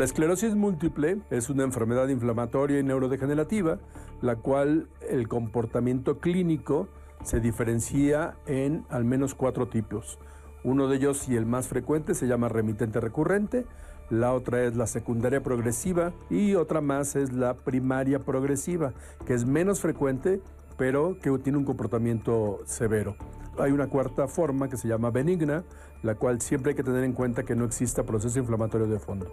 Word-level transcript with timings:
La 0.00 0.06
esclerosis 0.06 0.54
múltiple 0.54 1.18
es 1.28 1.50
una 1.50 1.62
enfermedad 1.62 2.08
inflamatoria 2.08 2.78
y 2.78 2.82
neurodegenerativa, 2.82 3.80
la 4.22 4.36
cual 4.36 4.88
el 5.06 5.28
comportamiento 5.28 6.20
clínico 6.20 6.88
se 7.22 7.38
diferencia 7.38 8.34
en 8.46 8.86
al 8.88 9.04
menos 9.04 9.34
cuatro 9.34 9.68
tipos. 9.68 10.18
Uno 10.64 10.88
de 10.88 10.96
ellos 10.96 11.28
y 11.28 11.36
el 11.36 11.44
más 11.44 11.68
frecuente 11.68 12.14
se 12.14 12.26
llama 12.26 12.48
remitente 12.48 12.98
recurrente, 12.98 13.66
la 14.08 14.32
otra 14.32 14.64
es 14.64 14.74
la 14.74 14.86
secundaria 14.86 15.42
progresiva 15.42 16.14
y 16.30 16.54
otra 16.54 16.80
más 16.80 17.14
es 17.14 17.34
la 17.34 17.52
primaria 17.52 18.20
progresiva, 18.20 18.94
que 19.26 19.34
es 19.34 19.44
menos 19.44 19.82
frecuente 19.82 20.40
pero 20.78 21.18
que 21.20 21.30
tiene 21.40 21.58
un 21.58 21.66
comportamiento 21.66 22.60
severo. 22.64 23.16
Hay 23.58 23.70
una 23.70 23.88
cuarta 23.88 24.28
forma 24.28 24.70
que 24.70 24.78
se 24.78 24.88
llama 24.88 25.10
benigna, 25.10 25.62
la 26.02 26.14
cual 26.14 26.40
siempre 26.40 26.70
hay 26.70 26.74
que 26.74 26.84
tener 26.84 27.04
en 27.04 27.12
cuenta 27.12 27.42
que 27.42 27.54
no 27.54 27.66
exista 27.66 28.04
proceso 28.04 28.38
inflamatorio 28.38 28.86
de 28.86 28.98
fondo. 28.98 29.30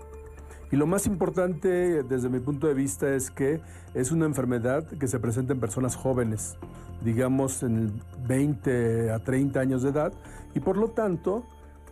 Y 0.71 0.76
lo 0.76 0.85
más 0.85 1.07
importante 1.07 2.03
desde 2.03 2.30
mi 2.30 2.39
punto 2.39 2.67
de 2.67 2.73
vista 2.73 3.13
es 3.13 3.31
que 3.31 3.62
es 3.94 4.12
una 4.12 4.25
enfermedad 4.25 4.85
que 4.85 5.08
se 5.08 5.20
presenta 5.20 5.53
en 5.53 5.59
personas 5.59 5.95
jóvenes, 5.95 6.58
digamos 7.03 7.63
en 7.63 7.94
20 8.27 9.11
a 9.11 9.19
30 9.19 9.59
años 9.59 9.83
de 9.83 9.89
edad, 9.89 10.14
y 10.53 10.59
por 10.59 10.78
lo 10.78 10.89
tanto 10.89 11.45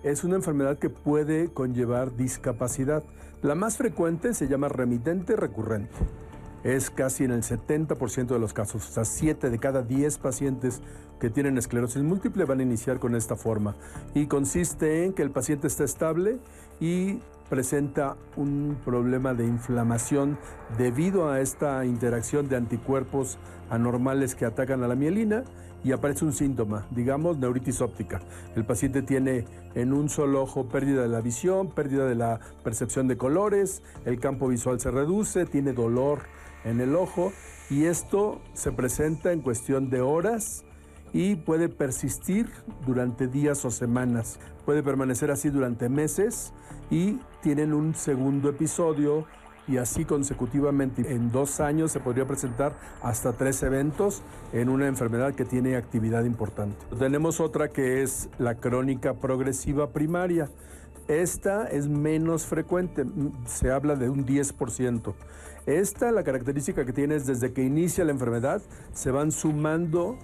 es 0.03 0.23
una 0.23 0.35
enfermedad 0.35 0.77
que 0.77 0.89
puede 0.89 1.51
conllevar 1.53 2.15
discapacidad. 2.15 3.03
La 3.41 3.55
más 3.55 3.77
frecuente 3.77 4.33
se 4.33 4.47
llama 4.47 4.67
remitente 4.67 5.35
recurrente 5.35 5.95
es 6.65 6.89
casi 6.89 7.23
en 7.23 7.31
el 7.31 7.43
70% 7.43 8.25
de 8.25 8.39
los 8.39 8.51
casos. 8.51 8.89
O 8.89 8.91
sea, 8.91 9.05
7 9.05 9.51
de 9.51 9.59
cada 9.59 9.83
10 9.83 10.17
pacientes 10.17 10.81
que 11.19 11.29
tienen 11.29 11.59
esclerosis 11.59 12.01
múltiple 12.01 12.43
van 12.45 12.59
a 12.59 12.63
iniciar 12.63 12.99
con 12.99 13.13
esta 13.13 13.35
forma. 13.35 13.75
Y 14.15 14.25
consiste 14.25 15.05
en 15.05 15.13
que 15.13 15.21
el 15.21 15.29
paciente 15.29 15.67
está 15.67 15.83
estable 15.83 16.39
y 16.79 17.19
presenta 17.49 18.17
un 18.35 18.77
problema 18.83 19.33
de 19.33 19.45
inflamación 19.45 20.37
debido 20.77 21.29
a 21.29 21.41
esta 21.41 21.85
interacción 21.85 22.47
de 22.49 22.55
anticuerpos 22.55 23.37
anormales 23.69 24.35
que 24.35 24.45
atacan 24.45 24.83
a 24.83 24.87
la 24.87 24.95
mielina 24.95 25.43
y 25.83 25.91
aparece 25.91 26.25
un 26.25 26.33
síntoma, 26.33 26.87
digamos 26.89 27.37
neuritis 27.37 27.79
óptica. 27.81 28.19
El 28.55 28.65
paciente 28.65 29.03
tiene 29.03 29.45
en 29.75 29.93
un 29.93 30.09
solo 30.09 30.41
ojo 30.41 30.67
pérdida 30.67 31.03
de 31.03 31.09
la 31.09 31.21
visión, 31.21 31.69
pérdida 31.69 32.05
de 32.07 32.15
la 32.15 32.39
percepción 32.63 33.07
de 33.07 33.17
colores, 33.17 33.83
el 34.03 34.19
campo 34.19 34.47
visual 34.47 34.79
se 34.79 34.89
reduce, 34.89 35.45
tiene 35.45 35.73
dolor 35.73 36.21
en 36.63 36.81
el 36.81 36.95
ojo 36.95 37.31
y 37.69 37.85
esto 37.85 38.41
se 38.53 38.71
presenta 38.71 39.31
en 39.31 39.41
cuestión 39.41 39.91
de 39.91 40.01
horas 40.01 40.65
y 41.13 41.35
puede 41.35 41.69
persistir 41.69 42.49
durante 42.85 43.27
días 43.27 43.63
o 43.63 43.71
semanas. 43.71 44.39
Puede 44.65 44.81
permanecer 44.81 45.29
así 45.29 45.49
durante 45.49 45.87
meses 45.87 46.51
y 46.89 47.19
tienen 47.41 47.73
un 47.73 47.95
segundo 47.95 48.49
episodio 48.49 49.25
y 49.67 49.77
así 49.77 50.05
consecutivamente. 50.05 51.13
En 51.13 51.31
dos 51.31 51.59
años 51.59 51.91
se 51.91 51.99
podría 51.99 52.25
presentar 52.25 52.77
hasta 53.01 53.33
tres 53.33 53.63
eventos 53.63 54.21
en 54.53 54.69
una 54.69 54.87
enfermedad 54.87 55.33
que 55.33 55.45
tiene 55.45 55.75
actividad 55.75 56.23
importante. 56.23 56.77
Tenemos 56.97 57.39
otra 57.39 57.69
que 57.69 58.03
es 58.03 58.29
la 58.37 58.55
crónica 58.55 59.15
progresiva 59.15 59.91
primaria. 59.91 60.49
Esta 61.07 61.67
es 61.67 61.87
menos 61.87 62.45
frecuente, 62.45 63.05
se 63.45 63.71
habla 63.71 63.95
de 63.95 64.09
un 64.09 64.25
10%. 64.25 65.13
Esta, 65.67 66.11
la 66.11 66.23
característica 66.23 66.85
que 66.85 66.93
tiene 66.93 67.15
es 67.15 67.25
desde 67.25 67.53
que 67.53 67.63
inicia 67.63 68.05
la 68.05 68.11
enfermedad, 68.11 68.61
se 68.93 69.11
van 69.11 69.31
sumando 69.31 70.17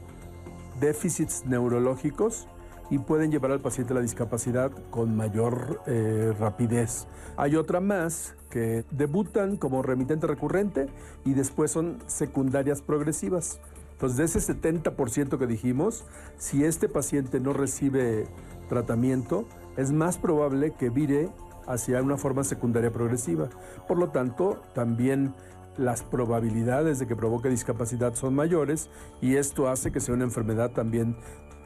déficits 0.79 1.45
neurológicos 1.45 2.47
y 2.91 2.99
pueden 2.99 3.31
llevar 3.31 3.51
al 3.51 3.61
paciente 3.61 3.93
la 3.95 4.01
discapacidad 4.01 4.69
con 4.91 5.15
mayor 5.15 5.81
eh, 5.87 6.33
rapidez. 6.37 7.07
Hay 7.37 7.55
otra 7.55 7.79
más 7.79 8.35
que 8.49 8.83
debutan 8.91 9.55
como 9.55 9.81
remitente 9.81 10.27
recurrente 10.27 10.87
y 11.25 11.33
después 11.33 11.71
son 11.71 11.99
secundarias 12.05 12.81
progresivas. 12.81 13.59
Entonces, 13.93 14.17
de 14.17 14.25
ese 14.25 14.53
70% 14.53 15.39
que 15.39 15.47
dijimos, 15.47 16.03
si 16.37 16.65
este 16.65 16.89
paciente 16.89 17.39
no 17.39 17.53
recibe 17.53 18.27
tratamiento, 18.67 19.45
es 19.77 19.91
más 19.93 20.17
probable 20.17 20.71
que 20.71 20.89
vire 20.89 21.29
hacia 21.67 22.01
una 22.01 22.17
forma 22.17 22.43
secundaria 22.43 22.91
progresiva. 22.91 23.49
Por 23.87 23.99
lo 23.99 24.09
tanto, 24.09 24.61
también 24.73 25.33
las 25.77 26.03
probabilidades 26.03 26.99
de 26.99 27.07
que 27.07 27.15
provoque 27.15 27.47
discapacidad 27.47 28.15
son 28.15 28.35
mayores 28.35 28.89
y 29.21 29.35
esto 29.35 29.69
hace 29.69 29.91
que 29.91 30.01
sea 30.01 30.15
una 30.15 30.25
enfermedad 30.25 30.71
también 30.71 31.15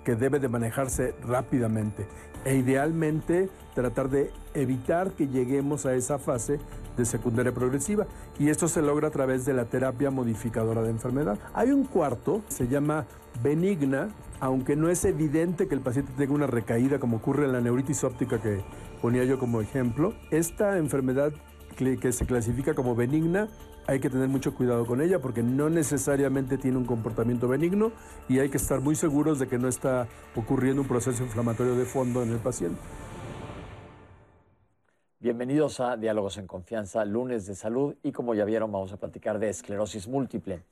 que 0.05 0.15
debe 0.15 0.39
de 0.39 0.47
manejarse 0.47 1.15
rápidamente 1.23 2.07
e 2.45 2.55
idealmente 2.55 3.49
tratar 3.73 4.09
de 4.09 4.31
evitar 4.53 5.11
que 5.11 5.27
lleguemos 5.27 5.85
a 5.85 5.95
esa 5.95 6.19
fase 6.19 6.59
de 6.95 7.05
secundaria 7.05 7.53
progresiva 7.53 8.05
y 8.39 8.49
esto 8.49 8.67
se 8.67 8.81
logra 8.81 9.09
a 9.09 9.11
través 9.11 9.45
de 9.45 9.53
la 9.53 9.65
terapia 9.65 10.11
modificadora 10.11 10.81
de 10.83 10.91
enfermedad. 10.91 11.37
Hay 11.53 11.71
un 11.71 11.83
cuarto, 11.83 12.43
se 12.47 12.67
llama 12.67 13.05
benigna, 13.43 14.09
aunque 14.39 14.75
no 14.75 14.89
es 14.89 15.03
evidente 15.03 15.67
que 15.67 15.75
el 15.75 15.81
paciente 15.81 16.13
tenga 16.15 16.33
una 16.33 16.47
recaída 16.47 16.99
como 16.99 17.17
ocurre 17.17 17.45
en 17.45 17.51
la 17.51 17.59
neuritis 17.59 18.03
óptica 18.03 18.39
que 18.39 18.63
ponía 19.01 19.25
yo 19.25 19.39
como 19.39 19.59
ejemplo. 19.59 20.13
Esta 20.31 20.77
enfermedad 20.77 21.33
que 21.75 22.11
se 22.13 22.25
clasifica 22.25 22.73
como 22.73 22.95
benigna, 22.95 23.49
hay 23.87 23.99
que 23.99 24.09
tener 24.09 24.27
mucho 24.27 24.55
cuidado 24.55 24.85
con 24.85 25.01
ella 25.01 25.19
porque 25.19 25.43
no 25.43 25.69
necesariamente 25.69 26.57
tiene 26.57 26.77
un 26.77 26.85
comportamiento 26.85 27.47
benigno 27.47 27.91
y 28.27 28.39
hay 28.39 28.49
que 28.49 28.57
estar 28.57 28.81
muy 28.81 28.95
seguros 28.95 29.39
de 29.39 29.47
que 29.47 29.57
no 29.57 29.67
está 29.67 30.07
ocurriendo 30.35 30.81
un 30.81 30.87
proceso 30.87 31.23
inflamatorio 31.23 31.75
de 31.75 31.85
fondo 31.85 32.23
en 32.23 32.31
el 32.31 32.39
paciente. 32.39 32.79
Bienvenidos 35.19 35.79
a 35.79 35.97
Diálogos 35.97 36.37
en 36.37 36.47
Confianza, 36.47 37.03
lunes 37.05 37.45
de 37.47 37.55
salud 37.55 37.95
y 38.03 38.11
como 38.11 38.33
ya 38.33 38.45
vieron 38.45 38.71
vamos 38.71 38.91
a 38.91 38.97
platicar 38.97 39.39
de 39.39 39.49
esclerosis 39.49 40.07
múltiple. 40.07 40.63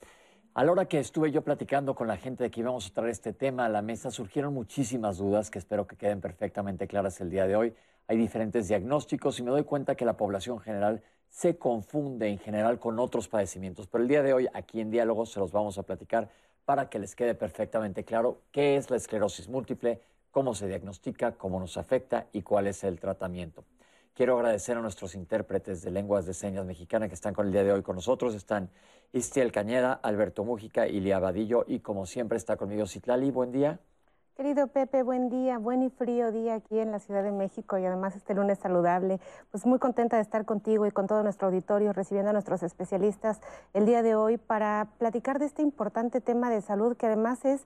A 0.55 0.63
la 0.63 0.71
hora 0.71 0.85
que 0.85 0.99
estuve 0.99 1.31
yo 1.31 1.41
platicando 1.41 1.95
con 1.95 2.07
la 2.07 2.17
gente 2.17 2.43
de 2.43 2.51
que 2.51 2.59
íbamos 2.59 2.87
a 2.87 2.93
traer 2.93 3.09
este 3.09 3.33
tema 3.33 3.65
a 3.65 3.69
la 3.69 3.81
mesa, 3.81 4.11
surgieron 4.11 4.53
muchísimas 4.53 5.17
dudas 5.17 5.49
que 5.49 5.57
espero 5.57 5.87
que 5.87 5.95
queden 5.95 6.21
perfectamente 6.21 6.87
claras 6.87 7.19
el 7.21 7.31
día 7.31 7.47
de 7.47 7.55
hoy 7.55 7.73
hay 8.07 8.17
diferentes 8.17 8.67
diagnósticos 8.67 9.39
y 9.39 9.43
me 9.43 9.51
doy 9.51 9.63
cuenta 9.63 9.95
que 9.95 10.05
la 10.05 10.17
población 10.17 10.59
general 10.59 11.01
se 11.33 11.57
confunde 11.57 12.27
en 12.27 12.37
general 12.37 12.77
con 12.77 12.99
otros 12.99 13.27
padecimientos. 13.27 13.87
Pero 13.87 14.03
el 14.03 14.07
día 14.07 14.21
de 14.21 14.33
hoy, 14.33 14.47
aquí 14.53 14.79
en 14.79 14.91
Diálogos, 14.91 15.31
se 15.31 15.39
los 15.39 15.51
vamos 15.51 15.79
a 15.79 15.83
platicar 15.83 16.29
para 16.63 16.89
que 16.89 16.99
les 16.99 17.15
quede 17.15 17.33
perfectamente 17.33 18.05
claro 18.05 18.41
qué 18.51 18.77
es 18.77 18.91
la 18.91 18.97
esclerosis 18.97 19.49
múltiple, 19.49 19.99
cómo 20.29 20.53
se 20.53 20.67
diagnostica, 20.67 21.31
cómo 21.31 21.59
nos 21.59 21.75
afecta 21.77 22.27
y 22.33 22.43
cuál 22.43 22.67
es 22.67 22.83
el 22.83 22.99
tratamiento. 22.99 23.65
Quiero 24.13 24.35
agradecer 24.35 24.77
a 24.77 24.81
nuestros 24.81 25.15
intérpretes 25.15 25.81
de 25.81 25.89
lenguas 25.89 26.27
de 26.27 26.35
señas 26.35 26.67
mexicana 26.67 27.07
que 27.07 27.15
están 27.15 27.33
con 27.33 27.47
el 27.47 27.51
día 27.51 27.63
de 27.63 27.71
hoy 27.71 27.81
con 27.81 27.95
nosotros. 27.95 28.35
Están 28.35 28.69
Istiel 29.11 29.51
Cañeda, 29.51 29.93
Alberto 29.93 30.43
Mújica, 30.43 30.87
Ilia 30.87 31.17
Vadillo 31.17 31.65
y 31.67 31.79
como 31.79 32.05
siempre 32.05 32.37
está 32.37 32.57
conmigo 32.57 32.85
Citlali. 32.85 33.31
Buen 33.31 33.51
día. 33.51 33.79
Querido 34.35 34.65
Pepe, 34.65 35.03
buen 35.03 35.29
día, 35.29 35.59
buen 35.59 35.83
y 35.83 35.91
frío 35.91 36.31
día 36.31 36.55
aquí 36.55 36.79
en 36.79 36.89
la 36.89 36.97
Ciudad 36.97 37.21
de 37.21 37.31
México 37.31 37.77
y 37.77 37.85
además 37.85 38.15
este 38.15 38.33
lunes 38.33 38.57
saludable. 38.57 39.19
Pues 39.51 39.63
muy 39.67 39.77
contenta 39.77 40.15
de 40.15 40.23
estar 40.23 40.43
contigo 40.43 40.87
y 40.87 40.91
con 40.91 41.05
todo 41.05 41.21
nuestro 41.21 41.49
auditorio 41.49 41.93
recibiendo 41.93 42.31
a 42.31 42.33
nuestros 42.33 42.63
especialistas 42.63 43.41
el 43.75 43.85
día 43.85 44.01
de 44.01 44.15
hoy 44.15 44.37
para 44.39 44.87
platicar 44.97 45.37
de 45.37 45.45
este 45.45 45.61
importante 45.61 46.19
tema 46.19 46.49
de 46.49 46.61
salud 46.61 46.97
que 46.97 47.05
además 47.05 47.45
es 47.45 47.63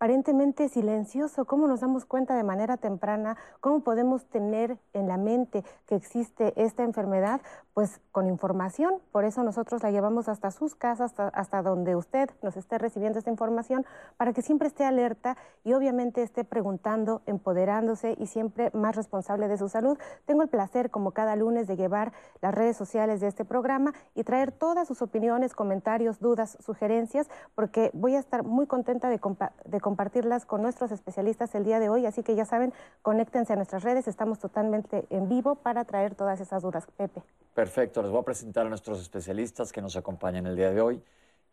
aparentemente 0.00 0.70
silencioso, 0.70 1.44
cómo 1.44 1.66
nos 1.66 1.80
damos 1.80 2.06
cuenta 2.06 2.34
de 2.34 2.42
manera 2.42 2.78
temprana, 2.78 3.36
cómo 3.60 3.80
podemos 3.80 4.24
tener 4.24 4.78
en 4.94 5.08
la 5.08 5.18
mente 5.18 5.62
que 5.84 5.94
existe 5.94 6.54
esta 6.56 6.84
enfermedad, 6.84 7.42
pues 7.74 8.00
con 8.10 8.26
información. 8.26 8.94
Por 9.12 9.26
eso 9.26 9.42
nosotros 9.42 9.82
la 9.82 9.90
llevamos 9.90 10.30
hasta 10.30 10.52
sus 10.52 10.74
casas, 10.74 11.10
hasta, 11.10 11.28
hasta 11.28 11.60
donde 11.60 11.96
usted 11.96 12.30
nos 12.40 12.56
esté 12.56 12.78
recibiendo 12.78 13.18
esta 13.18 13.30
información, 13.30 13.84
para 14.16 14.32
que 14.32 14.40
siempre 14.40 14.68
esté 14.68 14.86
alerta 14.86 15.36
y 15.64 15.74
obviamente 15.74 16.22
esté 16.22 16.44
preguntando, 16.44 17.20
empoderándose 17.26 18.16
y 18.18 18.26
siempre 18.26 18.70
más 18.72 18.96
responsable 18.96 19.48
de 19.48 19.58
su 19.58 19.68
salud. 19.68 19.98
Tengo 20.24 20.40
el 20.40 20.48
placer, 20.48 20.90
como 20.90 21.10
cada 21.10 21.36
lunes, 21.36 21.66
de 21.66 21.76
llevar 21.76 22.14
las 22.40 22.54
redes 22.54 22.74
sociales 22.74 23.20
de 23.20 23.26
este 23.26 23.44
programa 23.44 23.92
y 24.14 24.24
traer 24.24 24.50
todas 24.50 24.88
sus 24.88 25.02
opiniones, 25.02 25.52
comentarios, 25.52 26.20
dudas, 26.20 26.56
sugerencias, 26.58 27.28
porque 27.54 27.90
voy 27.92 28.14
a 28.14 28.18
estar 28.18 28.44
muy 28.44 28.66
contenta 28.66 29.10
de, 29.10 29.20
de 29.66 29.80
compartirlas 29.90 30.46
con 30.46 30.62
nuestros 30.62 30.92
especialistas 30.92 31.52
el 31.56 31.64
día 31.64 31.80
de 31.80 31.88
hoy. 31.88 32.06
Así 32.06 32.22
que 32.22 32.36
ya 32.36 32.44
saben, 32.44 32.72
conéctense 33.02 33.54
a 33.54 33.56
nuestras 33.56 33.82
redes, 33.82 34.06
estamos 34.06 34.38
totalmente 34.38 35.04
en 35.10 35.28
vivo 35.28 35.56
para 35.56 35.84
traer 35.84 36.14
todas 36.14 36.40
esas 36.40 36.62
dudas. 36.62 36.86
Pepe. 36.96 37.24
Perfecto, 37.54 38.00
les 38.00 38.12
voy 38.12 38.20
a 38.20 38.22
presentar 38.22 38.66
a 38.66 38.68
nuestros 38.68 39.00
especialistas 39.00 39.72
que 39.72 39.82
nos 39.82 39.96
acompañan 39.96 40.46
el 40.46 40.54
día 40.54 40.70
de 40.70 40.80
hoy. 40.80 41.02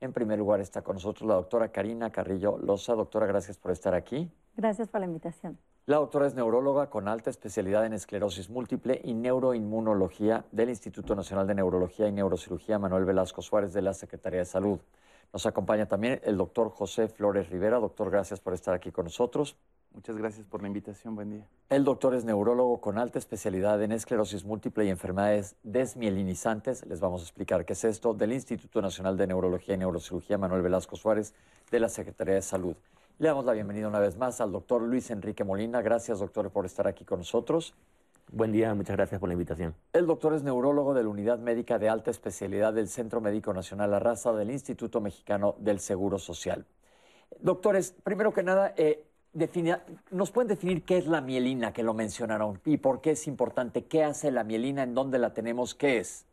En 0.01 0.13
primer 0.13 0.37
lugar 0.37 0.59
está 0.59 0.83
con 0.83 0.97
nosotros 0.97 1.27
la 1.27 1.33
doctora 1.33 1.69
Karina 1.69 2.11
Carrillo 2.11 2.59
Loza. 2.59 2.93
Doctora, 2.93 3.25
gracias 3.25 3.57
por 3.57 3.71
estar 3.71 3.95
aquí. 3.95 4.31
Gracias 4.55 4.87
por 4.87 4.99
la 4.99 5.07
invitación. 5.07 5.57
La 5.87 5.95
doctora 5.95 6.27
es 6.27 6.35
neuróloga 6.35 6.91
con 6.91 7.07
alta 7.07 7.31
especialidad 7.31 7.87
en 7.87 7.93
esclerosis 7.93 8.51
múltiple 8.51 9.01
y 9.03 9.15
neuroinmunología 9.15 10.45
del 10.51 10.69
Instituto 10.69 11.15
Nacional 11.15 11.47
de 11.47 11.55
Neurología 11.55 12.07
y 12.07 12.11
Neurocirugía 12.11 12.77
Manuel 12.77 13.05
Velasco 13.05 13.41
Suárez 13.41 13.73
de 13.73 13.81
la 13.81 13.95
Secretaría 13.95 14.41
de 14.41 14.45
Salud. 14.45 14.79
Nos 15.33 15.45
acompaña 15.45 15.87
también 15.87 16.19
el 16.23 16.37
doctor 16.37 16.69
José 16.69 17.07
Flores 17.07 17.49
Rivera. 17.49 17.79
Doctor, 17.79 18.09
gracias 18.09 18.39
por 18.39 18.53
estar 18.53 18.73
aquí 18.73 18.91
con 18.91 19.05
nosotros. 19.05 19.57
Muchas 19.93 20.17
gracias 20.17 20.45
por 20.45 20.61
la 20.61 20.67
invitación. 20.67 21.15
Buen 21.15 21.29
día. 21.31 21.47
El 21.69 21.83
doctor 21.83 22.13
es 22.13 22.23
neurólogo 22.23 22.79
con 22.79 22.97
alta 22.97 23.17
especialidad 23.19 23.81
en 23.81 23.91
esclerosis 23.91 24.45
múltiple 24.45 24.85
y 24.85 24.89
enfermedades 24.89 25.55
desmielinizantes. 25.63 26.85
Les 26.85 26.99
vamos 26.99 27.21
a 27.21 27.23
explicar 27.23 27.65
qué 27.65 27.73
es 27.73 27.83
esto 27.83 28.13
del 28.13 28.33
Instituto 28.33 28.81
Nacional 28.81 29.17
de 29.17 29.27
Neurología 29.27 29.75
y 29.75 29.77
Neurocirugía 29.77 30.37
Manuel 30.37 30.61
Velasco 30.61 30.95
Suárez 30.95 31.33
de 31.71 31.79
la 31.79 31.89
Secretaría 31.89 32.35
de 32.35 32.41
Salud. 32.41 32.75
Le 33.19 33.27
damos 33.27 33.45
la 33.45 33.53
bienvenida 33.53 33.87
una 33.87 33.99
vez 33.99 34.15
más 34.17 34.39
al 34.39 34.51
doctor 34.51 34.83
Luis 34.83 35.09
Enrique 35.09 35.43
Molina. 35.43 35.81
Gracias, 35.81 36.19
doctor, 36.19 36.51
por 36.51 36.67
estar 36.67 36.87
aquí 36.87 37.03
con 37.03 37.17
nosotros. 37.19 37.73
Buen 38.29 38.51
día, 38.51 38.73
muchas 38.75 38.97
gracias 38.97 39.21
por 39.21 39.29
la 39.29 39.33
invitación. 39.33 39.73
El 39.93 40.05
doctor 40.05 40.33
es 40.33 40.43
neurólogo 40.43 40.93
de 40.93 41.01
la 41.01 41.07
Unidad 41.07 41.39
Médica 41.39 41.79
de 41.79 41.87
Alta 41.87 42.11
Especialidad 42.11 42.73
del 42.73 42.89
Centro 42.89 43.21
Médico 43.21 43.53
Nacional 43.53 43.91
La 43.91 43.99
Raza 43.99 44.33
del 44.33 44.51
Instituto 44.51 44.99
Mexicano 44.99 45.55
del 45.59 45.79
Seguro 45.79 46.19
Social. 46.19 46.65
Doctores, 47.39 47.95
primero 48.03 48.33
que 48.33 48.43
nada, 48.43 48.73
eh, 48.75 49.05
¿nos 50.11 50.31
pueden 50.31 50.49
definir 50.49 50.83
qué 50.83 50.97
es 50.97 51.07
la 51.07 51.21
mielina 51.21 51.71
que 51.71 51.83
lo 51.83 51.93
mencionaron 51.93 52.59
y 52.65 52.77
por 52.77 52.99
qué 52.99 53.11
es 53.11 53.27
importante? 53.27 53.85
¿Qué 53.85 54.03
hace 54.03 54.29
la 54.29 54.43
mielina? 54.43 54.83
¿En 54.83 54.93
dónde 54.93 55.19
la 55.19 55.33
tenemos? 55.33 55.73
¿Qué 55.73 55.99
es? 55.99 56.25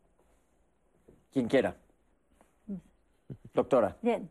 Quien 1.33 1.47
quiera. 1.47 1.77
Doctora. 3.53 3.97
Bien. 4.03 4.29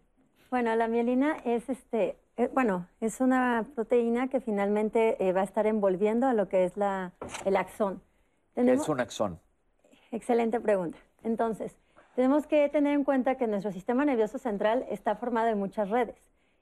Bueno, 0.51 0.75
la 0.75 0.89
mielina 0.89 1.37
es 1.45 1.69
este, 1.69 2.17
eh, 2.35 2.49
bueno, 2.51 2.87
es 2.99 3.21
una 3.21 3.65
proteína 3.75 4.27
que 4.27 4.39
finalmente 4.39 5.23
eh, 5.23 5.33
va 5.33 5.41
a 5.41 5.43
estar 5.43 5.67
envolviendo 5.67 6.25
a 6.25 6.33
lo 6.33 6.49
que 6.49 6.65
es 6.65 6.75
la, 6.77 7.11
el 7.45 7.55
axón. 7.55 8.01
¿Qué 8.55 8.71
es 8.71 8.89
un 8.89 8.99
axón? 8.99 9.39
Excelente 10.11 10.59
pregunta. 10.59 10.97
Entonces, 11.23 11.75
tenemos 12.15 12.47
que 12.47 12.67
tener 12.69 12.93
en 12.93 13.03
cuenta 13.03 13.35
que 13.35 13.47
nuestro 13.47 13.71
sistema 13.71 14.03
nervioso 14.03 14.39
central 14.39 14.85
está 14.89 15.15
formado 15.15 15.47
de 15.47 15.55
muchas 15.55 15.89
redes 15.89 16.15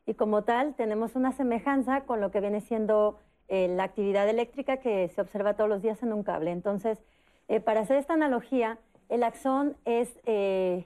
y 0.06 0.14
como 0.14 0.44
tal 0.44 0.76
tenemos 0.76 1.16
una 1.16 1.32
semejanza 1.32 2.02
con 2.02 2.20
lo 2.20 2.32
que 2.32 2.42
viene 2.42 2.62
siendo 2.62 3.20
eh, 3.48 3.68
la 3.70 3.84
actividad 3.84 4.28
eléctrica 4.28 4.78
que 4.78 5.08
se 5.10 5.22
observa 5.22 5.56
todos 5.56 5.70
los 5.70 5.82
días 5.82 6.04
en 6.04 6.12
un 6.12 6.24
cable. 6.24 6.52
Entonces, 6.52 7.02
para 7.66 7.82
hacer 7.82 7.98
esta 7.98 8.14
analogía, 8.14 8.78
el 9.10 9.24
axón 9.24 9.76
es... 9.84 10.18
el 10.26 10.86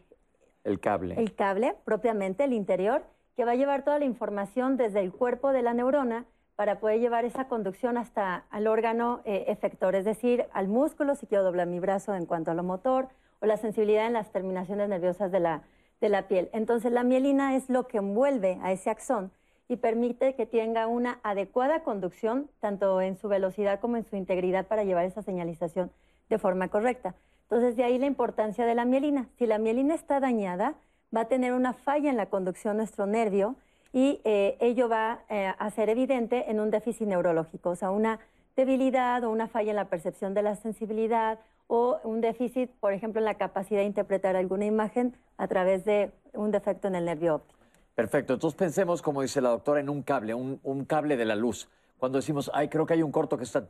cable. 0.81 1.13
El 1.15 1.35
cable, 1.35 1.75
propiamente, 1.85 2.43
el 2.43 2.53
interior, 2.53 3.03
que 3.35 3.45
va 3.45 3.51
a 3.51 3.55
llevar 3.55 3.83
toda 3.83 3.99
la 3.99 4.05
información 4.05 4.77
desde 4.77 5.01
el 5.01 5.11
cuerpo 5.11 5.51
de 5.51 5.61
la 5.61 5.73
neurona 5.73 6.25
para 6.55 6.79
poder 6.79 6.99
llevar 6.99 7.25
esa 7.25 7.47
conducción 7.47 7.97
hasta 7.97 8.45
al 8.49 8.67
órgano 8.67 9.21
eh, 9.25 9.45
efector, 9.47 9.95
es 9.95 10.05
decir, 10.05 10.45
al 10.53 10.67
músculo, 10.67 11.15
si 11.15 11.27
quiero 11.27 11.43
doblar 11.43 11.67
mi 11.67 11.79
brazo 11.79 12.15
en 12.15 12.25
cuanto 12.25 12.51
a 12.51 12.53
lo 12.53 12.63
motor, 12.63 13.09
o 13.41 13.45
la 13.45 13.57
sensibilidad 13.57 14.07
en 14.07 14.13
las 14.13 14.31
terminaciones 14.31 14.87
nerviosas 14.87 15.31
de 15.31 15.41
la, 15.41 15.63
de 15.99 16.09
la 16.09 16.27
piel. 16.29 16.49
Entonces, 16.53 16.93
la 16.93 17.03
mielina 17.03 17.55
es 17.55 17.69
lo 17.69 17.87
que 17.87 17.97
envuelve 17.97 18.57
a 18.61 18.71
ese 18.71 18.89
axón 18.89 19.31
y 19.67 19.77
permite 19.77 20.35
que 20.35 20.45
tenga 20.45 20.87
una 20.87 21.19
adecuada 21.23 21.83
conducción, 21.83 22.49
tanto 22.61 23.01
en 23.01 23.17
su 23.17 23.27
velocidad 23.27 23.81
como 23.81 23.97
en 23.97 24.05
su 24.05 24.15
integridad, 24.15 24.67
para 24.67 24.85
llevar 24.85 25.05
esa 25.05 25.23
señalización 25.23 25.91
de 26.29 26.37
forma 26.37 26.69
correcta. 26.69 27.15
Entonces, 27.43 27.75
de 27.75 27.83
ahí 27.83 27.97
la 27.97 28.05
importancia 28.05 28.65
de 28.65 28.75
la 28.75 28.85
mielina. 28.85 29.27
Si 29.37 29.45
la 29.45 29.57
mielina 29.57 29.93
está 29.93 30.19
dañada, 30.19 30.75
va 31.15 31.21
a 31.21 31.25
tener 31.25 31.53
una 31.53 31.73
falla 31.73 32.09
en 32.09 32.17
la 32.17 32.27
conducción 32.27 32.73
de 32.73 32.77
nuestro 32.77 33.05
nervio 33.05 33.55
y 33.93 34.19
eh, 34.23 34.57
ello 34.59 34.89
va 34.89 35.21
eh, 35.29 35.53
a 35.57 35.69
ser 35.71 35.89
evidente 35.89 36.49
en 36.51 36.59
un 36.59 36.69
déficit 36.69 37.07
neurológico, 37.07 37.69
o 37.71 37.75
sea, 37.75 37.91
una 37.91 38.19
debilidad 38.55 39.23
o 39.23 39.29
una 39.29 39.47
falla 39.47 39.71
en 39.71 39.77
la 39.77 39.85
percepción 39.85 40.33
de 40.33 40.41
la 40.41 40.55
sensibilidad 40.55 41.39
o 41.67 41.99
un 42.03 42.21
déficit, 42.21 42.69
por 42.79 42.93
ejemplo, 42.93 43.19
en 43.19 43.25
la 43.25 43.35
capacidad 43.35 43.79
de 43.79 43.85
interpretar 43.85 44.35
alguna 44.35 44.65
imagen 44.65 45.15
a 45.37 45.47
través 45.47 45.85
de 45.85 46.11
un 46.33 46.51
defecto 46.51 46.87
en 46.87 46.95
el 46.95 47.05
nervio 47.05 47.35
óptico. 47.35 47.59
Perfecto, 47.95 48.33
entonces 48.33 48.57
pensemos, 48.57 49.01
como 49.01 49.21
dice 49.21 49.41
la 49.41 49.49
doctora, 49.49 49.79
en 49.79 49.89
un 49.89 50.03
cable, 50.03 50.33
un, 50.33 50.59
un 50.63 50.85
cable 50.85 51.15
de 51.15 51.25
la 51.25 51.35
luz. 51.35 51.69
Cuando 51.97 52.17
decimos, 52.17 52.51
ay, 52.53 52.67
creo 52.67 52.85
que 52.85 52.93
hay 52.93 53.03
un 53.03 53.11
corto 53.11 53.37
que 53.37 53.45
está, 53.45 53.65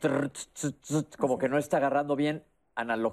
como 1.20 1.38
que 1.38 1.48
no 1.48 1.58
está 1.58 1.78
agarrando 1.78 2.16
bien, 2.16 2.44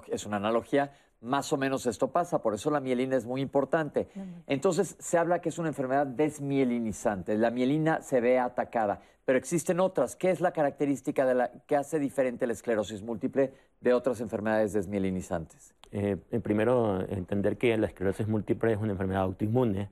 es 0.07 0.25
una 0.25 0.37
analogía, 0.37 0.91
más 1.23 1.51
o 1.53 1.57
menos 1.57 1.85
esto 1.85 2.11
pasa, 2.11 2.41
por 2.41 2.53
eso 2.53 2.69
la 2.69 2.79
mielina 2.79 3.15
es 3.15 3.25
muy 3.25 3.41
importante. 3.41 4.07
Entonces 4.45 4.95
se 4.99 5.17
habla 5.17 5.39
que 5.39 5.49
es 5.49 5.57
una 5.57 5.69
enfermedad 5.69 6.05
desmielinizante, 6.05 7.37
la 7.37 7.49
mielina 7.49 8.01
se 8.01 8.21
ve 8.21 8.39
atacada, 8.39 9.01
pero 9.25 9.37
existen 9.37 9.79
otras. 9.79 10.15
¿Qué 10.15 10.29
es 10.29 10.41
la 10.41 10.51
característica 10.51 11.25
de 11.25 11.35
la 11.35 11.51
que 11.65 11.75
hace 11.75 11.97
diferente 11.97 12.45
la 12.45 12.53
esclerosis 12.53 13.01
múltiple 13.01 13.53
de 13.79 13.93
otras 13.93 14.19
enfermedades 14.19 14.73
desmielinizantes? 14.73 15.73
Eh, 15.91 16.17
primero, 16.43 17.01
entender 17.09 17.57
que 17.57 17.77
la 17.77 17.87
esclerosis 17.87 18.27
múltiple 18.27 18.73
es 18.73 18.79
una 18.79 18.91
enfermedad 18.91 19.21
autoinmune, 19.21 19.89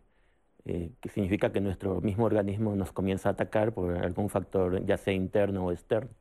eh, 0.65 0.91
que 0.99 1.09
significa 1.09 1.51
que 1.51 1.61
nuestro 1.61 2.01
mismo 2.01 2.25
organismo 2.25 2.75
nos 2.75 2.91
comienza 2.91 3.29
a 3.29 3.31
atacar 3.31 3.73
por 3.73 3.97
algún 3.97 4.29
factor, 4.29 4.85
ya 4.85 4.97
sea 4.97 5.13
interno 5.13 5.65
o 5.65 5.71
externo. 5.71 6.11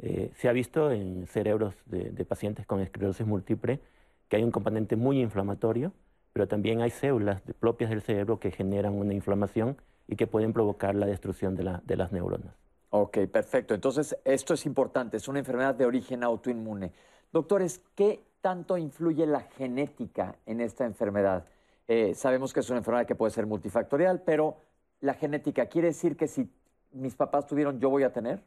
Eh, 0.00 0.32
se 0.34 0.48
ha 0.48 0.52
visto 0.52 0.90
en 0.90 1.26
cerebros 1.28 1.74
de 1.86 2.24
pacientes 2.24 2.66
con 2.66 2.80
esclerosis 2.80 3.24
múltiple 3.26 3.80
que 4.28 4.36
hay 4.36 4.42
un 4.42 4.50
componente 4.50 4.96
muy 4.96 5.20
inflamatorio, 5.20 5.92
pero 6.32 6.48
también 6.48 6.80
hay 6.80 6.90
células 6.90 7.42
propias 7.60 7.90
del 7.90 8.02
cerebro 8.02 8.40
que 8.40 8.50
generan 8.50 8.94
una 8.94 9.14
inflamación 9.14 9.76
y 10.08 10.16
que 10.16 10.26
pueden 10.26 10.52
provocar 10.52 10.94
la 10.94 11.06
destrucción 11.06 11.54
de, 11.54 11.78
de 11.84 11.96
las 11.96 12.12
neuronas. 12.12 12.54
Ok, 12.90 13.18
perfecto. 13.32 13.74
Entonces, 13.74 14.16
esto 14.24 14.54
es 14.54 14.66
importante, 14.66 15.16
es 15.16 15.28
una 15.28 15.40
enfermedad 15.40 15.74
de 15.74 15.86
origen 15.86 16.22
autoinmune. 16.22 16.92
Doctores, 17.32 17.82
¿qué 17.94 18.20
tanto 18.40 18.76
influye 18.78 19.26
la 19.26 19.40
genética 19.40 20.36
en 20.46 20.60
esta 20.60 20.84
enfermedad? 20.84 21.46
Eh, 21.88 22.14
sabemos 22.14 22.52
que 22.52 22.60
es 22.60 22.70
una 22.70 22.78
enfermedad 22.78 23.06
que 23.06 23.14
puede 23.14 23.32
ser 23.32 23.46
multifactorial, 23.46 24.22
pero 24.22 24.58
la 25.00 25.14
genética, 25.14 25.66
¿quiere 25.66 25.88
decir 25.88 26.16
que 26.16 26.28
si 26.28 26.48
mis 26.92 27.14
papás 27.14 27.46
tuvieron, 27.46 27.80
yo 27.80 27.90
voy 27.90 28.04
a 28.04 28.12
tener? 28.12 28.42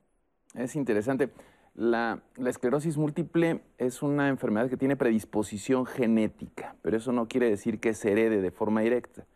Es 0.56 0.76
interesante. 0.76 1.30
La, 1.78 2.24
esclerosis 2.44 2.98
múltiple 2.98 3.62
es 3.78 4.02
una 4.02 4.30
enfermedad 4.30 4.68
que 4.68 4.78
tiene 4.78 4.96
predisposición 4.96 5.86
genética, 5.86 6.76
pero 6.82 6.98
eso 6.98 7.12
no 7.12 7.28
quiere 7.28 7.52
decir 7.52 7.80
que 7.80 7.94
se 7.94 8.12
herede 8.12 8.42
de 8.42 8.50
forma 8.50 8.82
directa. 8.82 9.28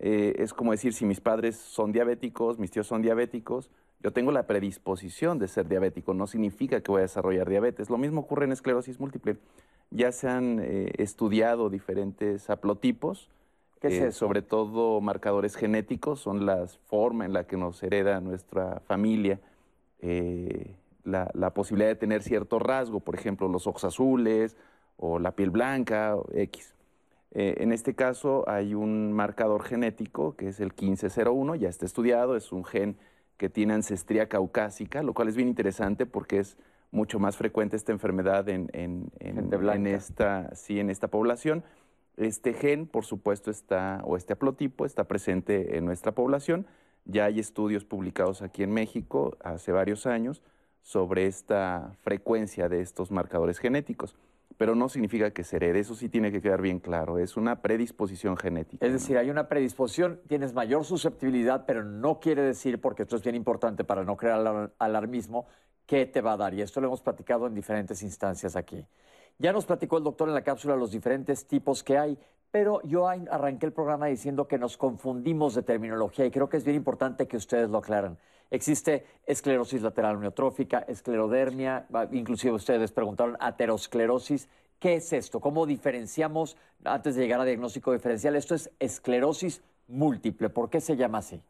Eh, 0.00 0.34
es 0.40 0.52
como 0.52 0.72
decir, 0.72 0.94
si 0.94 1.04
mis 1.04 1.20
padres 1.20 1.54
son 1.54 1.92
diabéticos, 1.92 2.58
mis 2.58 2.72
tíos 2.72 2.88
son 2.88 3.02
diabéticos, 3.02 3.70
yo 4.00 4.12
tengo 4.12 4.32
la 4.32 4.48
predisposición 4.48 5.38
de 5.38 5.46
ser 5.46 5.68
diabético, 5.68 6.12
no 6.12 6.26
significa 6.26 6.80
que 6.80 6.90
voy 6.90 6.98
a 6.98 7.02
desarrollar 7.02 7.48
diabetes. 7.48 7.88
Lo 7.88 7.98
mismo 7.98 8.22
ocurre 8.22 8.46
en 8.46 8.52
esclerosis 8.52 8.98
múltiple. 8.98 9.36
Ya 9.92 10.10
se 10.10 10.28
han 10.28 10.58
eh, 10.58 10.90
estudiado 10.98 11.70
diferentes 11.70 12.50
haplotipos, 12.50 13.30
eh, 13.82 14.10
sobre 14.10 14.42
todo 14.42 15.00
marcadores 15.00 15.54
genéticos, 15.54 16.18
son 16.18 16.46
la 16.46 16.66
forma 16.66 17.26
en 17.26 17.32
la 17.32 17.46
que 17.46 17.56
nos 17.56 17.80
hereda 17.84 18.20
nuestra 18.20 18.80
familia 18.80 19.38
la, 21.06 21.50
posibilidad 21.54 21.88
de 21.88 21.96
tener 21.96 22.22
cierto 22.22 22.58
rasgo, 22.58 23.00
por 23.00 23.14
ejemplo, 23.14 23.48
los 23.48 23.66
ojos 23.66 23.84
azules 23.84 24.56
o 24.96 25.18
la 25.18 25.32
piel 25.32 25.50
blanca, 25.50 26.16
o 26.16 26.26
X. 26.32 26.74
Eh, 27.32 27.56
en 27.58 27.72
este 27.72 27.94
caso 27.94 28.48
hay 28.48 28.74
un 28.74 29.12
marcador 29.12 29.62
genético 29.62 30.36
que 30.36 30.48
es 30.48 30.60
el 30.60 30.68
1501, 30.68 31.54
ya 31.56 31.68
está 31.68 31.84
estudiado, 31.84 32.36
es 32.36 32.52
un 32.52 32.64
gen 32.64 32.96
que 33.36 33.48
tiene 33.48 33.74
ancestría 33.74 34.28
caucásica, 34.28 35.02
lo 35.02 35.12
cual 35.12 35.28
es 35.28 35.36
bien 35.36 35.48
interesante 35.48 36.06
porque 36.06 36.38
es 36.38 36.56
mucho 36.90 37.18
más 37.18 37.36
frecuente 37.36 37.76
esta 37.76 37.92
enfermedad 37.92 38.48
en, 38.48 38.70
en, 38.72 39.86
esta, 39.86 40.54
sí, 40.54 40.80
en 40.80 40.88
esta 40.88 41.08
población. 41.08 41.62
Este 42.16 42.54
gen, 42.54 42.86
por 42.86 43.04
supuesto, 43.04 43.50
está, 43.50 44.00
o 44.04 44.16
este 44.16 44.32
haplotipo 44.32 44.86
está 44.86 45.04
presente 45.04 45.76
en 45.76 45.84
nuestra 45.84 46.12
población. 46.12 46.66
Ya 47.04 47.26
hay 47.26 47.38
estudios 47.38 47.84
publicados 47.84 48.40
aquí 48.40 48.62
en 48.62 48.72
México 48.72 49.36
hace 49.42 49.72
varios 49.72 50.06
años 50.06 50.42
sobre 50.86 51.26
esta 51.26 51.96
frecuencia 52.02 52.68
de 52.68 52.80
estos 52.80 53.10
marcadores 53.10 53.58
genéticos. 53.58 54.14
Pero 54.56 54.76
no 54.76 54.88
significa 54.88 55.32
que 55.32 55.42
se 55.42 55.56
herede, 55.56 55.80
eso 55.80 55.96
sí 55.96 56.08
tiene 56.08 56.30
que 56.30 56.40
quedar 56.40 56.62
bien 56.62 56.78
claro, 56.78 57.18
es 57.18 57.36
una 57.36 57.60
predisposición 57.60 58.36
genética. 58.36 58.86
Es 58.86 58.92
decir, 58.92 59.18
hay 59.18 59.28
una 59.28 59.48
predisposición, 59.48 60.20
tienes 60.28 60.54
mayor 60.54 60.84
susceptibilidad, 60.84 61.64
pero 61.66 61.82
no 61.82 62.20
quiere 62.20 62.42
decir, 62.42 62.80
porque 62.80 63.02
esto 63.02 63.16
es 63.16 63.22
bien 63.22 63.34
importante 63.34 63.82
para 63.82 64.04
no 64.04 64.16
crear 64.16 64.70
alarmismo, 64.78 65.46
qué 65.86 66.06
te 66.06 66.20
va 66.20 66.34
a 66.34 66.36
dar. 66.36 66.54
Y 66.54 66.62
esto 66.62 66.80
lo 66.80 66.86
hemos 66.86 67.02
platicado 67.02 67.48
en 67.48 67.54
diferentes 67.54 68.04
instancias 68.04 68.54
aquí. 68.54 68.86
Ya 69.38 69.52
nos 69.52 69.66
platicó 69.66 69.98
el 69.98 70.04
doctor 70.04 70.28
en 70.28 70.34
la 70.34 70.44
cápsula 70.44 70.76
los 70.76 70.92
diferentes 70.92 71.48
tipos 71.48 71.82
que 71.82 71.98
hay, 71.98 72.16
pero 72.52 72.80
yo 72.84 73.08
arranqué 73.08 73.66
el 73.66 73.72
programa 73.72 74.06
diciendo 74.06 74.46
que 74.46 74.56
nos 74.56 74.76
confundimos 74.76 75.56
de 75.56 75.64
terminología 75.64 76.24
y 76.26 76.30
creo 76.30 76.48
que 76.48 76.58
es 76.58 76.64
bien 76.64 76.76
importante 76.76 77.26
que 77.26 77.36
ustedes 77.36 77.68
lo 77.70 77.78
aclaran. 77.78 78.18
Existe 78.50 79.04
esclerosis 79.26 79.82
lateral 79.82 80.20
neotrófica, 80.20 80.84
esclerodermia, 80.86 81.86
inclusive 82.12 82.54
ustedes 82.54 82.92
preguntaron 82.92 83.36
aterosclerosis. 83.40 84.48
¿Qué 84.78 84.94
es 84.94 85.12
esto? 85.12 85.40
¿Cómo 85.40 85.66
diferenciamos, 85.66 86.56
antes 86.84 87.16
de 87.16 87.22
llegar 87.22 87.40
a 87.40 87.44
diagnóstico 87.44 87.92
diferencial, 87.92 88.36
esto 88.36 88.54
es 88.54 88.70
esclerosis 88.78 89.62
múltiple? 89.88 90.48
¿Por 90.48 90.70
qué 90.70 90.80
se 90.80 90.96
llama 90.96 91.18
así? 91.18 91.42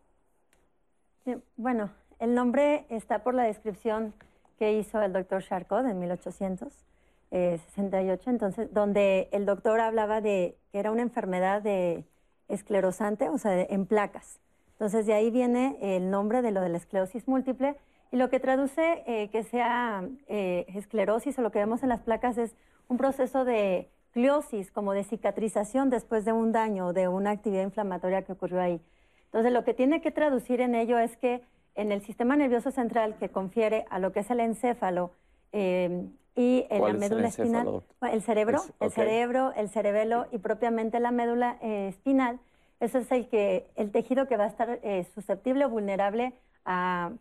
bueno, 1.57 1.91
el 2.21 2.35
nombre 2.35 2.87
está 2.89 3.25
por 3.25 3.35
la 3.35 3.43
descripción 3.43 4.15
que 4.59 4.75
hizo 4.75 5.03
el 5.03 5.13
doctor 5.13 5.43
Charcot 5.43 5.85
en 5.85 5.99
1868, 5.99 8.31
entonces, 8.31 8.73
donde 8.73 9.29
el 9.33 9.45
doctor 9.45 9.81
hablaba 9.81 10.21
de 10.21 10.57
que 10.71 10.79
era 10.79 10.93
una 10.93 11.03
enfermedad 11.03 11.63
de 11.63 12.05
esclerosante, 12.49 13.29
o 13.29 13.39
sea, 13.39 13.61
en 13.61 13.87
placas. 13.87 14.39
Entonces, 14.77 15.07
de 15.07 15.15
ahí 15.15 15.31
viene 15.31 15.79
el 15.81 16.11
nombre 16.11 16.43
de 16.43 16.51
lo 16.51 16.61
de 16.61 16.69
la 16.69 16.77
esclerosis 16.77 17.27
múltiple. 17.27 17.77
Y 18.13 18.17
lo 18.19 18.29
que 18.29 18.41
traduce 18.41 19.03
eh, 19.07 19.31
que 19.31 19.43
sea 19.43 20.07
eh, 20.29 20.67
esclerosis 20.69 21.39
o 21.39 21.43
lo 21.43 21.51
que 21.51 21.59
vemos 21.59 21.83
en 21.83 21.89
las 21.89 22.03
placas 22.03 22.37
es 22.37 22.55
un 22.89 22.99
proceso 22.99 23.47
de 23.47 23.89
cliosis, 24.13 24.71
como 24.71 24.93
de 24.93 25.03
cicatrización 25.03 25.89
después 25.89 26.27
de 26.27 26.33
un 26.33 26.53
daño 26.53 26.89
o 26.89 26.93
de 26.93 27.09
una 27.09 27.31
actividad 27.31 27.63
inflamatoria 27.63 28.23
que 28.23 28.33
ocurrió 28.33 28.61
ahí. 28.61 28.81
Entonces, 29.27 29.51
lo 29.51 29.65
que 29.65 29.73
tiene 29.73 30.03
que 30.03 30.11
traducir 30.11 30.61
en 30.61 30.75
ello 30.75 30.99
es 30.99 31.17
que 31.17 31.43
en 31.75 31.91
el 31.91 32.03
sistema 32.03 32.37
nervioso 32.37 32.71
central 32.71 33.17
que 33.19 33.31
confiere 33.31 33.87
a 33.89 33.99
lo 33.99 34.13
que 34.13 34.21
es 34.21 34.31
el 34.31 34.41
encéfalo 34.41 35.11
eh, 35.53 36.07
y 36.35 36.67
en 36.69 36.83
la 36.83 36.93
médula 36.93 37.29
espinal, 37.29 37.83
el 38.13 38.23
cerebro, 38.23 38.63
el 38.81 38.91
cerebro, 38.91 39.53
el 39.57 39.71
cerebelo 39.71 40.27
y 40.33 40.39
propiamente 40.39 41.01
la 41.01 41.11
médula 41.11 41.57
espinal, 41.63 42.41
eso 42.81 42.99
es 42.99 43.11
el, 43.13 43.29
que, 43.29 43.67
el 43.77 43.91
tejido 43.91 44.27
que 44.27 44.37
va 44.37 44.45
a 44.45 44.49
estar 44.49 44.81
susceptible 45.15 45.65
o 45.65 45.71
vulnerable 45.71 46.35
a 46.65 47.13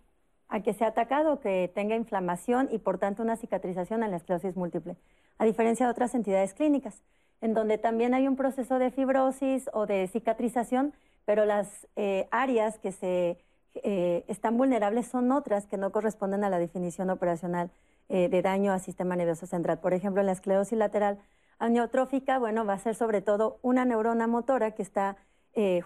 a 0.47 0.61
que 0.61 0.73
sea 0.73 0.87
atacado, 0.87 1.39
que 1.39 1.71
tenga 1.73 1.95
inflamación 1.95 2.69
y 2.71 2.77
por 2.77 2.97
tanto 2.97 3.23
una 3.23 3.35
cicatrización 3.35 4.03
en 4.03 4.11
la 4.11 4.17
esclerosis 4.17 4.55
múltiple, 4.55 4.95
a 5.37 5.45
diferencia 5.45 5.85
de 5.85 5.91
otras 5.91 6.13
entidades 6.15 6.53
clínicas, 6.53 7.01
en 7.41 7.53
donde 7.53 7.77
también 7.77 8.13
hay 8.13 8.27
un 8.27 8.35
proceso 8.35 8.79
de 8.79 8.91
fibrosis 8.91 9.69
o 9.73 9.85
de 9.85 10.07
cicatrización, 10.07 10.93
pero 11.25 11.45
las 11.45 11.87
eh, 11.95 12.27
áreas 12.31 12.77
que 12.79 12.91
se 12.91 13.37
eh, 13.75 14.23
están 14.27 14.57
vulnerables 14.57 15.07
son 15.07 15.31
otras 15.31 15.65
que 15.65 15.77
no 15.77 15.91
corresponden 15.91 16.43
a 16.43 16.49
la 16.49 16.59
definición 16.59 17.09
operacional 17.09 17.71
eh, 18.07 18.29
de 18.29 18.41
daño 18.41 18.71
al 18.71 18.79
sistema 18.79 19.15
nervioso 19.15 19.47
central. 19.47 19.79
Por 19.79 19.93
ejemplo, 19.93 20.21
en 20.21 20.27
la 20.27 20.33
esclerosis 20.33 20.77
lateral 20.77 21.17
amiotrófica, 21.57 22.37
bueno, 22.37 22.65
va 22.65 22.73
a 22.73 22.79
ser 22.79 22.95
sobre 22.95 23.21
todo 23.21 23.59
una 23.61 23.83
neurona 23.83 24.27
motora 24.27 24.71
que 24.71 24.83
está 24.83 25.17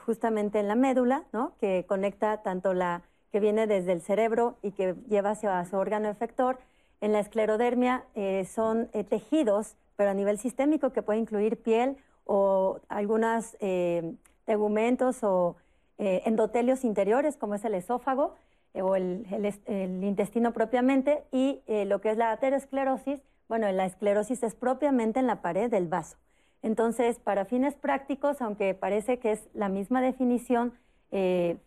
justamente 0.06 0.60
en 0.60 0.68
la 0.68 0.76
médula, 0.76 1.26
¿no? 1.32 1.54
que 1.60 1.86
conecta 1.88 2.42
tanto 2.42 2.74
la 2.74 3.04
que 3.32 3.40
viene 3.40 3.68
desde 3.68 3.92
el 3.92 4.02
cerebro 4.02 4.58
y 4.62 4.72
que 4.72 4.96
lleva 5.08 5.32
hacia 5.32 5.64
su 5.66 5.78
órgano 5.78 6.10
efector. 6.10 6.60
En 7.02 7.14
la 7.14 7.20
esclerodermia 7.20 8.04
eh, 8.16 8.46
son 8.46 8.90
eh, 8.94 9.04
tejidos, 9.04 9.76
pero 9.96 10.10
a 10.10 10.14
nivel 10.14 10.38
sistémico, 10.38 10.92
que 10.92 11.02
puede 11.02 11.20
incluir 11.20 11.62
piel 11.62 11.98
o 12.26 12.80
algunos 12.90 13.56
eh, 13.60 14.16
tegumentos 14.46 15.24
o 15.24 15.56
endotelios 16.02 16.86
interiores, 16.86 17.36
como 17.36 17.56
es 17.56 17.66
el 17.66 17.74
esófago 17.74 18.34
o 18.74 18.96
el, 18.96 19.28
el, 19.66 20.04
intestino 20.06 20.54
propiamente, 20.54 21.26
y 21.34 21.62
lo 21.68 22.00
que 22.00 22.12
es 22.12 22.18
la 22.18 22.32
aterosclerosis, 22.32 23.20
bueno, 23.50 23.70
la 23.74 23.86
esclerosis 23.86 24.42
es 24.44 24.56
propiamente 24.56 25.20
en 25.20 25.28
la 25.28 25.42
pared 25.42 25.70
del 25.70 25.90
vaso. 25.90 26.16
Entonces, 26.62 27.20
para 27.20 27.46
fines 27.46 27.76
prácticos, 27.76 28.42
aunque 28.42 28.74
parece 28.74 29.20
que 29.20 29.32
es 29.32 29.48
la 29.54 29.70
misma 29.70 30.02
definición, 30.02 30.74
eh, 31.12 31.58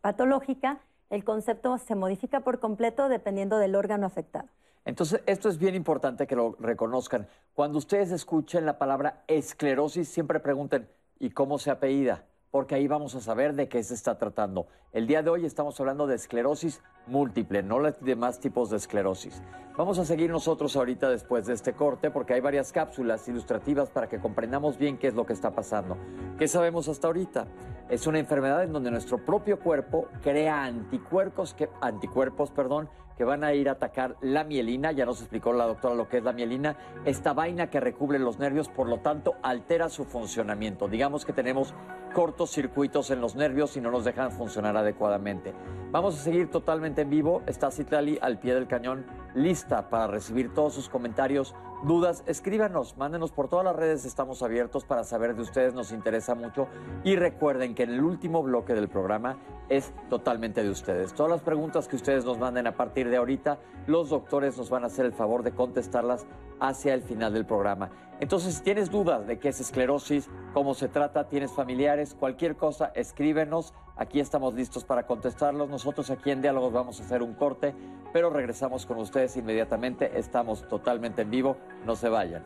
patológica, 0.00 0.80
el 1.10 1.24
concepto 1.24 1.78
se 1.78 1.94
modifica 1.94 2.40
por 2.40 2.58
completo 2.60 3.08
dependiendo 3.08 3.58
del 3.58 3.74
órgano 3.74 4.06
afectado. 4.06 4.48
Entonces, 4.84 5.22
esto 5.26 5.48
es 5.48 5.58
bien 5.58 5.74
importante 5.74 6.26
que 6.26 6.36
lo 6.36 6.56
reconozcan. 6.60 7.26
Cuando 7.54 7.78
ustedes 7.78 8.12
escuchen 8.12 8.66
la 8.66 8.78
palabra 8.78 9.24
esclerosis, 9.26 10.08
siempre 10.08 10.40
pregunten, 10.40 10.88
¿y 11.18 11.30
cómo 11.30 11.58
se 11.58 11.70
apellida? 11.70 12.24
Porque 12.56 12.74
ahí 12.74 12.88
vamos 12.88 13.14
a 13.14 13.20
saber 13.20 13.52
de 13.52 13.68
qué 13.68 13.82
se 13.84 13.92
está 13.92 14.16
tratando. 14.16 14.66
El 14.90 15.06
día 15.06 15.22
de 15.22 15.28
hoy 15.28 15.44
estamos 15.44 15.78
hablando 15.78 16.06
de 16.06 16.14
esclerosis 16.14 16.80
múltiple, 17.06 17.62
no 17.62 17.80
los 17.80 18.00
demás 18.00 18.40
tipos 18.40 18.70
de 18.70 18.78
esclerosis. 18.78 19.42
Vamos 19.76 19.98
a 19.98 20.06
seguir 20.06 20.30
nosotros 20.30 20.74
ahorita 20.74 21.10
después 21.10 21.44
de 21.44 21.52
este 21.52 21.74
corte 21.74 22.10
porque 22.10 22.32
hay 22.32 22.40
varias 22.40 22.72
cápsulas 22.72 23.28
ilustrativas 23.28 23.90
para 23.90 24.08
que 24.08 24.18
comprendamos 24.20 24.78
bien 24.78 24.96
qué 24.96 25.08
es 25.08 25.14
lo 25.14 25.26
que 25.26 25.34
está 25.34 25.50
pasando. 25.50 25.98
¿Qué 26.38 26.48
sabemos 26.48 26.88
hasta 26.88 27.08
ahorita? 27.08 27.46
Es 27.90 28.06
una 28.06 28.20
enfermedad 28.20 28.62
en 28.62 28.72
donde 28.72 28.90
nuestro 28.90 29.22
propio 29.22 29.60
cuerpo 29.60 30.08
crea 30.22 30.64
anticuerpos 30.64 31.52
que, 31.52 31.68
anticuerpos, 31.82 32.52
perdón, 32.52 32.88
que 33.16 33.24
van 33.24 33.44
a 33.44 33.54
ir 33.54 33.68
a 33.68 33.72
atacar 33.72 34.16
la 34.20 34.44
mielina, 34.44 34.92
ya 34.92 35.06
nos 35.06 35.20
explicó 35.20 35.52
la 35.52 35.66
doctora 35.66 35.94
lo 35.94 36.08
que 36.08 36.18
es 36.18 36.24
la 36.24 36.32
mielina, 36.32 36.76
esta 37.04 37.32
vaina 37.32 37.70
que 37.70 37.80
recubre 37.80 38.18
los 38.18 38.38
nervios, 38.38 38.68
por 38.68 38.88
lo 38.88 38.98
tanto 38.98 39.34
altera 39.42 39.88
su 39.88 40.04
funcionamiento. 40.04 40.88
Digamos 40.88 41.24
que 41.24 41.32
tenemos 41.32 41.74
cortos 42.14 42.50
circuitos 42.50 43.10
en 43.10 43.20
los 43.20 43.34
nervios 43.36 43.76
y 43.76 43.80
no 43.80 43.90
nos 43.90 44.04
dejan 44.04 44.32
funcionar 44.32 44.76
adecuadamente. 44.76 45.54
Vamos 45.90 46.18
a 46.18 46.22
seguir 46.22 46.50
totalmente 46.50 47.02
en 47.02 47.10
vivo, 47.10 47.42
está 47.46 47.70
Citlali 47.70 48.18
al 48.20 48.38
pie 48.38 48.54
del 48.54 48.66
cañón, 48.66 49.06
lista 49.34 49.88
para 49.88 50.06
recibir 50.06 50.52
todos 50.52 50.74
sus 50.74 50.88
comentarios, 50.88 51.54
dudas, 51.86 52.24
escríbanos, 52.26 52.96
mándenos 52.96 53.30
por 53.30 53.48
todas 53.48 53.64
las 53.64 53.76
redes, 53.76 54.04
estamos 54.04 54.42
abiertos 54.42 54.84
para 54.84 55.04
saber 55.04 55.36
de 55.36 55.42
ustedes, 55.42 55.72
nos 55.72 55.92
interesa 55.92 56.34
mucho 56.34 56.66
y 57.04 57.14
recuerden 57.14 57.76
que 57.76 57.84
en 57.84 57.90
el 57.90 58.02
último 58.02 58.42
bloque 58.42 58.74
del 58.74 58.88
programa 58.88 59.38
es 59.68 59.92
totalmente 60.10 60.64
de 60.64 60.70
ustedes. 60.70 61.14
Todas 61.14 61.30
las 61.30 61.42
preguntas 61.42 61.86
que 61.86 61.94
ustedes 61.94 62.24
nos 62.24 62.38
manden 62.38 62.66
a 62.66 62.76
partir 62.76 63.08
de 63.08 63.16
ahorita, 63.16 63.60
los 63.86 64.10
doctores 64.10 64.58
nos 64.58 64.68
van 64.68 64.82
a 64.82 64.88
hacer 64.88 65.06
el 65.06 65.12
favor 65.12 65.44
de 65.44 65.52
contestarlas 65.52 66.26
hacia 66.60 66.94
el 66.94 67.02
final 67.02 67.32
del 67.32 67.44
programa. 67.46 67.90
Entonces, 68.18 68.54
si 68.54 68.62
tienes 68.62 68.90
dudas 68.90 69.26
de 69.26 69.38
qué 69.38 69.50
es 69.50 69.60
esclerosis, 69.60 70.30
cómo 70.54 70.74
se 70.74 70.88
trata, 70.88 71.28
tienes 71.28 71.52
familiares, 71.52 72.14
cualquier 72.18 72.56
cosa, 72.56 72.90
escríbenos. 72.94 73.74
Aquí 73.96 74.20
estamos 74.20 74.54
listos 74.54 74.84
para 74.84 75.06
contestarlos. 75.06 75.68
Nosotros 75.68 76.10
aquí 76.10 76.30
en 76.30 76.40
Diálogos 76.40 76.72
vamos 76.72 77.00
a 77.00 77.04
hacer 77.04 77.22
un 77.22 77.34
corte, 77.34 77.74
pero 78.12 78.30
regresamos 78.30 78.86
con 78.86 78.98
ustedes 78.98 79.36
inmediatamente. 79.36 80.18
Estamos 80.18 80.66
totalmente 80.68 81.22
en 81.22 81.30
vivo. 81.30 81.58
No 81.84 81.94
se 81.94 82.08
vayan. 82.08 82.42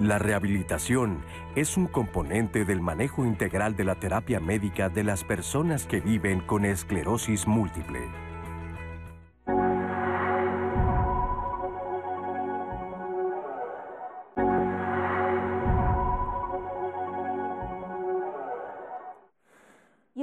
La 0.00 0.18
rehabilitación 0.18 1.24
es 1.56 1.76
un 1.76 1.86
componente 1.86 2.64
del 2.64 2.80
manejo 2.80 3.24
integral 3.24 3.76
de 3.76 3.84
la 3.84 3.94
terapia 3.94 4.40
médica 4.40 4.88
de 4.88 5.04
las 5.04 5.22
personas 5.22 5.86
que 5.86 6.00
viven 6.00 6.40
con 6.40 6.64
esclerosis 6.64 7.46
múltiple. 7.46 8.23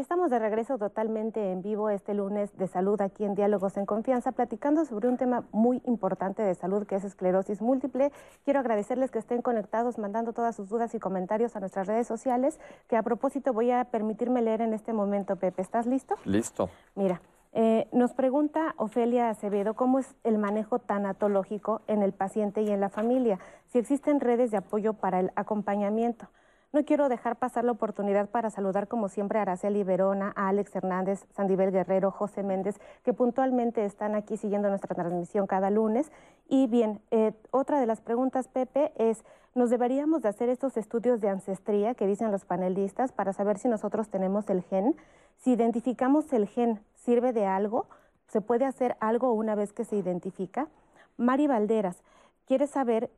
De 0.09 0.39
regreso 0.39 0.79
totalmente 0.79 1.51
en 1.51 1.61
vivo 1.61 1.91
este 1.91 2.15
lunes 2.15 2.57
de 2.57 2.67
salud 2.67 2.99
aquí 3.01 3.23
en 3.23 3.35
Diálogos 3.35 3.77
en 3.77 3.85
Confianza, 3.85 4.31
platicando 4.31 4.83
sobre 4.83 5.07
un 5.07 5.15
tema 5.15 5.45
muy 5.51 5.79
importante 5.85 6.41
de 6.41 6.55
salud 6.55 6.87
que 6.87 6.95
es 6.95 7.03
esclerosis 7.03 7.61
múltiple. 7.61 8.11
Quiero 8.43 8.59
agradecerles 8.59 9.11
que 9.11 9.19
estén 9.19 9.43
conectados, 9.43 9.99
mandando 9.99 10.33
todas 10.33 10.55
sus 10.55 10.69
dudas 10.69 10.95
y 10.95 10.99
comentarios 10.99 11.55
a 11.55 11.59
nuestras 11.59 11.85
redes 11.85 12.07
sociales, 12.07 12.59
que 12.87 12.97
a 12.97 13.03
propósito 13.03 13.53
voy 13.53 13.69
a 13.69 13.85
permitirme 13.85 14.41
leer 14.41 14.61
en 14.61 14.73
este 14.73 14.91
momento. 14.91 15.35
Pepe, 15.35 15.61
¿estás 15.61 15.85
listo? 15.85 16.15
Listo. 16.25 16.71
Mira, 16.95 17.21
eh, 17.53 17.87
nos 17.91 18.13
pregunta 18.13 18.73
Ofelia 18.77 19.29
Acevedo 19.29 19.75
cómo 19.75 19.99
es 19.99 20.15
el 20.23 20.39
manejo 20.39 20.79
tanatológico 20.79 21.81
en 21.85 22.01
el 22.01 22.11
paciente 22.11 22.63
y 22.63 22.69
en 22.69 22.81
la 22.81 22.89
familia, 22.89 23.39
si 23.67 23.77
existen 23.77 24.19
redes 24.19 24.49
de 24.49 24.57
apoyo 24.57 24.93
para 24.93 25.19
el 25.19 25.31
acompañamiento. 25.35 26.27
No 26.73 26.85
quiero 26.85 27.09
dejar 27.09 27.35
pasar 27.35 27.65
la 27.65 27.73
oportunidad 27.73 28.29
para 28.29 28.49
saludar 28.49 28.87
como 28.87 29.09
siempre 29.09 29.39
a 29.39 29.41
Araceli 29.41 29.83
Verona, 29.83 30.31
a 30.37 30.47
Alex 30.47 30.73
Hernández, 30.73 31.25
Sandivel 31.35 31.69
Guerrero, 31.69 32.11
José 32.11 32.43
Méndez, 32.43 32.79
que 33.03 33.11
puntualmente 33.11 33.83
están 33.83 34.15
aquí 34.15 34.37
siguiendo 34.37 34.69
nuestra 34.69 34.95
transmisión 34.95 35.47
cada 35.47 35.69
lunes. 35.69 36.13
Y 36.47 36.67
bien, 36.67 37.01
eh, 37.11 37.33
otra 37.51 37.81
de 37.81 37.87
las 37.87 37.99
preguntas, 37.99 38.47
Pepe, 38.47 38.93
es, 38.95 39.25
¿nos 39.53 39.69
deberíamos 39.69 40.21
de 40.21 40.29
hacer 40.29 40.47
estos 40.47 40.77
estudios 40.77 41.19
de 41.19 41.27
ancestría 41.27 41.93
que 41.93 42.07
dicen 42.07 42.31
los 42.31 42.45
panelistas 42.45 43.11
para 43.11 43.33
saber 43.33 43.57
si 43.57 43.67
nosotros 43.67 44.07
tenemos 44.07 44.49
el 44.49 44.61
gen? 44.61 44.95
Si 45.39 45.51
identificamos 45.51 46.31
el 46.31 46.47
gen, 46.47 46.79
¿sirve 46.95 47.33
de 47.33 47.47
algo? 47.47 47.87
¿Se 48.27 48.39
puede 48.39 48.63
hacer 48.63 48.95
algo 49.01 49.33
una 49.33 49.55
vez 49.55 49.73
que 49.73 49.83
se 49.83 49.97
identifica? 49.97 50.69
Mari 51.17 51.47
Valderas, 51.47 52.01
quiere 52.45 52.65
saber 52.65 53.09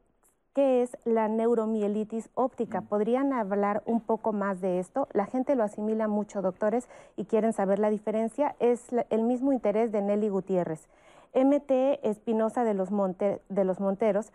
¿Qué 0.53 0.83
es 0.83 0.95
la 1.03 1.29
neuromielitis 1.29 2.29
óptica? 2.36 2.81
Mm. 2.81 2.86
¿Podrían 2.86 3.33
hablar 3.33 3.81
un 3.88 4.01
poco 4.01 4.33
más 4.33 4.62
de 4.62 4.79
esto? 4.79 5.07
La 5.12 5.25
gente 5.25 5.55
lo 5.55 5.63
asimila 5.63 6.07
mucho, 6.07 6.43
doctores, 6.43 6.88
y 7.17 7.25
quieren 7.25 7.53
saber 7.53 7.79
la 7.79 7.89
diferencia. 7.89 8.55
Es 8.60 8.86
el 9.10 9.24
mismo 9.24 9.51
interés 9.51 9.91
de 9.91 10.03
Nelly 10.03 10.29
Gutiérrez. 10.29 10.88
MT 11.33 11.72
Espinosa 12.03 12.63
de, 12.63 12.75
los 12.75 12.89
de 13.50 13.63
los 13.65 13.79
Monteros 13.79 14.31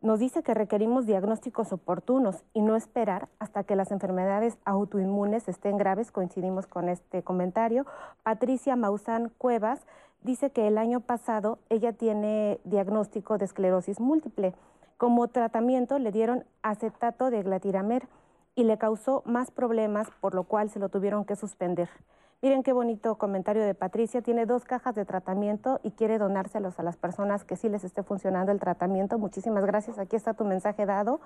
nos 0.00 0.20
dice 0.20 0.44
que 0.44 0.54
requerimos 0.54 1.04
diagnósticos 1.04 1.72
oportunos 1.72 2.44
y 2.54 2.60
no 2.60 2.76
esperar 2.76 3.28
hasta 3.40 3.64
que 3.64 3.74
las 3.74 3.90
enfermedades 3.90 4.56
autoinmunes 4.64 5.48
estén 5.48 5.76
graves. 5.78 6.12
Coincidimos 6.12 6.68
con 6.68 6.88
este 6.88 7.24
comentario. 7.24 7.86
Patricia 8.22 8.76
Maussan 8.76 9.32
Cuevas 9.36 9.80
dice 10.22 10.50
que 10.50 10.68
el 10.68 10.78
año 10.78 11.00
pasado 11.00 11.58
ella 11.70 11.92
tiene 11.92 12.60
diagnóstico 12.62 13.36
de 13.36 13.46
esclerosis 13.46 13.98
múltiple 13.98 14.54
como 15.00 15.28
tratamiento 15.28 15.98
le 15.98 16.12
dieron 16.12 16.44
acetato 16.60 17.30
de 17.30 17.42
glatiramer 17.42 18.06
y 18.54 18.64
le 18.64 18.76
causó 18.76 19.22
más 19.24 19.50
problemas, 19.50 20.10
por 20.20 20.34
lo 20.34 20.44
cual 20.44 20.68
se 20.68 20.78
lo 20.78 20.90
tuvieron 20.90 21.24
que 21.24 21.36
suspender. 21.36 21.88
Miren 22.42 22.62
qué 22.62 22.74
bonito 22.74 23.16
comentario 23.16 23.64
de 23.64 23.74
Patricia. 23.74 24.20
Tiene 24.20 24.44
dos 24.44 24.66
cajas 24.66 24.94
de 24.94 25.06
tratamiento 25.06 25.80
y 25.82 25.92
quiere 25.92 26.18
donárselos 26.18 26.78
a 26.78 26.82
las 26.82 26.98
personas 26.98 27.44
que 27.44 27.56
sí 27.56 27.70
les 27.70 27.82
esté 27.82 28.02
funcionando 28.02 28.52
el 28.52 28.60
tratamiento. 28.60 29.18
Muchísimas 29.18 29.64
gracias. 29.64 29.98
Aquí 29.98 30.16
está 30.16 30.34
tu 30.34 30.44
mensaje 30.44 30.84
dado 30.84 31.20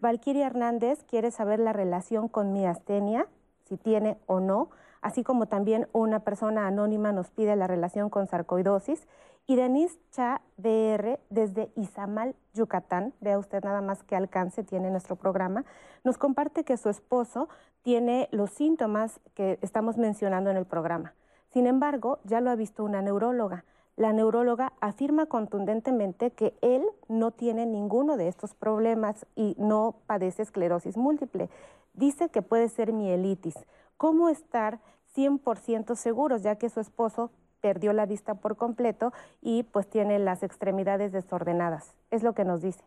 Valquiria 0.00 0.48
Hernández 0.48 1.04
quiere 1.04 1.30
saber 1.30 1.60
la 1.60 1.72
relación 1.72 2.26
con 2.26 2.52
miastenia, 2.52 3.28
si 3.62 3.76
tiene 3.76 4.18
o 4.26 4.40
no, 4.40 4.70
así 5.02 5.22
como 5.22 5.46
también 5.46 5.86
una 5.92 6.18
persona 6.18 6.66
anónima 6.66 7.12
nos 7.12 7.30
pide 7.30 7.54
la 7.54 7.68
relación 7.68 8.10
con 8.10 8.26
sarcoidosis. 8.26 9.06
Y 9.50 9.56
Denise 9.56 9.98
Cha 10.12 10.42
DR 10.58 11.18
desde 11.28 11.72
Izamal, 11.74 12.36
Yucatán, 12.54 13.14
vea 13.20 13.36
usted 13.36 13.64
nada 13.64 13.80
más 13.80 14.04
qué 14.04 14.14
alcance 14.14 14.62
tiene 14.62 14.92
nuestro 14.92 15.16
programa, 15.16 15.64
nos 16.04 16.18
comparte 16.18 16.62
que 16.62 16.76
su 16.76 16.88
esposo 16.88 17.48
tiene 17.82 18.28
los 18.30 18.52
síntomas 18.52 19.18
que 19.34 19.58
estamos 19.60 19.96
mencionando 19.96 20.50
en 20.50 20.56
el 20.56 20.66
programa. 20.66 21.14
Sin 21.48 21.66
embargo, 21.66 22.20
ya 22.22 22.40
lo 22.40 22.50
ha 22.50 22.54
visto 22.54 22.84
una 22.84 23.02
neuróloga. 23.02 23.64
La 23.96 24.12
neuróloga 24.12 24.72
afirma 24.80 25.26
contundentemente 25.26 26.30
que 26.30 26.56
él 26.62 26.84
no 27.08 27.32
tiene 27.32 27.66
ninguno 27.66 28.16
de 28.16 28.28
estos 28.28 28.54
problemas 28.54 29.26
y 29.34 29.56
no 29.58 29.96
padece 30.06 30.42
esclerosis 30.42 30.96
múltiple. 30.96 31.50
Dice 31.92 32.28
que 32.28 32.42
puede 32.42 32.68
ser 32.68 32.92
mielitis. 32.92 33.56
¿Cómo 33.96 34.28
estar 34.28 34.78
100% 35.16 35.96
seguros, 35.96 36.42
ya 36.44 36.54
que 36.54 36.70
su 36.70 36.78
esposo 36.78 37.32
perdió 37.60 37.92
la 37.92 38.06
vista 38.06 38.34
por 38.34 38.56
completo 38.56 39.12
y 39.42 39.62
pues 39.64 39.88
tiene 39.88 40.18
las 40.18 40.42
extremidades 40.42 41.12
desordenadas? 41.12 41.94
Es 42.10 42.22
lo 42.22 42.34
que 42.34 42.44
nos 42.44 42.62
dice. 42.62 42.84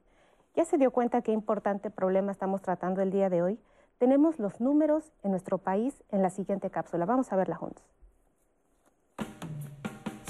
¿Ya 0.55 0.65
se 0.65 0.77
dio 0.77 0.91
cuenta 0.91 1.21
qué 1.21 1.31
importante 1.31 1.89
problema 1.89 2.31
estamos 2.31 2.61
tratando 2.61 3.01
el 3.01 3.11
día 3.11 3.29
de 3.29 3.41
hoy? 3.41 3.59
Tenemos 3.97 4.39
los 4.39 4.61
números 4.61 5.11
en 5.23 5.31
nuestro 5.31 5.57
país 5.57 6.03
en 6.09 6.21
la 6.21 6.29
siguiente 6.29 6.69
cápsula. 6.69 7.05
Vamos 7.05 7.31
a 7.31 7.35
verla 7.35 7.55
juntos. 7.55 7.83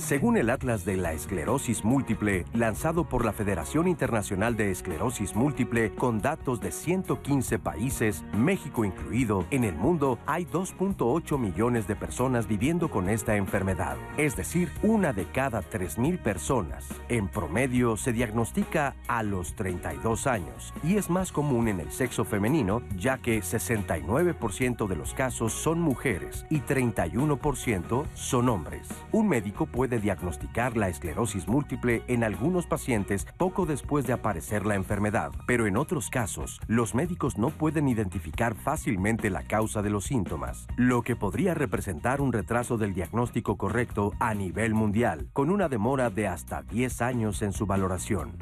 Según 0.04 0.36
el 0.36 0.50
Atlas 0.50 0.84
de 0.84 0.98
la 0.98 1.14
Esclerosis 1.14 1.86
Múltiple, 1.86 2.44
lanzado 2.54 3.06
por 3.06 3.24
la 3.24 3.32
Federación 3.32 3.88
Internacional 3.88 4.58
de 4.58 4.70
Esclerosis 4.70 5.34
Múltiple, 5.34 5.96
con 5.96 6.20
datos 6.20 6.60
de 6.60 6.74
115 6.74 7.58
países, 7.58 8.26
México 8.34 8.84
incluido, 8.84 9.46
en 9.50 9.64
el 9.64 9.76
mundo 9.76 10.20
hay 10.26 10.46
2.8 10.46 11.40
millones 11.40 11.88
de 11.88 11.96
personas 11.96 12.50
viviendo 12.50 12.92
con 12.92 13.08
esta 13.08 13.38
enfermedad, 13.38 13.96
es 14.18 14.36
decir, 14.36 14.70
una 14.84 15.14
de 15.14 15.24
cada 15.24 15.62
3.000 15.62 16.18
personas. 16.18 16.86
En 17.08 17.30
promedio 17.30 17.96
se 17.96 18.12
diagnostica 18.12 18.98
a 19.08 19.24
los 19.24 19.56
32 19.56 20.28
años 20.28 20.74
y 20.84 20.98
es 20.98 21.10
más 21.10 21.32
común 21.32 21.70
en 21.70 21.80
el 21.80 21.94
sexo 21.94 22.26
femenino, 22.26 22.82
ya 22.98 23.20
que 23.20 23.40
69% 23.40 24.86
de 24.86 24.96
los 24.98 25.14
casos 25.14 25.54
son 25.54 25.80
mujeres 25.80 26.46
y 26.50 26.60
31% 26.60 28.04
son 28.16 28.50
hombres. 28.50 28.90
Un 29.14 29.30
médico 29.30 29.66
puede 29.66 29.93
diagnosticar 30.00 30.78
la 30.78 30.90
esclerosis 30.90 31.48
múltiple 31.48 32.04
en 32.08 32.24
algunos 32.24 32.68
pacientes 32.68 33.26
poco 33.38 33.66
después 33.66 34.06
de 34.08 34.14
aparecer 34.14 34.66
la 34.66 34.76
enfermedad, 34.76 35.32
pero 35.48 35.68
en 35.68 35.78
otros 35.78 36.10
casos, 36.10 36.60
los 36.68 36.96
médicos 36.96 37.38
no 37.38 37.50
pueden 37.50 37.88
identificar 37.88 38.56
fácilmente 38.56 39.30
la 39.30 39.44
causa 39.44 39.82
de 39.82 39.90
los 39.90 40.06
síntomas, 40.06 40.68
lo 40.78 41.02
que 41.02 41.16
podría 41.16 41.54
representar 41.54 42.22
un 42.22 42.34
retraso 42.34 42.78
del 42.78 42.94
diagnóstico 42.94 43.58
correcto 43.58 44.14
a 44.20 44.34
nivel 44.34 44.74
mundial, 44.74 45.30
con 45.34 45.50
una 45.50 45.70
demora 45.70 46.10
de 46.10 46.28
hasta 46.28 46.62
10 46.62 47.02
años 47.02 47.42
en 47.42 47.54
su 47.54 47.66
valoración. 47.66 48.34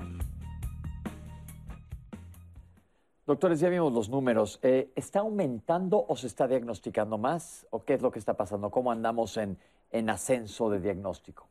Doctores, 3.31 3.59
ya 3.59 3.69
vimos 3.69 3.93
los 3.93 4.09
números. 4.09 4.59
Eh, 4.61 4.91
¿Está 4.95 5.19
aumentando 5.19 6.05
o 6.05 6.17
se 6.17 6.27
está 6.27 6.47
diagnosticando 6.47 7.17
más? 7.17 7.65
¿O 7.69 7.83
qué 7.85 7.93
es 7.93 8.01
lo 8.01 8.11
que 8.11 8.19
está 8.19 8.33
pasando? 8.33 8.71
¿Cómo 8.71 8.91
andamos 8.91 9.37
en, 9.37 9.57
en 9.91 10.09
ascenso 10.09 10.69
de 10.69 10.79
diagnóstico? 10.79 11.47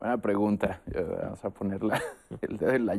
Buena 0.00 0.16
pregunta. 0.16 0.80
Vamos 1.22 1.44
a 1.44 1.50
ponerla 1.50 2.00
la. 2.78 2.94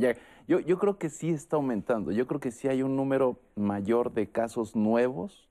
Yo, 0.48 0.78
creo 0.78 1.00
que 1.00 1.10
sí 1.10 1.32
está 1.32 1.56
aumentando. 1.56 2.12
Yo 2.12 2.28
creo 2.28 2.40
que 2.40 2.52
sí 2.52 2.68
hay 2.68 2.84
un 2.84 2.96
número 2.96 3.40
mayor 3.56 4.14
de 4.14 4.30
casos 4.30 4.76
nuevos 4.76 5.50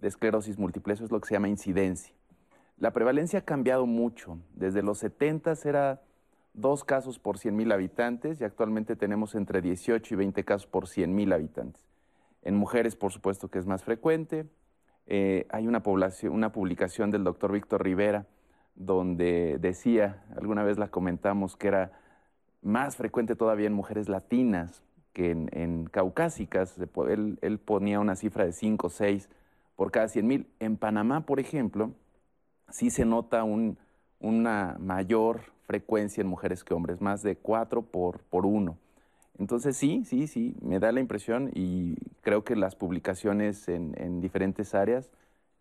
de 0.00 0.08
esclerosis 0.08 0.58
múltiple. 0.58 0.94
Eso 0.94 1.04
es 1.04 1.12
lo 1.12 1.20
que 1.20 1.28
se 1.28 1.34
llama 1.34 1.48
incidencia. 1.48 2.12
La 2.78 2.92
prevalencia 2.92 3.38
ha 3.38 3.42
cambiado 3.42 3.86
mucho. 3.86 4.38
Desde 4.54 4.82
los 4.82 4.98
70 4.98 5.54
era 5.64 6.02
dos 6.52 6.82
casos 6.82 7.20
por 7.20 7.38
100 7.38 7.54
mil 7.54 7.70
habitantes 7.70 8.40
y 8.40 8.44
actualmente 8.44 8.96
tenemos 8.96 9.36
entre 9.36 9.60
18 9.62 10.14
y 10.14 10.16
20 10.16 10.44
casos 10.44 10.66
por 10.66 10.88
100 10.88 11.14
mil 11.14 11.32
habitantes. 11.32 11.84
En 12.42 12.56
mujeres, 12.56 12.96
por 12.96 13.12
supuesto, 13.12 13.48
que 13.48 13.60
es 13.60 13.66
más 13.66 13.84
frecuente. 13.84 14.46
Eh, 15.06 15.46
hay 15.50 15.68
una 15.68 15.80
publicación 16.50 17.12
del 17.12 17.22
doctor 17.22 17.52
Víctor 17.52 17.84
Rivera 17.84 18.26
donde 18.78 19.58
decía, 19.60 20.24
alguna 20.36 20.62
vez 20.62 20.78
la 20.78 20.88
comentamos, 20.88 21.56
que 21.56 21.68
era 21.68 21.92
más 22.62 22.96
frecuente 22.96 23.36
todavía 23.36 23.66
en 23.66 23.72
mujeres 23.72 24.08
latinas 24.08 24.82
que 25.12 25.30
en, 25.30 25.86
caucásicas. 25.86 26.76
Él, 27.08 27.38
él, 27.42 27.58
ponía 27.58 28.00
una 28.00 28.14
cifra 28.14 28.44
de 28.44 28.52
5 28.52 28.86
o 28.86 28.90
6 28.90 29.28
por 29.76 29.90
cada 29.90 30.08
100 30.08 30.26
mil. 30.26 30.46
En 30.60 30.76
Panamá, 30.76 31.26
por 31.26 31.40
ejemplo, 31.40 31.92
sí 32.70 32.90
se 32.90 33.04
nota 33.04 33.44
una 33.44 34.76
mayor 34.78 35.40
frecuencia 35.66 36.20
en 36.20 36.28
mujeres 36.28 36.62
que 36.64 36.72
hombres, 36.72 37.00
más 37.00 37.22
de 37.22 37.36
4 37.36 37.82
por, 37.82 38.20
por 38.20 38.46
1. 38.46 38.78
Entonces 39.38 39.76
sí, 39.76 40.04
sí, 40.04 40.26
sí, 40.26 40.56
me 40.62 40.80
da 40.80 40.90
la 40.92 41.00
impresión 41.00 41.50
y 41.54 41.94
creo 42.22 42.42
que 42.42 42.56
las 42.56 42.74
publicaciones 42.74 43.68
en, 43.68 43.94
en 43.96 44.20
diferentes 44.20 44.74
áreas 44.74 45.10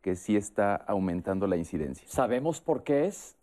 que 0.02 0.16
sí 0.16 0.36
está 0.36 0.76
aumentando 0.76 1.48
la 1.48 1.58
incidencia. 1.58 2.08
¿Sabemos 2.08 2.62
por 2.62 2.84
qué 2.84 3.08
es? 3.08 3.38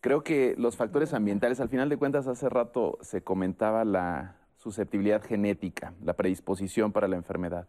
Creo 0.00 0.22
que 0.22 0.54
los 0.56 0.76
factores 0.76 1.14
ambientales, 1.14 1.60
al 1.60 1.68
final 1.68 1.88
de 1.88 1.96
cuentas, 1.96 2.28
hace 2.28 2.48
rato 2.48 2.98
se 3.00 3.22
comentaba 3.22 3.84
la 3.84 4.36
susceptibilidad 4.56 5.22
genética, 5.22 5.94
la 6.02 6.14
predisposición 6.14 6.92
para 6.92 7.08
la 7.08 7.16
enfermedad. 7.16 7.66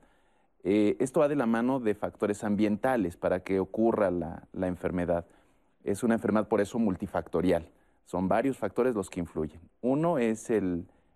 Eh, 0.63 0.97
esto 0.99 1.21
va 1.21 1.27
de 1.27 1.35
la 1.35 1.45
mano 1.45 1.79
de 1.79 1.95
factores 1.95 2.43
ambientales 2.43 3.17
para 3.17 3.39
que 3.39 3.59
ocurra 3.59 4.11
la, 4.11 4.67
enfermedad. 4.67 5.25
Es 5.83 6.03
una 6.03 6.15
enfermedad 6.15 6.47
por 6.47 6.61
eso 6.61 6.77
multifactorial. 6.79 7.69
Son 8.05 8.27
varios 8.27 8.57
factores 8.57 8.95
los 8.95 9.09
que 9.09 9.19
influyen. 9.19 9.61
Uno 9.81 10.17
es 10.17 10.51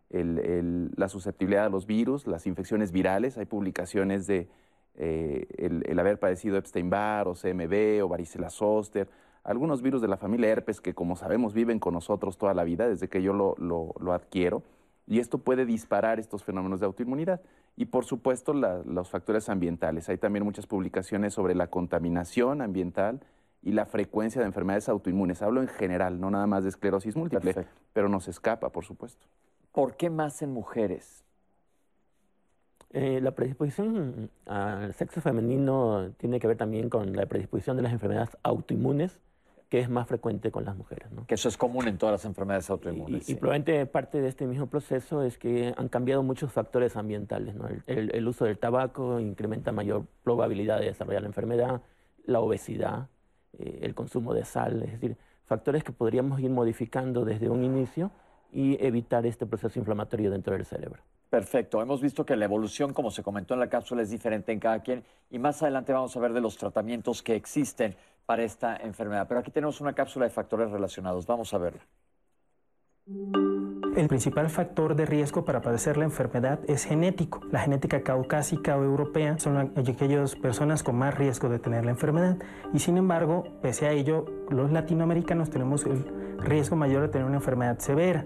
la 0.09 1.09
susceptibilidad 1.09 1.65
a 1.65 1.69
los 1.69 1.85
virus, 1.85 2.27
las 2.27 2.47
infecciones 2.47 2.91
virales. 2.91 3.37
Hay 3.37 3.45
publicaciones 3.45 4.27
de 4.27 4.49
eh, 4.95 5.47
el, 5.57 5.99
haber 5.99 6.19
padecido 6.19 6.57
Epstein-Barr 6.57 7.27
o 7.27 7.33
CMV 7.33 8.03
o 8.03 8.07
varicela 8.07 8.49
zoster, 8.49 9.07
algunos 9.43 9.81
virus 9.81 10.01
de 10.01 10.07
la 10.07 10.17
familia 10.17 10.49
herpes 10.49 10.81
que 10.81 10.93
como 10.93 11.15
sabemos 11.15 11.53
viven 11.53 11.79
con 11.79 11.93
nosotros 11.93 12.37
toda 12.37 12.53
la 12.53 12.63
vida 12.63 12.87
desde 12.87 13.07
que 13.07 13.23
yo 13.23 13.33
lo, 13.33 14.13
adquiero 14.13 14.63
y 15.07 15.19
esto 15.19 15.39
puede 15.39 15.65
disparar 15.65 16.19
estos 16.19 16.43
fenómenos 16.43 16.79
de 16.79 16.85
autoinmunidad. 16.85 17.41
Y 17.75 17.85
por 17.85 18.05
supuesto 18.05 18.53
los 18.53 19.09
factores 19.09 19.49
ambientales. 19.49 20.09
Hay 20.09 20.17
también 20.17 20.43
muchas 20.43 20.67
publicaciones 20.67 21.33
sobre 21.33 21.55
la 21.55 21.67
contaminación 21.67 22.61
ambiental 22.61 23.21
y 23.63 23.71
la 23.71 23.85
frecuencia 23.85 24.41
de 24.41 24.47
enfermedades 24.47 24.89
autoinmunes. 24.89 25.41
Hablo 25.41 25.61
en 25.61 25.67
general, 25.67 26.19
no 26.19 26.29
nada 26.29 26.47
más 26.47 26.63
de 26.63 26.69
esclerosis 26.69 27.15
múltiple, 27.15 27.65
pero 27.93 28.09
nos 28.09 28.27
escapa, 28.27 28.69
por 28.69 28.85
supuesto. 28.85 29.25
¿Por 29.71 29.95
qué 29.95 30.09
más 30.09 30.41
en 30.41 30.51
mujeres? 30.51 31.23
Eh, 32.93 33.21
la 33.21 33.31
predisposición 33.31 34.29
al 34.45 34.93
sexo 34.93 35.21
femenino 35.21 36.11
tiene 36.17 36.39
que 36.39 36.47
ver 36.47 36.57
también 36.57 36.89
con 36.89 37.15
la 37.15 37.25
predisposición 37.25 37.77
de 37.77 37.83
las 37.83 37.93
enfermedades 37.93 38.37
autoinmunes, 38.43 39.21
que 39.69 39.79
es 39.79 39.89
más 39.89 40.07
frecuente 40.07 40.51
con 40.51 40.65
las 40.65 40.75
mujeres. 40.75 41.07
Que 41.27 41.35
eso 41.35 41.47
es 41.47 41.55
común 41.55 41.87
en 41.87 41.97
todas 41.97 42.11
las 42.11 42.25
enfermedades 42.25 42.69
autoinmunes. 42.69 43.29
Y, 43.29 43.35
probablemente 43.35 43.85
parte 43.85 44.19
de 44.19 44.27
este 44.27 44.45
mismo 44.45 44.67
proceso 44.67 45.23
es 45.23 45.37
que 45.37 45.73
han 45.77 45.87
cambiado 45.87 46.21
muchos 46.23 46.51
factores 46.51 46.97
ambientales. 46.97 47.55
El, 47.87 48.27
uso 48.27 48.43
del 48.43 48.57
tabaco 48.57 49.21
incrementa 49.21 49.71
mayor 49.71 50.05
probabilidad 50.23 50.81
de 50.81 50.87
desarrollar 50.87 51.21
la 51.21 51.29
enfermedad, 51.29 51.81
la 52.25 52.41
obesidad, 52.41 53.07
eh, 53.57 53.79
el 53.83 53.95
consumo 53.95 54.33
de 54.33 54.43
sal, 54.43 54.83
es 54.83 54.91
decir, 54.91 55.15
factores 55.45 55.85
que 55.85 55.93
podríamos 55.93 56.41
ir 56.41 56.49
modificando 56.49 57.23
desde 57.23 57.49
un 57.49 57.63
inicio 57.63 58.11
y 58.51 58.83
evitar 58.85 59.25
este 59.25 59.45
proceso 59.45 59.79
inflamatorio 59.79 60.29
dentro 60.29 60.53
del 60.53 60.65
cerebro. 60.65 61.01
Perfecto. 61.31 61.81
Hemos 61.81 62.01
visto 62.01 62.25
que 62.25 62.35
la 62.35 62.43
evolución, 62.43 62.93
como 62.93 63.09
se 63.09 63.23
comentó 63.23 63.53
en 63.53 63.61
la 63.61 63.69
cápsula, 63.69 64.01
es 64.01 64.09
diferente 64.09 64.51
en 64.51 64.59
cada 64.59 64.81
quien 64.81 65.05
y 65.29 65.39
más 65.39 65.63
adelante 65.63 65.93
vamos 65.93 66.13
a 66.17 66.19
ver 66.19 66.33
de 66.33 66.41
los 66.41 66.57
tratamientos 66.57 67.23
que 67.23 67.35
existen 67.35 67.95
para 68.25 68.43
esta 68.43 68.75
enfermedad. 68.75 69.27
Pero 69.29 69.39
aquí 69.39 69.49
tenemos 69.49 69.79
una 69.79 69.93
cápsula 69.93 70.25
de 70.25 70.31
factores 70.31 70.69
relacionados. 70.69 71.25
Vamos 71.25 71.53
a 71.53 71.57
verla. 71.57 71.81
El 73.95 74.07
principal 74.09 74.49
factor 74.49 74.93
de 74.93 75.05
riesgo 75.05 75.45
para 75.45 75.61
padecer 75.61 75.95
la 75.95 76.03
enfermedad 76.03 76.59
es 76.67 76.83
genético. 76.83 77.39
La 77.49 77.61
genética 77.61 78.03
caucásica 78.03 78.75
o 78.75 78.83
europea 78.83 79.39
son 79.39 79.55
aquellas 79.57 80.35
personas 80.35 80.83
con 80.83 80.97
más 80.97 81.17
riesgo 81.17 81.47
de 81.47 81.59
tener 81.59 81.85
la 81.85 81.91
enfermedad. 81.91 82.39
Y 82.73 82.79
sin 82.79 82.97
embargo, 82.97 83.45
pese 83.61 83.87
a 83.87 83.91
ello, 83.93 84.25
los 84.49 84.69
latinoamericanos 84.69 85.49
tenemos 85.49 85.85
el 85.85 86.03
riesgo 86.39 86.75
mayor 86.75 87.03
de 87.03 87.07
tener 87.07 87.25
una 87.25 87.37
enfermedad 87.37 87.79
severa. 87.79 88.25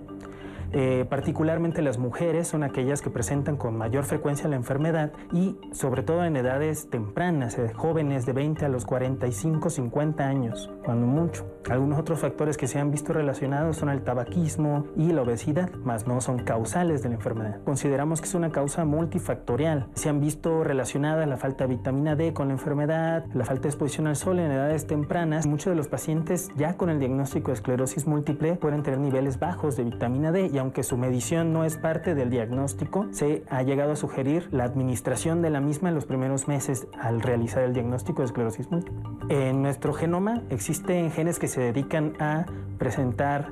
Eh, 0.77 1.05
particularmente 1.09 1.81
las 1.81 1.97
mujeres 1.97 2.49
son 2.49 2.61
aquellas 2.61 3.01
que 3.01 3.09
presentan 3.09 3.55
con 3.55 3.77
mayor 3.77 4.03
frecuencia 4.03 4.49
la 4.49 4.57
enfermedad 4.57 5.13
y 5.31 5.55
sobre 5.71 6.03
todo 6.03 6.25
en 6.25 6.35
edades 6.35 6.89
tempranas, 6.89 7.57
eh, 7.57 7.71
jóvenes 7.73 8.25
de 8.25 8.33
20 8.33 8.65
a 8.65 8.69
los 8.69 8.85
45, 8.85 9.69
50 9.69 10.27
años, 10.27 10.69
cuando 10.83 11.07
mucho. 11.07 11.45
Algunos 11.69 11.97
otros 11.97 12.19
factores 12.19 12.57
que 12.57 12.67
se 12.67 12.77
han 12.77 12.91
visto 12.91 13.13
relacionados 13.13 13.77
son 13.77 13.89
el 13.89 14.03
tabaquismo 14.03 14.85
y 14.97 15.13
la 15.13 15.21
obesidad, 15.21 15.71
mas 15.83 16.07
no 16.07 16.19
son 16.19 16.39
causales 16.39 17.01
de 17.01 17.09
la 17.09 17.15
enfermedad. 17.15 17.61
Consideramos 17.63 18.19
que 18.19 18.27
es 18.27 18.35
una 18.35 18.51
causa 18.51 18.83
multifactorial. 18.83 19.87
Se 19.93 20.09
han 20.09 20.19
visto 20.19 20.65
relacionadas 20.65 21.25
la 21.27 21.37
falta 21.37 21.63
de 21.63 21.75
vitamina 21.75 22.17
D 22.17 22.33
con 22.33 22.49
la 22.49 22.53
enfermedad, 22.53 23.25
la 23.33 23.45
falta 23.45 23.63
de 23.63 23.69
exposición 23.69 24.07
al 24.07 24.17
sol 24.17 24.39
en 24.39 24.51
edades 24.51 24.87
tempranas. 24.87 25.47
Muchos 25.47 25.71
de 25.71 25.75
los 25.75 25.87
pacientes 25.87 26.51
ya 26.57 26.75
con 26.75 26.89
el 26.89 26.99
diagnóstico 26.99 27.47
de 27.47 27.53
esclerosis 27.53 28.05
múltiple 28.05 28.55
pueden 28.57 28.83
tener 28.83 28.99
niveles 28.99 29.39
bajos 29.39 29.77
de 29.77 29.85
vitamina 29.85 30.33
D 30.33 30.51
y 30.53 30.59
aunque 30.65 30.81
su 30.81 30.97
medición 30.97 31.53
no 31.53 31.63
es 31.63 31.77
parte 31.77 32.15
del 32.15 32.31
diagnóstico, 32.31 33.05
se 33.11 33.43
ha 33.51 33.61
llegado 33.61 33.91
a 33.91 33.95
sugerir 33.95 34.49
la 34.51 34.63
administración 34.63 35.43
de 35.43 35.51
la 35.51 35.61
misma 35.61 35.89
en 35.89 35.95
los 35.95 36.05
primeros 36.05 36.47
meses 36.47 36.87
al 36.99 37.21
realizar 37.21 37.61
el 37.61 37.71
diagnóstico 37.71 38.23
de 38.23 38.25
esclerosis 38.25 38.71
múltiple. 38.71 38.99
En 39.29 39.61
nuestro 39.61 39.93
genoma 39.93 40.41
existen 40.49 41.11
genes 41.11 41.37
que 41.37 41.47
se 41.47 41.61
dedican 41.61 42.13
a 42.19 42.47
presentar 42.79 43.51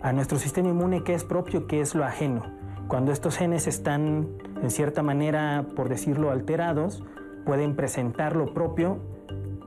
a 0.00 0.12
nuestro 0.12 0.38
sistema 0.38 0.68
inmune 0.68 1.02
qué 1.02 1.14
es 1.14 1.24
propio, 1.24 1.66
qué 1.66 1.80
es 1.80 1.96
lo 1.96 2.04
ajeno. 2.04 2.44
Cuando 2.86 3.10
estos 3.10 3.36
genes 3.36 3.66
están 3.66 4.28
en 4.62 4.70
cierta 4.70 5.02
manera, 5.02 5.66
por 5.74 5.88
decirlo, 5.88 6.30
alterados, 6.30 7.02
pueden 7.44 7.74
presentar 7.74 8.36
lo 8.36 8.54
propio 8.54 9.00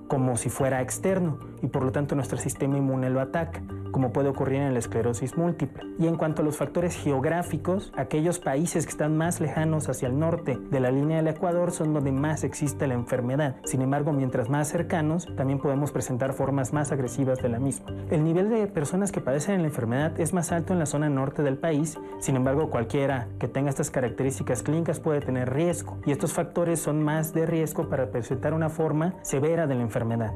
como 0.07 0.37
si 0.37 0.47
fuera 0.47 0.81
externo 0.81 1.37
y 1.61 1.67
por 1.67 1.83
lo 1.83 1.91
tanto 1.91 2.15
nuestro 2.15 2.37
sistema 2.37 2.77
inmune 2.77 3.09
lo 3.09 3.19
ataca 3.19 3.61
como 3.97 4.13
puede 4.13 4.29
ocurrir 4.29 4.61
en 4.61 4.73
la 4.73 4.79
esclerosis 4.79 5.37
múltiple. 5.37 5.83
Y 5.97 6.05
en 6.05 6.17
cuanto 6.17 6.43
a 6.43 6.45
los 6.45 6.55
factores 6.55 6.95
geográficos, 6.95 7.91
aquellos 7.97 8.37
países 8.37 8.85
que 8.85 8.91
están 8.91 9.17
más 9.17 9.41
lejanos 9.41 9.89
hacia 9.89 10.07
el 10.07 10.19
norte 10.19 10.55
de 10.69 10.79
la 10.79 10.91
línea 10.91 11.17
del 11.17 11.29
Ecuador 11.29 11.71
son 11.71 11.95
donde 11.95 12.11
más 12.11 12.43
existe 12.43 12.85
la 12.85 12.93
enfermedad. 12.93 13.55
Sin 13.65 13.81
embargo, 13.81 14.13
mientras 14.13 14.51
más 14.51 14.67
cercanos, 14.67 15.27
también 15.35 15.57
podemos 15.57 15.91
presentar 15.91 16.33
formas 16.33 16.73
más 16.73 16.91
agresivas 16.91 17.41
de 17.41 17.49
la 17.49 17.57
misma. 17.57 17.87
El 18.11 18.23
nivel 18.23 18.51
de 18.51 18.67
personas 18.67 19.11
que 19.11 19.19
padecen 19.19 19.63
la 19.63 19.69
enfermedad 19.69 20.19
es 20.19 20.31
más 20.31 20.51
alto 20.51 20.73
en 20.73 20.79
la 20.79 20.85
zona 20.85 21.09
norte 21.09 21.41
del 21.41 21.57
país, 21.57 21.97
sin 22.19 22.35
embargo, 22.35 22.69
cualquiera 22.69 23.29
que 23.39 23.47
tenga 23.47 23.71
estas 23.71 23.89
características 23.89 24.61
clínicas 24.61 24.99
puede 24.99 25.21
tener 25.21 25.51
riesgo, 25.51 25.97
y 26.05 26.11
estos 26.11 26.33
factores 26.33 26.79
son 26.79 27.01
más 27.01 27.33
de 27.33 27.47
riesgo 27.47 27.89
para 27.89 28.11
presentar 28.11 28.53
una 28.53 28.69
forma 28.69 29.15
severa 29.23 29.65
de 29.65 29.73
la 29.73 29.81
enfermedad. 29.81 30.35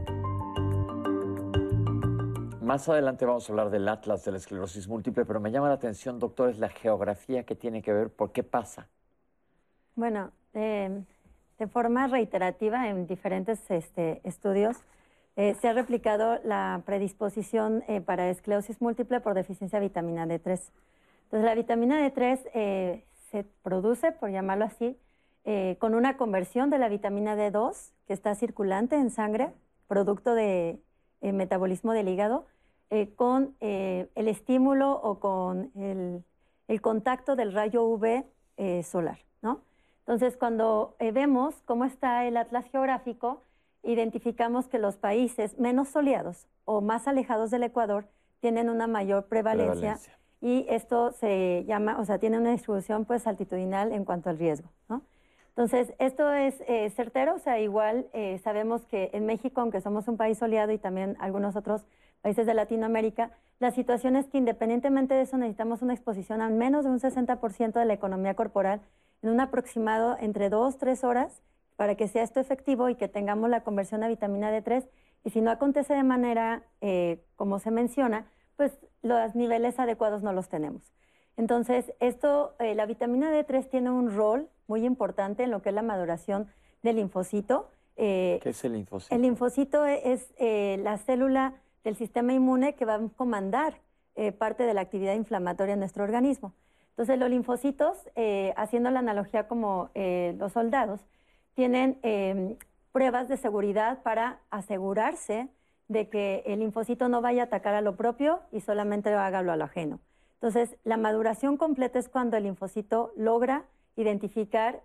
Más 2.61 2.87
adelante 2.87 3.25
vamos 3.25 3.49
a 3.49 3.53
hablar 3.53 3.71
del 3.71 3.87
atlas 3.87 4.23
de 4.23 4.31
la 4.31 4.37
esclerosis 4.37 4.87
múltiple, 4.87 5.25
pero 5.25 5.39
me 5.39 5.49
llama 5.49 5.67
la 5.67 5.73
atención, 5.73 6.19
doctor, 6.19 6.49
es 6.51 6.59
la 6.59 6.69
geografía 6.69 7.43
que 7.43 7.55
tiene 7.55 7.81
que 7.81 7.91
ver 7.91 8.11
por 8.11 8.31
qué 8.31 8.43
pasa. 8.43 8.87
Bueno, 9.95 10.31
de 10.53 11.67
forma 11.71 12.05
reiterativa 12.05 12.87
en 12.87 13.07
diferentes 13.07 13.59
este, 13.71 14.21
estudios 14.23 14.77
eh, 15.37 15.55
se 15.55 15.69
ha 15.69 15.73
replicado 15.73 16.39
la 16.43 16.83
predisposición 16.85 17.83
eh, 17.87 17.99
para 17.99 18.29
esclerosis 18.29 18.79
múltiple 18.79 19.21
por 19.21 19.33
deficiencia 19.33 19.79
de 19.79 19.87
vitamina 19.87 20.27
D3. 20.27 20.61
Entonces, 21.23 21.43
la 21.43 21.55
vitamina 21.55 22.07
D3 22.07 22.41
eh, 22.53 23.05
se 23.31 23.43
produce, 23.63 24.11
por 24.11 24.29
llamarlo 24.29 24.65
así, 24.65 24.97
con 25.79 25.95
una 25.95 26.17
conversión 26.17 26.69
de 26.69 26.77
la 26.77 26.87
vitamina 26.87 27.35
D2 27.35 27.93
que 28.05 28.13
está 28.13 28.35
circulante 28.35 28.95
en 28.95 29.09
sangre, 29.09 29.51
producto 29.87 30.35
de 30.35 30.79
metabolismo 31.21 31.93
del 31.93 32.07
hígado, 32.07 32.45
eh, 32.89 33.13
con 33.15 33.55
eh, 33.61 34.09
el 34.15 34.27
estímulo 34.27 34.91
o 34.91 35.19
con 35.19 35.71
el, 35.75 36.23
contacto 36.81 37.35
del 37.35 37.53
rayo 37.53 37.83
UV 37.83 38.25
eh, 38.57 38.83
solar. 38.83 39.19
¿no? 39.41 39.61
Entonces, 39.99 40.37
cuando 40.37 40.95
vemos 40.99 41.55
cómo 41.65 41.85
está 41.85 42.25
el 42.25 42.37
atlas 42.37 42.65
geográfico, 42.65 43.43
identificamos 43.83 44.67
que 44.67 44.79
los 44.79 44.97
países 44.97 45.57
menos 45.59 45.89
soleados 45.89 46.47
o 46.65 46.81
más 46.81 47.07
alejados 47.07 47.51
del 47.51 47.63
Ecuador 47.63 48.07
tienen 48.39 48.69
una 48.69 48.87
mayor 48.87 49.25
prevalencia, 49.25 49.99
y 50.41 50.65
esto 50.69 51.11
se 51.11 51.63
llama, 51.67 51.99
o 51.99 52.05
sea, 52.05 52.17
tiene 52.17 52.39
una 52.39 52.51
distribución 52.51 53.05
pues 53.05 53.27
altitudinal 53.27 53.91
en 53.91 54.03
cuanto 54.05 54.29
al 54.29 54.39
riesgo. 54.39 54.69
¿no? 54.89 55.03
Entonces, 55.51 55.93
esto 55.99 56.31
es 56.31 56.55
certero, 56.95 57.35
o 57.35 57.39
sea, 57.39 57.59
igual 57.59 58.07
sabemos 58.41 58.85
que 58.85 59.09
en 59.13 59.25
México, 59.25 59.59
aunque 59.59 59.81
somos 59.81 60.07
un 60.07 60.15
país 60.15 60.37
soleado 60.37 60.71
y 60.71 60.77
también 60.77 61.17
algunos 61.19 61.57
otros 61.57 61.83
países 62.21 62.45
de 62.45 62.53
Latinoamérica, 62.53 63.31
la 63.59 63.69
situación 63.71 64.15
es 64.15 64.27
que 64.27 64.37
independientemente 64.37 65.13
de 65.13 65.21
eso 65.21 65.37
necesitamos 65.37 65.81
una 65.81 65.93
exposición 65.93 66.41
al 66.41 66.53
menos 66.53 66.83
de 66.83 66.89
un 66.89 66.99
60% 66.99 67.73
de 67.73 67.85
la 67.85 67.93
economía 67.93 68.33
corporal 68.33 68.81
en 69.21 69.29
un 69.29 69.39
aproximado 69.39 70.17
entre 70.19 70.49
2, 70.49 70.77
3 70.77 71.03
horas 71.03 71.43
para 71.75 71.95
que 71.95 72.07
sea 72.07 72.23
esto 72.23 72.39
efectivo 72.39 72.89
y 72.89 72.95
que 72.95 73.07
tengamos 73.07 73.49
la 73.49 73.63
conversión 73.63 74.03
a 74.03 74.07
vitamina 74.07 74.51
D3. 74.51 74.87
Y 75.23 75.29
si 75.29 75.41
no 75.41 75.51
acontece 75.51 75.93
de 75.93 76.03
manera 76.03 76.63
eh, 76.81 77.23
como 77.35 77.59
se 77.59 77.71
menciona, 77.71 78.25
pues 78.55 78.71
los 79.03 79.35
niveles 79.35 79.79
adecuados 79.79 80.23
no 80.23 80.33
los 80.33 80.49
tenemos. 80.49 80.91
Entonces, 81.37 81.93
esto, 81.99 82.55
eh, 82.59 82.75
la 82.75 82.85
vitamina 82.85 83.31
D3 83.31 83.69
tiene 83.69 83.89
un 83.91 84.11
rol 84.15 84.49
muy 84.71 84.85
importante 84.85 85.43
en 85.43 85.51
lo 85.51 85.61
que 85.61 85.69
es 85.69 85.75
la 85.75 85.81
maduración 85.81 86.47
del 86.81 86.95
linfocito. 86.95 87.69
Eh, 87.97 88.39
¿Qué 88.41 88.51
es 88.51 88.63
el 88.63 88.73
linfocito? 88.73 89.13
El 89.13 89.21
linfocito 89.21 89.85
es 89.85 90.33
la 90.39 90.97
célula 90.97 91.55
del 91.83 91.95
sistema 91.95 92.33
inmune 92.33 92.75
que 92.75 92.85
va 92.85 92.95
a 92.95 93.01
comandar 93.15 93.75
eh, 94.15 94.31
parte 94.31 94.63
de 94.63 94.73
la 94.73 94.81
actividad 94.81 95.15
inflamatoria 95.15 95.73
en 95.73 95.79
nuestro 95.79 96.03
organismo. 96.03 96.53
Entonces, 96.89 97.17
los 97.17 97.29
linfocitos, 97.29 97.97
eh, 98.15 98.53
haciendo 98.57 98.91
la 98.91 98.99
analogía 98.99 99.47
como 99.47 99.89
eh, 99.95 100.35
los 100.37 100.51
soldados, 100.51 100.99
tienen 101.55 101.97
em, 102.03 102.57
pruebas 102.91 103.29
de 103.29 103.37
seguridad 103.37 104.03
para 104.03 104.39
asegurarse 104.49 105.47
de 105.87 106.09
que 106.09 106.43
el 106.45 106.59
linfocito 106.59 107.09
no 107.09 107.21
vaya 107.21 107.43
a 107.43 107.45
atacar 107.45 107.73
a 107.73 107.81
lo 107.81 107.95
propio 107.95 108.41
y 108.51 108.61
solamente 108.61 109.13
haga 109.13 109.39
a 109.39 109.43
lo 109.43 109.63
ajeno. 109.63 109.99
Entonces, 110.35 110.75
la 110.83 110.97
maduración 110.97 111.57
completa 111.57 111.97
es 111.97 112.09
cuando 112.09 112.35
el 112.35 112.43
linfocito 112.43 113.13
logra 113.15 113.63
identificar 113.95 114.83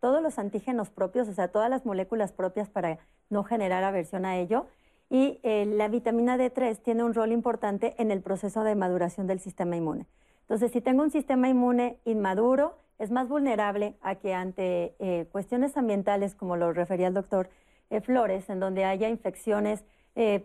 todos 0.00 0.22
los 0.22 0.38
antígenos 0.38 0.90
propios, 0.90 1.28
o 1.28 1.32
sea, 1.32 1.48
todas 1.48 1.70
las 1.70 1.84
moléculas 1.84 2.32
propias 2.32 2.68
para 2.68 2.98
no 3.30 3.44
generar 3.44 3.84
aversión 3.84 4.24
a 4.24 4.38
ello, 4.38 4.66
y 5.10 5.40
eh, 5.42 5.64
la 5.66 5.88
vitamina 5.88 6.36
D3 6.36 6.82
tiene 6.82 7.02
un 7.02 7.14
rol 7.14 7.32
importante 7.32 7.94
en 7.98 8.10
el 8.10 8.20
proceso 8.20 8.62
de 8.62 8.74
maduración 8.74 9.26
del 9.26 9.40
sistema 9.40 9.76
inmune. 9.76 10.06
Entonces, 10.42 10.70
si 10.72 10.80
tengo 10.80 11.02
un 11.02 11.10
sistema 11.10 11.48
inmune 11.48 11.98
inmaduro, 12.04 12.76
es 12.98 13.10
más 13.10 13.28
vulnerable 13.28 13.96
a 14.02 14.16
que 14.16 14.34
ante 14.34 14.94
eh, 14.98 15.26
cuestiones 15.30 15.76
ambientales, 15.76 16.34
como 16.34 16.56
lo 16.56 16.72
refería 16.72 17.08
el 17.08 17.14
doctor 17.14 17.48
eh, 17.90 18.00
Flores, 18.00 18.50
en 18.50 18.60
donde 18.60 18.84
haya 18.84 19.08
infecciones, 19.08 19.84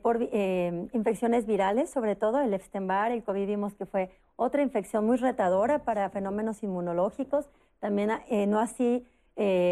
por, 0.02 0.22
infecciones 0.22 1.46
virales, 1.46 1.90
sobre 1.90 2.16
todo 2.16 2.40
el 2.42 2.54
Epstein-Barr, 2.54 3.12
el 3.12 3.24
COVID 3.24 3.48
vimos 3.48 3.74
que 3.74 3.86
fue 3.86 4.12
otra 4.36 4.62
infección 4.62 5.06
muy 5.06 5.18
retadora 5.18 5.80
para 5.80 6.10
fenómenos 6.10 6.62
inmunológicos. 6.64 7.50
También 7.80 8.12
no 8.48 8.60
así 8.60 9.06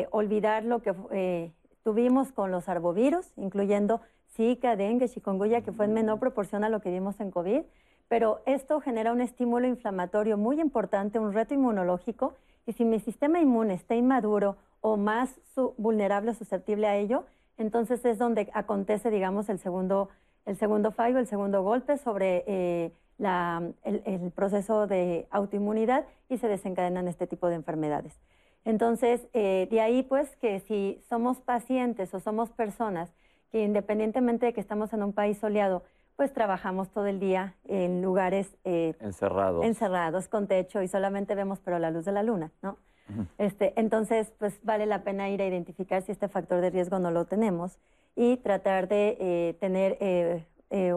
olvidar 0.09 0.63
lo 0.65 0.81
que 0.81 1.51
tuvimos 1.83 2.31
con 2.31 2.51
los 2.51 2.67
arbovirus, 2.67 3.31
incluyendo 3.37 4.01
Zika, 4.33 4.75
dengue, 4.75 5.09
chikungunya, 5.09 5.61
que 5.61 5.71
fue 5.71 5.85
en 5.85 5.93
menor 5.93 6.19
proporción 6.19 6.63
a 6.63 6.69
lo 6.69 6.79
que 6.79 6.89
vimos 6.89 7.19
en 7.19 7.31
COVID, 7.31 7.61
pero 8.07 8.41
esto 8.45 8.79
genera 8.81 9.11
un 9.11 9.21
estímulo 9.21 9.67
inflamatorio 9.67 10.37
muy 10.37 10.59
importante, 10.59 11.19
un 11.19 11.33
reto 11.33 11.53
inmunológico, 11.53 12.33
y 12.65 12.73
si 12.73 12.85
mi 12.85 12.99
sistema 12.99 13.39
inmune 13.39 13.73
está 13.73 13.95
inmaduro 13.95 14.57
o 14.79 14.97
más 14.97 15.39
vulnerable 15.77 16.31
o 16.31 16.33
susceptible 16.33 16.87
a 16.87 16.95
ello, 16.95 17.25
entonces 17.57 18.03
es 18.05 18.17
donde 18.17 18.49
acontece, 18.53 19.11
digamos, 19.11 19.49
el 19.49 19.59
segundo, 19.59 20.09
el 20.45 20.57
segundo 20.57 20.91
fallo, 20.91 21.19
el 21.19 21.27
segundo 21.27 21.63
golpe 21.63 21.97
sobre 21.97 22.43
eh, 22.47 22.91
el, 23.83 24.31
proceso 24.31 24.87
de 24.87 25.27
autoinmunidad 25.29 26.05
y 26.29 26.37
se 26.37 26.47
desencadenan 26.47 27.07
este 27.07 27.27
tipo 27.27 27.47
de 27.47 27.55
enfermedades. 27.55 28.19
Entonces, 28.65 29.27
eh, 29.33 29.67
de 29.69 29.81
ahí 29.81 30.03
pues 30.03 30.35
que 30.37 30.59
si 30.59 31.01
somos 31.07 31.41
pacientes 31.41 32.13
o 32.13 32.19
somos 32.19 32.51
personas 32.51 33.13
que 33.51 33.63
independientemente 33.63 34.45
de 34.45 34.53
que 34.53 34.61
estamos 34.61 34.93
en 34.93 35.03
un 35.03 35.13
país 35.13 35.37
soleado, 35.37 35.83
pues 36.21 36.33
trabajamos 36.33 36.91
todo 36.91 37.07
el 37.07 37.19
día 37.19 37.55
en 37.65 38.03
lugares 38.03 38.55
eh, 38.63 38.93
encerrados. 38.99 39.65
encerrados, 39.65 40.27
con 40.27 40.45
techo 40.45 40.83
y 40.83 40.87
solamente 40.87 41.33
vemos 41.33 41.59
pero 41.65 41.79
la 41.79 41.89
luz 41.89 42.05
de 42.05 42.11
la 42.11 42.21
luna, 42.21 42.51
¿no? 42.61 42.77
este, 43.39 43.73
entonces, 43.75 44.31
pues 44.37 44.59
vale 44.61 44.85
la 44.85 45.03
pena 45.03 45.31
ir 45.31 45.41
a 45.41 45.47
identificar 45.47 46.03
si 46.03 46.11
este 46.11 46.27
factor 46.27 46.61
de 46.61 46.69
riesgo 46.69 46.99
no 46.99 47.09
lo 47.09 47.25
tenemos 47.25 47.79
y 48.15 48.37
tratar 48.37 48.87
de 48.87 49.17
eh, 49.19 49.57
tener 49.59 49.97
eh, 49.99 50.93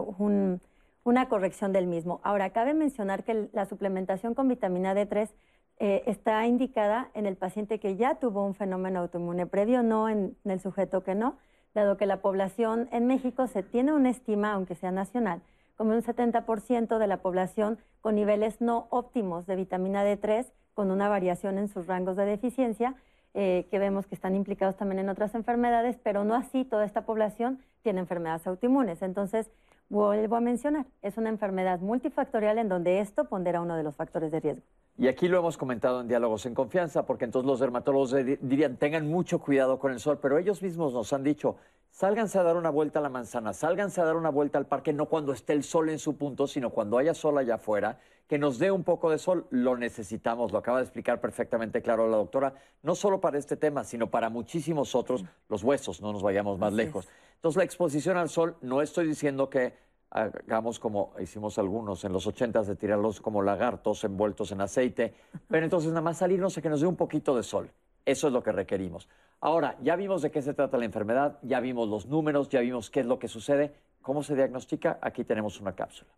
una 1.03 1.27
corrección 1.27 1.73
del 1.73 1.87
mismo. 1.87 2.21
Ahora, 2.23 2.51
cabe 2.51 2.75
mencionar 2.75 3.23
que 3.23 3.49
la 3.51 3.65
suplementación 3.65 4.35
con 4.35 4.47
vitamina 4.47 4.93
D3 4.93 5.31
está 5.79 6.45
indicada 6.45 7.09
en 7.15 7.25
el 7.25 7.35
paciente 7.35 7.79
que 7.79 7.95
ya 7.95 8.19
tuvo 8.19 8.45
un 8.45 8.53
fenómeno 8.53 8.99
autoinmune 8.99 9.47
previo, 9.47 9.81
no 9.81 10.07
en 10.07 10.37
el 10.43 10.59
sujeto 10.59 11.03
que 11.03 11.15
no, 11.15 11.35
dado 11.75 11.97
que 11.97 12.07
la 12.07 12.21
población 12.21 12.89
en 12.91 13.05
México 13.05 13.45
se 13.47 13.61
tiene 13.61 13.93
una 13.93 14.09
estima, 14.09 14.53
aunque 14.53 14.75
sea 14.75 14.91
nacional, 14.91 15.41
como 15.75 15.91
un 15.91 16.01
70% 16.01 16.97
de 16.97 17.07
la 17.07 17.17
población 17.17 17.77
con 18.01 18.15
niveles 18.15 18.61
no 18.61 18.87
óptimos 18.89 19.45
de 19.45 19.55
vitamina 19.55 20.03
D3, 20.03 20.51
con 20.73 20.89
una 20.89 21.09
variación 21.09 21.57
en 21.57 21.67
sus 21.67 21.85
rangos 21.85 22.15
de 22.15 22.25
deficiencia, 22.25 22.95
eh, 23.33 23.67
que 23.69 23.79
vemos 23.79 24.07
que 24.07 24.15
están 24.15 24.35
implicados 24.35 24.77
también 24.77 24.99
en 24.99 25.09
otras 25.09 25.35
enfermedades, 25.35 25.97
pero 26.01 26.23
no 26.23 26.35
así 26.35 26.63
toda 26.63 26.85
esta 26.85 27.05
población 27.05 27.59
tiene 27.83 27.99
enfermedades 27.99 28.47
autoinmunes. 28.47 29.01
Entonces, 29.01 29.51
vuelvo 29.89 30.35
a 30.35 30.41
mencionar, 30.41 30.85
es 31.01 31.17
una 31.17 31.29
enfermedad 31.29 31.79
multifactorial 31.79 32.57
en 32.57 32.69
donde 32.69 32.99
esto 32.99 33.25
pondera 33.25 33.61
uno 33.61 33.75
de 33.77 33.83
los 33.83 33.95
factores 33.95 34.31
de 34.31 34.39
riesgo. 34.39 34.63
Y 34.97 35.07
aquí 35.07 35.27
lo 35.27 35.37
hemos 35.37 35.57
comentado 35.57 35.99
en 35.99 36.07
Diálogos 36.07 36.45
en 36.45 36.53
Confianza, 36.53 37.05
porque 37.05 37.25
entonces 37.25 37.47
los 37.47 37.59
dermatólogos 37.59 38.15
dirían, 38.41 38.77
tengan 38.77 39.07
mucho 39.07 39.39
cuidado 39.39 39.77
con 39.77 39.91
el 39.91 39.99
sol, 39.99 40.19
pero 40.21 40.37
ellos 40.37 40.61
mismos 40.61 40.93
nos 40.93 41.11
han 41.11 41.23
dicho, 41.23 41.57
sálganse 41.91 42.39
a 42.39 42.43
dar 42.43 42.55
una 42.55 42.69
vuelta 42.69 42.99
a 42.99 43.01
la 43.01 43.09
manzana, 43.09 43.51
sálganse 43.51 43.99
a 43.99 44.05
dar 44.05 44.15
una 44.15 44.29
vuelta 44.29 44.57
al 44.57 44.67
parque, 44.67 44.93
no 44.93 45.07
cuando 45.07 45.33
esté 45.33 45.51
el 45.51 45.63
sol 45.63 45.89
en 45.89 45.99
su 45.99 46.15
punto, 46.15 46.47
sino 46.47 46.69
cuando 46.69 46.97
haya 46.97 47.13
sol 47.13 47.37
allá 47.37 47.55
afuera, 47.55 47.99
que 48.27 48.39
nos 48.39 48.57
dé 48.57 48.71
un 48.71 48.83
poco 48.83 49.09
de 49.11 49.19
sol, 49.19 49.45
lo 49.51 49.77
necesitamos, 49.77 50.51
lo 50.51 50.57
acaba 50.57 50.79
de 50.79 50.83
explicar 50.83 51.21
perfectamente 51.21 51.81
claro 51.81 52.09
la 52.09 52.17
doctora, 52.17 52.55
no 52.81 52.95
solo 52.95 53.21
para 53.21 53.37
este 53.37 53.55
tema, 53.55 53.83
sino 53.83 54.09
para 54.09 54.29
muchísimos 54.29 54.95
otros, 54.95 55.23
los 55.49 55.63
huesos, 55.63 56.01
no 56.01 56.11
nos 56.11 56.23
vayamos 56.23 56.57
más 56.57 56.73
lejos. 56.73 57.07
Entonces 57.35 57.57
la 57.57 57.63
exposición 57.63 58.17
al 58.17 58.29
sol, 58.29 58.57
no 58.61 58.81
estoy 58.81 59.07
diciendo 59.07 59.49
que 59.49 59.73
hagamos 60.09 60.79
como 60.79 61.13
hicimos 61.19 61.57
algunos 61.59 62.03
en 62.03 62.13
los 62.13 62.25
ochentas 62.25 62.67
de 62.67 62.75
tirarlos 62.75 63.19
como 63.19 63.41
lagartos 63.41 64.03
envueltos 64.03 64.51
en 64.51 64.61
aceite, 64.61 65.13
pero 65.47 65.63
entonces 65.63 65.89
nada 65.89 66.01
más 66.01 66.17
salirnos 66.17 66.57
a 66.57 66.61
que 66.61 66.69
nos 66.69 66.81
dé 66.81 66.87
un 66.87 66.95
poquito 66.95 67.35
de 67.35 67.43
sol. 67.43 67.69
Eso 68.05 68.27
es 68.27 68.33
lo 68.33 68.43
que 68.43 68.51
requerimos. 68.51 69.09
Ahora, 69.41 69.77
ya 69.81 69.95
vimos 69.95 70.21
de 70.21 70.31
qué 70.31 70.41
se 70.41 70.53
trata 70.53 70.77
la 70.77 70.85
enfermedad, 70.85 71.39
ya 71.41 71.59
vimos 71.59 71.89
los 71.89 72.05
números, 72.05 72.49
ya 72.49 72.61
vimos 72.61 72.89
qué 72.89 73.01
es 73.01 73.05
lo 73.05 73.19
que 73.19 73.27
sucede, 73.27 73.75
cómo 74.01 74.23
se 74.23 74.35
diagnostica. 74.35 74.99
Aquí 75.01 75.23
tenemos 75.23 75.59
una 75.59 75.75
cápsula. 75.75 76.09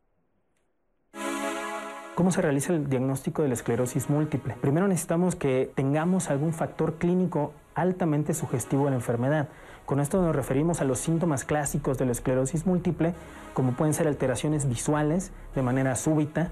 ¿Cómo 2.17 2.31
se 2.31 2.41
realiza 2.41 2.73
el 2.73 2.89
diagnóstico 2.89 3.43
de 3.43 3.47
la 3.47 3.53
esclerosis 3.53 4.09
múltiple? 4.09 4.55
Primero 4.59 4.87
necesitamos 4.87 5.35
que 5.35 5.71
tengamos 5.75 6.31
algún 6.31 6.51
factor 6.51 6.95
clínico 6.95 7.53
altamente 7.75 8.33
sugestivo 8.33 8.85
de 8.85 8.89
la 8.89 8.95
enfermedad. 8.95 9.49
Con 9.85 9.99
esto 9.99 10.19
nos 10.19 10.35
referimos 10.35 10.81
a 10.81 10.83
los 10.83 10.97
síntomas 10.97 11.43
clásicos 11.43 11.99
de 11.99 12.07
la 12.07 12.13
esclerosis 12.13 12.65
múltiple, 12.65 13.13
como 13.53 13.73
pueden 13.73 13.93
ser 13.93 14.07
alteraciones 14.07 14.67
visuales 14.67 15.31
de 15.53 15.61
manera 15.61 15.95
súbita, 15.95 16.49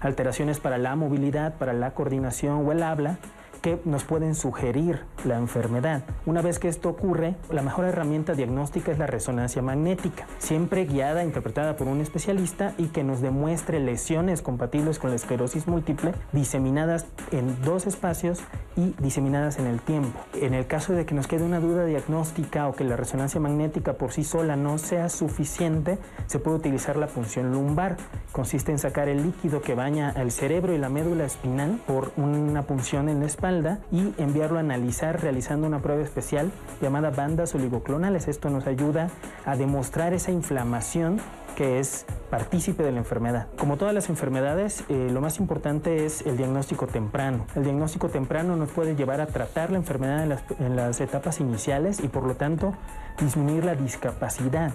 alteraciones 0.00 0.60
para 0.60 0.78
la 0.78 0.94
movilidad, 0.94 1.54
para 1.54 1.72
la 1.72 1.90
coordinación 1.90 2.64
o 2.64 2.70
el 2.70 2.84
habla, 2.84 3.18
que 3.62 3.80
nos 3.84 4.02
pueden 4.04 4.34
sugerir 4.34 5.00
la 5.24 5.38
enfermedad. 5.38 6.02
Una 6.26 6.42
vez 6.42 6.58
que 6.58 6.68
esto 6.68 6.88
ocurre, 6.88 7.36
la 7.50 7.62
mejor 7.62 7.84
herramienta 7.84 8.34
diagnóstica 8.34 8.90
es 8.90 8.98
la 8.98 9.06
resonancia 9.06 9.62
magnética, 9.62 10.26
siempre 10.38 10.84
guiada, 10.84 11.24
interpretada 11.24 11.76
por 11.76 11.86
un 11.86 12.00
especialista 12.00 12.74
y 12.76 12.88
que 12.88 13.04
nos 13.04 13.20
demuestre 13.20 13.78
lesiones 13.78 14.42
compatibles 14.42 14.98
con 14.98 15.10
la 15.10 15.16
esclerosis 15.16 15.68
múltiple 15.68 16.12
diseminadas 16.32 17.06
en 17.30 17.62
dos 17.62 17.86
espacios 17.86 18.40
y 18.76 18.94
diseminadas 18.98 19.58
en 19.58 19.66
el 19.66 19.80
tiempo. 19.80 20.18
En 20.34 20.54
el 20.54 20.66
caso 20.66 20.92
de 20.92 21.06
que 21.06 21.14
nos 21.14 21.28
quede 21.28 21.44
una 21.44 21.60
duda 21.60 21.84
diagnóstica 21.84 22.66
o 22.66 22.74
que 22.74 22.84
la 22.84 22.96
resonancia 22.96 23.40
magnética 23.40 23.92
por 23.94 24.12
sí 24.12 24.24
sola 24.24 24.56
no 24.56 24.78
sea 24.78 25.08
suficiente, 25.08 25.98
se 26.26 26.40
puede 26.40 26.56
utilizar 26.56 26.96
la 26.96 27.06
punción 27.06 27.52
lumbar. 27.52 27.96
Consiste 28.32 28.72
en 28.72 28.78
sacar 28.78 29.08
el 29.08 29.22
líquido 29.22 29.62
que 29.62 29.76
baña 29.76 30.10
el 30.16 30.32
cerebro 30.32 30.72
y 30.72 30.78
la 30.78 30.88
médula 30.88 31.24
espinal 31.24 31.80
por 31.86 32.10
una 32.16 32.62
punción 32.62 33.08
en 33.08 33.20
la 33.20 33.26
espalda 33.26 33.51
y 33.90 34.14
enviarlo 34.16 34.56
a 34.56 34.60
analizar 34.60 35.20
realizando 35.20 35.66
una 35.66 35.80
prueba 35.80 36.02
especial 36.02 36.50
llamada 36.80 37.10
bandas 37.10 37.54
oligoclonales. 37.54 38.26
Esto 38.28 38.48
nos 38.48 38.66
ayuda 38.66 39.08
a 39.44 39.56
demostrar 39.56 40.14
esa 40.14 40.32
inflamación 40.32 41.20
que 41.54 41.78
es 41.78 42.06
partícipe 42.30 42.82
de 42.82 42.92
la 42.92 42.98
enfermedad. 42.98 43.48
Como 43.58 43.76
todas 43.76 43.92
las 43.92 44.08
enfermedades, 44.08 44.84
eh, 44.88 45.10
lo 45.12 45.20
más 45.20 45.38
importante 45.38 46.06
es 46.06 46.22
el 46.22 46.38
diagnóstico 46.38 46.86
temprano. 46.86 47.44
El 47.54 47.64
diagnóstico 47.64 48.08
temprano 48.08 48.56
nos 48.56 48.70
puede 48.70 48.96
llevar 48.96 49.20
a 49.20 49.26
tratar 49.26 49.70
la 49.70 49.76
enfermedad 49.76 50.40
en 50.58 50.76
las 50.76 51.00
etapas 51.02 51.40
iniciales 51.40 52.00
y 52.02 52.08
por 52.08 52.24
lo 52.24 52.36
tanto 52.36 52.72
disminuir 53.18 53.64
la 53.64 53.74
discapacidad. 53.74 54.72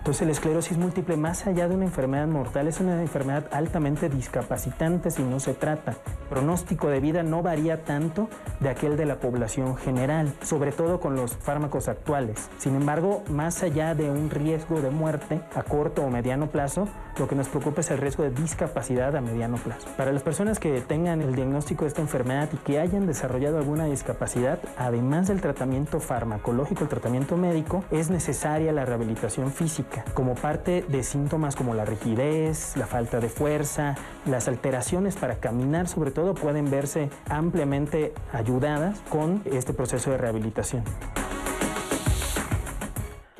Entonces 0.00 0.26
la 0.26 0.32
esclerosis 0.32 0.78
múltiple, 0.78 1.18
más 1.18 1.46
allá 1.46 1.68
de 1.68 1.74
una 1.74 1.84
enfermedad 1.84 2.26
mortal, 2.26 2.68
es 2.68 2.80
una 2.80 2.98
enfermedad 3.02 3.44
altamente 3.52 4.08
discapacitante 4.08 5.10
si 5.10 5.22
no 5.22 5.40
se 5.40 5.52
trata. 5.52 5.90
El 5.90 6.28
pronóstico 6.30 6.88
de 6.88 7.00
vida 7.00 7.22
no 7.22 7.42
varía 7.42 7.84
tanto 7.84 8.30
de 8.60 8.70
aquel 8.70 8.96
de 8.96 9.04
la 9.04 9.16
población 9.16 9.76
general, 9.76 10.32
sobre 10.40 10.72
todo 10.72 11.00
con 11.00 11.16
los 11.16 11.36
fármacos 11.36 11.88
actuales. 11.88 12.48
Sin 12.56 12.76
embargo, 12.76 13.22
más 13.28 13.62
allá 13.62 13.94
de 13.94 14.10
un 14.10 14.30
riesgo 14.30 14.80
de 14.80 14.88
muerte 14.88 15.42
a 15.54 15.62
corto 15.64 16.02
o 16.02 16.08
mediano 16.08 16.46
plazo, 16.46 16.88
lo 17.18 17.28
que 17.28 17.34
nos 17.34 17.48
preocupa 17.48 17.82
es 17.82 17.90
el 17.90 17.98
riesgo 17.98 18.22
de 18.22 18.30
discapacidad 18.30 19.14
a 19.16 19.20
mediano 19.20 19.58
plazo. 19.58 19.86
Para 19.98 20.12
las 20.12 20.22
personas 20.22 20.58
que 20.58 20.80
tengan 20.80 21.20
el 21.20 21.34
diagnóstico 21.34 21.84
de 21.84 21.88
esta 21.88 22.00
enfermedad 22.00 22.48
y 22.54 22.56
que 22.56 22.80
hayan 22.80 23.06
desarrollado 23.06 23.58
alguna 23.58 23.84
discapacidad, 23.84 24.60
además 24.78 25.28
del 25.28 25.42
tratamiento 25.42 26.00
farmacológico, 26.00 26.84
el 26.84 26.88
tratamiento 26.88 27.36
médico, 27.36 27.79
es 27.90 28.10
necesaria 28.10 28.72
la 28.72 28.84
rehabilitación 28.84 29.50
física 29.50 30.04
como 30.14 30.34
parte 30.34 30.82
de 30.88 31.02
síntomas 31.02 31.56
como 31.56 31.74
la 31.74 31.84
rigidez, 31.84 32.76
la 32.76 32.86
falta 32.86 33.20
de 33.20 33.28
fuerza, 33.28 33.96
las 34.26 34.48
alteraciones 34.48 35.16
para 35.16 35.36
caminar 35.36 35.88
sobre 35.88 36.10
todo 36.10 36.34
pueden 36.34 36.70
verse 36.70 37.10
ampliamente 37.28 38.12
ayudadas 38.32 39.00
con 39.08 39.42
este 39.44 39.72
proceso 39.72 40.10
de 40.10 40.18
rehabilitación. 40.18 40.84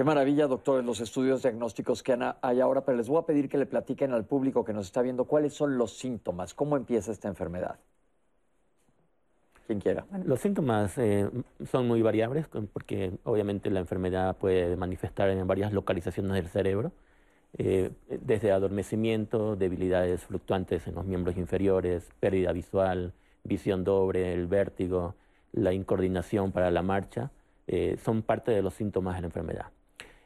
Qué 0.00 0.04
maravilla, 0.04 0.46
doctores, 0.46 0.82
los 0.86 1.00
estudios 1.00 1.42
diagnósticos 1.42 2.02
que 2.02 2.16
hay 2.40 2.60
ahora, 2.60 2.86
pero 2.86 2.96
les 2.96 3.08
voy 3.08 3.18
a 3.18 3.26
pedir 3.26 3.50
que 3.50 3.58
le 3.58 3.66
platiquen 3.66 4.14
al 4.14 4.24
público 4.24 4.64
que 4.64 4.72
nos 4.72 4.86
está 4.86 5.02
viendo 5.02 5.26
cuáles 5.26 5.52
son 5.52 5.76
los 5.76 5.98
síntomas, 5.98 6.54
cómo 6.54 6.78
empieza 6.78 7.12
esta 7.12 7.28
enfermedad. 7.28 7.78
Quien 9.70 9.78
quiera. 9.78 10.04
los 10.24 10.40
síntomas 10.40 10.98
eh, 10.98 11.30
son 11.70 11.86
muy 11.86 12.02
variables 12.02 12.48
porque 12.72 13.12
obviamente 13.22 13.70
la 13.70 13.78
enfermedad 13.78 14.36
puede 14.36 14.74
manifestar 14.74 15.30
en 15.30 15.46
varias 15.46 15.72
localizaciones 15.72 16.32
del 16.32 16.48
cerebro, 16.48 16.90
eh, 17.56 17.92
desde 18.08 18.50
adormecimiento, 18.50 19.54
debilidades 19.54 20.24
fluctuantes 20.24 20.88
en 20.88 20.96
los 20.96 21.06
miembros 21.06 21.36
inferiores, 21.36 22.10
pérdida 22.18 22.50
visual, 22.50 23.12
visión 23.44 23.84
doble, 23.84 24.34
el 24.34 24.48
vértigo, 24.48 25.14
la 25.52 25.72
incoordinación 25.72 26.50
para 26.50 26.72
la 26.72 26.82
marcha, 26.82 27.30
eh, 27.68 27.96
son 28.04 28.22
parte 28.22 28.50
de 28.50 28.62
los 28.62 28.74
síntomas 28.74 29.14
de 29.14 29.20
la 29.20 29.26
enfermedad. 29.28 29.66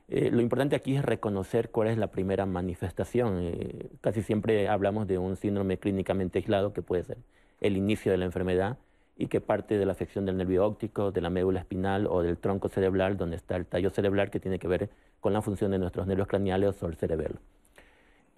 lo 0.08 0.40
importante 0.40 0.74
aquí 0.74 0.96
es 0.96 1.04
reconocer 1.04 1.68
cuál 1.68 1.88
es 1.88 1.98
la 1.98 2.06
primera 2.06 2.46
manifestación. 2.46 3.52
casi 4.00 4.22
siempre 4.22 4.68
hablamos 4.68 5.06
de 5.06 5.18
un 5.18 5.36
síndrome 5.36 5.76
clínicamente 5.76 6.38
aislado 6.38 6.72
que 6.72 6.80
puede 6.80 7.04
ser 7.04 7.18
el 7.60 7.76
inicio 7.76 8.10
de 8.10 8.16
la 8.16 8.24
enfermedad 8.24 8.78
y 9.16 9.28
que 9.28 9.40
parte 9.40 9.78
de 9.78 9.86
la 9.86 9.92
afección 9.92 10.26
del 10.26 10.36
nervio 10.36 10.66
óptico, 10.66 11.12
de 11.12 11.20
la 11.20 11.30
médula 11.30 11.60
espinal 11.60 12.06
o 12.06 12.22
del 12.22 12.38
tronco 12.38 12.68
cerebral, 12.68 13.16
donde 13.16 13.36
está 13.36 13.56
el 13.56 13.66
tallo 13.66 13.90
cerebral 13.90 14.30
que 14.30 14.40
tiene 14.40 14.58
que 14.58 14.68
ver 14.68 14.90
con 15.20 15.32
la 15.32 15.42
función 15.42 15.70
de 15.70 15.78
nuestros 15.78 16.06
nervios 16.06 16.28
craneales 16.28 16.82
o 16.82 16.86
el 16.86 16.96
cerebelo. 16.96 17.36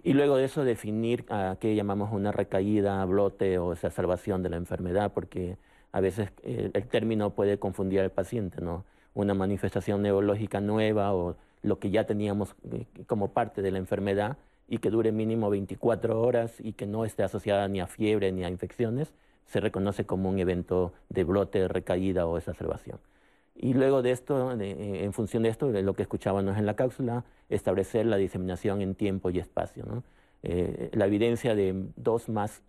Y 0.03 0.13
luego 0.13 0.37
de 0.37 0.45
eso 0.45 0.63
definir 0.63 1.25
a 1.29 1.57
qué 1.59 1.75
llamamos 1.75 2.13
una 2.13 2.31
recaída, 2.31 3.03
blote 3.05 3.57
o 3.57 3.73
exacerbación 3.73 4.43
de 4.43 4.49
la 4.49 4.57
enfermedad, 4.57 5.11
porque 5.13 5.57
a 5.91 5.99
veces 5.99 6.29
el, 6.43 6.71
el 6.73 6.87
término 6.87 7.31
puede 7.31 7.57
confundir 7.57 8.01
al 8.01 8.11
paciente, 8.11 8.61
¿no? 8.61 8.85
Una 9.13 9.33
manifestación 9.33 10.03
neurológica 10.03 10.61
nueva 10.61 11.13
o 11.13 11.35
lo 11.63 11.79
que 11.79 11.89
ya 11.89 12.05
teníamos 12.05 12.55
eh, 12.71 12.85
como 13.05 13.33
parte 13.33 13.61
de 13.61 13.71
la 13.71 13.79
enfermedad 13.79 14.37
y 14.67 14.79
que 14.79 14.89
dure 14.89 15.11
mínimo 15.11 15.49
24 15.49 16.21
horas 16.21 16.53
y 16.59 16.73
que 16.73 16.85
no 16.85 17.05
esté 17.05 17.23
asociada 17.23 17.67
ni 17.67 17.79
a 17.79 17.87
fiebre 17.87 18.31
ni 18.31 18.43
a 18.43 18.49
infecciones, 18.49 19.13
se 19.47 19.59
reconoce 19.59 20.05
como 20.05 20.29
un 20.29 20.39
evento 20.39 20.93
de 21.09 21.23
brote, 21.23 21.67
recaída 21.67 22.25
o 22.25 22.37
exacerbación. 22.37 22.99
Y 23.55 23.73
luego 23.73 24.01
de 24.01 24.11
esto, 24.11 24.51
eh, 24.59 25.03
en 25.03 25.13
función 25.13 25.43
de 25.43 25.49
esto, 25.49 25.71
de 25.71 25.81
lo 25.81 25.95
que 25.95 26.03
escuchábamos 26.03 26.57
en 26.57 26.65
la 26.65 26.75
cápsula, 26.75 27.23
establecer 27.49 28.05
la 28.05 28.17
diseminación 28.17 28.81
en 28.81 28.93
tiempo 28.93 29.29
y 29.31 29.39
espacio. 29.39 30.03
Eh, 30.43 30.91
la 30.93 31.07
evidencia 31.07 31.55
de 31.55 31.73
dos 31.95 32.29
más 32.29 32.61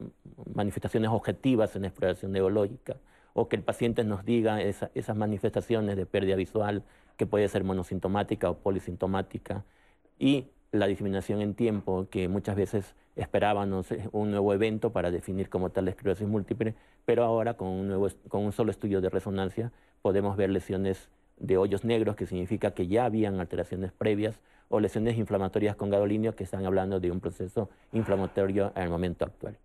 manifestaciones 0.54 1.10
objetivas 1.10 1.76
en 1.76 1.84
exploración 1.84 2.32
neurológica, 2.32 2.96
o 3.34 3.48
que 3.48 3.56
el 3.56 3.62
paciente 3.62 4.02
nos 4.04 4.24
diga 4.24 4.62
esas 4.62 5.16
manifestaciones 5.16 5.96
de 5.96 6.06
pérdida 6.06 6.36
visual, 6.36 6.82
que 7.16 7.26
puede 7.26 7.48
ser 7.48 7.64
monosintomática 7.64 8.48
o 8.50 8.58
polisintomática, 8.58 9.64
y 10.18 10.46
la 10.72 10.86
diseminación 10.86 11.42
en 11.42 11.54
tiempo, 11.54 12.08
que 12.10 12.28
muchas 12.28 12.56
veces 12.56 12.94
esperábamos 13.18 13.88
un 14.12 14.30
nuevo 14.30 14.54
evento 14.54 14.90
para 14.92 15.10
definir 15.10 15.48
como 15.48 15.70
tal 15.70 15.84
la 15.86 15.90
esclerosis 15.90 16.26
múltiple, 16.26 16.74
pero 17.04 17.24
ahora 17.24 17.54
con 17.54 17.68
un, 17.68 17.88
nuevo, 17.88 18.08
con 18.28 18.44
un 18.44 18.52
solo 18.52 18.70
estudio 18.70 19.00
de 19.00 19.10
resonancia 19.10 19.72
podemos 20.02 20.36
ver 20.36 20.50
lesiones 20.50 21.10
de 21.36 21.56
hoyos 21.56 21.84
negros, 21.84 22.16
que 22.16 22.26
significa 22.26 22.72
que 22.72 22.86
ya 22.86 23.04
habían 23.04 23.40
alteraciones 23.40 23.92
previas, 23.92 24.40
o 24.68 24.80
lesiones 24.80 25.16
inflamatorias 25.16 25.76
con 25.76 25.90
gadolinio, 25.90 26.34
que 26.36 26.44
están 26.44 26.66
hablando 26.66 27.00
de 27.00 27.10
un 27.10 27.20
proceso 27.20 27.70
inflamatorio 27.92 28.72
en 28.76 28.82
el 28.82 28.90
momento 28.90 29.24
actual. 29.24 29.56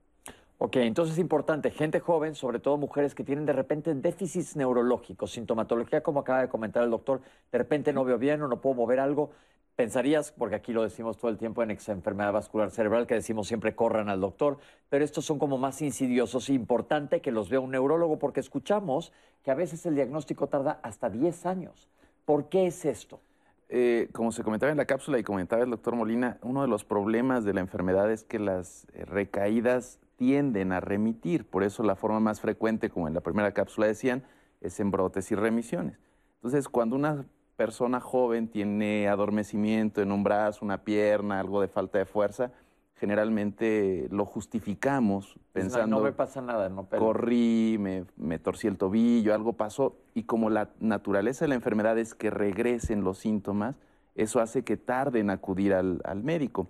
Ok, 0.60 0.78
entonces 0.78 1.16
es 1.16 1.20
importante, 1.20 1.72
gente 1.72 2.00
joven, 2.00 2.36
sobre 2.36 2.60
todo 2.60 2.78
mujeres 2.78 3.14
que 3.14 3.26
tienen 3.26 3.46
de 3.46 3.52
repente 3.52 3.94
déficits 3.94 4.56
neurológicos, 4.56 5.32
sintomatología 5.32 6.02
como 6.02 6.22
acaba 6.22 6.42
de 6.42 6.48
comentar 6.48 6.84
el 6.84 6.90
doctor, 6.90 7.20
de 7.52 7.58
repente 7.58 7.92
no 7.92 8.06
veo 8.06 8.18
bien 8.18 8.42
o 8.42 8.48
no 8.48 8.62
puedo 8.62 8.76
mover 8.76 9.02
algo, 9.02 9.32
Pensarías, 9.76 10.32
porque 10.32 10.56
aquí 10.56 10.72
lo 10.72 10.84
decimos 10.84 11.18
todo 11.18 11.32
el 11.32 11.38
tiempo 11.38 11.64
en 11.64 11.72
enfermedad 11.72 12.32
vascular 12.32 12.70
cerebral, 12.70 13.08
que 13.08 13.16
decimos 13.16 13.48
siempre 13.48 13.74
corran 13.74 14.08
al 14.08 14.22
doctor, 14.22 14.60
pero 14.90 15.04
estos 15.04 15.26
son 15.26 15.40
como 15.40 15.58
más 15.58 15.82
insidiosos 15.82 16.50
y 16.50 16.54
importante 16.54 17.22
que 17.22 17.32
los 17.32 17.50
vea 17.50 17.60
un 17.60 17.72
neurólogo 17.72 18.20
porque 18.20 18.40
escuchamos 18.40 19.12
que 19.44 19.50
a 19.50 19.56
veces 19.56 19.84
el 19.88 19.96
diagnóstico 19.96 20.46
tarda 20.46 20.80
hasta 20.84 21.10
10 21.10 21.48
años. 21.48 21.90
¿Por 22.24 22.50
qué 22.50 22.68
es 22.68 22.86
esto? 22.86 23.20
Eh, 23.68 24.10
como 24.14 24.32
se 24.32 24.44
comentaba 24.44 24.72
en 24.72 24.78
la 24.78 24.86
cápsula 24.86 25.18
y 25.18 25.24
comentaba 25.24 25.64
el 25.64 25.72
doctor 25.72 25.96
Molina, 25.96 26.38
uno 26.44 26.62
de 26.62 26.68
los 26.68 26.86
problemas 26.86 27.44
de 27.44 27.54
la 27.54 27.62
enfermedad 27.62 28.12
es 28.12 28.24
que 28.24 28.38
las 28.38 28.86
eh, 28.94 29.06
recaídas 29.06 30.00
tienden 30.18 30.72
a 30.72 30.82
remitir. 30.82 31.46
Por 31.46 31.64
eso 31.64 31.82
la 31.82 31.96
forma 31.96 32.20
más 32.20 32.40
frecuente, 32.40 32.92
como 32.92 33.08
en 33.08 33.16
la 33.16 33.22
primera 33.22 33.52
cápsula 33.54 33.88
decían, 33.88 34.24
es 34.62 34.80
en 34.80 34.92
brotes 34.92 35.32
y 35.32 35.36
remisiones. 35.36 35.98
Entonces, 36.36 36.70
cuando 36.70 36.96
una 36.96 37.26
persona 37.64 38.02
joven 38.02 38.50
tiene 38.50 39.08
adormecimiento 39.08 40.02
en 40.02 40.12
un 40.12 40.22
brazo, 40.22 40.66
una 40.66 40.84
pierna, 40.84 41.40
algo 41.40 41.62
de 41.62 41.70
falta 41.70 41.98
de 41.98 42.06
fuerza, 42.06 42.52
generalmente 42.96 44.10
lo 44.12 44.26
justificamos 44.26 45.40
pensando... 45.54 45.96
No, 45.96 46.04
me 46.04 46.12
pasa 46.12 46.42
nada, 46.42 46.68
no 46.68 46.90
Corrí, 46.90 47.78
me, 47.80 48.04
me, 48.18 48.38
torcí 48.38 48.68
el 48.68 48.78
tobillo, 48.78 49.34
algo 49.34 49.54
pasó, 49.54 49.96
y 50.14 50.24
como 50.24 50.50
la 50.50 50.72
naturaleza 50.82 51.46
de 51.46 51.50
la 51.50 51.56
enfermedad 51.56 51.98
es 51.98 52.14
que 52.16 52.30
regresen 52.30 53.06
los 53.06 53.20
síntomas, 53.20 53.78
eso 54.16 54.42
hace 54.42 54.66
que 54.66 54.76
tarden 54.76 55.28
en 55.28 55.30
acudir 55.30 55.74
al, 55.74 56.02
al 56.04 56.22
médico. 56.22 56.68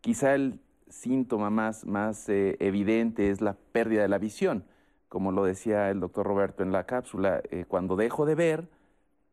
Quizá 0.00 0.36
el 0.36 0.60
síntoma 0.88 1.50
más, 1.50 1.84
más 1.86 2.28
eh, 2.28 2.56
evidente 2.60 3.30
es 3.30 3.40
la 3.40 3.56
pérdida 3.72 4.02
de 4.02 4.08
la 4.08 4.18
visión, 4.18 4.62
como 5.08 5.32
lo 5.32 5.44
decía 5.44 5.90
el 5.90 5.98
doctor 5.98 6.24
Roberto 6.24 6.62
en 6.62 6.70
la 6.70 6.86
cápsula, 6.86 7.42
eh, 7.50 7.64
cuando 7.66 7.96
dejo 7.96 8.26
de 8.26 8.36
ver, 8.36 8.75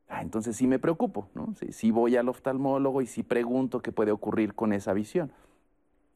ah, 0.09 0.21
entonces 0.21 0.55
sí 0.55 0.67
me 0.67 0.79
preocupo, 0.79 1.29
¿no? 1.33 1.53
Sí, 1.71 1.91
voy 1.91 2.15
al 2.15 2.29
oftalmólogo 2.29 3.01
y 3.01 3.07
sí 3.07 3.23
pregunto 3.23 3.81
qué 3.81 3.91
puede 3.91 4.11
ocurrir 4.11 4.53
con 4.53 4.73
esa 4.73 4.93
visión. 4.93 5.31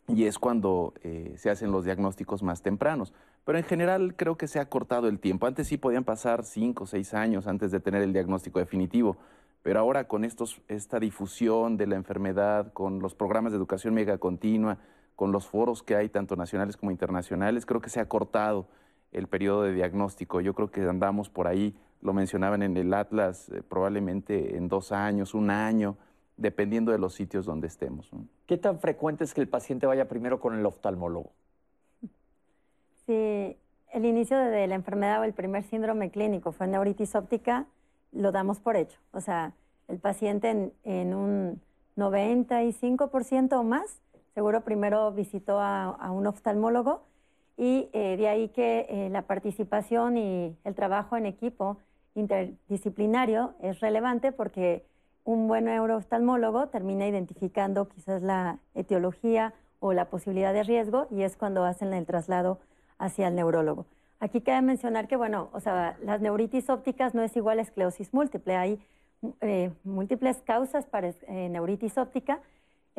Y 0.07 0.23
es 0.23 0.39
cuando 0.39 0.93
eh, 1.03 1.33
se 1.37 1.49
hacen 1.49 1.71
los 1.71 1.83
diagnósticos 1.83 2.41
más 2.41 2.61
tempranos. 2.61 3.13
Pero 3.43 3.57
en 3.57 3.63
general 3.65 4.15
creo 4.15 4.37
que 4.37 4.47
se 4.47 4.59
ha 4.59 4.69
cortado 4.69 5.07
el 5.07 5.19
tiempo. 5.19 5.47
Antes 5.47 5.67
sí 5.67 5.77
podían 5.77 6.03
pasar 6.03 6.43
cinco 6.43 6.85
o 6.85 6.87
seis 6.87 7.13
años 7.13 7.47
antes 7.47 7.71
de 7.71 7.79
tener 7.79 8.01
el 8.01 8.13
diagnóstico 8.13 8.59
definitivo. 8.59 9.17
Pero 9.63 9.79
ahora 9.79 10.07
con 10.07 10.23
estos, 10.23 10.61
esta 10.69 10.99
difusión 10.99 11.75
de 11.75 11.87
la 11.87 11.95
enfermedad, 11.95 12.71
con 12.71 12.99
los 12.99 13.15
programas 13.15 13.51
de 13.51 13.57
educación 13.57 13.93
mega 13.93 14.17
continua, 14.17 14.77
con 15.15 15.31
los 15.31 15.47
foros 15.47 15.83
que 15.83 15.95
hay, 15.95 16.09
tanto 16.09 16.35
nacionales 16.35 16.77
como 16.77 16.91
internacionales, 16.91 17.65
creo 17.65 17.81
que 17.81 17.89
se 17.89 17.99
ha 17.99 18.07
cortado 18.07 18.67
el 19.11 19.27
periodo 19.27 19.63
de 19.63 19.73
diagnóstico. 19.73 20.41
Yo 20.41 20.53
creo 20.53 20.71
que 20.71 20.81
andamos 20.81 21.29
por 21.29 21.47
ahí 21.47 21.75
lo 22.01 22.13
mencionaban 22.13 22.61
en 22.61 22.77
el 22.77 22.93
Atlas, 22.93 23.49
eh, 23.49 23.63
probablemente 23.67 24.55
en 24.55 24.67
dos 24.67 24.91
años, 24.91 25.33
un 25.33 25.49
año, 25.49 25.97
dependiendo 26.37 26.91
de 26.91 26.99
los 26.99 27.15
sitios 27.15 27.45
donde 27.45 27.67
estemos. 27.67 28.09
¿Qué 28.45 28.57
tan 28.57 28.79
frecuente 28.79 29.23
es 29.23 29.33
que 29.33 29.41
el 29.41 29.47
paciente 29.47 29.87
vaya 29.87 30.07
primero 30.07 30.39
con 30.39 30.55
el 30.55 30.65
oftalmólogo? 30.65 31.31
Si 33.05 33.57
el 33.93 34.05
inicio 34.05 34.37
de 34.37 34.67
la 34.67 34.75
enfermedad 34.75 35.21
o 35.21 35.23
el 35.23 35.33
primer 35.33 35.63
síndrome 35.63 36.11
clínico 36.11 36.51
fue 36.51 36.67
neuritis 36.67 37.15
óptica, 37.15 37.65
lo 38.11 38.31
damos 38.31 38.59
por 38.59 38.75
hecho. 38.75 38.99
O 39.11 39.21
sea, 39.21 39.53
el 39.87 39.97
paciente 39.97 40.49
en, 40.49 40.73
en 40.83 41.15
un 41.15 41.61
95% 41.97 43.53
o 43.53 43.63
más, 43.63 44.01
seguro 44.33 44.61
primero 44.61 45.11
visitó 45.11 45.59
a, 45.59 46.11
un 46.11 46.27
oftalmólogo 46.27 47.01
y 47.57 47.89
eh, 47.91 48.15
de 48.17 48.27
ahí 48.29 48.49
que 48.49 48.85
eh, 48.87 49.09
la 49.09 49.23
participación 49.23 50.15
y 50.15 50.55
el 50.63 50.75
trabajo 50.75 51.17
en 51.17 51.25
equipo 51.25 51.77
interdisciplinario 52.13 53.55
es 53.61 53.79
relevante 53.79 54.31
porque 54.31 54.85
un 55.23 55.47
buen 55.47 55.65
neurooftalmólogo 55.65 56.67
termina 56.67 57.07
identificando 57.07 57.89
quizás 57.89 58.21
la 58.21 58.59
etiología 58.75 59.53
o 59.79 59.93
la 59.93 60.05
posibilidad 60.05 60.53
de 60.53 60.63
riesgo 60.63 61.07
y 61.09 61.23
es 61.23 61.35
cuando 61.35 61.65
hacen 61.65 61.93
el 61.93 62.05
traslado 62.05 62.59
hacia 62.99 63.27
el 63.27 63.35
neurólogo. 63.35 63.85
Aquí 64.19 64.41
cabe 64.41 64.61
mencionar 64.61 65.07
que, 65.07 65.15
bueno, 65.15 65.49
o 65.51 65.59
sea, 65.59 65.97
las 66.01 66.21
neuritis 66.21 66.69
ópticas 66.69 67.13
no 67.13 67.21
es 67.21 67.35
igual 67.35 67.59
a 67.59 67.63
esclerosis 67.63 68.13
múltiple. 68.13 68.55
Hay 68.55 68.79
eh, 69.41 69.71
múltiples 69.83 70.37
causas 70.37 70.85
para 70.87 71.11
neuritis 71.27 71.97
óptica. 71.97 72.39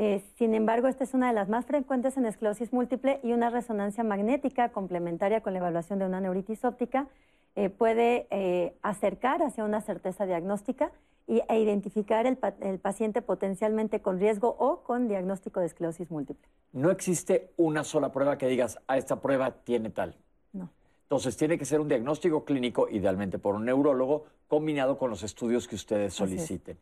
Eh, 0.01 0.23
sin 0.37 0.55
embargo, 0.55 0.87
esta 0.87 1.03
es 1.03 1.13
una 1.13 1.27
de 1.27 1.35
las 1.35 1.49
más 1.49 1.67
frecuentes 1.67 2.17
en 2.17 2.25
esclerosis 2.25 2.73
múltiple 2.73 3.19
y 3.25 3.33
una 3.33 3.51
resonancia 3.51 4.05
magnética 4.05 4.69
complementaria 4.69 5.41
con 5.41 5.53
la 5.55 5.59
evaluación 5.59 5.99
de 5.99 6.07
una 6.07 6.21
neuritis 6.21 6.65
óptica 6.65 7.09
eh, 7.57 7.69
puede 7.69 8.29
eh, 8.31 8.77
acercar 8.83 9.43
hacia 9.43 9.65
una 9.65 9.81
certeza 9.81 10.25
diagnóstica 10.25 10.93
y, 11.27 11.43
e 11.49 11.59
identificar 11.59 12.27
el, 12.27 12.79
paciente 12.79 13.23
potencialmente 13.23 14.01
con 14.01 14.21
riesgo 14.21 14.55
o 14.61 14.85
con 14.85 15.09
diagnóstico 15.09 15.59
de 15.59 15.67
esclerosis 15.67 16.13
múltiple. 16.13 16.47
No 16.73 16.93
existe 16.93 17.51
una 17.57 17.83
sola 17.83 18.13
prueba 18.13 18.39
que 18.39 18.47
digas, 18.47 18.77
a 18.77 18.83
ah, 18.87 18.99
esta 18.99 19.21
prueba 19.21 19.51
tiene 19.65 19.91
tal. 19.91 20.15
No. 20.53 20.71
Entonces 21.03 21.37
tiene 21.37 21.59
que 21.59 21.65
ser 21.65 21.81
un 21.81 21.89
diagnóstico 21.89 22.45
clínico, 22.45 22.89
idealmente 22.89 23.41
por 23.41 23.57
un 23.57 23.65
neurólogo, 23.65 24.27
combinado 24.47 24.97
con 24.97 25.11
los 25.11 25.25
estudios 25.25 25.67
que 25.67 25.75
ustedes 25.75 26.15
soliciten. 26.15 26.79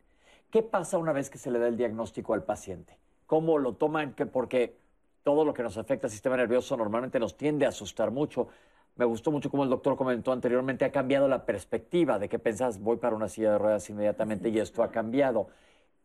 ¿Qué 0.51 0.61
pasa 0.61 0.99
una 0.99 1.13
vez 1.13 1.31
que 1.31 1.39
se 1.39 1.49
le 1.49 1.57
da 1.57 1.67
el 1.67 1.77
diagnóstico 1.77 2.35
al 2.35 2.43
paciente? 2.43 2.95
¿Cómo 3.27 3.59
lo 3.59 3.73
toman? 3.73 4.15
Porque 4.31 4.75
todo 5.23 5.45
lo 5.45 5.53
que 5.53 5.61
nos 5.61 5.77
afecta 5.77 6.07
al 6.07 6.11
sistema 6.11 6.37
nervioso 6.37 6.75
normalmente 6.77 7.19
nos 7.19 7.37
tiende 7.37 7.65
a 7.65 7.69
asustar 7.69 8.09
mucho. 8.09 8.47
Me 8.95 9.05
gustó 9.05 9.29
mucho 9.29 9.51
como 9.51 9.63
el 9.63 9.69
doctor 9.69 9.95
comentó 9.95 10.31
anteriormente, 10.31 10.85
ha 10.85 10.91
cambiado 10.91 11.27
la 11.27 11.45
perspectiva 11.45 12.17
de 12.17 12.29
que 12.29 12.39
pensás, 12.39 12.79
voy 12.79 12.97
para 12.97 13.15
una 13.15 13.27
silla 13.27 13.51
de 13.51 13.57
ruedas 13.59 13.89
inmediatamente 13.89 14.49
y 14.49 14.57
esto 14.57 14.81
ha 14.81 14.89
cambiado. 14.89 15.49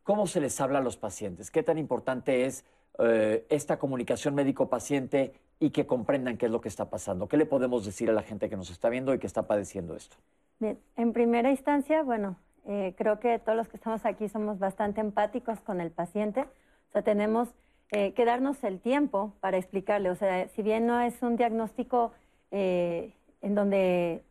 ¿Cómo 0.03 0.27
se 0.27 0.41
les 0.41 0.61
habla 0.61 0.81
a 0.81 0.83
los 0.83 0.97
pacientes? 0.97 1.51
¿Qué 1.51 1.63
tan 1.63 1.79
importante 1.79 2.45
es 2.45 2.65
eh, 2.99 3.47
esta 3.49 3.79
comunicación 3.79 4.35
médico-paciente 4.35 5.33
y 5.61 5.71
que 5.71 5.87
comprendan 5.87 6.37
qué 6.37 6.47
es 6.47 6.53
lo 6.53 6.61
que 6.61 6.69
está 6.69 6.91
pasando? 6.91 7.29
¿Qué 7.29 7.37
le 7.37 7.47
podemos 7.47 7.87
decir 7.87 8.11
a 8.11 8.13
la 8.13 8.23
gente 8.23 8.51
que 8.51 8.57
nos 8.57 8.69
está 8.69 8.89
viendo 8.89 9.15
y 9.15 9.21
que 9.21 9.29
está 9.29 9.47
padeciendo 9.47 9.95
esto? 9.95 10.17
Bien, 10.59 10.79
en 10.97 11.13
primera 11.13 11.51
instancia, 11.51 12.03
bueno, 12.03 12.37
eh, 12.67 12.95
creo 12.99 13.21
que 13.21 13.39
todos 13.39 13.57
los 13.57 13.69
que 13.69 13.77
estamos 13.77 14.05
aquí 14.05 14.29
somos 14.29 14.59
bastante 14.59 15.01
empáticos 15.01 15.61
con 15.61 15.81
el 15.81 15.93
paciente. 15.93 16.45
O 16.93 16.95
sea, 16.95 17.03
tenemos 17.03 17.49
eh, 17.91 18.13
que 18.13 18.27
darnos 18.27 18.63
el 18.65 18.81
tiempo 18.81 19.33
para 19.41 19.57
explicarle. 19.57 20.11
O 20.11 20.15
sea, 20.15 20.47
si 20.49 20.63
bien 20.63 20.87
no 20.87 21.01
es 21.01 21.23
un 21.23 21.37
diagnóstico 21.37 22.13
eh, 22.51 23.15
en 23.41 23.55
donde 23.55 24.23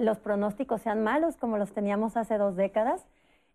los 0.00 0.18
pronósticos 0.18 0.82
sean 0.82 1.04
malos 1.04 1.36
como 1.36 1.56
los 1.56 1.72
teníamos 1.72 2.16
hace 2.16 2.36
dos 2.36 2.56
décadas. 2.56 3.06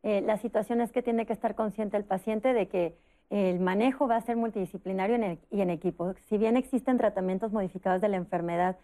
Eh, 0.03 0.21
la 0.21 0.37
situación 0.37 0.79
es 0.79 0.93
que 0.93 1.03
tiene 1.03 1.25
que 1.25 1.33
estar 1.33 1.53
consciente 1.53 1.97
el 1.97 2.05
paciente 2.05 2.53
de 2.53 2.67
que 2.67 2.95
el 3.29 3.59
manejo 3.59 4.07
va 4.07 4.15
a 4.15 4.21
ser 4.21 4.37
multidisciplinario 4.37 5.17
y 5.51 5.61
en 5.61 5.69
equipo. 5.69 6.13
Si 6.29 6.37
bien 6.37 6.55
existen 6.55 6.97
tratamientos 6.97 7.51
modificados 7.51 8.01
de 8.01 8.07
la 8.09 8.17
enfermedad 8.17 8.77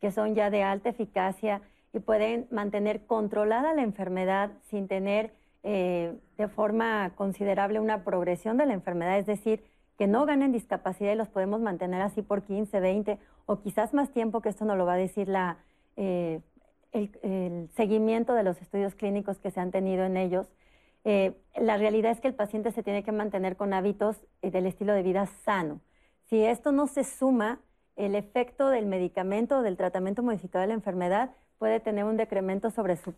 que 0.00 0.10
son 0.10 0.34
ya 0.34 0.50
de 0.50 0.62
alta 0.62 0.88
eficacia 0.88 1.60
y 1.92 1.98
pueden 1.98 2.46
mantener 2.50 3.04
controlada 3.06 3.74
la 3.74 3.82
enfermedad 3.82 4.52
sin 4.70 4.88
tener 4.88 5.32
eh, 5.70 6.18
de 6.38 6.48
forma 6.48 7.12
considerable 7.14 7.78
una 7.78 8.02
progresión 8.02 8.56
de 8.56 8.64
la 8.64 8.72
enfermedad, 8.72 9.18
es 9.18 9.26
decir, 9.26 9.62
que 9.98 10.06
no 10.06 10.24
ganen 10.24 10.50
discapacidad 10.50 11.12
y 11.12 11.14
los 11.14 11.28
podemos 11.28 11.60
mantener 11.60 12.00
así 12.00 12.22
por 12.22 12.42
15, 12.42 12.80
20 12.80 13.18
o 13.44 13.60
quizás 13.60 13.92
más 13.92 14.10
tiempo, 14.10 14.40
que 14.40 14.48
esto 14.48 14.64
no 14.64 14.76
lo 14.76 14.86
va 14.86 14.94
a 14.94 14.96
decir 14.96 15.28
la, 15.28 15.58
eh, 15.96 16.40
el, 16.92 17.68
seguimiento 17.76 18.32
de 18.32 18.44
los 18.44 18.62
estudios 18.62 18.94
clínicos 18.94 19.40
que 19.40 19.50
se 19.50 19.60
han 19.60 19.70
tenido 19.70 20.06
en 20.06 20.16
ellos. 20.16 20.46
Eh, 21.04 21.38
la 21.54 21.76
realidad 21.76 22.12
es 22.12 22.20
que 22.20 22.28
el 22.28 22.34
paciente 22.34 22.72
se 22.72 22.82
tiene 22.82 23.02
que 23.02 23.12
mantener 23.12 23.56
con 23.56 23.74
hábitos 23.74 24.16
del 24.40 24.64
estilo 24.64 24.94
de 24.94 25.02
vida 25.02 25.26
sano. 25.44 25.82
Si 26.30 26.42
esto 26.42 26.72
no 26.72 26.86
se 26.86 27.04
suma, 27.04 27.60
el 27.94 28.14
efecto 28.14 28.70
del 28.70 28.86
medicamento 28.86 29.58
o 29.58 29.62
del 29.62 29.76
tratamiento 29.76 30.22
modificado 30.22 30.62
de 30.62 30.68
la 30.68 30.74
enfermedad 30.74 31.32
puede 31.58 31.78
tener 31.78 32.04
un 32.04 32.16
decremento 32.16 32.70
sobre 32.70 32.96
su, 32.96 33.12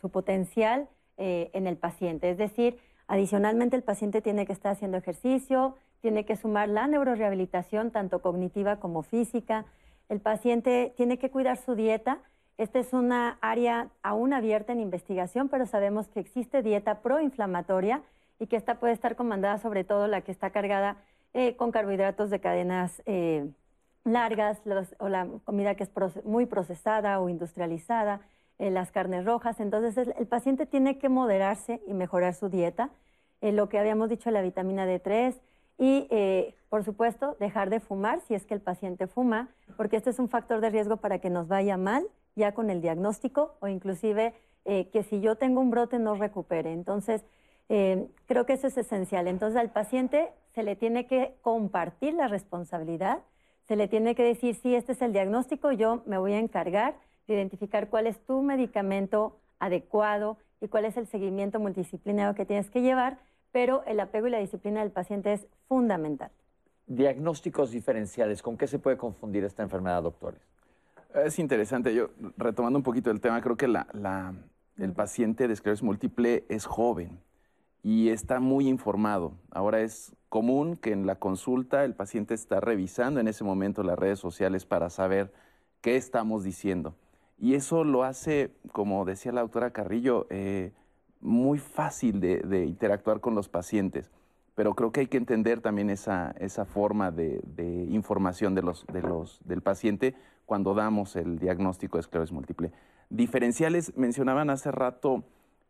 su 0.00 0.10
potencial 0.10 0.88
en 1.16 1.66
el 1.66 1.76
paciente. 1.76 2.30
Es 2.30 2.38
decir, 2.38 2.78
adicionalmente 3.06 3.76
el 3.76 3.82
paciente 3.82 4.20
tiene 4.20 4.46
que 4.46 4.52
estar 4.52 4.72
haciendo 4.72 4.96
ejercicio, 4.96 5.76
tiene 6.00 6.26
que 6.26 6.36
sumar 6.36 6.68
la 6.68 6.86
neurorehabilitación, 6.86 7.90
tanto 7.90 8.20
cognitiva 8.20 8.76
como 8.76 9.02
física. 9.02 9.64
El 10.08 10.20
paciente 10.20 10.92
tiene 10.96 11.18
que 11.18 11.30
cuidar 11.30 11.56
su 11.56 11.74
dieta. 11.74 12.18
Esta 12.58 12.78
es 12.78 12.92
una 12.92 13.38
área 13.40 13.88
aún 14.02 14.32
abierta 14.32 14.72
en 14.72 14.80
investigación, 14.80 15.48
pero 15.48 15.64
sabemos 15.66 16.08
que 16.08 16.20
existe 16.20 16.62
dieta 16.62 17.00
proinflamatoria 17.00 18.02
y 18.38 18.48
que 18.48 18.56
esta 18.56 18.78
puede 18.80 18.92
estar 18.92 19.16
comandada 19.16 19.58
sobre 19.58 19.84
todo 19.84 20.06
la 20.06 20.20
que 20.20 20.30
está 20.30 20.50
cargada 20.50 20.98
eh, 21.32 21.56
con 21.56 21.72
carbohidratos 21.72 22.30
de 22.30 22.40
cadenas 22.40 23.02
eh, 23.06 23.48
largas 24.04 24.60
o 24.98 25.08
la 25.08 25.26
comida 25.44 25.74
que 25.74 25.84
es 25.84 25.90
muy 26.24 26.46
procesada 26.46 27.18
o 27.20 27.28
industrializada, 27.28 28.20
eh, 28.58 28.70
las 28.70 28.90
carnes 28.90 29.24
rojas. 29.24 29.60
Entonces 29.60 30.08
el, 30.16 30.26
paciente 30.26 30.66
tiene 30.66 30.98
que 30.98 31.08
moderarse 31.08 31.80
y 31.86 31.94
mejorar 31.94 32.34
su 32.34 32.48
dieta. 32.48 32.90
lo 33.40 33.68
que 33.68 33.78
habíamos 33.78 34.08
dicho, 34.08 34.30
la 34.30 34.40
vitamina 34.40 34.86
D3, 34.86 35.34
y, 35.78 36.06
eh, 36.10 36.54
por 36.68 36.84
supuesto, 36.84 37.36
dejar 37.40 37.68
de 37.68 37.80
fumar 37.80 38.20
si 38.20 38.34
es 38.34 38.46
que 38.46 38.54
el 38.54 38.60
paciente 38.60 39.06
fuma, 39.06 39.48
porque 39.76 39.96
este 39.96 40.10
es 40.10 40.18
un 40.18 40.28
factor 40.28 40.60
de 40.60 40.70
riesgo 40.70 40.98
para 40.98 41.18
que 41.18 41.30
nos 41.30 41.48
vaya 41.48 41.76
mal 41.76 42.06
ya 42.36 42.52
con 42.52 42.70
el 42.70 42.80
diagnóstico 42.80 43.56
o 43.60 43.68
inclusive 43.68 44.34
eh, 44.64 44.88
que 44.90 45.02
si 45.02 45.20
yo 45.20 45.36
tengo 45.36 45.60
un 45.60 45.70
brote 45.70 45.98
no 45.98 46.14
recupere. 46.14 46.72
Entonces, 46.72 47.24
Eh, 47.68 48.08
creo 48.26 48.44
que 48.44 48.54
eso 48.54 48.66
es 48.66 48.76
esencial. 48.76 49.26
Entonces 49.26 49.58
al 49.58 49.70
paciente 49.70 50.32
se 50.54 50.62
le 50.62 50.76
tiene 50.76 51.06
que 51.06 51.34
compartir 51.42 52.14
la 52.14 52.28
responsabilidad, 52.28 53.22
se 53.66 53.76
le 53.76 53.88
tiene 53.88 54.14
que 54.14 54.22
decir, 54.22 54.54
sí, 54.54 54.74
este 54.74 54.92
es 54.92 55.02
el 55.02 55.12
diagnóstico, 55.12 55.72
yo 55.72 56.02
me 56.06 56.18
voy 56.18 56.34
a 56.34 56.38
encargar 56.38 56.94
de 57.26 57.34
identificar 57.34 57.88
cuál 57.88 58.06
es 58.06 58.18
tu 58.20 58.42
medicamento 58.42 59.38
adecuado 59.58 60.38
y 60.60 60.68
cuál 60.68 60.84
es 60.84 60.96
el 60.96 61.06
seguimiento 61.06 61.60
multidisciplinario 61.60 62.34
que 62.34 62.44
tienes 62.44 62.70
que 62.70 62.82
llevar, 62.82 63.18
pero 63.52 63.82
el 63.86 64.00
apego 64.00 64.26
y 64.26 64.30
la 64.30 64.38
disciplina 64.38 64.80
del 64.80 64.90
paciente 64.90 65.32
es 65.32 65.46
fundamental. 65.68 66.30
Diagnósticos 66.86 67.70
diferenciales, 67.70 68.42
¿con 68.42 68.56
qué 68.56 68.66
se 68.66 68.78
puede 68.78 68.96
confundir 68.96 69.44
esta 69.44 69.62
enfermedad, 69.62 70.02
doctores? 70.02 70.40
Es 71.14 71.38
interesante, 71.38 71.94
yo 71.94 72.10
retomando 72.36 72.78
un 72.78 72.82
poquito 72.82 73.10
el 73.10 73.20
tema, 73.20 73.40
creo 73.40 73.56
que 73.56 73.66
el 73.66 74.92
paciente 74.92 75.46
de 75.46 75.54
esclerosis 75.54 75.82
múltiple 75.82 76.44
es 76.48 76.66
joven 76.66 77.20
y 77.82 78.08
está 78.08 78.40
muy 78.40 78.68
informado. 78.68 79.32
Ahora 79.50 79.80
es 79.80 80.12
común 80.28 80.76
que 80.76 80.90
en 80.90 81.06
la 81.06 81.14
consulta 81.16 81.84
el 81.84 81.94
paciente 81.94 82.34
está 82.34 82.58
revisando 82.58 83.20
en 83.20 83.28
ese 83.28 83.44
momento 83.44 83.82
las 83.84 83.98
redes 83.98 84.18
sociales 84.18 84.66
para 84.66 84.90
saber 84.90 85.32
qué 85.80 85.96
estamos 85.96 86.42
diciendo. 86.42 86.96
Y 87.38 87.54
eso 87.54 87.84
lo 87.84 88.04
hace, 88.04 88.52
como 88.72 89.04
decía 89.04 89.32
la 89.32 89.42
doctora 89.42 89.72
Carrillo, 89.72 90.26
eh, 90.30 90.72
muy 91.20 91.58
fácil 91.58 92.20
de, 92.20 92.64
interactuar 92.66 93.20
con 93.20 93.34
los 93.34 93.48
pacientes. 93.48 94.10
Pero 94.54 94.74
creo 94.74 94.92
que 94.92 95.00
hay 95.00 95.06
que 95.08 95.16
entender 95.16 95.60
también 95.60 95.90
esa, 95.90 96.34
esa 96.38 96.64
forma 96.64 97.10
de, 97.10 97.42
información 97.90 98.54
de 98.54 98.62
los, 98.62 98.86
los, 98.92 99.40
del 99.44 99.62
paciente 99.62 100.14
cuando 100.46 100.74
damos 100.74 101.16
el 101.16 101.38
diagnóstico 101.38 101.96
de 101.96 102.02
esclerosis 102.02 102.32
múltiple. 102.32 102.72
Diferenciales, 103.10 103.96
mencionaban 103.96 104.50
hace 104.50 104.70
rato 104.70 105.24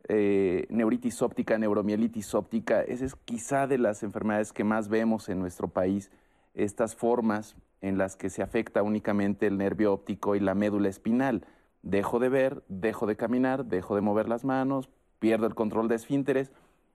eh, 0.07 0.67
neuritis 0.69 1.21
óptica, 1.21 1.57
neuromielitis 1.57 2.35
óptica. 2.35 2.81
Esa 2.81 3.05
es 3.05 3.15
quizá 3.15 3.65
de 3.65 3.77
las 3.77 4.03
enfermedades 4.03 4.53
que 4.53 4.63
más 4.63 4.87
vemos 4.87 5.29
en 5.29 5.39
nuestro 5.39 5.67
país, 5.67 6.11
estas 6.53 6.95
formas 6.95 7.55
en 7.81 7.97
las 7.97 8.15
que 8.15 8.29
se 8.29 8.43
afecta 8.43 8.83
únicamente 8.83 9.47
el 9.47 9.57
nervio 9.57 9.93
óptico 9.93 10.35
y 10.35 10.39
la 10.39 10.53
médula 10.53 10.89
espinal. 10.89 11.45
Dejo 11.85 12.17
de 12.19 12.29
ver, 12.29 12.63
dejo 12.67 13.05
de 13.05 13.15
caminar, 13.15 13.65
dejo 13.65 13.95
de 13.95 14.01
mover 14.01 14.27
las 14.27 14.43
manos, 14.43 14.89
pierdo 15.19 15.45
el 15.45 15.53
control 15.55 15.87
de 15.87 15.95
esfínteres. 15.95 16.51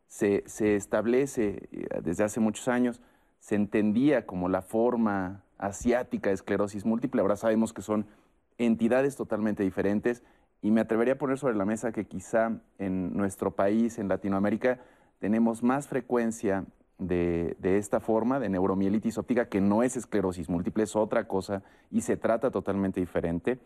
Se, 0.08 0.42
se 0.46 0.74
establece 0.74 1.68
eh, 1.70 1.86
desde 2.02 2.24
hace 2.24 2.40
muchos 2.40 2.66
años, 2.66 3.00
se 3.38 3.54
entendía 3.54 4.26
como 4.26 4.48
la 4.48 4.62
forma 4.62 5.44
asiática 5.58 6.30
de 6.30 6.34
esclerosis 6.34 6.84
múltiple. 6.84 7.22
Ahora 7.22 7.36
sabemos 7.36 7.72
que 7.72 7.82
son 7.82 8.06
entidades 8.58 9.14
totalmente 9.14 9.62
diferentes 9.62 10.24
y 10.60 10.72
me 10.72 10.80
atrevería 10.80 11.14
a 11.14 11.18
poner 11.18 11.38
sobre 11.38 11.54
la 11.54 11.64
mesa 11.64 11.92
que 11.92 12.06
quizá 12.06 12.60
en 12.78 13.16
nuestro 13.16 13.52
país, 13.52 13.98
en 13.98 14.08
Latinoamérica, 14.08 14.80
tenemos 15.20 15.62
más 15.62 15.86
frecuencia 15.86 16.64
de, 16.98 17.56
esta 17.62 18.00
forma 18.00 18.40
de 18.40 18.48
neuromielitis 18.48 19.18
óptica, 19.18 19.48
que 19.48 19.60
no 19.60 19.82
es 19.82 19.96
esclerosis 19.96 20.48
múltiple, 20.48 20.82
es 20.82 20.96
otra 20.96 21.28
cosa 21.28 21.62
y 21.90 22.02
se 22.02 22.16
trata 22.16 22.50
totalmente 22.50 23.00
diferente, 23.00 23.58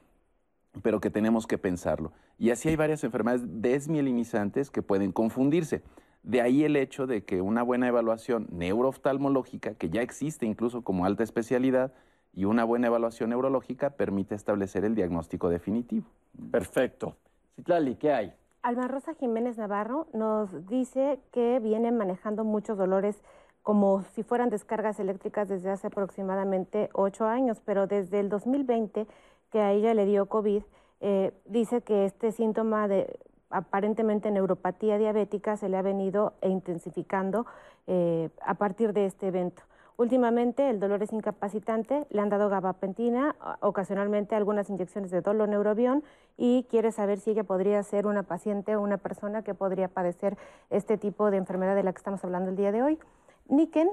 pero 0.83 1.01
que 1.01 1.11
tenemos 1.11 1.47
que 1.47 1.59
pensarlo. 1.59 2.13
Y 2.39 2.51
así 2.51 2.69
hay 2.69 2.77
varias 2.77 3.05
enfermedades 3.05 3.43
desmielinizantes 3.47 4.71
que 4.71 4.83
pueden 4.83 5.13
confundirse. 5.13 5.83
De 6.23 6.41
ahí 6.41 6.65
el 6.65 6.77
hecho 6.77 7.07
de 7.07 7.25
que 7.25 7.43
una 7.43 7.63
buena 7.63 7.89
evaluación 7.89 8.49
neurooftalmológica, 8.51 9.75
que 9.75 9.91
ya 9.91 10.03
existe 10.03 10.47
incluso 10.47 10.83
como 10.83 11.05
alta 11.05 11.23
especialidad, 11.23 11.93
y 12.33 12.47
una 12.47 12.65
buena 12.65 12.89
evaluación 12.89 13.31
neurológica 13.31 13.91
permite 13.91 14.35
establecer 14.35 14.85
el 14.85 14.95
diagnóstico 14.95 15.49
definitivo. 15.49 16.07
Perfecto. 16.51 17.17
Citlali, 17.55 17.95
¿qué 17.95 18.13
hay? 18.13 18.35
Alma 18.63 18.89
Rosa 18.89 19.15
Jiménez 19.15 19.59
Navarro 19.59 20.09
nos 20.13 20.67
dice 20.67 21.21
que 21.33 21.61
viene 21.61 21.93
manejando 21.93 22.45
muchos 22.45 22.77
dolores 22.77 23.23
como 23.63 24.03
si 24.15 24.23
fueran 24.23 24.51
descargas 24.51 24.99
eléctricas 25.01 25.49
desde 25.49 25.71
hace 25.71 25.87
aproximadamente 25.87 26.91
ocho 26.93 27.27
años, 27.27 27.63
pero 27.65 27.87
desde 27.87 28.21
el 28.21 28.29
2020 28.29 29.07
que 29.55 29.61
a 29.61 29.71
ella 29.71 29.95
le 29.95 30.05
dio 30.05 30.27
COVID, 30.27 30.65
eh, 31.01 31.33
dice 31.45 31.83
que 31.83 32.07
este 32.07 32.33
síntoma 32.33 32.89
de 32.89 33.21
aparentemente 33.51 34.33
neuropatía 34.33 34.99
diabética 34.99 35.57
se 35.57 35.69
le 35.69 35.77
ha 35.77 35.83
venido 35.83 36.33
e 36.41 36.49
intensificando 36.49 37.47
eh, 37.87 38.31
a 38.45 38.55
partir 38.55 38.93
de 38.93 39.07
este 39.07 39.29
evento. 39.29 39.63
Últimamente 39.97 40.69
el 40.69 40.81
dolor 40.81 41.05
es 41.05 41.13
incapacitante, 41.13 42.05
le 42.11 42.21
han 42.21 42.31
dado 42.31 42.49
gabapentina, 42.49 43.37
ocasionalmente 43.61 44.35
algunas 44.35 44.69
inyecciones 44.71 45.13
de 45.13 45.21
doloneurobión 45.21 46.03
y 46.37 46.65
quiere 46.69 46.91
saber 46.91 47.21
si 47.21 47.31
ella 47.31 47.45
podría 47.45 47.81
ser 47.85 48.09
una 48.09 48.25
paciente 48.25 48.75
o 48.75 48.83
una 48.83 48.97
persona 48.97 49.45
que 49.45 49.55
podría 49.55 49.87
padecer 49.87 50.37
este 50.71 50.99
tipo 50.99 51.31
de 51.31 51.37
enfermedad 51.37 51.77
de 51.77 51.85
la 51.85 51.93
que 51.93 51.99
estamos 51.99 52.25
hablando 52.25 52.51
el 52.51 52.57
día 52.57 52.73
de 52.73 52.83
hoy. 52.83 52.99
Niken 53.47 53.89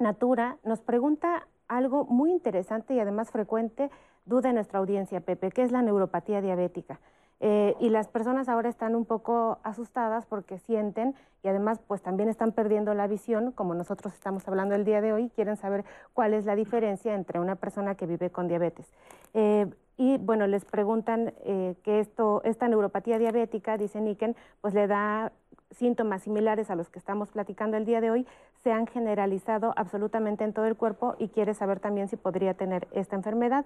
Natura 0.00 0.56
nos 0.64 0.80
pregunta 0.80 1.46
algo 1.68 2.06
muy 2.06 2.32
interesante 2.32 2.94
y 2.94 3.00
además 3.00 3.30
frecuente, 3.30 3.90
duda 4.28 4.50
en 4.50 4.56
nuestra 4.56 4.78
audiencia, 4.78 5.20
Pepe, 5.20 5.50
¿qué 5.50 5.62
es 5.62 5.72
la 5.72 5.82
neuropatía 5.82 6.40
diabética? 6.40 7.00
Eh, 7.40 7.76
y 7.78 7.88
las 7.90 8.08
personas 8.08 8.48
ahora 8.48 8.68
están 8.68 8.96
un 8.96 9.04
poco 9.04 9.58
asustadas 9.62 10.26
porque 10.26 10.58
sienten 10.58 11.14
y 11.44 11.48
además 11.48 11.80
pues 11.86 12.02
también 12.02 12.28
están 12.28 12.50
perdiendo 12.50 12.94
la 12.94 13.06
visión, 13.06 13.52
como 13.52 13.74
nosotros 13.74 14.12
estamos 14.12 14.46
hablando 14.48 14.74
el 14.74 14.84
día 14.84 15.00
de 15.00 15.12
hoy, 15.12 15.30
quieren 15.30 15.56
saber 15.56 15.84
cuál 16.14 16.34
es 16.34 16.46
la 16.46 16.56
diferencia 16.56 17.14
entre 17.14 17.38
una 17.38 17.54
persona 17.54 17.94
que 17.94 18.06
vive 18.06 18.30
con 18.30 18.48
diabetes. 18.48 18.92
Eh, 19.34 19.66
y 19.96 20.18
bueno, 20.18 20.46
les 20.46 20.64
preguntan 20.64 21.32
eh, 21.44 21.74
que 21.82 22.00
esto, 22.00 22.42
esta 22.44 22.68
neuropatía 22.68 23.18
diabética, 23.18 23.76
dice 23.76 24.00
Niken, 24.00 24.36
pues 24.60 24.74
le 24.74 24.86
da 24.86 25.32
síntomas 25.70 26.22
similares 26.22 26.70
a 26.70 26.76
los 26.76 26.88
que 26.88 26.98
estamos 26.98 27.30
platicando 27.30 27.76
el 27.76 27.84
día 27.84 28.00
de 28.00 28.10
hoy, 28.10 28.26
se 28.62 28.72
han 28.72 28.86
generalizado 28.86 29.72
absolutamente 29.76 30.44
en 30.44 30.52
todo 30.52 30.66
el 30.66 30.76
cuerpo 30.76 31.14
y 31.18 31.28
quiere 31.28 31.54
saber 31.54 31.80
también 31.80 32.08
si 32.08 32.16
podría 32.16 32.54
tener 32.54 32.88
esta 32.92 33.16
enfermedad. 33.16 33.64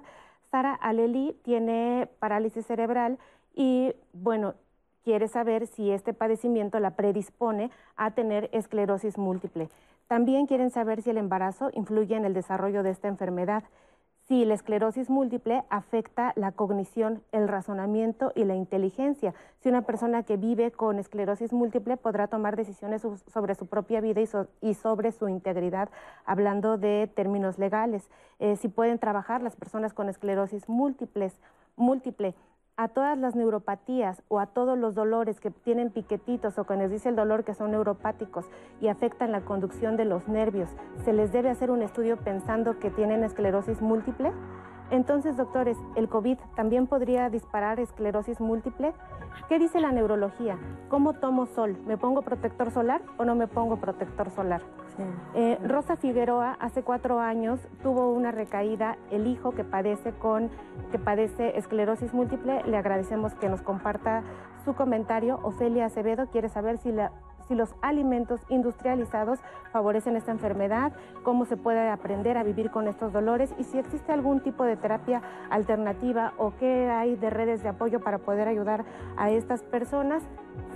Sara 0.51 0.75
Aleli 0.75 1.37
tiene 1.43 2.09
parálisis 2.19 2.67
cerebral 2.67 3.19
y 3.55 3.95
bueno, 4.13 4.55
quiere 5.05 5.29
saber 5.29 5.67
si 5.67 5.91
este 5.91 6.13
padecimiento 6.13 6.79
la 6.81 6.93
predispone 6.97 7.71
a 7.97 8.13
tener 8.13 8.49
esclerosis 8.53 9.19
múltiple. 9.19 9.69
También 10.09 10.47
quieren 10.47 10.71
saber 10.71 11.03
si 11.03 11.11
el 11.11 11.19
embarazo 11.19 11.71
influye 11.73 12.17
en 12.17 12.25
el 12.25 12.35
desarrollo 12.35 12.83
de 12.83 12.91
esta 12.91 13.09
enfermedad, 13.09 13.65
si 14.29 14.45
la 14.45 14.55
esclerosis 14.55 15.11
múltiple 15.11 15.65
afecta 15.69 16.33
la 16.37 16.53
cognición, 16.53 17.23
el 17.33 17.49
razonamiento 17.49 18.33
y 18.37 18.45
la 18.45 18.55
inteligencia. 18.55 19.35
Si 19.59 19.69
una 19.69 19.83
persona 19.83 20.23
que 20.23 20.37
vive 20.37 20.71
con 20.71 20.99
esclerosis 20.99 21.53
múltiple 21.53 21.97
podrá 21.97 22.29
tomar 22.29 22.57
decisiones 22.57 23.03
sobre 23.27 23.55
su 23.57 23.67
propia 23.67 24.01
vida 24.01 24.21
y, 24.61 24.75
sobre 24.75 25.13
su 25.13 25.29
integridad, 25.29 25.89
hablando 26.25 26.79
de 26.79 27.11
términos 27.13 27.59
legales. 27.59 28.09
Eh, 28.39 28.57
si 28.57 28.69
pueden 28.69 28.99
trabajar 28.99 29.43
las 29.43 29.57
personas 29.57 29.93
con 29.93 30.09
esclerosis 30.09 30.69
múltiples, 30.69 31.37
múltiple 31.77 32.35
a 32.77 32.89
todas 32.89 33.19
las 33.19 33.35
neuropatías 33.35 34.23
o 34.29 34.41
a 34.41 34.47
todos 34.47 34.79
los 34.79 34.95
dolores 34.95 35.41
que 35.41 35.51
tienen 35.51 35.91
piquetitos 35.91 36.59
o 36.59 36.65
que 36.65 36.77
les 36.77 36.91
dice 36.91 37.11
el 37.11 37.17
dolor 37.17 37.45
que 37.45 37.55
son 37.55 37.73
neuropáticos 37.73 38.47
y 38.81 38.89
afectan 38.89 39.31
la 39.31 39.43
conducción 39.43 39.97
de 39.97 40.07
los 40.07 40.27
nervios, 40.29 40.71
¿se 41.05 41.13
les 41.13 41.33
debe 41.33 41.51
hacer 41.51 41.71
un 41.71 41.83
estudio 41.83 42.17
pensando 42.17 42.79
que 42.79 42.91
tienen 42.91 43.25
esclerosis 43.25 43.83
múltiple? 43.83 44.33
Entonces, 44.93 45.39
doctores, 45.39 45.79
¿el 45.97 46.11
COVID 46.11 46.37
también 46.55 46.87
podría 46.87 47.31
disparar 47.31 47.81
esclerosis 47.81 48.43
múltiple? 48.43 48.93
¿Qué 49.49 49.59
dice 49.59 49.81
la 49.81 49.91
neurología? 49.91 50.59
¿Cómo 50.91 51.15
tomo 51.15 51.47
sol? 51.47 51.79
¿Me 51.87 51.97
pongo 51.97 52.21
protector 52.21 52.71
solar 52.71 53.01
o 53.17 53.25
no 53.25 53.35
me 53.35 53.47
pongo 53.47 53.79
protector 53.79 54.31
solar? 54.31 54.61
Eh, 55.35 55.59
Rosa 55.67 55.97
Figueroa 55.97 56.59
hace 56.61 56.83
cuatro 56.83 57.21
años 57.21 57.59
tuvo 57.83 58.13
una 58.13 58.33
recaída, 58.33 58.99
el 59.11 59.27
hijo 59.27 59.53
que 59.53 59.65
padece 59.65 60.13
con 60.13 60.51
que 60.91 60.99
padece 60.99 61.57
esclerosis 61.57 62.13
múltiple, 62.13 62.63
le 62.65 62.77
agradecemos 62.77 63.33
que 63.35 63.49
nos 63.49 63.63
comparta 63.63 64.23
su 64.67 64.75
comentario. 64.75 65.41
Ofelia 65.43 65.87
Acevedo 65.87 66.27
quiere 66.27 66.51
saber 66.51 66.77
si 66.77 66.93
la 66.93 67.13
si 67.53 67.59
los 67.59 67.75
alimentos 67.83 68.41
industrializados 68.49 69.39
favorecen 69.73 70.17
esta 70.17 70.31
enfermedad, 70.33 70.93
cómo 71.23 71.45
se 71.45 71.59
puede 71.59 71.91
aprender 71.91 72.39
a 72.39 72.43
vivir 72.43 72.71
con 72.71 72.89
estos 72.89 73.13
dolores 73.13 73.55
y 73.59 73.65
si 73.65 73.79
existe 73.79 74.11
algún 74.11 74.41
tipo 74.41 74.65
de 74.65 74.79
terapia 74.79 75.21
alternativa 75.51 76.33
o 76.39 76.55
qué 76.59 76.89
hay 76.89 77.15
de 77.15 77.29
redes 77.29 77.63
de 77.63 77.69
apoyo 77.69 78.01
para 78.01 78.17
poder 78.17 78.49
ayudar 78.49 78.87
a 79.19 79.29
estas 79.31 79.63
personas. 79.65 80.23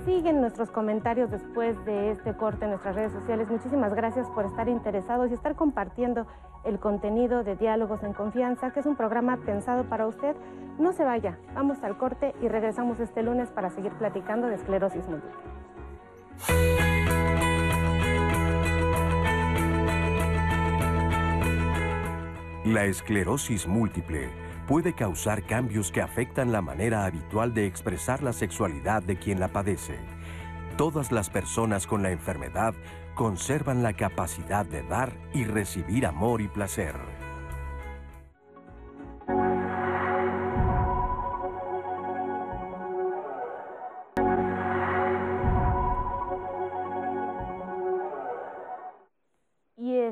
Siguen 0.04 0.42
nuestros 0.42 0.70
comentarios 0.70 1.30
después 1.30 1.82
de 1.86 2.10
este 2.10 2.34
corte 2.34 2.66
en 2.66 2.72
nuestras 2.72 2.94
redes 2.94 3.12
sociales. 3.12 3.48
Muchísimas 3.48 3.94
gracias 3.94 4.28
por 4.28 4.44
estar 4.44 4.68
interesados 4.68 5.30
y 5.30 5.34
estar 5.34 5.54
compartiendo 5.54 6.26
el 6.64 6.78
contenido 6.78 7.42
de 7.42 7.56
Diálogos 7.56 8.02
en 8.02 8.12
Confianza, 8.12 8.70
que 8.70 8.80
es 8.80 8.86
un 8.86 8.96
programa 8.96 9.38
pensado 9.38 9.84
para 9.84 10.06
usted. 10.06 10.36
No 10.78 10.92
se 10.92 11.04
vaya, 11.04 11.38
vamos 11.54 11.82
al 11.82 11.96
corte 11.96 12.34
y 12.42 12.48
regresamos 12.48 13.00
este 13.00 13.22
lunes 13.22 13.50
para 13.50 13.70
seguir 13.70 13.92
platicando 13.92 14.48
de 14.48 14.56
esclerosis 14.56 15.08
múltiple. 15.08 15.65
La 22.64 22.84
esclerosis 22.84 23.66
múltiple 23.66 24.28
puede 24.66 24.92
causar 24.92 25.44
cambios 25.44 25.92
que 25.92 26.02
afectan 26.02 26.50
la 26.50 26.60
manera 26.60 27.04
habitual 27.04 27.54
de 27.54 27.66
expresar 27.66 28.22
la 28.22 28.32
sexualidad 28.32 29.02
de 29.02 29.16
quien 29.16 29.38
la 29.38 29.48
padece. 29.48 29.98
Todas 30.76 31.12
las 31.12 31.30
personas 31.30 31.86
con 31.86 32.02
la 32.02 32.10
enfermedad 32.10 32.74
conservan 33.14 33.82
la 33.82 33.94
capacidad 33.94 34.66
de 34.66 34.82
dar 34.82 35.16
y 35.32 35.44
recibir 35.44 36.06
amor 36.06 36.42
y 36.42 36.48
placer. 36.48 36.94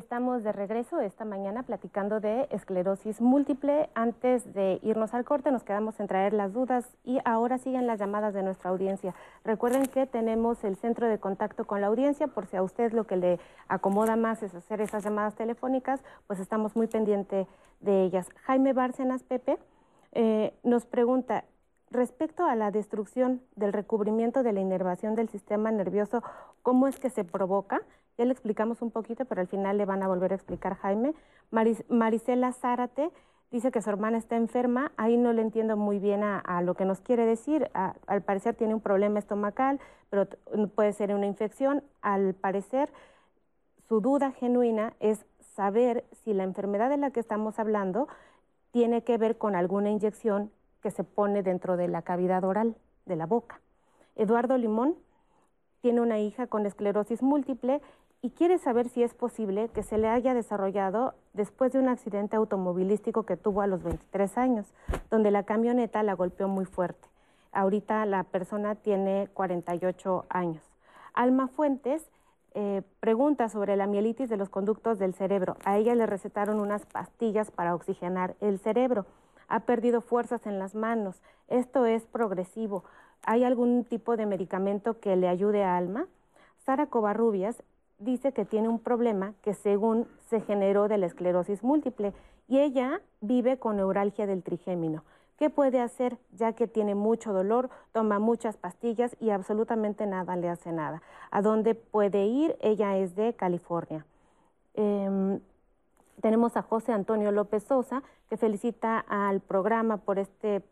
Estamos 0.04 0.42
de 0.42 0.52
regreso 0.52 1.00
esta 1.00 1.24
mañana 1.24 1.62
platicando 1.62 2.20
de 2.20 2.46
esclerosis 2.50 3.22
múltiple. 3.22 3.88
Antes 3.94 4.52
de 4.52 4.78
irnos 4.82 5.14
al 5.14 5.24
corte 5.24 5.50
nos 5.50 5.64
quedamos 5.64 5.98
en 5.98 6.08
traer 6.08 6.34
las 6.34 6.52
dudas 6.52 6.94
y 7.04 7.20
ahora 7.24 7.56
siguen 7.56 7.86
las 7.86 8.00
llamadas 8.00 8.34
de 8.34 8.42
nuestra 8.42 8.68
audiencia. 8.68 9.14
Recuerden 9.44 9.86
que 9.86 10.06
tenemos 10.06 10.62
el 10.62 10.76
centro 10.76 11.08
de 11.08 11.18
contacto 11.18 11.64
con 11.64 11.80
la 11.80 11.86
audiencia 11.86 12.26
por 12.26 12.44
si 12.44 12.54
a 12.54 12.62
usted 12.62 12.92
lo 12.92 13.04
que 13.04 13.16
le 13.16 13.40
acomoda 13.66 14.14
más 14.14 14.42
es 14.42 14.54
hacer 14.54 14.82
esas 14.82 15.04
llamadas 15.04 15.36
telefónicas, 15.36 16.04
pues 16.26 16.38
estamos 16.38 16.76
muy 16.76 16.86
pendientes 16.86 17.48
de 17.80 18.02
ellas. 18.02 18.28
Jaime 18.42 18.74
Bárcenas 18.74 19.22
Pepe 19.22 19.56
eh, 20.12 20.52
nos 20.64 20.84
pregunta, 20.84 21.44
respecto 21.90 22.44
a 22.44 22.54
la 22.56 22.70
destrucción 22.70 23.40
del 23.56 23.72
recubrimiento 23.72 24.42
de 24.42 24.52
la 24.52 24.60
inervación 24.60 25.14
del 25.14 25.30
sistema 25.30 25.72
nervioso, 25.72 26.22
¿cómo 26.60 26.88
es 26.88 27.00
que 27.00 27.08
se 27.08 27.24
provoca? 27.24 27.80
Ya 28.16 28.24
le 28.24 28.32
explicamos 28.32 28.80
un 28.80 28.90
poquito, 28.90 29.24
pero 29.24 29.40
al 29.40 29.48
final 29.48 29.76
le 29.76 29.86
van 29.86 30.02
a 30.02 30.08
volver 30.08 30.32
a 30.32 30.36
explicar 30.36 30.76
Jaime. 30.76 31.14
Marisela 31.50 32.52
Zárate 32.52 33.10
dice 33.50 33.70
que 33.70 33.82
su 33.82 33.90
hermana 33.90 34.18
está 34.18 34.36
enferma. 34.36 34.92
Ahí 34.96 35.16
no 35.16 35.32
le 35.32 35.42
entiendo 35.42 35.76
muy 35.76 35.98
bien 35.98 36.22
a, 36.22 36.62
lo 36.62 36.74
que 36.74 36.84
nos 36.84 37.00
quiere 37.00 37.26
decir. 37.26 37.70
al 37.72 38.22
parecer 38.22 38.54
tiene 38.54 38.74
un 38.74 38.80
problema 38.80 39.18
estomacal, 39.18 39.80
pero 40.10 40.28
puede 40.74 40.92
ser 40.92 41.14
una 41.14 41.26
infección. 41.26 41.82
Al 42.02 42.34
parecer, 42.34 42.88
su 43.88 44.00
duda 44.00 44.30
genuina 44.30 44.94
es 45.00 45.26
saber 45.54 46.04
si 46.12 46.34
la 46.34 46.44
enfermedad 46.44 46.90
de 46.90 46.96
la 46.96 47.10
que 47.10 47.20
estamos 47.20 47.58
hablando 47.58 48.08
tiene 48.70 49.02
que 49.02 49.18
ver 49.18 49.38
con 49.38 49.54
alguna 49.54 49.90
inyección 49.90 50.50
que 50.82 50.90
se 50.90 51.04
pone 51.04 51.42
dentro 51.42 51.76
de 51.76 51.88
la 51.88 52.02
cavidad 52.02 52.44
oral 52.44 52.76
de 53.06 53.16
la 53.16 53.26
boca. 53.26 53.60
Eduardo 54.16 54.56
Limón 54.58 54.96
tiene 55.80 56.00
una 56.00 56.18
hija 56.18 56.46
con 56.46 56.66
esclerosis 56.66 57.22
múltiple 57.22 57.80
y 58.24 58.30
quiere 58.30 58.56
saber 58.56 58.88
si 58.88 59.02
es 59.02 59.12
posible 59.12 59.68
que 59.68 59.82
se 59.82 59.98
le 59.98 60.08
haya 60.08 60.32
desarrollado 60.32 61.12
después 61.34 61.74
de 61.74 61.78
un 61.78 61.88
accidente 61.88 62.36
automovilístico 62.36 63.24
que 63.24 63.36
tuvo 63.36 63.60
a 63.60 63.66
los 63.66 63.82
23 63.82 64.38
años, 64.38 64.72
donde 65.10 65.30
la 65.30 65.42
camioneta 65.42 66.02
la 66.02 66.14
golpeó 66.14 66.48
muy 66.48 66.64
fuerte. 66.64 67.06
Ahorita 67.52 68.06
la 68.06 68.24
persona 68.24 68.76
tiene 68.76 69.28
48 69.34 70.24
años. 70.30 70.62
Alma 71.12 71.48
Fuentes 71.48 72.08
eh, 72.54 72.80
pregunta 72.98 73.50
sobre 73.50 73.76
la 73.76 73.86
mielitis 73.86 74.30
de 74.30 74.38
los 74.38 74.48
conductos 74.48 74.98
del 74.98 75.12
cerebro. 75.12 75.58
A 75.66 75.76
ella 75.76 75.94
le 75.94 76.06
recetaron 76.06 76.60
unas 76.60 76.86
pastillas 76.86 77.50
para 77.50 77.74
oxigenar 77.74 78.36
el 78.40 78.58
cerebro. 78.58 79.04
Ha 79.48 79.60
perdido 79.60 80.00
fuerzas 80.00 80.46
en 80.46 80.58
las 80.58 80.74
manos. 80.74 81.20
Esto 81.48 81.84
es 81.84 82.06
progresivo. 82.06 82.84
¿Hay 83.26 83.44
algún 83.44 83.84
tipo 83.84 84.16
de 84.16 84.24
medicamento 84.24 84.98
que 84.98 85.14
le 85.14 85.28
ayude 85.28 85.62
a 85.62 85.76
Alma? 85.76 86.06
Sara 86.64 86.86
Covarrubias 86.86 87.62
dice 87.98 88.32
que 88.32 88.44
tiene 88.44 88.68
un 88.68 88.78
problema 88.78 89.34
que 89.42 89.54
según 89.54 90.06
se 90.28 90.40
generó 90.40 90.88
de 90.88 90.98
la 90.98 91.06
esclerosis 91.06 91.62
múltiple 91.62 92.12
y 92.48 92.58
ella 92.58 93.00
vive 93.20 93.58
con 93.58 93.76
neuralgia 93.76 94.26
del 94.26 94.42
trigémino. 94.42 95.04
¿Qué 95.38 95.50
puede 95.50 95.80
hacer 95.80 96.16
ya 96.32 96.52
que 96.52 96.68
tiene 96.68 96.94
mucho 96.94 97.32
dolor, 97.32 97.68
toma 97.92 98.20
muchas 98.20 98.56
pastillas 98.56 99.16
y 99.20 99.30
absolutamente 99.30 100.06
nada 100.06 100.36
le 100.36 100.48
hace 100.48 100.70
nada? 100.70 101.02
¿A 101.30 101.42
dónde 101.42 101.74
puede 101.74 102.26
ir? 102.26 102.56
Ella 102.60 102.96
es 102.98 103.16
de 103.16 103.34
California. 103.34 104.06
Em, 104.74 105.40
tenemos 106.20 106.56
a 106.56 106.62
José 106.62 106.92
Antonio 106.92 107.32
López 107.32 107.64
Sosa, 107.64 108.02
que 108.28 108.36
felicita 108.36 109.04
al 109.08 109.40
programa 109.40 109.96
por 109.96 110.18
este 110.18 110.62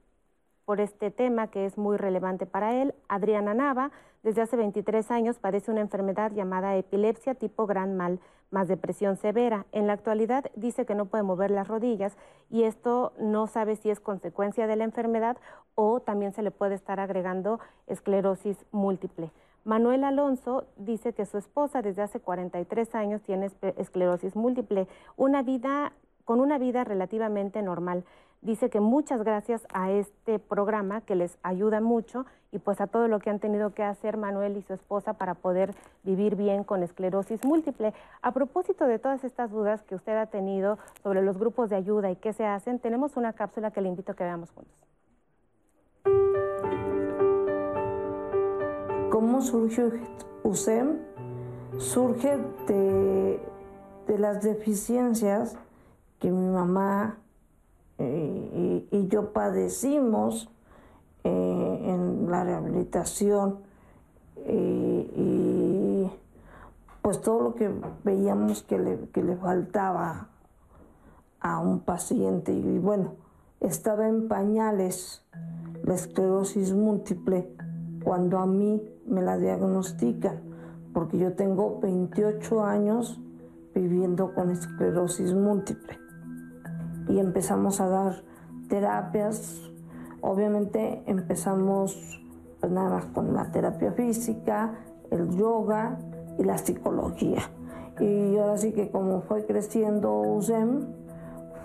por 0.64 0.80
este 0.80 1.10
tema 1.10 1.48
que 1.48 1.66
es 1.66 1.78
muy 1.78 1.96
relevante 1.96 2.46
para 2.46 2.74
él. 2.80 2.94
Adriana 3.08 3.54
Nava, 3.54 3.90
desde 4.22 4.42
hace 4.42 4.56
23 4.56 5.10
años, 5.10 5.38
padece 5.38 5.70
una 5.70 5.80
enfermedad 5.80 6.32
llamada 6.32 6.76
epilepsia 6.76 7.34
tipo 7.34 7.66
gran 7.66 7.96
mal 7.96 8.20
más 8.52 8.68
depresión 8.68 9.16
severa. 9.16 9.66
En 9.72 9.86
la 9.86 9.94
actualidad 9.94 10.44
dice 10.54 10.84
que 10.84 10.94
no 10.94 11.06
puede 11.06 11.24
mover 11.24 11.50
las 11.50 11.66
rodillas 11.66 12.16
y 12.50 12.64
esto 12.64 13.12
no 13.18 13.46
sabe 13.46 13.76
si 13.76 13.90
es 13.90 13.98
consecuencia 13.98 14.66
de 14.66 14.76
la 14.76 14.84
enfermedad 14.84 15.38
o 15.74 16.00
también 16.00 16.32
se 16.32 16.42
le 16.42 16.50
puede 16.50 16.74
estar 16.74 17.00
agregando 17.00 17.58
esclerosis 17.86 18.64
múltiple. 18.70 19.32
Manuel 19.64 20.04
Alonso 20.04 20.64
dice 20.76 21.12
que 21.12 21.24
su 21.24 21.38
esposa 21.38 21.82
desde 21.82 22.02
hace 22.02 22.20
43 22.20 22.94
años 22.94 23.22
tiene 23.22 23.50
esclerosis 23.76 24.36
múltiple, 24.36 24.86
una 25.16 25.42
vida 25.42 25.92
con 26.24 26.40
una 26.40 26.58
vida 26.58 26.84
relativamente 26.84 27.62
normal 27.62 28.04
dice 28.42 28.70
que 28.70 28.80
muchas 28.80 29.22
gracias 29.22 29.66
a 29.72 29.90
este 29.92 30.38
programa 30.40 31.00
que 31.00 31.14
les 31.14 31.38
ayuda 31.42 31.80
mucho 31.80 32.26
y 32.50 32.58
pues 32.58 32.80
a 32.80 32.88
todo 32.88 33.08
lo 33.08 33.20
que 33.20 33.30
han 33.30 33.38
tenido 33.38 33.72
que 33.72 33.84
hacer 33.84 34.16
Manuel 34.16 34.56
y 34.56 34.62
su 34.62 34.74
esposa 34.74 35.14
para 35.14 35.34
poder 35.34 35.74
vivir 36.02 36.34
bien 36.36 36.64
con 36.64 36.82
esclerosis 36.82 37.44
múltiple. 37.44 37.94
A 38.20 38.32
propósito 38.32 38.86
de 38.86 38.98
todas 38.98 39.24
estas 39.24 39.50
dudas 39.50 39.82
que 39.84 39.94
usted 39.94 40.16
ha 40.16 40.26
tenido 40.26 40.78
sobre 41.02 41.22
los 41.22 41.38
grupos 41.38 41.70
de 41.70 41.76
ayuda 41.76 42.10
y 42.10 42.16
qué 42.16 42.32
se 42.32 42.44
hacen, 42.44 42.80
tenemos 42.80 43.16
una 43.16 43.32
cápsula 43.32 43.70
que 43.70 43.80
le 43.80 43.88
invito 43.88 44.12
a 44.12 44.14
que 44.16 44.24
veamos 44.24 44.50
juntos. 44.50 44.74
¿Cómo 49.10 49.40
surgió 49.40 49.92
USEM? 50.42 50.98
Surge 51.78 52.36
de, 52.66 53.40
de 54.06 54.18
las 54.18 54.42
deficiencias 54.42 55.56
que 56.18 56.30
mi 56.30 56.48
mamá 56.48 57.21
y, 57.98 59.08
yo 59.08 59.32
padecimos 59.32 60.50
eh, 61.24 61.78
en 61.84 62.30
la 62.30 62.44
rehabilitación 62.44 63.58
y, 64.46 66.10
pues 67.02 67.20
todo 67.20 67.42
lo 67.42 67.54
que 67.54 67.70
veíamos 68.04 68.62
que 68.62 68.78
le, 68.78 69.08
que 69.10 69.22
le 69.22 69.36
faltaba 69.36 70.28
a 71.40 71.58
un 71.58 71.80
paciente. 71.80 72.52
Y 72.52 72.78
bueno, 72.78 73.14
estaba 73.60 74.08
en 74.08 74.28
pañales 74.28 75.24
la 75.82 75.94
esclerosis 75.94 76.72
múltiple 76.72 77.54
cuando 78.04 78.38
a 78.38 78.46
mí 78.46 78.82
me 79.06 79.20
la 79.20 79.36
diagnostican, 79.36 80.40
porque 80.94 81.18
yo 81.18 81.34
tengo 81.34 81.80
28 81.80 82.64
años 82.64 83.20
viviendo 83.74 84.32
con 84.32 84.50
esclerosis 84.50 85.34
múltiple 85.34 86.01
y 87.08 87.18
empezamos 87.18 87.80
a 87.80 87.88
dar 87.88 88.22
terapias. 88.68 89.60
Obviamente 90.20 91.02
empezamos 91.06 92.22
pues 92.60 92.72
nada 92.72 92.90
más 92.90 93.06
con 93.06 93.34
la 93.34 93.50
terapia 93.50 93.92
física, 93.92 94.74
el 95.10 95.36
yoga 95.36 95.98
y 96.38 96.44
la 96.44 96.58
psicología. 96.58 97.42
Y 98.00 98.36
ahora 98.38 98.56
sí 98.56 98.72
que 98.72 98.90
como 98.90 99.22
fue 99.22 99.44
creciendo 99.46 100.20
USEM, 100.20 100.86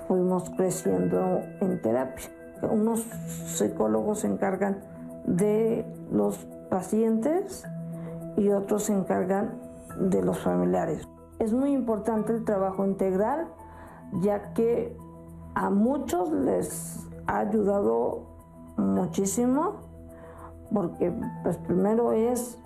fuimos 0.08 0.50
creciendo 0.52 1.42
en 1.62 1.82
terapia. 1.82 2.26
Unos 2.64 3.02
psicólogos 3.02 4.20
se 4.20 4.28
encargan 4.28 4.80
de 5.26 5.86
los 6.12 6.38
pacientes 6.70 7.64
y 8.38 8.50
otros 8.50 8.84
se 8.84 8.94
encargan 8.94 9.60
de 10.00 10.22
los 10.22 10.40
familiares. 10.40 11.08
Es 11.40 11.54
muy 11.54 11.74
importante 11.74 12.34
el 12.34 12.44
trabajo 12.44 12.86
integral, 12.86 13.48
ya 14.22 14.54
que 14.54 14.98
a 15.58 15.72
muchos 15.72 16.32
les 16.32 16.99
ha 17.26 17.39
ayudado 17.39 18.22
muchísimo 18.78 19.78
porque 20.72 21.12
pues 21.41 21.58
primero 21.58 22.12
es, 22.12 22.60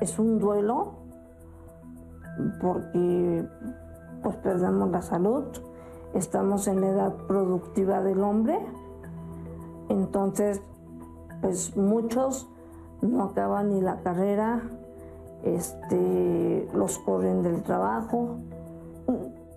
es 0.00 0.16
un 0.16 0.38
duelo 0.38 0.92
porque 2.60 3.44
pues 4.22 4.36
perdemos 4.36 4.88
la 4.90 5.02
salud, 5.02 5.46
estamos 6.14 6.68
en 6.68 6.80
la 6.80 6.88
edad 6.90 7.12
productiva 7.26 8.00
del 8.00 8.22
hombre, 8.22 8.56
entonces 9.88 10.60
pues 11.40 11.76
muchos 11.76 12.48
no 13.02 13.24
acaban 13.24 13.70
ni 13.70 13.80
la 13.80 13.96
carrera, 14.02 14.62
este, 15.42 16.68
los 16.72 17.00
corren 17.00 17.42
del 17.42 17.64
trabajo, 17.64 18.36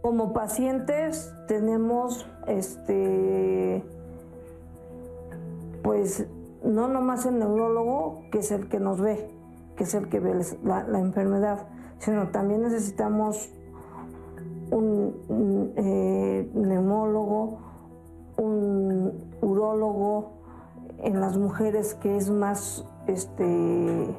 como 0.02 0.34
pacientes 0.34 1.34
tenemos 1.48 2.26
este 2.50 3.84
pues 5.84 6.28
no 6.64 6.88
nomás 6.88 7.26
el 7.26 7.40
neurólogo, 7.40 8.22
que 8.32 8.40
es 8.40 8.52
el 8.52 8.68
que 8.68 8.80
nos 8.80 9.00
ve, 9.00 9.30
que 9.76 9.86
es 9.86 9.94
el 9.94 10.10
que 10.10 10.20
ve 10.20 10.36
la, 10.64 11.00
enfermedad, 11.00 11.68
sino 12.00 12.28
también 12.30 12.62
necesitamos 12.62 13.50
un, 14.72 15.74
eh, 15.78 16.50
neumólogo, 16.54 17.60
un 18.38 19.14
urólogo 19.42 20.32
en 21.00 21.22
las 21.22 21.38
mujeres 21.38 21.94
que 21.96 22.18
es 22.18 22.30
más 22.30 22.86
este 23.08 24.16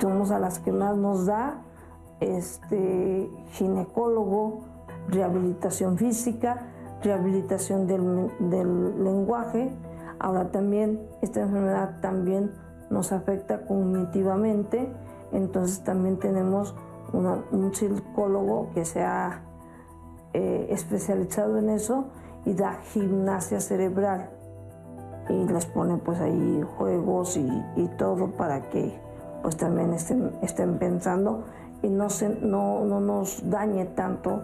somos 0.00 0.30
a 0.30 0.38
las 0.38 0.58
que 0.58 0.72
más 0.72 0.96
nos 0.96 1.26
da, 1.26 1.62
este, 2.20 3.30
ginecólogo, 3.52 4.60
rehabilitación 5.08 5.96
física, 5.96 6.68
rehabilitación 7.06 7.86
del, 7.86 8.30
del 8.50 9.04
lenguaje. 9.04 9.70
Ahora 10.18 10.50
también 10.50 11.00
esta 11.22 11.40
enfermedad 11.40 12.00
también 12.00 12.50
nos 12.90 13.12
afecta 13.12 13.60
cognitivamente, 13.66 14.88
entonces 15.32 15.82
también 15.82 16.18
tenemos 16.18 16.74
un 17.12 17.74
psicólogo 17.74 18.70
que 18.74 18.84
se 18.84 19.02
ha 19.02 19.42
eh, 20.32 20.66
especializado 20.70 21.58
en 21.58 21.70
eso 21.70 22.06
y 22.44 22.54
da 22.54 22.74
gimnasia 22.92 23.60
cerebral 23.60 24.30
y 25.28 25.46
les 25.46 25.66
pone 25.66 25.96
pues 25.96 26.20
ahí 26.20 26.64
juegos 26.76 27.36
y, 27.36 27.88
todo 27.98 28.28
para 28.32 28.68
que 28.68 29.00
pues 29.42 29.56
también 29.56 29.92
estén, 29.92 30.32
estén 30.42 30.78
pensando 30.78 31.44
y 31.82 31.88
no, 31.88 32.10
se, 32.10 32.28
no, 32.28 32.84
no 32.84 33.00
nos 33.00 33.48
dañe 33.48 33.86
tanto 33.86 34.42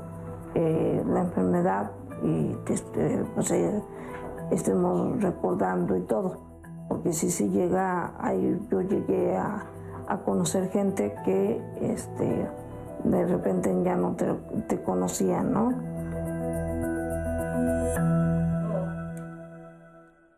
eh, 0.55 1.03
la 1.07 1.21
enfermedad 1.21 1.91
y 2.25 2.57
este, 2.69 3.25
pues, 3.35 3.53
estemos 4.51 5.21
recordando 5.23 5.97
y 5.97 6.03
todo. 6.03 6.39
Porque 6.89 7.13
si 7.13 7.31
se 7.31 7.49
llega, 7.49 8.15
ahí 8.19 8.61
yo 8.71 8.83
llegué 8.83 9.37
a, 9.37 9.65
a 10.09 10.19
conocer 10.19 10.71
gente 10.71 11.15
que 11.25 11.61
este, 11.81 12.49
de 13.05 13.27
repente 13.27 13.75
ya 13.85 13.97
no 13.97 14.15
te, 14.15 14.27
te 14.69 14.83
conocían, 14.83 15.53
¿no? 15.53 15.93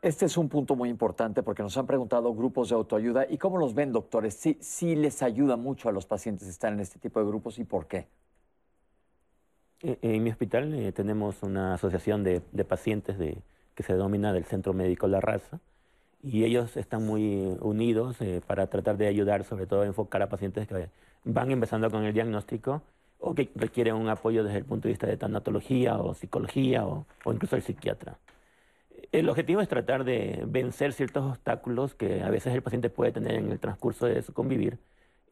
Este 0.04 0.26
es 0.26 0.36
un 0.36 0.50
punto 0.50 0.76
muy 0.76 0.90
importante 0.90 1.42
porque 1.42 1.62
nos 1.62 1.78
han 1.78 1.86
preguntado 1.86 2.34
grupos 2.34 2.68
de 2.68 2.74
autoayuda 2.74 3.24
y 3.26 3.38
cómo 3.38 3.56
los 3.56 3.72
ven, 3.72 3.90
doctores. 3.90 4.34
Sí, 4.34 4.58
sí 4.60 4.94
les 4.96 5.22
ayuda 5.22 5.56
mucho 5.56 5.88
a 5.88 5.92
los 5.92 6.04
pacientes 6.04 6.46
estar 6.46 6.70
en 6.70 6.80
este 6.80 6.98
tipo 6.98 7.20
de 7.20 7.26
grupos 7.26 7.58
y 7.58 7.64
por 7.64 7.86
qué. 7.86 8.06
Eh, 9.84 9.98
en 10.00 10.22
mi 10.22 10.30
hospital 10.30 10.72
eh, 10.74 10.92
tenemos 10.92 11.42
una 11.42 11.74
asociación 11.74 12.24
de, 12.24 12.40
pacientes 12.66 13.18
de, 13.18 13.36
que 13.74 13.82
se 13.82 13.92
denomina 13.92 14.32
del 14.32 14.44
Centro 14.44 14.72
Médico 14.72 15.08
La 15.08 15.20
Raza 15.20 15.60
y 16.22 16.44
ellos 16.44 16.76
están 16.78 17.04
muy 17.04 17.56
unidos 17.60 18.16
eh, 18.22 18.40
para 18.46 18.66
tratar 18.68 18.96
de 18.96 19.08
ayudar, 19.08 19.44
sobre 19.44 19.66
todo 19.66 19.82
a 19.82 19.86
enfocar 19.86 20.22
a 20.22 20.28
pacientes 20.30 20.66
que 20.66 20.88
van 21.24 21.50
empezando 21.50 21.90
con 21.90 22.04
el 22.04 22.14
diagnóstico 22.14 22.82
o 23.18 23.34
que 23.34 23.50
requieren 23.54 23.94
un 23.94 24.08
apoyo 24.08 24.42
desde 24.42 24.58
el 24.58 24.64
punto 24.64 24.88
de 24.88 24.92
vista 24.92 25.06
de 25.06 25.18
tanatología 25.18 25.98
o 25.98 26.14
psicología 26.14 26.86
o, 26.86 27.06
o 27.24 27.32
incluso 27.32 27.56
el 27.56 27.62
psiquiatra. 27.62 28.18
El 29.12 29.28
objetivo 29.28 29.60
es 29.60 29.68
tratar 29.68 30.04
de 30.04 30.44
vencer 30.46 30.92
ciertos 30.94 31.24
obstáculos 31.24 31.94
que 31.94 32.22
a 32.22 32.30
veces 32.30 32.54
el 32.54 32.62
paciente 32.62 32.90
puede 32.90 33.12
tener 33.12 33.34
en 33.34 33.52
el 33.52 33.60
transcurso 33.60 34.06
de 34.06 34.22
su 34.22 34.32
convivir 34.32 34.78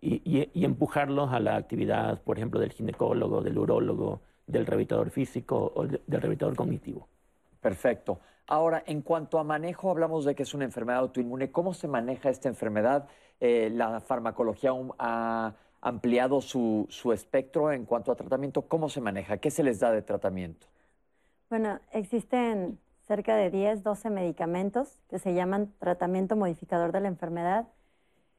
y, 0.03 0.65
empujarlos 0.65 1.33
a 1.33 1.41
la 1.41 1.57
actividad, 1.57 2.21
por 2.23 2.37
ejemplo, 2.37 2.61
del 2.61 2.73
ginecólogo, 2.73 3.41
del 3.41 3.57
urólogo, 3.59 4.21
del 4.47 4.67
rehabilitador 4.67 5.11
físico 5.11 5.73
o 5.75 5.87
del 5.87 6.01
rehabilitador 6.07 6.57
cognitivo. 6.57 7.09
Perfecto. 7.61 8.21
Ahora, 8.47 8.83
en 8.87 9.03
cuanto 9.03 9.39
a 9.39 9.45
manejo, 9.45 9.91
hablamos 9.91 10.25
de 10.25 10.35
que 10.35 10.43
es 10.43 10.53
una 10.53 10.65
enfermedad 10.65 11.01
autoinmune. 11.01 11.51
¿Cómo 11.53 11.75
se 11.75 11.89
maneja 11.89 12.29
esta 12.29 12.49
enfermedad? 12.49 13.09
Eh, 13.41 13.71
¿La 13.73 14.01
farmacología 14.01 14.73
ha 14.99 15.55
ampliado 15.81 16.41
su, 16.41 16.87
su 16.91 17.13
espectro 17.13 17.73
en 17.73 17.87
cuanto 17.87 18.11
a 18.13 18.17
tratamiento? 18.17 18.63
¿Cómo 18.63 18.89
se 18.89 19.01
maneja? 19.01 19.37
¿Qué 19.39 19.51
se 19.51 19.63
les 19.63 19.81
da 19.81 19.93
de 19.93 20.03
tratamiento? 20.03 20.67
Bueno, 21.49 21.79
existen 21.93 22.79
cerca 23.07 23.37
de 23.37 23.51
10, 23.51 23.83
12 23.83 24.11
medicamentos 24.11 24.99
que 25.09 25.19
se 25.19 25.35
llaman 25.35 25.73
tratamiento 25.79 26.35
modificador 26.37 26.93
de 26.93 27.01
la 27.01 27.09
enfermedad, 27.09 27.69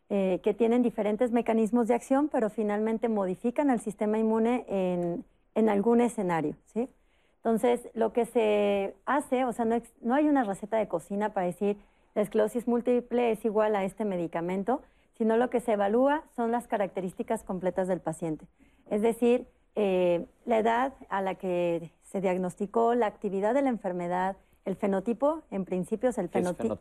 eh, 0.10 0.41
que 0.43 0.54
tienen 0.54 0.82
diferentes 0.82 1.32
mecanismos 1.32 1.88
de 1.88 1.95
acción, 1.95 2.28
pero 2.28 2.49
finalmente 2.49 3.10
modifican 3.10 3.70
el 3.70 3.80
sistema 3.80 4.18
inmune 4.18 4.66
en, 4.68 5.26
en 5.56 5.70
algún 5.70 6.01
escenario. 6.01 6.56
¿sí? 6.74 6.89
Entonces, 7.38 7.89
lo 7.93 8.14
que 8.14 8.26
se 8.26 8.95
hace, 9.06 9.45
o 9.45 9.54
sea, 9.54 9.66
no, 9.66 9.82
no 10.01 10.16
hay 10.16 10.28
una 10.28 10.43
receta 10.43 10.78
de 10.78 10.88
cocina 10.88 11.34
para 11.34 11.47
decir 11.47 11.78
la 12.16 12.22
esclerosis 12.22 12.68
múltiple 12.68 13.32
es 13.32 13.43
igual 13.43 13.76
a 13.76 13.84
este 13.84 14.06
medicamento, 14.06 14.82
sino 15.18 15.38
lo 15.38 15.49
que 15.49 15.60
se 15.60 15.74
evalúa 15.74 16.24
son 16.36 16.51
las 16.51 16.68
características 16.68 17.43
completas 17.43 17.88
del 17.88 17.99
paciente. 18.01 18.45
Es 18.89 19.01
decir, 19.01 19.47
eh, 19.76 20.26
la 20.45 20.60
edad 20.60 20.93
a 21.10 21.22
la 21.22 21.36
que 21.36 21.91
se 22.04 22.22
diagnosticó, 22.22 22.93
la 22.93 23.08
actividad 23.08 23.54
de 23.54 23.64
la 23.64 23.70
enfermedad, 23.70 24.38
el 24.66 24.76
fenotipo, 24.76 25.41
en 25.49 25.66
principio, 25.66 26.10
es 26.10 26.18
el 26.18 26.30
fenotipo. 26.30 26.78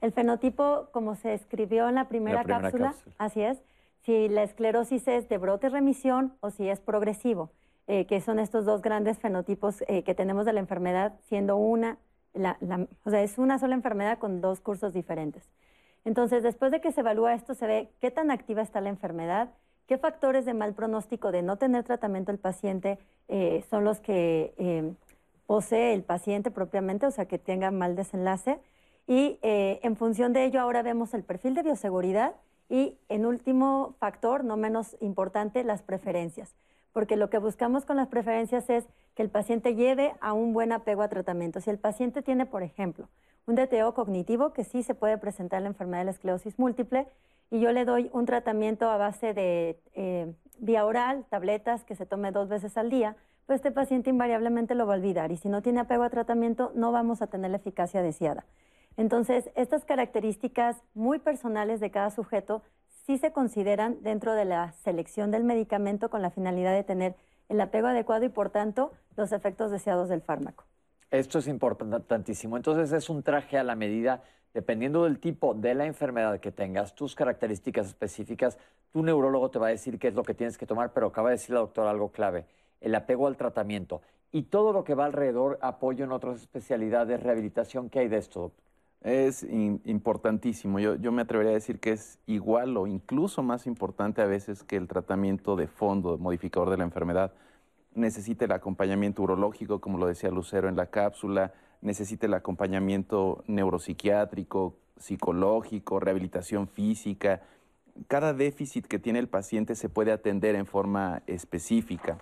El 0.00 0.12
fenotipo, 0.12 0.88
como 0.92 1.14
se 1.14 1.34
escribió 1.34 1.88
en 1.88 1.96
la 1.96 2.08
primera, 2.08 2.44
cápsula, 2.44 2.94
así 3.18 3.42
es, 3.42 3.58
si 4.04 4.30
la 4.30 4.42
esclerosis 4.42 5.06
es 5.08 5.28
de 5.28 5.36
brote 5.36 5.68
remisión 5.68 6.32
o 6.40 6.50
si 6.50 6.68
es 6.68 6.80
progresivo, 6.80 7.50
eh, 7.92 8.06
que 8.06 8.20
son 8.20 8.38
estos 8.38 8.64
dos 8.64 8.82
grandes 8.82 9.18
fenotipos 9.18 9.82
eh, 9.88 10.04
que 10.04 10.14
tenemos 10.14 10.46
de 10.46 10.52
la 10.52 10.60
enfermedad, 10.60 11.18
siendo 11.22 11.56
una, 11.56 11.98
o 13.04 13.10
sea, 13.10 13.20
es 13.20 13.36
una 13.36 13.58
sola 13.58 13.74
enfermedad 13.74 14.18
con 14.18 14.40
dos 14.40 14.60
cursos 14.60 14.92
diferentes. 14.92 15.50
Entonces, 16.04 16.44
después 16.44 16.70
de 16.70 16.80
que 16.80 16.92
se 16.92 17.00
evalúa 17.00 17.34
esto, 17.34 17.52
se 17.52 17.66
ve 17.66 17.90
qué 18.00 18.12
tan 18.12 18.30
activa 18.30 18.62
está 18.62 18.80
la 18.80 18.90
enfermedad, 18.90 19.50
qué 19.88 19.98
factores 19.98 20.44
de 20.44 20.54
mal 20.54 20.72
pronóstico 20.72 21.32
de 21.32 21.42
no 21.42 21.56
tener 21.56 21.82
tratamiento 21.82 22.30
el 22.30 22.38
paciente 22.38 23.00
eh, 23.26 23.64
son 23.68 23.82
los 23.82 23.98
que 23.98 24.94
posee 25.46 25.92
el 25.92 26.04
paciente 26.04 26.52
propiamente, 26.52 27.06
o 27.06 27.10
sea, 27.10 27.26
que 27.26 27.40
tenga 27.40 27.72
mal 27.72 27.96
desenlace. 27.96 28.60
Y 29.08 29.40
en 29.42 29.96
función 29.96 30.32
de 30.32 30.44
ello, 30.44 30.60
ahora 30.60 30.82
vemos 30.82 31.12
el 31.12 31.24
perfil 31.24 31.56
de 31.56 31.64
bioseguridad 31.64 32.36
y, 32.68 33.00
en 33.08 33.26
último 33.26 33.96
factor, 33.98 34.44
no 34.44 34.56
menos 34.56 34.96
importante, 35.00 35.64
las 35.64 35.82
preferencias. 35.82 36.54
Porque 36.92 37.16
lo 37.16 37.30
que 37.30 37.38
buscamos 37.38 37.84
con 37.84 37.96
las 37.96 38.08
preferencias 38.08 38.68
es 38.68 38.86
que 39.14 39.22
el 39.22 39.30
paciente 39.30 39.74
lleve 39.74 40.14
a 40.20 40.32
un 40.32 40.52
buen 40.52 40.72
apego 40.72 41.02
a 41.02 41.08
tratamiento. 41.08 41.60
Si 41.60 41.70
el 41.70 41.78
paciente 41.78 42.22
tiene, 42.22 42.46
por 42.46 42.62
ejemplo, 42.62 43.08
un 43.46 43.54
DTO 43.54 43.94
cognitivo, 43.94 44.52
que 44.52 44.64
sí 44.64 44.82
se 44.82 44.94
puede 44.94 45.18
presentar 45.18 45.58
en 45.58 45.64
la 45.64 45.70
enfermedad 45.70 46.00
de 46.00 46.04
la 46.06 46.10
esclerosis 46.10 46.58
múltiple, 46.58 47.06
y 47.50 47.60
yo 47.60 47.72
le 47.72 47.84
doy 47.84 48.10
un 48.12 48.26
tratamiento 48.26 48.88
a 48.88 48.96
base 48.96 49.34
de 49.34 49.80
eh, 49.94 50.32
vía 50.58 50.84
oral, 50.84 51.26
tabletas 51.28 51.84
que 51.84 51.96
se 51.96 52.06
tome 52.06 52.30
dos 52.30 52.48
veces 52.48 52.76
al 52.76 52.90
día, 52.90 53.16
pues 53.46 53.56
este 53.56 53.72
paciente 53.72 54.10
invariablemente 54.10 54.76
lo 54.76 54.86
va 54.86 54.94
a 54.94 54.96
olvidar 54.96 55.32
y 55.32 55.36
si 55.36 55.48
no 55.48 55.60
tiene 55.60 55.80
apego 55.80 56.04
a 56.04 56.10
tratamiento 56.10 56.70
no 56.76 56.92
vamos 56.92 57.20
a 57.20 57.26
tener 57.26 57.50
la 57.50 57.56
eficacia 57.56 58.02
deseada. 58.02 58.44
Entonces, 58.96 59.50
estas 59.56 59.84
características 59.84 60.76
muy 60.94 61.18
personales 61.18 61.80
de 61.80 61.90
cada 61.90 62.10
sujeto 62.10 62.62
sí 63.06 63.18
se 63.18 63.32
consideran 63.32 64.02
dentro 64.02 64.34
de 64.34 64.44
la 64.44 64.72
selección 64.72 65.30
del 65.30 65.44
medicamento 65.44 66.10
con 66.10 66.22
la 66.22 66.30
finalidad 66.30 66.74
de 66.74 66.84
tener 66.84 67.16
el 67.48 67.60
apego 67.60 67.88
adecuado 67.88 68.24
y, 68.24 68.28
por 68.28 68.50
tanto, 68.50 68.92
los 69.16 69.32
efectos 69.32 69.70
deseados 69.70 70.08
del 70.08 70.22
fármaco. 70.22 70.64
Esto 71.10 71.38
es 71.38 71.48
importantísimo. 71.48 72.56
Entonces, 72.56 72.92
es 72.92 73.10
un 73.10 73.22
traje 73.22 73.58
a 73.58 73.64
la 73.64 73.74
medida, 73.74 74.22
dependiendo 74.54 75.04
del 75.04 75.18
tipo 75.18 75.54
de 75.54 75.74
la 75.74 75.86
enfermedad 75.86 76.38
que 76.38 76.52
tengas, 76.52 76.94
tus 76.94 77.14
características 77.14 77.88
específicas, 77.88 78.58
tu 78.92 79.02
neurólogo 79.02 79.50
te 79.50 79.58
va 79.58 79.66
a 79.68 79.70
decir 79.70 79.98
qué 79.98 80.08
es 80.08 80.14
lo 80.14 80.22
que 80.22 80.34
tienes 80.34 80.56
que 80.56 80.66
tomar, 80.66 80.92
pero 80.92 81.08
acaba 81.08 81.30
de 81.30 81.36
decir 81.36 81.54
la 81.54 81.60
doctora 81.60 81.90
algo 81.90 82.10
clave 82.12 82.46
el 82.80 82.94
apego 82.94 83.26
al 83.26 83.36
tratamiento 83.36 84.00
y 84.32 84.44
todo 84.44 84.72
lo 84.72 84.84
que 84.84 84.94
va 84.94 85.06
alrededor, 85.06 85.58
apoyo 85.60 86.04
en 86.04 86.12
otras 86.12 86.40
especialidades, 86.40 87.22
rehabilitación, 87.22 87.90
¿qué 87.90 88.00
hay 88.00 88.08
de 88.08 88.18
esto, 88.18 88.52
Es 89.02 89.44
importantísimo. 89.44 90.78
Yo, 90.78 90.94
yo, 90.96 91.10
me 91.10 91.22
atrevería 91.22 91.52
a 91.52 91.54
decir 91.54 91.80
que 91.80 91.92
es 91.92 92.18
igual 92.26 92.76
o 92.76 92.86
incluso 92.86 93.42
más 93.42 93.66
importante 93.66 94.20
a 94.20 94.26
veces 94.26 94.62
que 94.62 94.76
el 94.76 94.88
tratamiento 94.88 95.56
de 95.56 95.66
fondo, 95.66 96.18
modificador 96.18 96.68
de 96.70 96.76
la 96.76 96.84
enfermedad. 96.84 97.32
Necesita 97.94 98.44
el 98.44 98.52
acompañamiento 98.52 99.22
urológico, 99.22 99.80
como 99.80 99.98
lo 99.98 100.06
decía 100.06 100.30
Lucero 100.30 100.68
en 100.68 100.76
la 100.76 100.86
cápsula, 100.86 101.54
necesita 101.80 102.26
el 102.26 102.34
acompañamiento 102.34 103.42
neuropsiquiátrico, 103.46 104.76
psicológico, 104.98 105.98
rehabilitación 105.98 106.68
física. 106.68 107.42
Cada 108.06 108.32
déficit 108.32 108.86
que 108.86 108.98
tiene 108.98 109.18
el 109.18 109.28
paciente 109.28 109.74
se 109.74 109.88
puede 109.88 110.12
atender 110.12 110.54
en 110.54 110.66
forma 110.66 111.22
específica. 111.26 112.18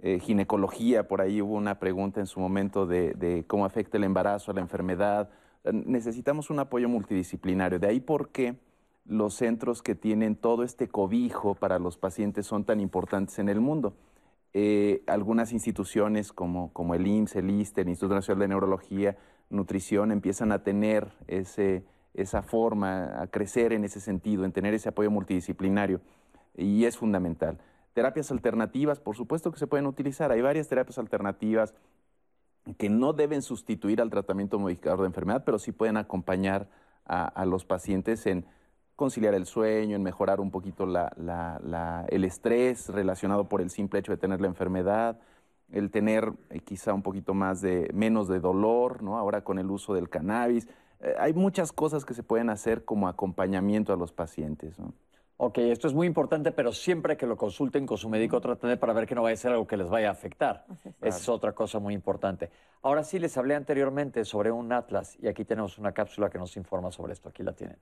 Eh, 0.00 0.20
ginecología, 0.20 1.08
por 1.08 1.20
ahí 1.20 1.42
hubo 1.42 1.54
una 1.54 1.78
pregunta 1.80 2.20
en 2.20 2.26
su 2.26 2.38
momento 2.38 2.86
de, 2.86 3.44
cómo 3.46 3.64
afecta 3.64 3.96
el 3.96 4.04
embarazo 4.04 4.50
a 4.50 4.54
la 4.54 4.60
enfermedad. 4.60 5.30
Necesitamos 5.72 6.50
un 6.50 6.58
apoyo 6.58 6.88
multidisciplinario. 6.88 7.78
De 7.78 7.86
ahí 7.86 8.00
por 8.00 8.30
qué 8.30 8.56
los 9.06 9.34
centros 9.34 9.82
que 9.82 9.94
tienen 9.94 10.36
todo 10.36 10.62
este 10.62 10.88
cobijo 10.88 11.54
para 11.54 11.78
los 11.78 11.96
pacientes 11.96 12.46
son 12.46 12.64
tan 12.64 12.80
importantes 12.80 13.38
en 13.38 13.48
el 13.48 13.60
mundo. 13.60 13.94
Eh, 14.54 15.02
algunas 15.06 15.52
instituciones 15.52 16.32
como, 16.32 16.72
como 16.72 16.94
el 16.94 17.06
IMSS, 17.06 17.36
el 17.36 17.50
ISTE, 17.50 17.80
el 17.82 17.88
Instituto 17.88 18.14
Nacional 18.14 18.40
de 18.40 18.48
Neurología, 18.48 19.16
Nutrición, 19.50 20.12
empiezan 20.12 20.52
a 20.52 20.62
tener 20.62 21.08
ese, 21.26 21.84
esa 22.14 22.42
forma, 22.42 23.20
a 23.20 23.26
crecer 23.28 23.72
en 23.72 23.84
ese 23.84 24.00
sentido, 24.00 24.44
en 24.44 24.52
tener 24.52 24.74
ese 24.74 24.90
apoyo 24.90 25.10
multidisciplinario. 25.10 26.00
Y 26.56 26.84
es 26.84 26.98
fundamental. 26.98 27.58
Terapias 27.94 28.30
alternativas, 28.30 29.00
por 29.00 29.16
supuesto 29.16 29.50
que 29.50 29.58
se 29.58 29.66
pueden 29.66 29.86
utilizar. 29.86 30.32
Hay 30.32 30.40
varias 30.40 30.68
terapias 30.68 30.98
alternativas 30.98 31.74
que 32.76 32.88
no 32.88 33.12
deben 33.12 33.42
sustituir 33.42 34.00
al 34.00 34.10
tratamiento 34.10 34.58
modificador 34.58 35.00
de 35.00 35.06
enfermedad, 35.06 35.42
pero 35.44 35.58
sí 35.58 35.72
pueden 35.72 35.96
acompañar 35.96 36.68
a, 37.04 37.46
los 37.46 37.64
pacientes 37.64 38.26
en 38.26 38.44
conciliar 38.94 39.32
el 39.32 39.46
sueño, 39.46 39.96
en 39.96 40.02
mejorar 40.02 40.40
un 40.40 40.50
poquito 40.50 40.84
el 40.84 42.24
estrés 42.24 42.88
relacionado 42.90 43.48
por 43.48 43.62
el 43.62 43.70
simple 43.70 44.00
hecho 44.00 44.12
de 44.12 44.18
tener 44.18 44.42
la 44.42 44.48
enfermedad, 44.48 45.18
el 45.70 45.90
tener 45.90 46.32
eh, 46.50 46.60
quizá 46.60 46.92
un 46.92 47.02
poquito 47.02 47.34
más 47.34 47.60
de, 47.60 47.90
menos 47.94 48.28
de 48.28 48.40
dolor, 48.40 49.02
¿no? 49.02 49.18
Ahora 49.18 49.42
con 49.42 49.58
el 49.58 49.70
uso 49.70 49.94
del 49.94 50.08
cannabis. 50.08 50.66
Eh, 51.00 51.14
hay 51.18 51.34
muchas 51.34 51.72
cosas 51.72 52.04
que 52.04 52.14
se 52.14 52.22
pueden 52.22 52.50
hacer 52.50 52.84
como 52.84 53.08
acompañamiento 53.08 53.92
a 53.92 53.96
los 53.96 54.12
pacientes, 54.12 54.78
¿no? 54.78 54.92
Ok, 55.40 55.58
esto 55.58 55.86
es 55.86 55.94
muy 55.94 56.08
importante, 56.08 56.50
pero 56.50 56.72
siempre 56.72 57.16
que 57.16 57.24
lo 57.24 57.36
consulten 57.36 57.86
con 57.86 57.96
su 57.96 58.08
médico, 58.08 58.40
traten 58.40 58.70
de 58.70 58.76
para 58.76 58.92
ver 58.92 59.06
que 59.06 59.14
no 59.14 59.22
vaya 59.22 59.34
a 59.34 59.36
ser 59.36 59.52
algo 59.52 59.68
que 59.68 59.76
les 59.76 59.88
vaya 59.88 60.08
a 60.08 60.10
afectar. 60.10 60.66
Esa 61.00 61.16
es 61.16 61.28
otra 61.28 61.52
cosa 61.52 61.78
muy 61.78 61.94
importante. 61.94 62.50
Ahora 62.82 63.04
sí, 63.04 63.20
les 63.20 63.36
hablé 63.36 63.54
anteriormente 63.54 64.24
sobre 64.24 64.50
un 64.50 64.72
atlas 64.72 65.16
y 65.20 65.28
aquí 65.28 65.44
tenemos 65.44 65.78
una 65.78 65.92
cápsula 65.92 66.28
que 66.28 66.38
nos 66.38 66.56
informa 66.56 66.90
sobre 66.90 67.12
esto. 67.12 67.28
Aquí 67.28 67.44
la 67.44 67.52
tienen. 67.52 67.78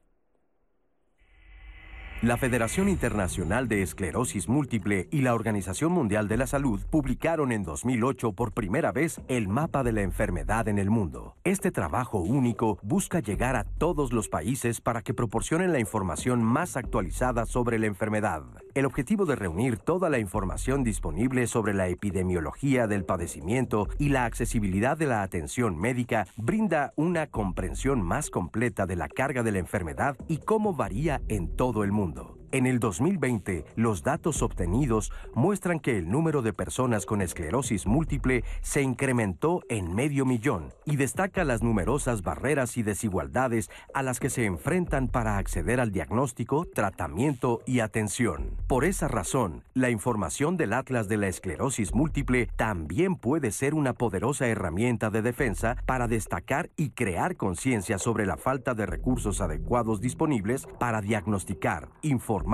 La 2.27 2.37
Federación 2.37 2.89
Internacional 2.89 3.69
de 3.69 3.83
Esclerosis 3.83 4.49
Múltiple 4.49 5.07
y 5.13 5.21
la 5.21 5.33
Organización 5.33 5.93
Mundial 5.93 6.27
de 6.27 6.37
la 6.37 6.49
Salud 6.49 6.81
publicaron 6.91 7.53
en 7.53 7.63
2008 7.63 8.33
por 8.33 8.51
primera 8.51 8.91
vez 8.91 9.21
el 9.29 9.47
mapa 9.47 9.85
de 9.85 9.93
la 9.93 10.03
enfermedad 10.03 10.67
en 10.67 10.81
el 10.81 10.91
mundo. 10.91 11.37
Este 11.45 11.71
trabajo 11.71 12.19
único 12.19 12.81
busca 12.83 13.21
llegar 13.21 13.55
a 13.55 13.63
todos 13.63 14.13
los 14.13 14.29
países 14.29 14.81
para 14.81 15.03
que 15.03 15.15
proporcionen 15.15 15.71
la 15.71 15.79
información 15.79 16.43
más 16.43 16.77
actualizada 16.77 17.47
sobre 17.47 17.79
la 17.79 17.87
enfermedad. 17.87 18.43
El 18.75 18.87
objetivo 18.87 19.25
de 19.25 19.37
reunir 19.37 19.79
toda 19.79 20.11
la 20.11 20.19
información 20.19 20.83
disponible 20.83 21.47
sobre 21.47 21.75
la 21.75 21.87
epidemiología 21.87 22.89
del 22.89 23.05
padecimiento 23.05 23.89
y 24.01 24.09
la 24.09 24.25
accesibilidad 24.25 24.99
de 24.99 25.07
la 25.07 25.23
atención 25.23 25.79
médica 25.79 26.27
brinda 26.37 26.93
una 26.97 27.29
comprensión 27.29 28.03
más 28.03 28.31
completa 28.31 28.85
de 28.85 28.97
la 28.97 29.09
carga 29.09 29.45
de 29.45 29.53
la 29.53 29.61
enfermedad 29.61 30.17
y 30.27 30.39
cómo 30.39 30.75
varía 30.75 31.23
en 31.29 31.55
todo 31.55 31.85
el 31.85 31.93
mundo 31.93 32.16
mundo. 32.17 32.46
En 32.57 32.65
el 32.65 32.79
2020, 32.79 33.67
los 33.77 34.03
datos 34.03 34.41
obtenidos 34.41 35.13
muestran 35.35 35.79
que 35.79 35.99
el 35.99 36.09
número 36.09 36.41
de 36.41 36.55
personas 36.55 37.05
con 37.05 37.21
esclerosis 37.21 37.87
múltiple 37.87 38.45
se 38.63 38.81
incrementó 38.81 39.61
en 39.69 39.95
medio 39.95 40.25
millón 40.25 40.73
y 40.87 40.97
destaca 40.97 41.45
las 41.45 41.63
numerosas 41.63 42.23
barreras 42.23 42.79
y 42.79 42.83
desigualdades 42.83 43.71
a 43.93 44.03
las 44.03 44.21
que 44.21 44.31
se 44.31 44.47
enfrentan 44.47 45.09
para 45.09 45.37
acceder 45.37 45.81
al 45.81 45.93
diagnóstico, 45.93 46.65
tratamiento 46.65 47.61
y 47.67 47.81
atención. 47.81 48.53
Por 48.69 48.87
esa 48.87 49.07
razón, 49.07 49.63
la 49.75 49.91
información 49.91 50.57
del 50.57 50.73
Atlas 50.73 51.09
de 51.09 51.19
la 51.19 51.29
Esclerosis 51.29 51.95
Múltiple 51.95 52.49
también 52.57 53.17
puede 53.17 53.51
ser 53.51 53.75
una 53.75 53.93
poderosa 53.93 54.47
herramienta 54.47 55.11
de 55.11 55.21
defensa 55.21 55.77
para 55.85 56.09
destacar 56.09 56.71
y 56.75 56.93
crear 56.93 57.37
conciencia 57.37 57.99
sobre 57.99 58.25
la 58.25 58.39
falta 58.39 58.73
de 58.73 58.87
recursos 58.87 59.43
adecuados 59.43 60.01
disponibles 60.01 60.67
para 60.79 61.03
diagnosticar, 61.03 61.91
informar, 62.01 62.46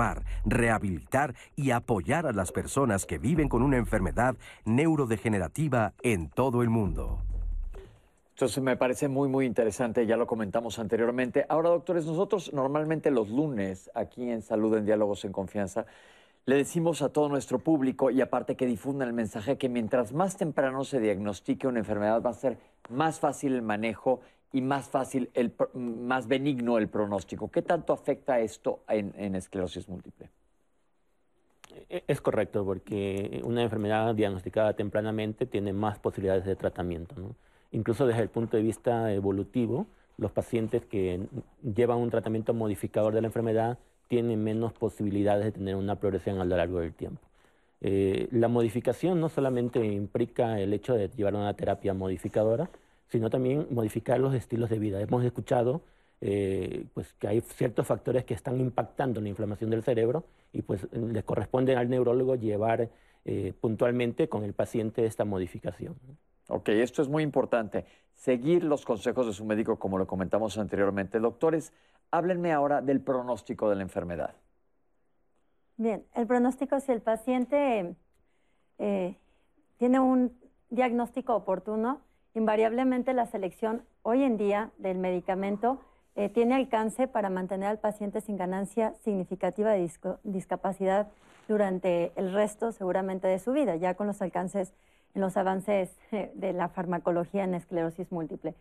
rehabilitar 0.45 1.35
y 1.55 1.71
apoyar 1.71 2.25
a 2.25 2.33
las 2.33 2.51
personas 2.51 3.05
que 3.05 3.17
viven 3.17 3.49
con 3.49 3.63
una 3.63 3.77
enfermedad 3.77 4.35
neurodegenerativa 4.65 5.93
en 6.01 6.29
todo 6.29 6.61
el 6.61 6.69
mundo. 6.69 7.21
Entonces 8.31 8.63
me 8.63 8.75
parece 8.75 9.07
muy, 9.07 9.29
muy 9.29 9.45
interesante, 9.45 10.07
ya 10.07 10.17
lo 10.17 10.25
comentamos 10.25 10.79
anteriormente. 10.79 11.45
Ahora, 11.49 11.69
doctores, 11.69 12.05
nosotros 12.05 12.51
normalmente 12.51 13.11
los 13.11 13.29
lunes 13.29 13.91
aquí 13.93 14.29
en 14.29 14.41
Salud 14.41 14.75
en 14.75 14.85
Diálogos 14.85 15.23
en 15.23 15.31
Confianza 15.31 15.85
le 16.45 16.57
decimos 16.57 17.01
a 17.01 17.09
todo 17.09 17.29
nuestro 17.29 17.59
público 17.59 18.11
y 18.11 18.19
aparte 18.19 18.55
que 18.57 18.65
difundan 18.65 19.07
el 19.07 19.13
mensaje 19.13 19.57
que 19.57 19.69
mientras 19.69 20.11
más 20.11 20.35
temprano 20.35 20.83
se 20.83 20.99
diagnostique 20.99 21.67
una 21.67 21.79
enfermedad 21.79 22.21
va 22.21 22.31
a 22.31 22.33
ser 22.33 22.57
más 22.89 23.19
fácil 23.19 23.53
el 23.53 23.61
manejo 23.61 24.19
y 24.53 24.61
más 24.61 24.87
fácil, 24.87 25.29
el, 25.33 25.51
más 25.73 26.27
benigno 26.27 26.77
el 26.77 26.87
pronóstico. 26.87 27.49
¿Qué 27.49 27.63
tanto 27.63 27.91
afecta 27.91 28.39
esto 28.39 28.83
en, 28.87 29.35
esclerosis 29.35 29.89
múltiple? 29.89 30.29
E, 31.89 32.03
es 32.07 32.21
correcto, 32.21 32.63
porque 32.63 33.41
una 33.43 33.63
enfermedad 33.63 34.13
diagnosticada 34.13 34.73
tempranamente 34.73 35.47
tiene 35.47 35.73
más 35.73 35.97
posibilidades 35.97 36.45
de 36.45 36.55
tratamiento. 36.55 37.15
Incluso 37.71 38.05
desde 38.05 38.21
el 38.21 38.29
punto 38.29 38.55
de 38.55 38.63
vista 38.63 39.11
evolutivo, 39.11 39.87
los 40.17 40.31
pacientes 40.31 40.85
que 40.85 41.25
llevan 41.63 41.97
un 41.97 42.11
tratamiento 42.11 42.53
modificador 42.53 43.15
de 43.15 43.21
la 43.21 43.27
enfermedad 43.27 43.79
tienen 44.07 44.43
menos 44.43 44.71
posibilidades 44.73 45.45
de 45.45 45.51
tener 45.51 45.75
una 45.75 45.95
progresión 45.95 46.39
a 46.39 46.45
lo 46.45 46.55
largo 46.55 46.79
del 46.79 46.93
tiempo. 46.93 47.21
Eh, 47.81 48.27
la 48.29 48.49
modificación 48.49 49.19
no 49.19 49.29
solamente 49.29 49.83
implica 49.83 50.59
el 50.59 50.73
hecho 50.73 50.93
de 50.93 51.09
llevar 51.09 51.33
una 51.33 51.55
terapia 51.55 51.95
modificadora, 51.95 52.69
sino 53.13 53.29
también 53.29 53.67
modificar 53.69 54.19
los 54.19 54.33
estilos 54.33 54.71
de 54.71 54.79
vida. 54.79 54.99
Hemos 54.99 55.23
escuchado 55.23 55.83
eh, 56.19 56.87
pues, 56.95 57.13
que 57.13 57.27
hay 57.27 57.41
ciertos 57.41 57.85
factores 57.85 58.25
que 58.25 58.33
están 58.33 58.59
impactando 58.59 59.21
la 59.21 59.29
inflamación 59.29 59.69
del 59.69 59.83
cerebro 59.83 60.23
y 60.51 60.63
pues 60.63 60.87
le 60.91 61.21
corresponde 61.21 61.75
al 61.75 61.91
neurólogo 61.91 62.33
llevar 62.33 62.89
eh, 63.23 63.53
puntualmente 63.61 64.27
con 64.29 64.43
el 64.43 64.53
paciente 64.53 65.05
esta 65.05 65.25
modificación. 65.25 65.95
Ok, 66.47 66.69
esto 66.69 67.03
es 67.03 67.07
muy 67.07 67.21
importante. 67.21 67.85
Seguir 68.15 68.63
los 68.63 68.83
consejos 68.83 69.27
de 69.27 69.33
su 69.33 69.45
médico, 69.45 69.77
como 69.77 69.99
lo 69.99 70.07
comentamos 70.07 70.57
anteriormente. 70.57 71.19
Doctores, 71.19 71.71
háblenme 72.09 72.51
ahora 72.51 72.81
del 72.81 72.99
pronóstico 72.99 73.69
de 73.69 73.75
la 73.75 73.83
enfermedad. 73.83 74.33
Bien, 75.77 76.03
el 76.15 76.25
pronóstico, 76.25 76.79
si 76.79 76.91
el 76.91 77.01
paciente 77.01 77.95
eh, 78.79 79.15
tiene 79.77 79.99
un 79.99 80.35
diagnóstico 80.71 81.35
oportuno, 81.35 82.01
Invariablemente 82.35 83.13
la 83.13 83.27
selección 83.27 83.83
hoy 84.01 84.23
en 84.23 84.37
día 84.37 84.71
del 84.79 84.97
medicamento 84.97 85.79
eh, 86.15 86.29
tiene 86.29 86.55
alcance 86.55 87.07
para 87.07 87.29
mantener 87.29 87.69
al 87.69 87.77
paciente 87.77 88.21
sin 88.21 88.37
ganancia 88.37 88.95
significativa 89.03 89.71
de 89.71 89.89
discapacidad 90.23 91.09
durante 91.47 92.11
el 92.15 92.33
resto 92.33 92.71
seguramente 92.71 93.27
de 93.27 93.37
su 93.37 93.51
vida, 93.51 93.75
ya 93.75 93.93
con 93.93 94.07
los 94.07 94.19
alcances 94.21 94.73
en 95.13 95.21
los 95.21 95.37
avances 95.37 95.95
eh, 96.11 96.31
de 96.33 96.53
la 96.53 96.69
farmacología 96.69 97.43
en 97.43 97.53
esclerosis 97.53 98.11
múltiple. 98.11 98.55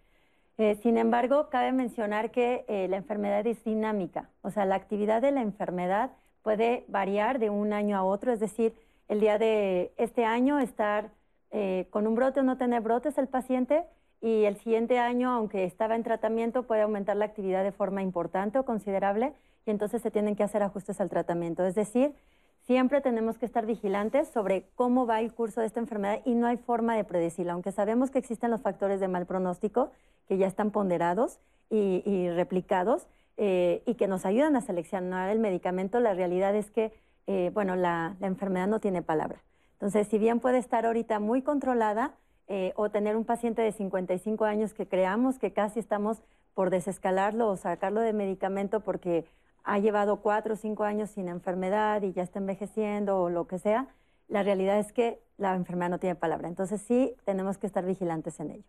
Eh, 0.58 0.74
sin 0.82 0.98
embargo, 0.98 1.48
cabe 1.48 1.72
mencionar 1.72 2.30
que 2.30 2.66
la 2.90 2.98
enfermedad 2.98 3.46
es 3.46 3.64
dinámica, 3.64 4.28
o 4.42 4.50
sea, 4.50 4.66
la 4.66 4.74
actividad 4.74 5.22
de 5.22 5.32
la 5.32 5.40
enfermedad 5.40 6.10
puede 6.42 6.84
variar 6.88 7.38
de 7.38 7.48
un 7.48 7.72
año 7.72 7.96
a 7.96 8.04
otro, 8.04 8.32
es 8.32 8.40
decir, 8.40 8.74
el 9.08 9.20
día 9.20 9.38
de 9.38 9.92
este 9.96 10.26
año 10.26 10.58
estar 10.58 11.10
eh, 11.52 11.86
con 11.90 12.06
un 12.06 12.14
brote 12.14 12.40
o 12.40 12.42
no 12.42 12.56
tener 12.56 12.80
brotes 12.80 13.18
el 13.18 13.28
paciente 13.28 13.84
y 14.22 14.44
el 14.44 14.56
siguiente 14.56 14.98
año, 14.98 15.30
aunque 15.30 15.64
estaba 15.64 15.96
en 15.96 16.02
tratamiento, 16.02 16.62
puede 16.62 16.80
aumentar 16.82 17.16
la 17.16 17.26
actividad 17.26 17.62
de 17.62 17.72
forma 17.72 18.02
importante 18.02 18.58
o 18.58 18.64
considerable 18.64 19.34
y 19.66 19.70
entonces 19.70 20.00
se 20.00 20.10
tienen 20.10 20.34
que 20.34 20.44
hacer 20.44 20.62
ajustes 20.62 21.00
al 21.00 21.10
tratamiento. 21.10 21.62
Es 21.64 21.74
decir, 21.74 22.14
siempre 22.62 23.02
tenemos 23.02 23.36
que 23.36 23.44
estar 23.44 23.66
vigilantes 23.66 24.28
sobre 24.28 24.66
cómo 24.76 25.06
va 25.06 25.20
el 25.20 25.34
curso 25.34 25.60
de 25.60 25.66
esta 25.66 25.80
enfermedad 25.80 26.20
y 26.24 26.34
no 26.34 26.46
hay 26.46 26.56
forma 26.56 26.96
de 26.96 27.04
predecirla. 27.04 27.52
Aunque 27.52 27.72
sabemos 27.72 28.10
que 28.10 28.18
existen 28.18 28.50
los 28.50 28.62
factores 28.62 28.98
de 28.98 29.08
mal 29.08 29.26
pronóstico 29.26 29.90
que 30.28 30.38
ya 30.38 30.46
están 30.46 30.70
ponderados 30.70 31.38
y, 31.68 32.28
replicados 32.30 33.08
eh, 33.36 33.82
y 33.86 33.94
que 33.94 34.06
nos 34.06 34.24
ayudan 34.24 34.56
a 34.56 34.62
seleccionar 34.62 35.28
el 35.30 35.38
medicamento, 35.38 36.00
la 36.00 36.14
realidad 36.14 36.54
es 36.54 36.70
que, 36.70 36.92
eh, 37.26 37.50
bueno, 37.52 37.76
la 37.76 38.16
enfermedad 38.20 38.68
no 38.68 38.78
tiene 38.78 39.02
palabra. 39.02 39.42
Entonces, 39.82 40.06
si 40.06 40.18
bien 40.18 40.38
puede 40.38 40.58
estar 40.58 40.86
ahorita 40.86 41.18
muy 41.18 41.42
controlada 41.42 42.14
eh, 42.46 42.72
o 42.76 42.90
tener 42.90 43.16
un 43.16 43.24
paciente 43.24 43.62
de 43.62 43.72
55 43.72 44.44
años 44.44 44.74
que 44.74 44.86
creamos 44.86 45.40
que 45.40 45.52
casi 45.52 45.80
estamos 45.80 46.22
por 46.54 46.70
desescalarlo 46.70 47.48
o 47.48 47.56
sacarlo 47.56 48.00
de 48.00 48.12
medicamento 48.12 48.78
porque 48.78 49.24
ha 49.64 49.80
llevado 49.80 50.20
cuatro 50.20 50.54
o 50.54 50.56
cinco 50.56 50.84
años 50.84 51.10
sin 51.10 51.26
enfermedad 51.26 52.00
y 52.02 52.12
ya 52.12 52.22
está 52.22 52.38
envejeciendo 52.38 53.22
o 53.22 53.28
lo 53.28 53.48
que 53.48 53.58
sea, 53.58 53.88
la 54.28 54.44
realidad 54.44 54.78
es 54.78 54.92
que 54.92 55.18
la 55.36 55.56
enfermedad 55.56 55.90
no 55.90 55.98
tiene 55.98 56.14
palabra. 56.14 56.46
Entonces 56.46 56.80
sí 56.80 57.16
tenemos 57.24 57.58
que 57.58 57.66
estar 57.66 57.84
vigilantes 57.84 58.38
en 58.38 58.52
ello. 58.52 58.64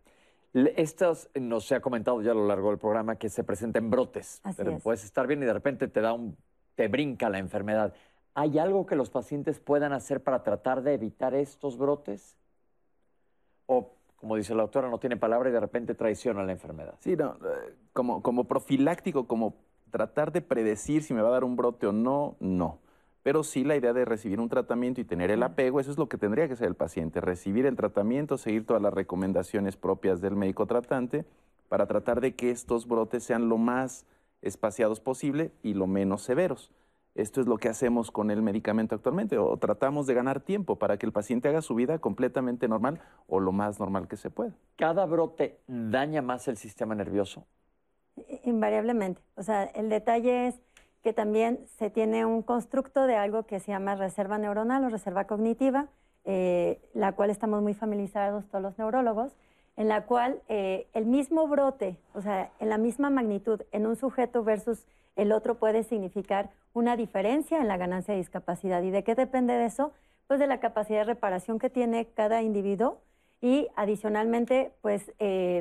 Estos 0.75 1.29
nos 1.39 1.67
se 1.67 1.75
ha 1.75 1.79
comentado 1.79 2.23
ya 2.23 2.31
a 2.31 2.35
lo 2.35 2.47
largo 2.47 2.69
del 2.69 2.79
programa 2.79 3.17
que 3.17 3.29
se 3.29 3.43
presentan 3.43 3.91
brotes, 3.91 4.41
pero 4.57 4.79
puedes 4.79 5.03
estar 5.03 5.27
bien 5.27 5.43
y 5.43 5.45
de 5.45 5.53
repente 5.53 5.87
te 5.87 6.01
da 6.01 6.13
un, 6.13 6.35
te 6.73 6.87
brinca 6.87 7.29
la 7.29 7.37
enfermedad. 7.37 7.93
¿Hay 8.35 8.57
algo 8.57 8.85
que 8.85 8.95
los 8.95 9.09
pacientes 9.09 9.59
puedan 9.59 9.93
hacer 9.93 10.23
para 10.23 10.43
tratar 10.43 10.81
de 10.81 10.93
evitar 10.93 11.35
estos 11.35 11.77
brotes? 11.77 12.35
O, 13.67 13.91
como 14.15 14.35
dice 14.35 14.55
la 14.55 14.63
doctora, 14.63 14.89
no 14.89 14.99
tiene 14.99 15.17
palabra 15.17 15.49
y 15.49 15.51
de 15.51 15.59
repente 15.59 15.93
traiciona 15.93 16.43
la 16.43 16.51
enfermedad. 16.51 16.95
Sí, 16.99 17.15
no, 17.15 17.35
eh, 17.35 17.75
como, 17.93 18.23
como 18.23 18.45
profiláctico, 18.45 19.27
como 19.27 19.55
tratar 19.91 20.31
de 20.31 20.41
predecir 20.41 21.03
si 21.03 21.13
me 21.13 21.21
va 21.21 21.29
a 21.29 21.33
dar 21.33 21.43
un 21.43 21.55
brote 21.55 21.85
o 21.85 21.91
no, 21.91 22.35
no. 22.39 22.79
Pero 23.21 23.43
sí 23.43 23.63
la 23.63 23.75
idea 23.75 23.93
de 23.93 24.03
recibir 24.03 24.39
un 24.39 24.49
tratamiento 24.49 24.99
y 24.99 25.05
tener 25.05 25.29
el 25.29 25.43
apego, 25.43 25.79
eso 25.79 25.91
es 25.91 25.97
lo 25.97 26.09
que 26.09 26.17
tendría 26.17 26.47
que 26.47 26.55
ser 26.55 26.67
el 26.67 26.75
paciente, 26.75 27.21
recibir 27.21 27.67
el 27.67 27.75
tratamiento, 27.75 28.37
seguir 28.37 28.65
todas 28.65 28.81
las 28.81 28.93
recomendaciones 28.93 29.77
propias 29.77 30.19
del 30.19 30.35
médico 30.35 30.65
tratante 30.65 31.23
para 31.69 31.85
tratar 31.85 32.19
de 32.19 32.35
que 32.35 32.49
estos 32.49 32.87
brotes 32.87 33.23
sean 33.23 33.47
lo 33.47 33.57
más 33.57 34.05
espaciados 34.41 34.99
posible 34.99 35.51
y 35.61 35.75
lo 35.75 35.87
menos 35.87 36.23
severos. 36.23 36.71
Esto 37.15 37.41
es 37.41 37.47
lo 37.47 37.57
que 37.57 37.69
hacemos 37.69 38.09
con 38.09 38.31
el 38.31 38.41
medicamento 38.41 38.95
actualmente, 38.95 39.37
o 39.37 39.55
tratamos 39.57 40.07
de 40.07 40.15
ganar 40.15 40.39
tiempo 40.39 40.77
para 40.77 40.97
que 40.97 41.05
el 41.05 41.11
paciente 41.11 41.47
haga 41.47 41.61
su 41.61 41.75
vida 41.75 41.99
completamente 41.99 42.67
normal 42.67 43.01
o 43.27 43.39
lo 43.39 43.51
más 43.51 43.79
normal 43.79 44.07
que 44.07 44.17
se 44.17 44.31
pueda. 44.31 44.53
¿Cada 44.77 45.05
brote 45.05 45.59
daña 45.67 46.23
más 46.23 46.47
el 46.47 46.57
sistema 46.57 46.95
nervioso? 46.95 47.45
Invariablemente. 48.43 49.21
O 49.35 49.43
sea, 49.43 49.63
el 49.63 49.89
detalle 49.89 50.47
es 50.47 50.59
que 51.03 51.13
también 51.13 51.59
se 51.77 51.89
tiene 51.89 52.25
un 52.25 52.41
constructo 52.41 53.05
de 53.05 53.15
algo 53.15 53.43
que 53.43 53.59
se 53.59 53.71
llama 53.71 53.95
reserva 53.95 54.37
neuronal 54.37 54.83
o 54.85 54.89
reserva 54.89 55.25
cognitiva, 55.25 55.87
eh, 56.23 56.81
la 56.93 57.11
cual 57.11 57.29
estamos 57.29 57.61
muy 57.61 57.73
familiarizados 57.73 58.47
todos 58.47 58.61
los 58.61 58.77
neurólogos, 58.77 59.33
en 59.75 59.87
la 59.87 60.05
cual 60.05 60.41
eh, 60.49 60.87
el 60.93 61.05
mismo 61.05 61.47
brote, 61.47 61.97
o 62.13 62.21
sea, 62.21 62.51
en 62.59 62.69
la 62.69 62.77
misma 62.77 63.09
magnitud 63.09 63.61
en 63.71 63.87
un 63.87 63.95
sujeto 63.95 64.43
versus 64.43 64.85
el 65.15 65.31
otro 65.31 65.55
puede 65.55 65.83
significar 65.83 66.51
una 66.73 66.95
diferencia 66.95 67.59
en 67.59 67.67
la 67.67 67.77
ganancia 67.77 68.13
de 68.13 68.19
discapacidad. 68.19 68.81
¿Y 68.83 68.91
de 68.91 69.03
qué 69.03 69.15
depende 69.15 69.53
de 69.53 69.65
eso? 69.65 69.91
Pues 70.27 70.39
de 70.39 70.47
la 70.47 70.59
capacidad 70.59 70.99
de 70.99 71.05
reparación 71.05 71.59
que 71.59 71.69
tiene 71.69 72.07
cada 72.07 72.41
individuo 72.41 72.99
y 73.41 73.67
adicionalmente, 73.75 74.71
pues, 74.81 75.11
eh, 75.19 75.59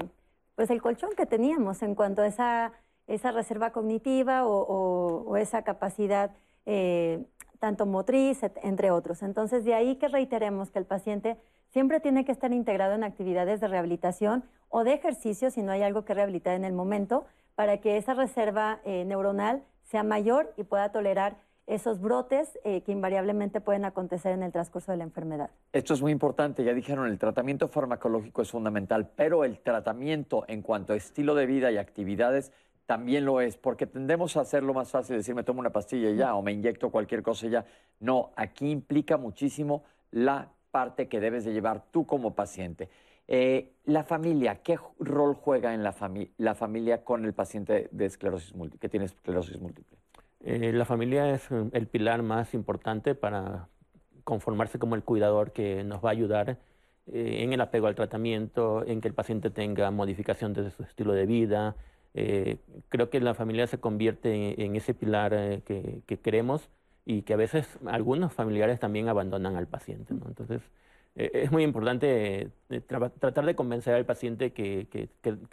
pues 0.54 0.70
el 0.70 0.80
colchón 0.80 1.10
que 1.16 1.26
teníamos 1.26 1.82
en 1.82 1.94
cuanto 1.94 2.22
a 2.22 2.26
esa, 2.26 2.72
esa 3.06 3.32
reserva 3.32 3.70
cognitiva 3.70 4.46
o, 4.46 5.36
esa 5.36 5.62
capacidad 5.62 6.30
eh, 6.66 7.24
tanto 7.58 7.86
motriz, 7.86 8.40
entre 8.62 8.90
otros. 8.90 9.22
Entonces, 9.22 9.64
de 9.64 9.74
ahí 9.74 9.96
que 9.96 10.08
reiteremos 10.08 10.70
que 10.70 10.78
el 10.78 10.84
paciente 10.84 11.36
siempre 11.72 12.00
tiene 12.00 12.24
que 12.24 12.32
estar 12.32 12.52
integrado 12.52 12.94
en 12.94 13.04
actividades 13.04 13.60
de 13.60 13.68
rehabilitación 13.68 14.44
o 14.68 14.84
de 14.84 14.92
ejercicio 14.94 15.50
si 15.50 15.62
no 15.62 15.72
hay 15.72 15.82
algo 15.82 16.04
que 16.04 16.14
rehabilitar 16.14 16.54
en 16.54 16.64
el 16.64 16.72
momento, 16.72 17.24
para 17.54 17.78
que 17.78 17.96
esa 17.96 18.14
reserva 18.14 18.80
eh, 18.84 19.04
neuronal 19.04 19.62
sea 19.84 20.02
mayor 20.02 20.52
y 20.56 20.64
pueda 20.64 20.90
tolerar 20.90 21.36
esos 21.66 22.00
brotes 22.00 22.58
eh, 22.64 22.82
que 22.82 22.92
invariablemente 22.92 23.60
pueden 23.60 23.84
acontecer 23.84 24.32
en 24.32 24.42
el 24.42 24.52
transcurso 24.52 24.90
de 24.90 24.98
la 24.98 25.04
enfermedad. 25.04 25.50
Esto 25.72 25.94
es 25.94 26.02
muy 26.02 26.12
importante, 26.12 26.64
ya 26.64 26.74
dijeron, 26.74 27.06
el 27.06 27.18
tratamiento 27.18 27.68
farmacológico 27.68 28.42
es 28.42 28.50
fundamental, 28.50 29.10
pero 29.14 29.44
el 29.44 29.58
tratamiento 29.60 30.44
en 30.48 30.62
cuanto 30.62 30.92
a 30.92 30.96
estilo 30.96 31.34
de 31.34 31.46
vida 31.46 31.70
y 31.70 31.76
actividades 31.76 32.52
también 32.86 33.24
lo 33.24 33.40
es, 33.40 33.56
porque 33.56 33.86
tendemos 33.86 34.36
a 34.36 34.40
hacerlo 34.40 34.74
más 34.74 34.90
fácil, 34.90 35.16
decir 35.16 35.34
me 35.34 35.44
tomo 35.44 35.60
una 35.60 35.70
pastilla 35.70 36.10
ya, 36.10 36.34
o 36.34 36.42
me 36.42 36.52
inyecto 36.52 36.90
cualquier 36.90 37.22
cosa 37.22 37.46
ya. 37.46 37.64
No, 38.00 38.32
aquí 38.34 38.70
implica 38.70 39.16
muchísimo 39.16 39.84
la 40.10 40.48
parte 40.72 41.06
que 41.06 41.20
debes 41.20 41.44
de 41.44 41.52
llevar 41.52 41.84
tú 41.92 42.04
como 42.06 42.34
paciente. 42.34 42.88
Eh, 43.28 43.72
la 43.84 44.02
familia, 44.02 44.62
¿qué 44.62 44.78
rol 44.98 45.34
juega 45.34 45.74
en 45.74 45.84
la, 45.84 45.94
la 46.38 46.54
familia 46.54 47.04
con 47.04 47.24
el 47.24 47.32
paciente 47.32 47.88
de 47.92 48.06
esclerosis 48.06 48.54
múltiple, 48.54 48.80
que 48.80 48.88
tiene 48.88 49.06
esclerosis 49.06 49.60
múltiple? 49.60 49.98
Eh, 50.40 50.72
la 50.72 50.84
familia 50.84 51.30
es 51.30 51.48
eh, 51.52 51.70
el 51.72 51.86
pilar 51.86 52.22
más 52.22 52.52
importante 52.52 53.14
para 53.14 53.68
conformarse 54.24 54.78
como 54.78 54.96
el 54.96 55.04
cuidador 55.04 55.52
que 55.52 55.84
nos 55.84 56.04
va 56.04 56.08
a 56.08 56.12
ayudar 56.12 56.58
en 57.06 57.52
el 57.52 57.60
apego 57.60 57.88
al 57.88 57.96
tratamiento, 57.96 58.86
en 58.86 59.00
que 59.00 59.08
el 59.08 59.14
paciente 59.14 59.50
tenga 59.50 59.90
modificación 59.90 60.52
de 60.52 60.70
su 60.70 60.84
estilo 60.84 61.12
de 61.12 61.26
vida. 61.26 61.74
creo 62.12 63.10
que 63.10 63.18
la 63.18 63.34
familia 63.34 63.66
se 63.66 63.80
convierte 63.80 64.62
en, 64.64 64.76
ese 64.76 64.94
pilar 64.94 65.62
que, 65.64 66.02
queremos 66.22 66.70
y 67.04 67.22
que 67.22 67.34
a 67.34 67.36
veces 67.36 67.66
algunos 67.86 68.32
familiares 68.32 68.78
también 68.80 69.08
abandonan 69.08 69.56
al 69.56 69.66
paciente. 69.66 70.14
Entonces, 70.14 70.62
eh, 71.14 71.30
es 71.34 71.52
muy 71.52 71.62
importante 71.62 72.50
eh, 72.70 72.80
tratar 72.80 73.44
de 73.44 73.54
convencer 73.54 73.94
al 73.94 74.06
paciente 74.06 74.52
que, 74.52 74.86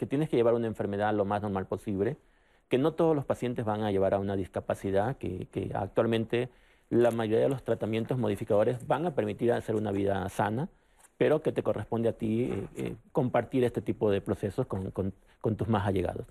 tienes 0.08 0.28
que 0.28 0.36
llevar 0.36 0.54
una 0.54 0.66
enfermedad 0.66 1.14
lo 1.14 1.24
más 1.24 1.42
normal 1.42 1.66
posible, 1.66 2.16
que 2.68 2.78
no 2.78 2.92
todos 2.92 3.14
los 3.16 3.24
pacientes 3.24 3.64
van 3.64 3.82
a 3.82 3.90
llevar 3.90 4.14
a 4.14 4.18
una 4.18 4.36
discapacidad, 4.36 5.16
que, 5.16 5.70
actualmente 5.74 6.48
la 6.88 7.10
mayoría 7.10 7.44
de 7.44 7.48
los 7.48 7.62
tratamientos 7.62 8.18
modificadores 8.18 8.86
van 8.86 9.06
a 9.06 9.14
permitir 9.14 9.52
hacer 9.52 9.76
una 9.76 9.92
vida 9.92 10.28
sana, 10.28 10.68
pero 11.18 11.42
que 11.42 11.52
te 11.52 11.62
corresponde 11.62 12.08
a 12.08 12.12
ti 12.12 12.50
eh, 12.76 12.96
compartir 13.12 13.62
este 13.64 13.82
tipo 13.82 14.10
de 14.10 14.20
procesos 14.20 14.66
con, 14.66 14.92
tus 15.56 15.68
más 15.68 15.86
allegados. 15.86 16.26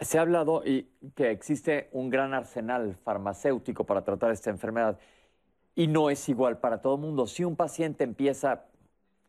Se 0.00 0.18
ha 0.18 0.22
hablado 0.22 0.62
y 0.64 0.88
que 1.14 1.30
existe 1.30 1.88
un 1.92 2.10
gran 2.10 2.34
arsenal 2.34 2.96
farmacéutico 3.04 3.84
para 3.84 4.02
tratar 4.02 4.30
esta 4.30 4.50
enfermedad 4.50 4.98
y 5.74 5.86
no 5.86 6.10
es 6.10 6.28
igual 6.28 6.58
para 6.58 6.80
todo 6.80 6.94
el 6.96 7.00
mundo. 7.00 7.26
Si 7.26 7.44
un 7.44 7.56
paciente 7.56 8.04
empieza 8.04 8.64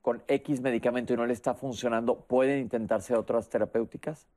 con 0.01 0.24
X 0.28 0.61
medicamento 0.61 1.13
y 1.13 1.17
no 1.17 1.26
le 1.26 1.34
está 1.34 1.53
funcionando, 1.53 2.22
¿pueden 2.22 2.59
intentarse 2.59 3.15
otras 3.15 3.49
terapéuticas? 3.49 4.28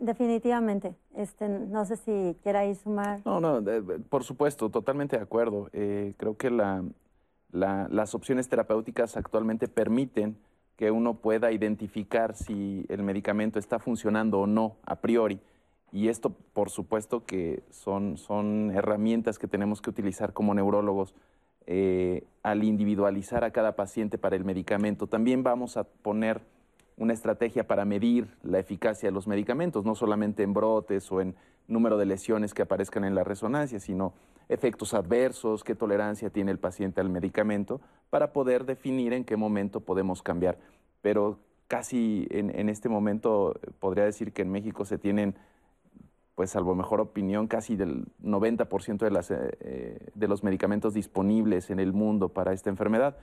definitivamente. 0.00 0.94
Este, 1.14 1.48
no 1.48 1.84
sé 1.84 1.96
si 1.96 2.36
quiera 2.42 2.64
ir 2.64 2.76
sumar. 2.76 3.20
No, 3.24 3.40
no, 3.40 3.62
por 4.08 4.24
supuesto, 4.24 4.70
totalmente 4.70 5.16
de 5.16 5.22
acuerdo. 5.22 5.68
Eh, 5.72 6.14
creo 6.16 6.36
que 6.36 6.50
las 7.50 8.14
opciones 8.14 8.48
terapéuticas 8.48 9.16
actualmente 9.16 9.68
permiten 9.68 10.36
que 10.76 10.90
uno 10.90 11.14
pueda 11.14 11.52
identificar 11.52 12.34
si 12.34 12.84
el 12.88 13.02
medicamento 13.02 13.58
está 13.58 13.78
funcionando 13.78 14.40
o 14.40 14.46
no 14.46 14.76
a 14.84 14.96
priori. 14.96 15.40
Y 15.92 16.08
esto, 16.08 16.30
por 16.52 16.70
supuesto, 16.70 17.24
que 17.24 17.62
son, 17.70 18.16
son 18.16 18.72
herramientas 18.74 19.38
que 19.38 19.46
tenemos 19.46 19.80
que 19.80 19.90
utilizar 19.90 20.32
como 20.32 20.52
neurólogos 20.52 21.14
eh, 21.66 22.24
al 22.42 22.64
individualizar 22.64 23.44
a 23.44 23.52
cada 23.52 23.76
paciente 23.76 24.18
para 24.18 24.36
el 24.36 24.44
medicamento. 24.44 25.06
También 25.06 25.42
vamos 25.42 25.76
a 25.76 25.84
poner 25.84 26.42
una 26.96 27.12
estrategia 27.12 27.66
para 27.66 27.84
medir 27.84 28.28
la 28.42 28.58
eficacia 28.58 29.08
de 29.08 29.12
los 29.12 29.26
medicamentos, 29.26 29.84
no 29.84 29.94
solamente 29.94 30.42
en 30.42 30.52
brotes 30.52 31.10
o 31.10 31.20
en 31.20 31.36
número 31.66 31.96
de 31.96 32.06
lesiones 32.06 32.54
que 32.54 32.62
aparezcan 32.62 33.04
en 33.04 33.14
la 33.14 33.24
resonancia, 33.24 33.80
sino 33.80 34.14
efectos 34.48 34.94
adversos, 34.94 35.64
qué 35.64 35.74
tolerancia 35.74 36.30
tiene 36.30 36.50
el 36.50 36.58
paciente 36.58 37.00
al 37.00 37.08
medicamento, 37.08 37.80
para 38.10 38.32
poder 38.32 38.64
definir 38.64 39.12
en 39.12 39.24
qué 39.24 39.36
momento 39.36 39.80
podemos 39.80 40.22
cambiar. 40.22 40.58
Pero 41.00 41.38
casi 41.68 42.26
en, 42.30 42.68
este 42.68 42.88
momento 42.88 43.58
podría 43.80 44.04
decir 44.04 44.32
que 44.32 44.42
en 44.42 44.50
México 44.50 44.84
se 44.84 44.98
tienen 44.98 45.34
pues 46.34 46.50
salvo 46.50 46.74
mejor 46.74 47.00
opinión, 47.00 47.46
casi 47.46 47.76
del 47.76 48.06
90% 48.22 48.98
de, 48.98 49.10
las, 49.10 49.30
eh, 49.30 49.36
eh, 49.60 49.98
de 50.14 50.28
los 50.28 50.42
medicamentos 50.42 50.92
disponibles 50.92 51.70
en 51.70 51.78
el 51.78 51.92
mundo 51.92 52.30
para 52.30 52.52
esta 52.52 52.70
enfermedad. 52.70 53.16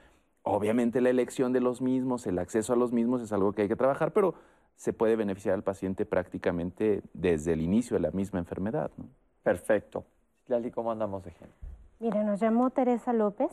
Obviamente 0.43 1.01
la 1.01 1.09
elección 1.09 1.51
de 1.51 1.59
los 1.59 1.82
mismos, 1.82 2.26
el 2.26 2.39
acceso 2.39 2.72
a 2.72 2.78
los 2.78 2.93
mismos 2.93 3.22
es 3.22 3.34
algo 3.34 3.51
que 3.51 3.63
hay 3.63 3.67
que 3.67 3.76
trabajar, 3.76 4.13
pero 4.13 4.36
se 4.76 4.93
puede 4.93 5.15
beneficiar 5.15 5.55
al 5.55 5.63
paciente 5.63 6.05
prácticamente 6.05 7.03
desde 7.13 7.53
el 7.53 7.61
inicio 7.61 7.95
de 7.95 8.01
la 8.01 8.11
misma 8.11 8.39
enfermedad. 8.39 8.91
Perfecto. 9.43 10.05
¿Cómo 10.73 10.91
andamos 10.91 11.23
de 11.23 11.31
gente? 11.31 11.55
Mire, 11.99 12.23
nos 12.23 12.39
llamó 12.39 12.69
Teresa 12.69 13.13
López 13.13 13.51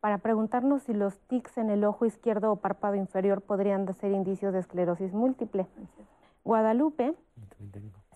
para 0.00 0.18
preguntarnos 0.18 0.82
si 0.82 0.92
los 0.92 1.18
tics 1.20 1.58
en 1.58 1.70
el 1.70 1.84
ojo 1.84 2.04
izquierdo 2.04 2.52
o 2.52 2.56
párpado 2.56 2.94
inferior 2.94 3.40
podrían 3.40 3.92
ser 3.94 4.12
indicios 4.12 4.52
de 4.52 4.58
esclerosis 4.60 5.12
múltiple. 5.12 5.66
Guadalupe 6.44 7.14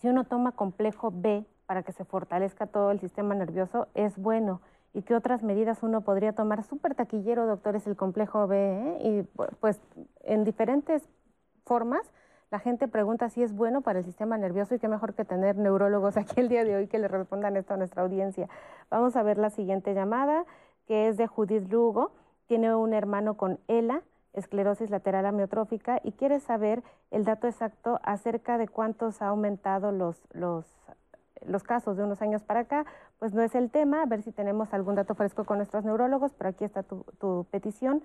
si 0.00 0.08
uno 0.08 0.24
toma 0.24 0.52
complejo 0.52 1.10
B 1.12 1.44
para 1.66 1.82
que 1.82 1.92
se 1.92 2.04
fortalezca 2.04 2.66
todo 2.66 2.90
el 2.90 3.00
sistema 3.00 3.34
nervioso, 3.34 3.88
es 3.94 4.16
bueno. 4.16 4.60
¿Y 4.94 5.02
qué 5.02 5.14
otras 5.14 5.42
medidas 5.42 5.82
uno 5.82 6.00
podría 6.00 6.32
tomar? 6.32 6.64
Súper 6.64 6.94
taquillero, 6.94 7.46
doctores, 7.46 7.86
el 7.86 7.96
complejo 7.96 8.46
B. 8.46 8.56
¿eh? 8.56 8.98
Y 9.08 9.22
pues 9.60 9.80
en 10.22 10.44
diferentes 10.44 11.08
formas 11.64 12.02
la 12.50 12.58
gente 12.58 12.88
pregunta 12.88 13.28
si 13.28 13.42
es 13.42 13.52
bueno 13.52 13.82
para 13.82 13.98
el 13.98 14.04
sistema 14.04 14.38
nervioso 14.38 14.74
y 14.74 14.78
qué 14.78 14.88
mejor 14.88 15.14
que 15.14 15.24
tener 15.24 15.56
neurólogos 15.56 16.16
aquí 16.18 16.40
el 16.40 16.48
día 16.48 16.64
de 16.64 16.76
hoy 16.76 16.86
que 16.86 16.98
le 16.98 17.08
respondan 17.08 17.56
esto 17.56 17.74
a 17.74 17.76
nuestra 17.76 18.02
audiencia. 18.02 18.48
Vamos 18.90 19.16
a 19.16 19.22
ver 19.22 19.38
la 19.38 19.50
siguiente 19.50 19.94
llamada, 19.94 20.44
que 20.86 21.08
es 21.08 21.16
de 21.16 21.26
Judith 21.26 21.70
Lugo. 21.70 22.12
Tiene 22.46 22.74
un 22.74 22.94
hermano 22.94 23.36
con 23.36 23.60
ELA 23.68 24.02
esclerosis 24.32 24.90
lateral 24.90 25.26
amiotrófica 25.26 26.00
y 26.02 26.12
quiere 26.12 26.40
saber 26.40 26.82
el 27.10 27.24
dato 27.24 27.46
exacto 27.46 27.98
acerca 28.02 28.56
de 28.56 28.68
cuántos 28.68 29.20
ha 29.20 29.28
aumentado 29.28 29.90
los, 29.90 30.22
los, 30.32 30.64
los 31.44 31.62
casos 31.64 31.96
de 31.96 32.04
unos 32.04 32.22
años 32.22 32.42
para 32.42 32.60
acá, 32.60 32.86
pues 33.18 33.34
no 33.34 33.42
es 33.42 33.54
el 33.54 33.70
tema, 33.70 34.02
a 34.02 34.06
ver 34.06 34.22
si 34.22 34.32
tenemos 34.32 34.72
algún 34.72 34.94
dato 34.94 35.14
fresco 35.14 35.44
con 35.44 35.58
nuestros 35.58 35.84
neurólogos, 35.84 36.32
pero 36.34 36.50
aquí 36.50 36.64
está 36.64 36.82
tu, 36.82 37.04
tu 37.18 37.46
petición. 37.50 38.02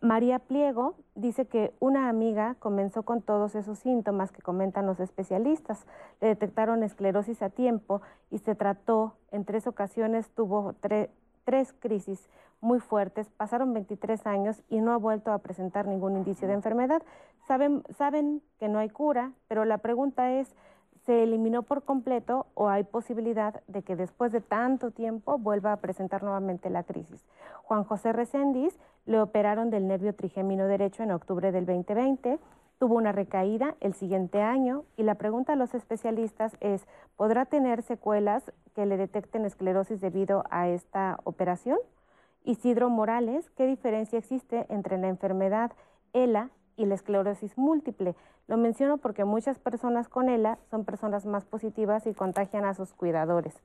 María 0.00 0.38
Pliego 0.40 0.96
dice 1.14 1.46
que 1.46 1.72
una 1.78 2.08
amiga 2.08 2.56
comenzó 2.58 3.04
con 3.04 3.22
todos 3.22 3.54
esos 3.54 3.78
síntomas 3.78 4.32
que 4.32 4.42
comentan 4.42 4.86
los 4.86 5.00
especialistas. 5.00 5.86
Le 6.20 6.28
detectaron 6.28 6.82
esclerosis 6.82 7.42
a 7.42 7.50
tiempo 7.50 8.02
y 8.30 8.38
se 8.38 8.54
trató, 8.54 9.14
en 9.30 9.44
tres 9.44 9.66
ocasiones 9.66 10.28
tuvo 10.30 10.74
tres 11.44 11.72
crisis 11.78 12.28
muy 12.60 12.80
fuertes, 12.80 13.28
pasaron 13.30 13.72
23 13.72 14.26
años 14.26 14.62
y 14.68 14.80
no 14.80 14.92
ha 14.92 14.96
vuelto 14.96 15.32
a 15.32 15.38
presentar 15.38 15.86
ningún 15.86 16.16
indicio 16.16 16.48
de 16.48 16.54
enfermedad. 16.54 17.02
Saben, 17.46 17.84
saben 17.96 18.42
que 18.58 18.68
no 18.68 18.78
hay 18.78 18.90
cura, 18.90 19.32
pero 19.46 19.64
la 19.64 19.78
pregunta 19.78 20.32
es, 20.32 20.54
¿se 21.08 21.22
eliminó 21.22 21.62
por 21.62 21.84
completo 21.84 22.48
o 22.52 22.68
hay 22.68 22.84
posibilidad 22.84 23.62
de 23.66 23.82
que 23.82 23.96
después 23.96 24.30
de 24.30 24.42
tanto 24.42 24.90
tiempo 24.90 25.38
vuelva 25.38 25.72
a 25.72 25.78
presentar 25.78 26.22
nuevamente 26.22 26.68
la 26.68 26.82
crisis? 26.82 27.24
Juan 27.62 27.84
José 27.84 28.12
Reséndiz 28.12 28.78
le 29.06 29.18
operaron 29.18 29.70
del 29.70 29.88
nervio 29.88 30.14
trigémino 30.14 30.66
derecho 30.66 31.02
en 31.02 31.12
octubre 31.12 31.50
del 31.50 31.64
2020 31.64 32.38
tuvo 32.78 32.96
una 32.96 33.12
recaída 33.12 33.74
el 33.80 33.94
siguiente 33.94 34.42
año 34.42 34.84
y 34.98 35.02
la 35.02 35.14
pregunta 35.14 35.54
a 35.54 35.56
los 35.56 35.74
especialistas 35.74 36.58
es, 36.60 36.86
¿podrá 37.16 37.46
tener 37.46 37.80
secuelas 37.82 38.52
que 38.74 38.84
le 38.84 38.98
detecten 38.98 39.46
esclerosis 39.46 40.02
debido 40.02 40.44
a 40.50 40.68
esta 40.68 41.20
operación? 41.24 41.78
Isidro 42.44 42.90
Morales, 42.90 43.48
¿qué 43.56 43.66
diferencia 43.66 44.18
existe 44.18 44.66
entre 44.68 44.98
la 44.98 45.08
enfermedad 45.08 45.72
ELA 46.12 46.50
y 46.78 46.86
la 46.86 46.94
esclerosis 46.94 47.58
múltiple? 47.58 48.14
Lo 48.46 48.56
menciono 48.56 48.96
porque 48.96 49.24
muchas 49.24 49.58
personas 49.58 50.08
con 50.08 50.30
ELA 50.30 50.58
son 50.70 50.86
personas 50.86 51.26
más 51.26 51.44
positivas 51.44 52.06
y 52.06 52.14
contagian 52.14 52.64
a 52.64 52.72
sus 52.72 52.94
cuidadores. 52.94 53.60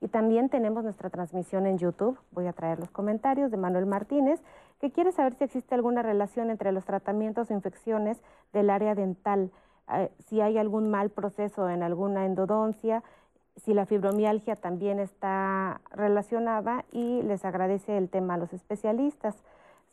Y 0.00 0.08
también 0.08 0.48
tenemos 0.48 0.84
nuestra 0.84 1.10
transmisión 1.10 1.66
en 1.66 1.78
YouTube. 1.78 2.18
Voy 2.30 2.46
a 2.46 2.52
traer 2.52 2.78
los 2.78 2.90
comentarios 2.90 3.50
de 3.50 3.56
Manuel 3.56 3.86
Martínez, 3.86 4.40
que 4.80 4.92
quiere 4.92 5.10
saber 5.10 5.34
si 5.34 5.44
existe 5.44 5.74
alguna 5.74 6.02
relación 6.02 6.50
entre 6.50 6.70
los 6.70 6.84
tratamientos 6.84 7.50
o 7.50 7.54
infecciones 7.54 8.22
del 8.52 8.70
área 8.70 8.94
dental, 8.94 9.50
eh, 9.92 10.10
si 10.28 10.40
hay 10.40 10.56
algún 10.56 10.90
mal 10.90 11.10
proceso 11.10 11.68
en 11.68 11.82
alguna 11.82 12.26
endodoncia, 12.26 13.02
si 13.56 13.74
la 13.74 13.86
fibromialgia 13.86 14.56
también 14.56 15.00
está 15.00 15.80
relacionada 15.90 16.84
y 16.92 17.22
les 17.22 17.44
agradece 17.44 17.96
el 17.96 18.08
tema 18.08 18.34
a 18.34 18.38
los 18.38 18.52
especialistas. 18.52 19.34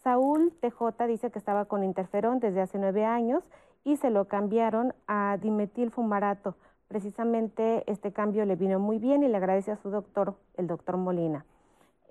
Saúl 0.06 0.54
TJ 0.62 1.08
dice 1.08 1.32
que 1.32 1.40
estaba 1.40 1.66
con 1.66 1.84
interferón 1.84 2.40
desde 2.40 2.62
hace 2.62 2.78
nueve 2.78 3.06
años 3.06 3.44
y 3.84 3.98
se 3.98 4.12
lo 4.12 4.26
cambiaron 4.26 4.94
a 5.08 5.40
dimetilfumarato. 5.42 6.56
Precisamente 6.88 7.84
este 7.92 8.14
cambio 8.14 8.46
le 8.46 8.56
vino 8.56 8.78
muy 8.78 9.00
bien 9.00 9.24
y 9.24 9.28
le 9.28 9.38
agradece 9.38 9.72
a 9.72 9.78
su 9.78 9.90
doctor, 9.90 10.36
el 10.58 10.68
doctor 10.68 10.98
Molina. 10.98 11.48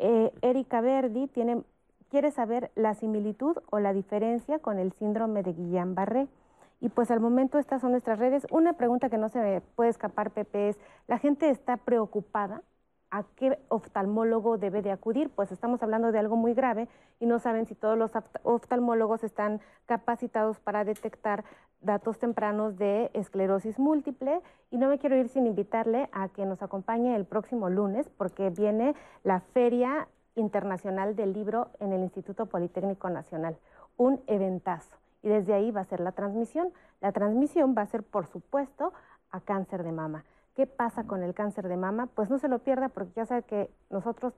Eh, 0.01 0.33
Erika 0.43 0.81
Verdi 0.81 1.29
tiene, 1.29 1.63
quiere 2.11 2.33
saber 2.33 2.73
la 2.75 2.95
similitud 2.95 3.59
o 3.71 3.79
la 3.79 3.93
diferencia 3.93 4.59
con 4.59 4.81
el 4.81 4.91
síndrome 4.95 5.45
de 5.45 5.55
Guillain-Barré. 5.55 6.27
Y 6.81 6.89
pues 6.89 7.13
al 7.13 7.21
momento 7.21 7.61
estas 7.61 7.81
son 7.81 7.93
nuestras 7.93 8.19
redes. 8.19 8.45
Una 8.51 8.73
pregunta 8.73 9.09
que 9.09 9.19
no 9.19 9.29
se 9.29 9.63
puede 9.77 9.91
escapar, 9.91 10.33
Pepe, 10.33 10.71
es, 10.71 10.81
¿la 11.07 11.19
gente 11.19 11.49
está 11.49 11.77
preocupada 11.77 12.63
a 13.15 13.23
qué 13.37 13.61
oftalmólogo 13.69 14.59
debe 14.59 14.83
de 14.83 14.91
acudir, 14.91 15.31
pues 15.31 15.53
estamos 15.53 15.81
hablando 15.85 16.11
de 16.11 16.19
algo 16.19 16.35
muy 16.35 16.53
grave 16.53 16.89
y 17.21 17.27
no 17.27 17.39
saben 17.39 17.65
si 17.65 17.77
todos 17.77 17.97
los 17.97 18.11
oftalmólogos 18.43 19.23
están 19.23 19.61
capacitados 19.87 20.59
para 20.59 20.85
detectar 20.85 21.45
datos 21.81 22.19
tempranos 22.19 22.77
de 22.77 23.12
esclerosis 23.15 23.79
múltiple 23.79 24.41
y 24.73 24.79
no 24.79 24.89
me 24.89 24.99
quiero 24.99 25.17
ir 25.17 25.29
sin 25.29 25.47
invitarle 25.47 26.09
a 26.11 26.29
que 26.29 26.45
nos 26.45 26.61
acompañe 26.61 27.15
el 27.15 27.25
próximo 27.25 27.71
lunes 27.71 28.09
porque 28.09 28.51
viene 28.51 28.97
la 29.23 29.39
Feria 29.39 30.09
Internacional 30.35 31.15
del 31.15 31.35
Libro 31.35 31.69
en 31.79 31.93
el 31.93 32.03
Instituto 32.03 32.47
Politécnico 32.47 33.11
Nacional, 33.11 33.57
un 33.97 34.21
eventazo 34.27 34.97
y 35.23 35.29
desde 35.29 35.55
ahí 35.55 35.71
va 35.71 35.83
a 35.83 35.85
ser 35.85 36.01
la 36.01 36.11
transmisión. 36.11 36.73
La 37.01 37.12
transmisión 37.12 37.77
va 37.79 37.83
a 37.83 37.87
ser, 37.87 38.03
por 38.03 38.27
supuesto, 38.27 38.93
a 39.31 39.41
cáncer 39.41 39.85
de 39.85 39.93
mama. 39.93 40.25
¿Qué 40.55 40.67
pasa 40.67 41.05
con 41.05 41.23
el 41.23 41.35
cáncer 41.35 41.69
de 41.69 41.77
mama? 41.77 42.07
Pues 42.15 42.31
no 42.31 42.39
se 42.39 42.49
lo 42.49 42.61
pierda 42.61 42.89
porque 42.89 43.13
ya 43.17 43.27
sabe 43.27 43.43
que 43.43 43.71
nosotros 43.91 44.35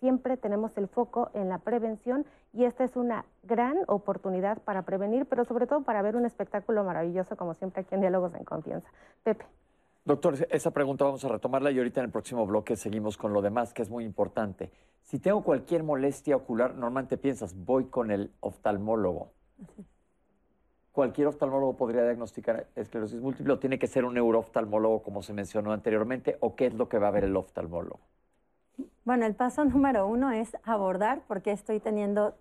siempre 0.00 0.36
tenemos 0.36 0.76
el 0.78 0.88
foco 0.88 1.30
en 1.34 1.48
la 1.48 1.58
prevención 1.58 2.24
y 2.54 2.64
esta 2.64 2.84
es 2.84 2.96
una 2.96 3.26
gran 3.42 3.76
oportunidad 3.86 4.62
para 4.62 4.82
prevenir, 4.82 5.26
pero 5.26 5.44
sobre 5.44 5.66
todo 5.66 5.82
para 5.82 6.00
ver 6.00 6.16
un 6.16 6.24
espectáculo 6.24 6.84
maravilloso 6.84 7.36
como 7.36 7.52
siempre 7.52 7.82
aquí 7.82 7.94
en 7.94 8.00
Diálogos 8.00 8.34
en 8.34 8.44
Confianza. 8.44 8.88
Pepe. 9.22 9.44
Doctor, 10.04 10.36
esa 10.50 10.70
pregunta 10.70 11.04
vamos 11.04 11.22
a 11.24 11.28
retomarla 11.28 11.70
y 11.70 11.76
ahorita 11.76 12.00
en 12.00 12.06
el 12.06 12.12
próximo 12.12 12.46
bloque 12.46 12.76
seguimos 12.76 13.18
con 13.18 13.34
lo 13.34 13.42
demás, 13.42 13.74
que 13.74 13.82
es 13.82 13.90
muy 13.90 14.04
importante. 14.04 14.72
Si 15.02 15.18
tengo 15.18 15.42
cualquier 15.42 15.82
molestia 15.82 16.36
ocular, 16.36 16.74
normalmente 16.74 17.18
piensas, 17.18 17.54
voy 17.54 17.86
con 17.86 18.10
el 18.10 18.32
oftalmólogo 18.40 19.32
cualquier 20.98 21.28
oftalmólogo 21.28 21.76
podría 21.76 22.02
diagnosticar 22.02 22.66
esclerosis 22.74 23.20
múltiple 23.20 23.52
o 23.52 23.58
tiene 23.60 23.78
que 23.78 23.86
ser 23.86 24.04
un 24.04 24.14
neurooftalmólogo 24.14 25.04
como 25.04 25.22
se 25.22 25.32
mencionó 25.32 25.70
anteriormente 25.70 26.38
o 26.40 26.56
qué 26.56 26.66
es 26.66 26.74
lo 26.74 26.88
que 26.88 26.98
va 26.98 27.06
a 27.06 27.10
ver 27.12 27.22
el 27.22 27.36
oftalmólogo? 27.36 28.00
Bueno, 29.04 29.24
el 29.24 29.36
paso 29.36 29.64
número 29.64 30.08
uno 30.08 30.32
es 30.32 30.56
abordar 30.64 31.20
por 31.28 31.40
qué 31.40 31.52
estoy 31.52 31.78
teniendo 31.78 32.34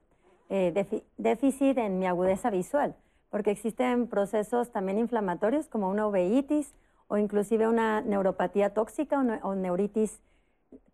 eh, 0.49 0.73
déficit 1.17 1.77
en 1.77 1.99
mi 1.99 2.07
agudeza 2.07 2.49
visual, 2.49 2.95
porque 3.29 3.51
existen 3.51 4.07
procesos 4.07 4.71
también 4.71 4.97
inflamatorios 4.97 5.67
como 5.67 5.91
una 5.91 6.07
uveitis 6.07 6.73
o 7.09 7.17
inclusive 7.19 7.67
una 7.67 8.01
neuropatía 8.01 8.73
tóxica 8.73 9.19
o, 9.43 9.53
neuritis, 9.53 10.19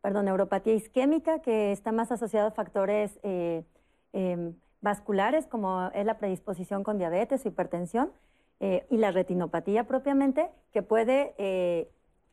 perdón, 0.01 0.25
neuropatía 0.25 0.73
isquémica 0.73 1.39
que 1.39 1.71
está 1.71 1.93
más 1.93 2.11
asociado 2.11 2.49
a 2.49 2.51
factores 2.51 3.17
eh, 3.23 3.63
em, 4.11 4.53
vasculares, 4.83 5.47
como 5.47 5.89
es 5.95 6.05
la 6.05 6.17
predisposición 6.19 6.83
con 6.83 6.97
diabetes 6.99 7.43
o 7.45 7.47
hipertensión, 7.47 8.11
eh, 8.59 8.85
y 8.91 8.97
la 8.97 9.11
retinopatía 9.11 9.85
propiamente, 9.85 10.49
que 10.71 10.83
puede, 10.83 11.33
eh, 11.37 11.89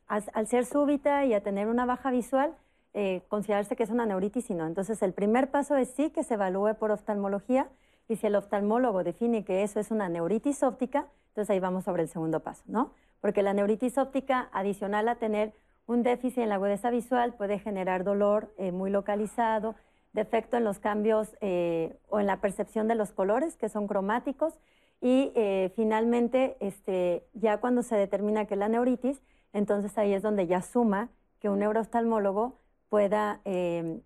al, 0.09 0.47
ser 0.49 0.67
súbita 0.67 1.25
y 1.25 1.33
a 1.33 1.43
tener 1.43 1.69
una 1.69 1.87
baja 1.87 2.11
visual, 2.11 2.55
eh, 2.93 3.23
considerarse 3.29 3.77
que 3.77 3.85
es 3.85 3.91
una 3.91 4.05
neuritis 4.05 4.51
y 4.51 4.55
no. 4.55 4.67
Entonces, 4.67 5.01
el 5.03 5.13
primer 5.13 5.51
paso 5.51 5.77
es 5.77 5.91
sí 5.91 6.11
que 6.11 6.25
se 6.25 6.35
evalúe 6.35 6.75
por 6.75 6.91
oftalmología, 6.91 7.69
y 8.09 8.17
si 8.17 8.27
el 8.27 8.35
oftalmólogo 8.35 9.05
define 9.05 9.45
que 9.45 9.63
eso 9.63 9.79
es 9.79 9.93
una 9.93 10.09
neuritis 10.09 10.65
óptica, 10.65 11.07
entonces 11.29 11.51
ahí 11.51 11.61
vamos 11.61 11.85
sobre 11.85 12.03
el 12.03 12.09
segundo 12.09 12.41
paso, 12.41 12.65
¿no? 12.67 12.91
Porque 13.21 13.43
la 13.43 13.55
neuritis 13.55 13.97
óptica, 13.97 14.49
adicional 14.53 15.09
a 15.09 15.15
tener 15.15 15.53
un 15.87 16.03
déficit 16.03 16.39
en 16.39 16.49
la 16.49 16.57
agudeza 16.57 16.91
visual, 16.91 17.35
puede 17.35 17.61
generar 17.61 18.03
dolor 18.03 18.53
muy 18.73 18.91
localizado, 18.91 19.77
defecto 20.13 20.57
en 20.57 20.65
los 20.65 20.79
cambios 20.79 21.37
eh, 21.41 21.97
o 22.09 22.21
en 22.21 22.27
la 22.27 22.41
percepción 22.41 22.89
de 22.89 22.95
los 22.95 23.13
colores, 23.13 23.57
que 23.57 23.69
son 23.69 23.87
cromáticos, 23.87 24.55
y 25.01 25.33
eh, 25.35 25.73
finalmente, 25.77 26.57
este, 26.61 27.25
ya 27.33 27.59
cuando 27.59 27.83
se 27.83 27.97
determina 27.97 28.45
que 28.45 28.55
es 28.55 28.61
la 28.61 28.69
neuritis, 28.69 29.23
entonces 29.53 29.97
ahí 29.97 30.13
es 30.13 30.23
donde 30.23 30.47
ya 30.47 30.61
suma 30.63 31.09
que 31.41 31.49
un 31.49 31.61
neurooftalmólogo 31.61 32.59
pueda 32.89 33.41
eh, 33.45 34.01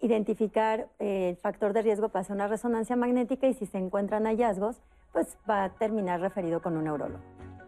identificar 0.00 0.88
el 0.98 1.36
factor 1.36 1.72
de 1.74 1.82
riesgo 1.82 2.08
para 2.08 2.22
hacer 2.22 2.34
una 2.34 2.48
resonancia 2.48 2.96
magnética 2.96 3.46
y 3.46 3.54
si 3.54 3.66
se 3.66 3.78
encuentran 3.78 4.24
hallazgos, 4.24 4.80
pues 5.12 5.36
va 5.48 5.64
a 5.64 5.68
terminar 5.74 6.20
referido 6.20 6.60
con 6.60 6.76
un 6.76 6.84
neurólogo. 6.84 7.22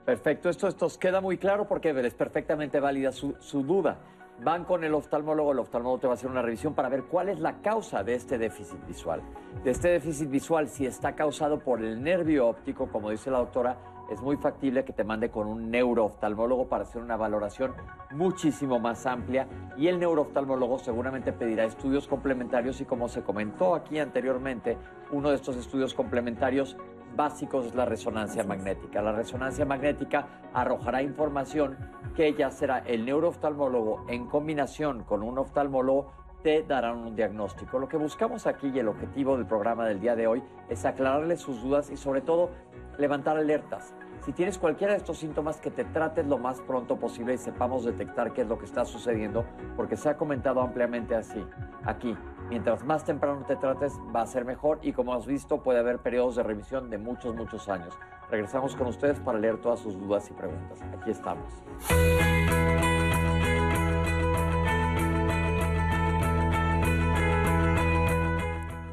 Perfecto, 0.04 0.48
esto, 0.48 0.66
esto 0.66 0.88
queda 0.98 1.20
muy 1.20 1.38
claro 1.38 1.68
porque 1.68 1.90
es 1.90 2.14
perfectamente 2.14 2.80
válida 2.80 3.12
su, 3.12 3.36
su 3.38 3.62
duda 3.62 3.98
van 4.40 4.64
con 4.64 4.84
el 4.84 4.94
oftalmólogo, 4.94 5.52
el 5.52 5.58
oftalmólogo 5.58 6.00
te 6.00 6.06
va 6.06 6.14
a 6.14 6.16
hacer 6.16 6.30
una 6.30 6.42
revisión 6.42 6.74
para 6.74 6.88
ver 6.88 7.04
cuál 7.04 7.28
es 7.28 7.38
la 7.38 7.60
causa 7.60 8.02
de 8.02 8.14
este 8.14 8.38
déficit 8.38 8.84
visual. 8.86 9.22
De 9.62 9.70
este 9.70 9.88
déficit 9.88 10.30
visual, 10.30 10.68
si 10.68 10.86
está 10.86 11.14
causado 11.14 11.60
por 11.60 11.82
el 11.82 12.02
nervio 12.02 12.48
óptico, 12.48 12.88
como 12.88 13.10
dice 13.10 13.30
la 13.30 13.38
doctora, 13.38 13.76
es 14.10 14.20
muy 14.20 14.36
factible 14.36 14.84
que 14.84 14.92
te 14.92 15.04
mande 15.04 15.30
con 15.30 15.46
un 15.46 15.70
neurooftalmólogo 15.70 16.68
para 16.68 16.82
hacer 16.82 17.00
una 17.00 17.16
valoración 17.16 17.72
muchísimo 18.10 18.78
más 18.78 19.06
amplia 19.06 19.46
y 19.76 19.86
el 19.86 19.98
neurooftalmólogo 19.98 20.78
seguramente 20.78 21.32
pedirá 21.32 21.64
estudios 21.64 22.08
complementarios 22.08 22.80
y 22.80 22.84
como 22.84 23.08
se 23.08 23.22
comentó 23.22 23.74
aquí 23.74 23.98
anteriormente, 23.98 24.76
uno 25.12 25.30
de 25.30 25.36
estos 25.36 25.56
estudios 25.56 25.94
complementarios 25.94 26.76
básicos 27.16 27.66
es 27.66 27.74
la 27.74 27.84
resonancia 27.84 28.44
magnética. 28.44 29.02
La 29.02 29.12
resonancia 29.12 29.64
magnética 29.64 30.26
arrojará 30.52 31.02
información 31.02 31.76
que 32.16 32.34
ya 32.34 32.50
será 32.50 32.78
el 32.78 33.04
neurooftalmólogo 33.04 34.04
en 34.08 34.26
combinación 34.26 35.04
con 35.04 35.22
un 35.22 35.38
oftalmólogo 35.38 36.12
te 36.42 36.62
darán 36.62 36.98
un 36.98 37.14
diagnóstico. 37.14 37.78
Lo 37.78 37.88
que 37.88 37.96
buscamos 37.96 38.46
aquí 38.46 38.70
y 38.74 38.78
el 38.78 38.88
objetivo 38.88 39.36
del 39.36 39.46
programa 39.46 39.86
del 39.86 40.00
día 40.00 40.16
de 40.16 40.26
hoy 40.26 40.42
es 40.68 40.84
aclararles 40.84 41.40
sus 41.40 41.62
dudas 41.62 41.90
y 41.90 41.96
sobre 41.96 42.20
todo 42.20 42.50
levantar 42.98 43.36
alertas. 43.36 43.94
Si 44.24 44.32
tienes 44.32 44.58
cualquiera 44.58 44.92
de 44.92 44.98
estos 44.98 45.18
síntomas, 45.18 45.60
que 45.60 45.70
te 45.70 45.84
trates 45.84 46.26
lo 46.26 46.38
más 46.38 46.60
pronto 46.60 46.96
posible 46.96 47.34
y 47.34 47.38
sepamos 47.38 47.84
detectar 47.84 48.32
qué 48.32 48.42
es 48.42 48.48
lo 48.48 48.58
que 48.58 48.66
está 48.66 48.84
sucediendo, 48.84 49.44
porque 49.76 49.96
se 49.96 50.08
ha 50.08 50.16
comentado 50.16 50.60
ampliamente 50.60 51.16
así, 51.16 51.44
aquí. 51.84 52.16
Mientras 52.52 52.84
más 52.84 53.02
temprano 53.02 53.46
te 53.46 53.56
trates, 53.56 53.98
va 54.14 54.20
a 54.20 54.26
ser 54.26 54.44
mejor 54.44 54.78
y 54.82 54.92
como 54.92 55.14
has 55.14 55.24
visto, 55.24 55.62
puede 55.62 55.78
haber 55.78 56.00
periodos 56.00 56.36
de 56.36 56.42
revisión 56.42 56.90
de 56.90 56.98
muchos, 56.98 57.34
muchos 57.34 57.66
años. 57.70 57.94
Regresamos 58.30 58.76
con 58.76 58.88
ustedes 58.88 59.18
para 59.20 59.38
leer 59.38 59.56
todas 59.56 59.80
sus 59.80 59.98
dudas 59.98 60.30
y 60.30 60.34
preguntas. 60.34 60.78
Aquí 61.00 61.10
estamos. 61.10 61.46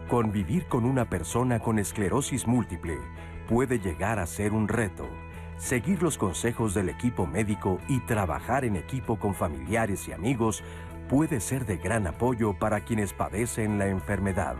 Convivir 0.07 0.65
con 0.69 0.85
una 0.85 1.09
persona 1.09 1.59
con 1.59 1.79
esclerosis 1.79 2.47
múltiple 2.47 2.97
puede 3.49 3.79
llegar 3.79 4.19
a 4.19 4.25
ser 4.25 4.53
un 4.53 4.69
reto. 4.69 5.05
Seguir 5.57 6.01
los 6.01 6.17
consejos 6.17 6.73
del 6.73 6.87
equipo 6.87 7.27
médico 7.27 7.79
y 7.89 7.99
trabajar 8.05 8.63
en 8.63 8.77
equipo 8.77 9.19
con 9.19 9.35
familiares 9.35 10.07
y 10.07 10.13
amigos 10.13 10.63
puede 11.09 11.39
ser 11.39 11.65
de 11.65 11.77
gran 11.77 12.05
apoyo 12.05 12.53
para 12.53 12.81
quienes 12.81 13.13
padecen 13.13 13.79
la 13.79 13.87
enfermedad. 13.87 14.55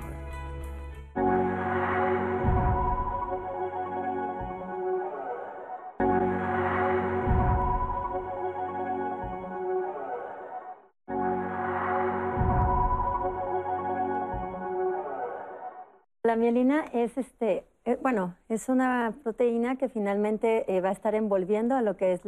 La 16.24 16.36
mielina 16.36 16.84
es 16.93 17.18
este 17.18 17.64
eh, 17.86 17.97
bueno, 18.02 18.36
es 18.50 18.70
una 18.70 19.16
proteína 19.24 19.78
que 19.78 19.89
finalmente 19.89 20.66
eh, 20.68 20.82
va 20.82 20.89
a 20.89 20.91
estar 20.91 21.16
envolviendo 21.16 21.76
a 21.76 21.82
lo 21.82 21.95
que 21.95 22.14
es 22.14 22.22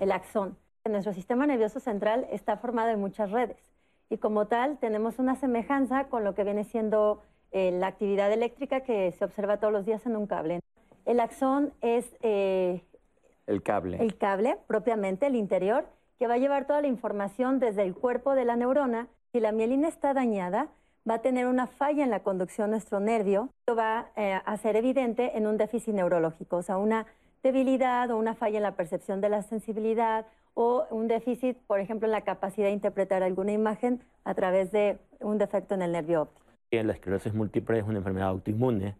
el 0.00 0.12
axón. 0.12 0.56
Nuestro 0.88 1.12
sistema 1.12 1.46
nervioso 1.46 1.80
central 1.80 2.26
está 2.30 2.56
formado 2.56 2.90
en 2.90 3.00
muchas 3.00 3.30
redes 3.30 3.56
y 4.08 4.18
como 4.18 4.46
tal 4.46 4.78
tenemos 4.78 5.18
una 5.18 5.34
semejanza 5.34 6.04
con 6.04 6.24
lo 6.24 6.34
que 6.34 6.44
viene 6.44 6.64
siendo 6.64 7.22
eh, 7.50 7.72
la 7.72 7.88
actividad 7.88 8.32
eléctrica 8.32 8.80
que 8.80 9.12
se 9.12 9.24
observa 9.24 9.58
todos 9.58 9.72
los 9.72 9.84
días 9.84 10.06
en 10.06 10.16
un 10.16 10.26
cable. 10.26 10.60
El 11.04 11.20
axón 11.20 11.72
es... 11.80 12.16
el 12.22 12.82
cable. 13.62 13.98
El 14.00 14.16
cable, 14.16 14.58
propiamente, 14.66 15.26
el 15.26 15.36
interior, 15.36 15.86
que 16.18 16.26
va 16.26 16.34
a 16.34 16.38
llevar 16.38 16.66
toda 16.66 16.80
la 16.80 16.88
información 16.88 17.58
desde 17.58 17.82
el 17.82 17.94
cuerpo 17.94 18.34
de 18.34 18.44
la 18.44 18.56
neurona. 18.56 19.08
Si 19.32 19.40
la 19.40 19.52
mielina 19.52 19.88
está 19.88 20.14
dañada, 20.14 20.68
va 21.08 21.14
a 21.14 21.22
tener 21.22 21.46
una 21.46 21.66
falla 21.66 22.04
en 22.04 22.10
la 22.10 22.20
conducción 22.20 22.68
de 22.68 22.76
nuestro 22.76 23.00
nervio. 23.00 23.50
Esto 23.60 23.76
va 23.76 24.10
eh, 24.16 24.40
a 24.44 24.56
ser 24.56 24.76
evidente 24.76 25.36
en 25.36 25.46
un 25.46 25.56
déficit 25.56 25.94
neurológico, 25.94 26.56
o 26.56 26.62
sea, 26.62 26.78
una 26.78 27.06
debilidad 27.42 28.10
o 28.10 28.16
una 28.16 28.34
falla 28.34 28.56
en 28.58 28.62
la 28.62 28.76
percepción 28.76 29.20
de 29.20 29.28
la 29.28 29.42
sensibilidad 29.42 30.26
o 30.54 30.86
un 30.90 31.06
déficit, 31.06 31.58
por 31.66 31.80
ejemplo, 31.80 32.06
en 32.06 32.12
la 32.12 32.22
capacidad 32.22 32.68
de 32.68 32.72
interpretar 32.72 33.22
alguna 33.22 33.52
imagen 33.52 34.02
a 34.24 34.34
través 34.34 34.72
de 34.72 34.98
un 35.20 35.38
defecto 35.38 35.74
en 35.74 35.82
el 35.82 35.92
nervio 35.92 36.22
óptico. 36.22 36.46
La 36.70 36.92
esclerosis 36.92 37.32
múltiple 37.34 37.78
es 37.78 37.84
una 37.84 37.98
enfermedad 37.98 38.28
autoinmune, 38.28 38.96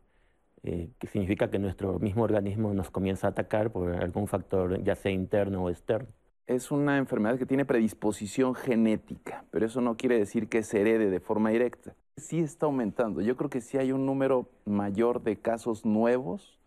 eh, 0.63 0.91
que 0.99 1.07
significa 1.07 1.51
que 1.51 1.59
nuestro 1.59 1.99
mismo 1.99 2.25
organismo 2.25 2.73
nos 2.75 2.91
comienza 2.91 3.27
a 3.27 3.31
atacar 3.31 3.71
por 3.71 3.91
algún 3.91 4.27
factor, 4.29 4.83
ya 4.83 4.95
sea 4.95 5.13
interno 5.13 5.65
o 5.65 5.71
externo. 5.71 6.09
Es 6.47 6.71
una 6.71 6.99
enfermedad 6.99 7.39
que 7.39 7.47
tiene 7.47 7.65
predisposición 7.65 8.55
genética, 8.55 9.45
pero 9.51 9.67
eso 9.67 9.81
no 9.81 9.97
quiere 9.97 10.19
decir 10.19 10.49
que 10.49 10.63
se 10.63 10.81
herede 10.81 11.11
de 11.11 11.21
forma 11.21 11.51
directa. 11.51 11.95
Sí 12.17 12.41
está 12.41 12.67
aumentando. 12.67 13.21
Yo 13.21 13.37
creo 13.37 13.51
que 13.51 13.61
sí 13.61 13.79
hay 13.79 13.93
un 13.93 14.07
número 14.07 14.49
mayor 14.65 15.23
de 15.23 15.37
casos 15.37 15.85
nuevos 15.85 16.59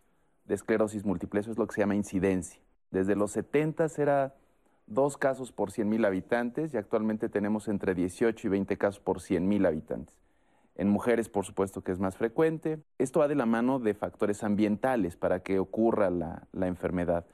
de 0.50 0.56
esclerosis 0.56 1.04
múltiple. 1.04 1.40
Eso 1.40 1.52
es 1.52 1.58
lo 1.58 1.66
que 1.66 1.74
se 1.74 1.80
llama 1.80 1.94
incidencia. 1.94 2.60
Desde 2.90 3.14
los 3.14 3.30
70 3.32 3.86
era 3.98 4.34
dos 4.86 5.16
casos 5.16 5.52
por 5.52 5.70
100.000 5.70 6.04
habitantes 6.04 6.74
y 6.74 6.76
actualmente 6.76 7.28
tenemos 7.28 7.68
entre 7.68 7.94
18 7.94 8.46
y 8.46 8.50
20 8.50 8.76
casos 8.76 9.00
por 9.00 9.20
100.000 9.20 9.66
habitantes. 9.66 10.18
En 10.74 10.88
mujeres, 10.88 11.28
por 11.28 11.44
supuesto 11.44 11.82
que 11.82 11.92
es 11.92 12.00
más 12.00 12.16
frecuente. 12.16 12.80
Esto 12.98 13.20
va 13.20 13.28
de 13.28 13.36
la 13.36 13.46
mano 13.46 13.78
de 13.78 13.94
factores 13.94 14.42
ambientales 14.42 15.16
para 15.16 15.40
que 15.40 15.60
ocurra 15.60 16.10
la, 16.10 16.48
la 16.52 16.66
enfermedad. 16.66 17.26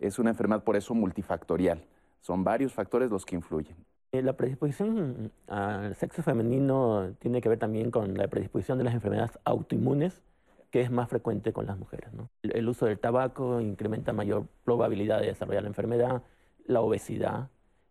Es 0.00 0.18
una 0.18 0.30
enfermedad 0.30 0.64
por 0.64 0.74
eso 0.76 0.92
multifactorial. 0.94 1.84
Son 2.20 2.42
varios 2.42 2.74
factores 2.74 3.10
los 3.10 3.24
que 3.24 3.36
influyen. 3.36 3.76
Eh, 4.10 4.22
la 4.22 4.32
predisposición 4.32 5.30
al 5.46 5.94
sexo 5.94 6.22
femenino 6.22 7.14
tiene 7.20 7.40
que 7.40 7.48
ver 7.48 7.58
también 7.58 7.92
con 7.92 8.14
la 8.14 8.26
predisposición 8.26 8.78
de 8.78 8.84
las 8.84 8.94
enfermedades 8.94 9.38
autoinmunes, 9.44 10.22
que 10.70 10.80
es 10.80 10.90
más 10.90 11.08
frecuente 11.08 11.52
con 11.52 11.66
las 11.66 11.78
mujeres. 11.78 12.10
El 12.42 12.68
uso 12.68 12.86
del 12.86 12.98
tabaco 12.98 13.60
incrementa 13.60 14.12
mayor 14.12 14.46
probabilidad 14.64 15.20
de 15.20 15.28
desarrollar 15.28 15.62
la 15.62 15.68
enfermedad, 15.68 16.22
la 16.66 16.80
obesidad, 16.80 17.48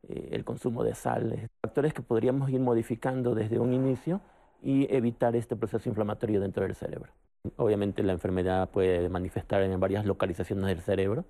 eh, 0.08 0.30
el 0.32 0.44
consumo 0.44 0.84
de 0.84 0.94
sal, 0.94 1.50
factores 1.62 1.94
que 1.94 2.02
podríamos 2.02 2.50
ir 2.50 2.60
modificando 2.60 3.34
desde 3.34 3.60
un 3.60 3.74
inicio 3.74 4.22
y 4.62 4.94
evitar 4.94 5.36
este 5.36 5.56
proceso 5.56 5.90
inflamatorio 5.90 6.40
dentro 6.40 6.64
del 6.64 6.76
cerebro. 6.76 7.12
Obviamente 7.58 8.04
la 8.04 8.14
enfermedad 8.14 8.70
puede 8.70 9.08
manifestar 9.10 9.62
en 9.62 9.80
varias 9.80 10.06
localizaciones 10.06 10.66
del 10.66 10.82
cerebro, 10.82 11.26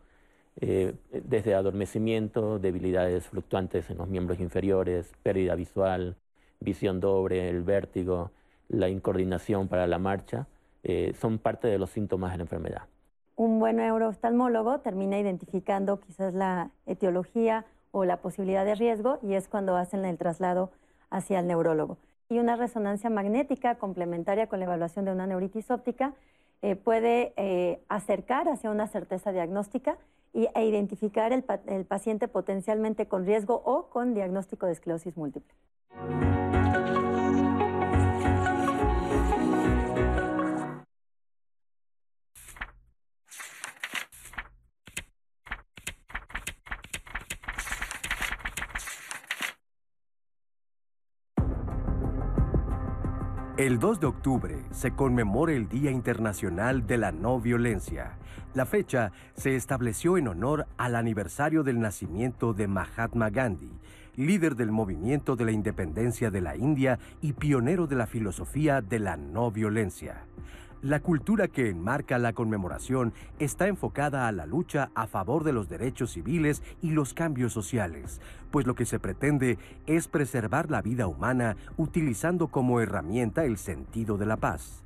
eh, 0.62 0.94
desde 1.12 1.54
adormecimiento, 1.54 2.60
debilidades 2.60 3.28
fluctuantes 3.28 3.90
en 3.90 3.98
los 3.98 4.08
miembros 4.08 4.40
inferiores, 4.40 5.12
pérdida 5.22 5.56
visual, 5.56 6.16
visión 6.62 7.02
doble, 7.02 7.50
el 7.50 7.62
vértigo, 7.64 8.32
la 8.70 8.88
incoordinación 8.88 9.68
para 9.68 9.86
la 9.86 10.00
marcha, 10.00 10.48
eh, 10.86 11.14
son 11.20 11.40
parte 11.40 11.68
de 11.68 11.78
los 11.78 11.90
síntomas 11.90 12.32
de 12.32 12.38
la 12.38 12.44
enfermedad 12.44 12.84
un 13.36 13.60
buen 13.60 13.78
neurooftalmólogo 13.78 14.80
termina 14.80 15.20
identificando 15.20 16.00
quizás 16.00 16.34
la 16.34 16.72
etiología 16.86 17.66
o 17.92 18.06
la 18.06 18.18
posibilidad 18.18 18.66
de 18.66 18.76
riesgo 18.76 19.20
y 19.22 19.34
es 19.34 19.48
cuando 19.48 19.76
hacen 19.76 20.06
el 20.06 20.18
traslado 20.18 20.72
hacia 21.10 21.40
el 21.40 21.48
neurólogo. 21.48 21.98
Y 22.30 22.40
una 22.40 22.56
resonancia 22.56 23.10
magnética 23.10 23.76
complementaria 23.76 24.48
con 24.48 24.60
la 24.60 24.66
evaluación 24.66 25.06
de 25.06 25.12
una 25.12 25.28
neuritis 25.28 25.70
óptica 25.70 26.14
eh, 26.62 26.76
puede 26.76 27.34
eh, 27.36 27.82
acercar 27.90 28.48
hacia 28.48 28.72
una 28.72 28.88
certeza 28.88 29.32
diagnóstica 29.32 29.98
y, 30.34 30.48
e 30.56 30.66
identificar 30.66 31.32
el 31.32 31.86
paciente 31.86 32.28
potencialmente 32.28 33.08
con 33.08 33.26
riesgo 33.26 33.62
o 33.64 33.88
con 33.90 34.14
diagnóstico 34.14 34.66
de 34.66 34.74
esclerosis 34.74 35.16
múltiple. 35.16 35.54
El 53.66 53.80
2 53.80 54.00
de 54.00 54.06
octubre 54.06 54.58
se 54.70 54.92
conmemora 54.92 55.54
el 55.54 55.68
Día 55.68 55.90
Internacional 55.90 56.86
de 56.86 57.00
la 57.00 57.12
No 57.12 57.42
Violencia. 57.42 58.12
La 58.54 58.68
fecha 58.68 59.12
se 59.34 59.56
estableció 59.56 60.20
en 60.20 60.28
honor 60.28 60.68
al 60.78 60.96
aniversario 60.96 61.64
del 61.64 61.80
nacimiento 61.80 62.54
de 62.54 62.68
Mahatma 62.68 63.32
Gandhi, 63.32 63.72
líder 64.18 64.56
del 64.56 64.72
movimiento 64.72 65.36
de 65.36 65.46
la 65.46 65.52
independencia 65.52 66.30
de 66.30 66.42
la 66.42 66.56
India 66.56 67.00
y 67.22 67.34
pionero 67.34 67.88
de 67.88 67.96
la 67.96 68.06
filosofía 68.06 68.82
de 68.84 69.00
la 69.00 69.18
no 69.18 69.50
violencia. 69.50 70.28
La 70.86 71.00
cultura 71.00 71.48
que 71.48 71.68
enmarca 71.68 72.20
la 72.20 72.34
conmemoración 72.34 73.12
está 73.40 73.68
enfocada 73.68 74.28
a 74.28 74.32
la 74.32 74.46
lucha 74.46 74.92
a 74.94 75.08
favor 75.08 75.44
de 75.44 75.52
los 75.52 75.68
derechos 75.68 76.12
civiles 76.12 76.62
y 76.80 76.92
los 76.92 77.16
cambios 77.16 77.54
sociales, 77.54 78.22
pues 78.52 78.68
lo 78.68 78.76
que 78.76 78.86
se 78.86 79.00
pretende 79.00 79.58
es 79.88 80.08
preservar 80.08 80.70
la 80.70 80.84
vida 80.84 81.08
humana 81.08 81.58
utilizando 81.76 82.50
como 82.50 82.82
herramienta 82.82 83.46
el 83.46 83.58
sentido 83.58 84.20
de 84.20 84.28
la 84.28 84.38
paz. 84.38 84.84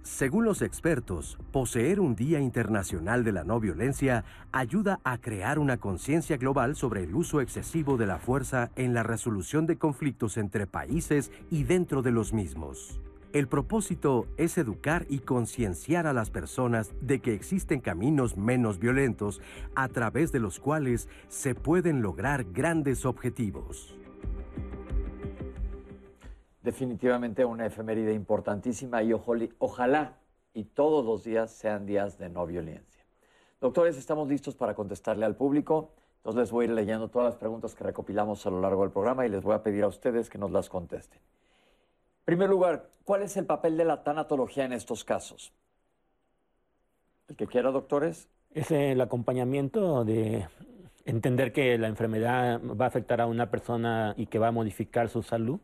Según 0.00 0.46
los 0.46 0.62
expertos, 0.62 1.36
poseer 1.52 2.00
un 2.00 2.14
Día 2.14 2.40
Internacional 2.40 3.24
de 3.24 3.32
la 3.32 3.44
No 3.44 3.60
Violencia 3.60 4.24
ayuda 4.52 5.00
a 5.04 5.18
crear 5.18 5.58
una 5.58 5.76
conciencia 5.76 6.38
global 6.38 6.76
sobre 6.76 7.02
el 7.02 7.14
uso 7.14 7.42
excesivo 7.42 7.98
de 7.98 8.06
la 8.06 8.16
fuerza 8.16 8.70
en 8.74 8.94
la 8.94 9.02
resolución 9.02 9.66
de 9.66 9.76
conflictos 9.76 10.38
entre 10.38 10.66
países 10.66 11.30
y 11.50 11.64
dentro 11.64 12.00
de 12.00 12.10
los 12.10 12.32
mismos. 12.32 13.02
El 13.34 13.48
propósito 13.48 14.28
es 14.36 14.56
educar 14.58 15.06
y 15.08 15.18
concienciar 15.18 16.06
a 16.06 16.12
las 16.12 16.30
personas 16.30 16.92
de 17.00 17.20
que 17.20 17.34
existen 17.34 17.80
caminos 17.80 18.36
menos 18.36 18.78
violentos 18.78 19.40
a 19.74 19.88
través 19.88 20.30
de 20.30 20.38
los 20.38 20.60
cuales 20.60 21.08
se 21.26 21.56
pueden 21.56 22.00
lograr 22.00 22.44
grandes 22.52 23.04
objetivos. 23.04 23.98
Definitivamente 26.62 27.44
una 27.44 27.66
efeméride 27.66 28.14
importantísima 28.14 29.02
y 29.02 29.12
ojalá 29.12 30.16
y 30.52 30.66
todos 30.66 31.04
los 31.04 31.24
días 31.24 31.50
sean 31.50 31.86
días 31.86 32.18
de 32.18 32.28
no 32.28 32.46
violencia. 32.46 33.04
Doctores, 33.60 33.96
estamos 33.96 34.28
listos 34.28 34.54
para 34.54 34.76
contestarle 34.76 35.24
al 35.24 35.34
público. 35.34 35.90
Entonces 36.18 36.38
les 36.38 36.52
voy 36.52 36.66
a 36.66 36.68
ir 36.68 36.74
leyendo 36.74 37.08
todas 37.08 37.30
las 37.30 37.36
preguntas 37.36 37.74
que 37.74 37.82
recopilamos 37.82 38.46
a 38.46 38.50
lo 38.50 38.60
largo 38.60 38.82
del 38.82 38.92
programa 38.92 39.26
y 39.26 39.28
les 39.28 39.42
voy 39.42 39.56
a 39.56 39.62
pedir 39.64 39.82
a 39.82 39.88
ustedes 39.88 40.30
que 40.30 40.38
nos 40.38 40.52
las 40.52 40.68
contesten. 40.68 41.20
En 42.24 42.36
primer 42.36 42.48
lugar, 42.48 42.88
¿cuál 43.04 43.22
es 43.22 43.36
el 43.36 43.44
papel 43.44 43.76
de 43.76 43.84
la 43.84 44.02
tanatología 44.02 44.64
en 44.64 44.72
estos 44.72 45.04
casos? 45.04 45.52
El 47.28 47.36
que 47.36 47.46
quiera, 47.46 47.70
doctores. 47.70 48.30
Es 48.54 48.70
el 48.70 48.98
acompañamiento 49.02 50.06
de 50.06 50.48
entender 51.04 51.52
que 51.52 51.76
la 51.76 51.88
enfermedad 51.88 52.62
va 52.62 52.86
a 52.86 52.88
afectar 52.88 53.20
a 53.20 53.26
una 53.26 53.50
persona 53.50 54.14
y 54.16 54.24
que 54.24 54.38
va 54.38 54.48
a 54.48 54.52
modificar 54.52 55.10
su 55.10 55.22
salud 55.22 55.60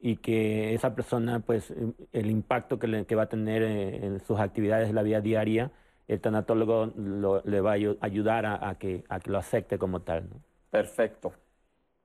y 0.00 0.16
que 0.16 0.74
esa 0.74 0.92
persona, 0.96 1.38
pues, 1.38 1.72
el 2.12 2.30
impacto 2.32 2.80
que, 2.80 3.14
va 3.14 3.22
a 3.22 3.28
tener 3.28 3.62
en 3.62 4.18
sus 4.24 4.40
actividades 4.40 4.88
de 4.88 4.94
la 4.94 5.04
vida 5.04 5.20
diaria, 5.20 5.70
el 6.08 6.20
tanatólogo 6.20 6.86
le 7.44 7.60
va 7.60 7.70
a 7.70 7.74
ayudar 8.00 8.44
a, 8.44 8.74
que, 8.76 9.04
a 9.08 9.20
que 9.20 9.30
lo 9.30 9.38
acepte 9.38 9.78
como 9.78 10.02
tal. 10.02 10.28
Perfecto. 10.68 11.32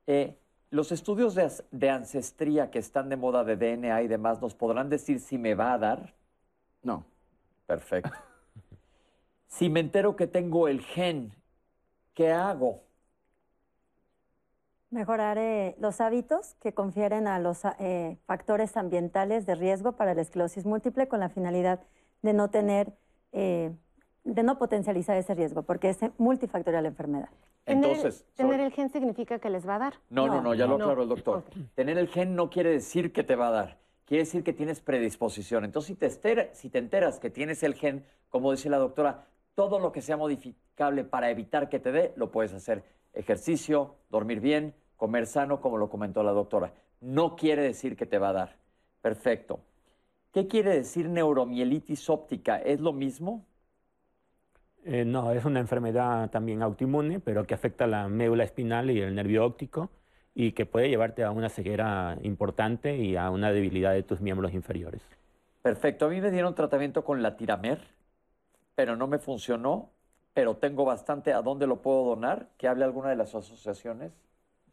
Eh, 0.05 0.37
los 0.69 0.91
estudios 0.91 1.35
de, 1.71 1.89
ancestría 1.89 2.69
que 2.69 2.79
están 2.79 3.09
de 3.09 3.15
moda 3.15 3.43
de 3.43 3.55
DNA 3.55 4.01
y 4.01 4.07
demás, 4.07 4.41
¿nos 4.41 4.53
podrán 4.53 4.89
decir 4.89 5.19
si 5.19 5.37
me 5.37 5.55
va 5.55 5.73
a 5.73 5.77
dar? 5.77 6.13
No. 6.83 7.05
Perfecto. 7.65 8.11
si 9.47 9.69
me 9.69 9.81
entero 9.81 10.15
que 10.15 10.25
tengo 10.25 10.67
el 10.67 10.81
gen, 10.81 11.33
¿qué 12.13 12.31
hago? 12.31 12.81
Mejorar 14.89 15.37
eh, 15.37 15.75
los 15.79 15.99
hábitos 15.99 16.55
que 16.61 16.73
confieren 16.73 17.27
a 17.27 17.39
los 17.39 17.63
eh, 17.79 18.17
factores 18.25 18.77
ambientales 18.77 19.45
de 19.45 19.55
riesgo 19.55 19.97
para 19.97 20.13
la 20.13 20.21
esclerosis 20.21 20.65
múltiple 20.65 21.09
con 21.09 21.19
la 21.19 21.27
finalidad 21.27 21.81
de 22.21 22.33
no 22.33 22.49
tener, 22.49 22.93
eh, 23.33 23.73
de 24.27 24.43
no 24.43 24.57
potencializar 24.57 25.17
ese 25.17 25.33
riesgo, 25.33 25.63
porque 25.63 25.89
es 25.89 25.99
multifactorial 26.17 26.83
la 26.83 26.89
enfermedad. 26.89 27.29
Entonces, 27.65 28.25
¿Tener, 28.35 28.59
el 28.59 28.71
gen 28.71 28.89
significa 28.89 29.39
que 29.39 29.49
les 29.49 29.67
va 29.67 29.75
a 29.75 29.79
dar? 29.79 29.93
No, 30.09 30.27
no, 30.27 30.41
no, 30.41 30.53
ya 30.53 30.67
lo 30.67 30.75
aclaró 30.75 31.03
el 31.03 31.09
doctor. 31.09 31.43
Tener 31.75 31.97
el 31.97 32.07
gen 32.07 32.35
no 32.35 32.49
quiere 32.49 32.69
decir 32.71 33.11
que 33.11 33.23
te 33.23 33.35
va 33.35 33.47
a 33.47 33.51
dar, 33.51 33.77
quiere 34.05 34.23
decir 34.23 34.43
que 34.43 34.53
tienes 34.53 34.81
predisposición. 34.81 35.65
Entonces, 35.65 35.87
si 35.87 35.95
te, 35.95 36.53
si 36.53 36.69
te 36.69 36.77
enteras 36.77 37.19
que 37.19 37.29
tienes 37.29 37.63
el 37.63 37.73
gen, 37.73 38.05
como 38.29 38.51
dice 38.51 38.69
la 38.69 38.77
doctora, 38.77 39.25
todo 39.55 39.79
lo 39.79 39.91
que 39.91 40.01
sea 40.01 40.17
modificable 40.17 41.03
para 41.03 41.29
evitar 41.29 41.69
que 41.69 41.79
te 41.79 41.91
dé, 41.91 42.13
lo 42.15 42.31
puedes 42.31 42.53
hacer. 42.53 42.83
Ejercicio, 43.13 43.95
dormir 44.09 44.39
bien, 44.39 44.73
comer 44.97 45.25
sano, 45.25 45.61
como 45.61 45.77
lo 45.77 45.89
comentó 45.89 46.21
la 46.23 46.31
doctora. 46.31 46.73
No 47.01 47.35
quiere 47.35 47.63
decir 47.63 47.95
que 47.95 48.05
te 48.05 48.17
va 48.17 48.29
a 48.29 48.33
dar. 48.33 48.57
Perfecto. 49.01 49.59
¿Qué 50.31 50.47
quiere 50.47 50.75
decir 50.75 51.09
neuromielitis 51.09 52.09
óptica? 52.09 52.57
¿Es 52.57 52.79
lo 52.79 52.93
mismo? 52.93 53.45
Eh, 54.89 55.03
no, 55.03 55.33
es 55.33 55.43
una 55.43 55.59
enfermedad 55.59 56.29
también 56.29 56.61
autoinmune, 56.61 57.19
pero 57.19 57.45
que 57.45 57.53
afecta 57.53 57.85
la 57.87 58.07
médula 58.07 58.45
espinal 58.45 58.89
y 58.89 59.01
el 59.01 59.13
nervio 59.13 59.45
óptico 59.45 59.89
y 60.33 60.53
que 60.53 60.65
puede 60.65 60.87
llevarte 60.87 61.25
a 61.25 61.31
una 61.31 61.49
ceguera 61.49 62.17
importante 62.21 62.95
y 62.95 63.17
a 63.17 63.29
una 63.29 63.51
debilidad 63.51 63.91
de 63.91 64.03
tus 64.03 64.21
miembros 64.21 64.53
inferiores. 64.53 65.01
Perfecto. 65.61 66.05
A 66.05 66.09
mí 66.09 66.21
me 66.21 66.31
dieron 66.31 66.55
tratamiento 66.55 67.03
con 67.03 67.21
la 67.21 67.35
tiramer, 67.35 67.81
pero 68.75 68.95
no 68.95 69.07
me 69.07 69.19
funcionó, 69.19 69.89
pero 70.33 70.55
tengo 70.55 70.85
bastante. 70.85 71.33
¿A 71.33 71.41
dónde 71.41 71.67
lo 71.67 71.81
puedo 71.81 72.05
donar? 72.05 72.47
¿Que 72.57 72.69
hable 72.69 72.85
alguna 72.85 73.09
de 73.09 73.17
las 73.17 73.35
asociaciones? 73.35 74.13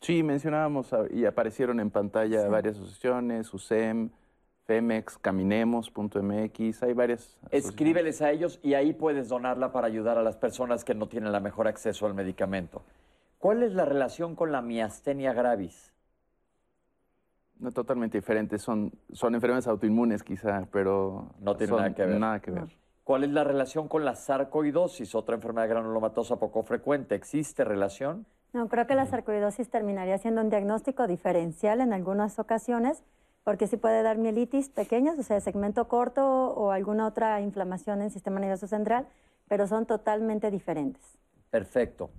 Sí, 0.00 0.22
mencionábamos 0.22 0.94
y 1.10 1.24
aparecieron 1.24 1.80
en 1.80 1.90
pantalla 1.90 2.46
varias 2.46 2.76
asociaciones, 2.76 3.52
USEM, 3.52 4.10
Femex, 4.64 5.18
Caminemos.mx, 5.18 6.82
hay 6.82 6.92
varias. 6.94 7.38
Escríbeles 7.50 8.22
a 8.22 8.30
ellos 8.30 8.58
y 8.62 8.74
ahí 8.74 8.92
puedes 8.92 9.28
donarla 9.28 9.72
para 9.72 9.86
ayudar 9.86 10.16
a 10.16 10.22
las 10.22 10.36
personas 10.36 10.84
que 10.84 10.94
no 10.94 11.06
tienen 11.06 11.32
la 11.32 11.40
mejor 11.40 11.68
acceso 11.68 12.06
al 12.06 12.14
medicamento. 12.14 12.82
¿Cuál 13.38 13.62
es 13.62 13.74
la 13.74 13.84
relación 13.84 14.34
con 14.34 14.52
la 14.52 14.62
miastenia 14.62 15.34
gravis? 15.34 15.92
No, 17.58 17.70
totalmente 17.72 18.18
diferente. 18.18 18.58
Son, 18.58 18.90
son 19.12 19.34
enfermedades 19.34 19.66
autoinmunes 19.66 20.22
quizá, 20.22 20.66
pero 20.72 21.30
no 21.40 21.56
tiene 21.56 21.76
nada 21.76 21.94
que 21.94 22.04
ver. 22.06 22.18
Nada 22.18 22.40
que 22.40 22.50
ver. 22.50 22.68
¿Cuál 23.04 23.24
es 23.24 23.30
la 23.30 23.44
relación 23.44 23.86
con 23.86 24.06
la 24.06 24.14
sarcoidosis, 24.14 25.14
otra 25.14 25.34
enfermedad 25.34 25.68
granulomatosa 25.68 26.36
poco 26.36 26.62
frecuente? 26.62 27.14
¿Existe 27.14 27.62
relación? 27.62 28.26
No, 28.54 28.68
creo 28.68 28.86
que 28.86 28.94
la 28.94 29.04
sarcoidosis 29.04 29.68
terminaría 29.68 30.16
siendo 30.16 30.40
un 30.40 30.48
diagnóstico 30.48 31.06
diferencial 31.06 31.82
en 31.82 31.92
algunas 31.92 32.38
ocasiones, 32.38 33.04
porque 33.44 33.66
sí 33.66 33.76
puede 33.76 34.02
dar 34.02 34.18
mielitis 34.18 34.70
pequeñas, 34.70 35.18
o 35.18 35.22
sea, 35.22 35.38
segmento 35.40 35.86
corto 35.86 36.24
o 36.24 36.70
alguna 36.70 37.06
otra 37.06 37.40
inflamación 37.42 38.00
en 38.00 38.06
el 38.06 38.10
sistema 38.10 38.40
nervioso 38.40 38.66
central, 38.66 39.06
pero 39.48 39.66
son 39.66 39.86
totalmente 39.86 40.50
diferentes. 40.50 41.02
Perfecto. 41.50 42.10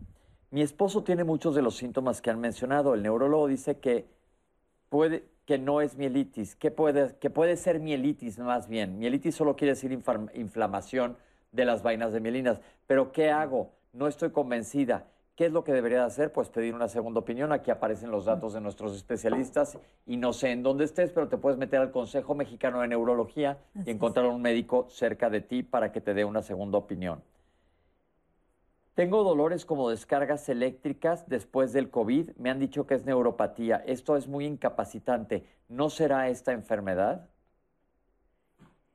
Mi 0.51 0.61
esposo 0.61 1.03
tiene 1.03 1.23
muchos 1.23 1.55
de 1.55 1.63
los 1.63 1.75
síntomas 1.75 2.21
que 2.21 2.29
han 2.29 2.39
mencionado. 2.39 2.93
El 2.93 3.01
neurólogo 3.01 3.47
dice 3.47 3.79
que 3.79 4.07
puede 4.89 5.25
que 5.45 5.57
no 5.57 5.81
es 5.81 5.97
mielitis, 5.97 6.55
que 6.55 6.71
puede, 6.71 7.17
que 7.17 7.29
puede 7.29 7.57
ser 7.57 7.79
mielitis 7.79 8.39
más 8.39 8.67
bien. 8.67 8.97
Mielitis 8.97 9.35
solo 9.35 9.55
quiere 9.55 9.73
decir 9.73 9.91
inflamación 9.91 11.17
de 11.51 11.65
las 11.65 11.83
vainas 11.83 12.13
de 12.13 12.19
mielinas. 12.19 12.61
Pero 12.87 13.11
¿qué 13.11 13.31
hago? 13.31 13.71
No 13.93 14.07
estoy 14.07 14.31
convencida. 14.31 15.07
¿Qué 15.35 15.47
es 15.47 15.51
lo 15.51 15.65
que 15.65 15.73
debería 15.73 16.05
hacer? 16.05 16.31
Pues 16.31 16.47
pedir 16.47 16.73
una 16.73 16.87
segunda 16.87 17.19
opinión. 17.19 17.51
Aquí 17.51 17.69
aparecen 17.69 18.09
los 18.09 18.23
datos 18.23 18.53
de 18.53 18.61
nuestros 18.61 18.95
especialistas 18.95 19.77
y 20.05 20.15
no 20.15 20.31
sé 20.31 20.51
en 20.51 20.63
dónde 20.63 20.85
estés, 20.85 21.11
pero 21.11 21.27
te 21.27 21.37
puedes 21.37 21.59
meter 21.59 21.81
al 21.81 21.91
Consejo 21.91 22.35
Mexicano 22.35 22.79
de 22.79 22.87
Neurología 22.87 23.57
y 23.85 23.91
encontrar 23.91 24.27
un 24.27 24.41
médico 24.41 24.87
cerca 24.89 25.29
de 25.29 25.41
ti 25.41 25.61
para 25.61 25.91
que 25.91 25.99
te 25.99 26.13
dé 26.13 26.23
una 26.23 26.41
segunda 26.41 26.77
opinión. 26.77 27.21
Tengo 28.93 29.25
dolores 29.25 29.65
como 29.65 29.89
descargas 29.89 30.47
eléctricas 30.47 31.27
después 31.27 31.73
del 31.73 31.89
COVID. 31.89 32.31
Me 32.37 32.49
han 32.49 32.59
dicho 32.59 32.87
que 32.87 32.93
es 32.93 33.03
neuropatía. 33.03 33.83
Esto 33.85 34.15
es 34.15 34.29
muy 34.29 34.45
incapacitante. 34.45 35.45
¿No 35.67 35.89
será 35.89 36.29
esta 36.29 36.53
enfermedad? 36.53 37.27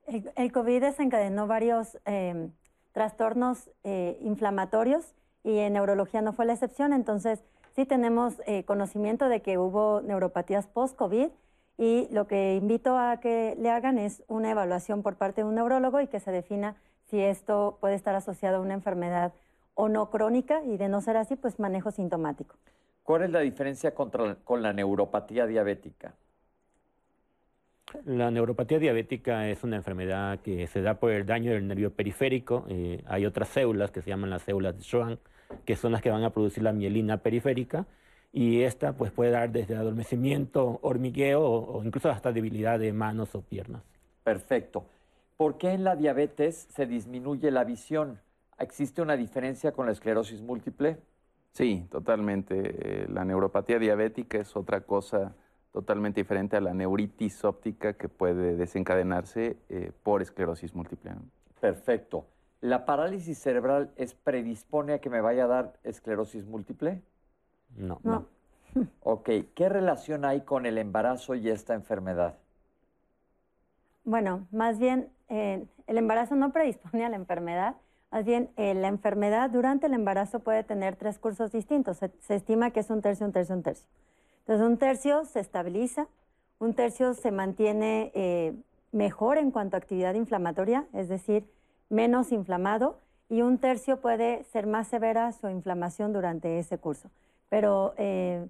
El, 0.07 0.53
COVID 0.53 0.81
desencadenó 0.81 1.47
varios 1.47 1.99
eh, 2.07 2.49
trastornos 2.93 3.71
eh, 3.85 4.19
inflamatorios 4.23 5.15
y 5.45 5.59
en 5.59 5.73
neurología 5.75 6.23
no 6.23 6.33
fue 6.33 6.47
la 6.47 6.53
excepción, 6.53 6.93
entonces 6.93 7.43
sí 7.75 7.87
tenemos 7.87 8.35
eh, 8.47 8.65
conocimiento 8.65 9.29
de 9.29 9.43
que 9.43 9.59
hubo 9.59 10.03
neuropatías 10.03 10.67
post-COVID 10.67 11.29
y 11.79 12.09
lo 12.11 12.27
que 12.27 12.57
invito 12.57 12.99
a 12.99 13.21
que 13.21 13.57
le 13.59 13.71
hagan 13.71 13.99
es 13.99 14.23
una 14.29 14.51
evaluación 14.51 15.03
por 15.03 15.17
parte 15.17 15.43
de 15.43 15.49
un 15.49 15.55
neurólogo 15.55 16.01
y 16.01 16.09
que 16.09 16.21
se 16.21 16.31
defina 16.31 16.77
si 17.07 17.21
esto 17.21 17.79
puede 17.81 17.95
estar 17.95 18.15
asociado 18.15 18.59
a 18.59 18.61
una 18.61 18.75
enfermedad 18.75 19.33
o 19.75 19.89
no 19.89 20.11
crónica 20.11 20.63
y 20.63 20.77
de 20.77 20.89
no 20.89 21.01
ser 21.01 21.17
así, 21.17 21.37
pues 21.37 21.59
manejo 21.59 21.91
sintomático. 21.91 22.57
¿Cuál 23.03 23.23
es 23.23 23.31
la 23.31 23.41
diferencia 23.41 23.95
con 23.95 24.63
la 24.63 24.73
neuropatía 24.73 25.47
diabética? 25.47 26.15
La 28.05 28.31
neuropatía 28.31 28.79
diabética 28.79 29.49
es 29.49 29.65
una 29.65 29.77
enfermedad 29.77 30.39
que 30.41 30.67
se 30.69 30.81
da 30.81 30.95
por 30.95 31.11
el 31.11 31.27
daño 31.27 31.53
del 31.53 31.67
nervio 31.67 31.93
periférico. 31.93 32.65
Eh, 32.69 33.03
hay 33.07 33.27
otras 33.27 33.49
células 33.49 33.91
que 33.91 34.01
se 34.01 34.11
llaman 34.11 34.31
las 34.31 34.43
células 34.43 34.77
de 34.77 34.83
Schwann, 34.83 35.19
que 35.65 35.77
son 35.77 35.93
las 35.93 36.03
que 36.03 36.11
van 36.11 36.25
a 36.25 36.31
producir 36.31 36.63
la 36.63 36.73
mielina 36.73 37.19
periférica. 37.19 37.87
Y 38.33 38.63
esta 38.63 38.93
pues, 38.93 39.11
puede 39.11 39.33
dar 39.33 39.51
desde 39.51 39.77
adormecimiento, 39.77 40.79
hormigueo 40.83 41.43
o, 41.43 41.85
incluso 41.85 42.11
hasta 42.11 42.33
debilidad 42.33 42.79
de 42.79 42.93
manos 42.93 43.35
o 43.35 43.43
piernas. 43.43 43.83
Perfecto. 44.23 44.85
¿Por 45.37 45.59
qué 45.59 45.71
en 45.71 45.85
la 45.85 45.97
diabetes 45.97 46.69
se 46.71 46.87
disminuye 46.87 47.51
la 47.51 47.65
visión? 47.65 48.21
¿Existe 48.59 49.03
una 49.03 49.17
diferencia 49.17 49.73
con 49.73 49.87
la 49.87 49.93
esclerosis 49.93 50.43
múltiple? 50.43 50.99
Sí, 51.53 51.87
totalmente. 51.91 53.03
Eh, 53.03 53.07
la 53.09 53.25
neuropatía 53.25 53.79
diabética 53.79 54.39
es 54.39 54.55
otra 54.55 54.83
cosa 54.83 55.35
totalmente 55.73 56.21
diferente 56.21 56.57
a 56.57 56.61
la 56.61 56.75
neuritis 56.75 57.45
óptica 57.45 57.95
que 57.95 58.09
puede 58.09 58.57
desencadenarse 58.57 59.57
eh, 59.69 59.93
por 60.03 60.21
esclerosis 60.23 60.75
múltiple. 60.75 61.13
Perfecto. 61.61 62.27
¿La 62.61 62.85
parálisis 62.85 63.39
cerebral 63.39 63.91
es 63.97 64.15
predispone 64.15 64.95
a 64.95 64.99
que 64.99 65.11
me 65.11 65.21
vaya 65.21 65.45
a 65.45 65.49
dar 65.49 65.73
esclerosis 65.83 66.45
múltiple? 66.45 67.03
No. 67.77 68.01
No. 68.03 68.27
ok, 69.03 69.29
¿qué 69.55 69.69
relación 69.69 70.25
hay 70.25 70.43
con 70.43 70.67
el 70.67 70.79
embarazo 70.79 71.35
y 71.35 71.49
esta 71.49 71.75
enfermedad? 71.75 72.37
Bueno, 74.05 74.47
más 74.51 74.79
bien 74.79 75.09
eh, 75.29 75.67
el 75.87 75.99
embarazo 75.99 76.35
no 76.35 76.53
predispone 76.53 77.05
a 77.05 77.09
la 77.09 77.17
enfermedad, 77.17 77.77
más 78.11 78.25
bien 78.25 78.51
eh, 78.57 78.75
la 78.75 78.89
enfermedad 78.89 79.51
durante 79.51 79.87
el 79.87 79.95
embarazo 79.95 80.41
puede 80.41 80.65
tener 80.65 80.97
tres 80.97 81.19
cursos 81.19 81.53
distintos. 81.53 81.99
se 81.99 82.35
estima 82.35 82.71
que 82.71 82.81
es 82.81 82.91
un 82.91 83.01
tercio, 83.01 83.27
un 83.27 83.33
tercio, 83.33 83.55
un 83.55 83.63
tercio. 83.63 83.89
Entonces, 84.41 84.67
un 84.67 84.79
tercio 84.79 85.25
se 85.25 85.41
estabiliza, 85.41 86.09
un 86.59 86.75
tercio 86.75 87.15
se 87.15 87.31
mantiene 87.31 88.11
eh, 88.15 88.55
mejor 88.91 89.39
en 89.39 89.51
cuanto 89.51 89.77
a 89.77 89.79
actividad 89.79 90.15
inflamatoria, 90.15 90.87
es 90.93 91.09
decir, 91.09 91.45
menos 91.91 92.33
inflamado, 92.33 92.99
y 93.29 93.43
un 93.43 93.59
tercio 93.59 94.01
puede 94.01 94.43
ser 94.45 94.67
más 94.67 94.89
severa 94.89 95.31
su 95.33 95.49
inflamación 95.49 96.13
durante 96.13 96.59
ese 96.59 96.79
curso, 96.79 97.11
pero 97.49 97.95
eh, 97.99 98.49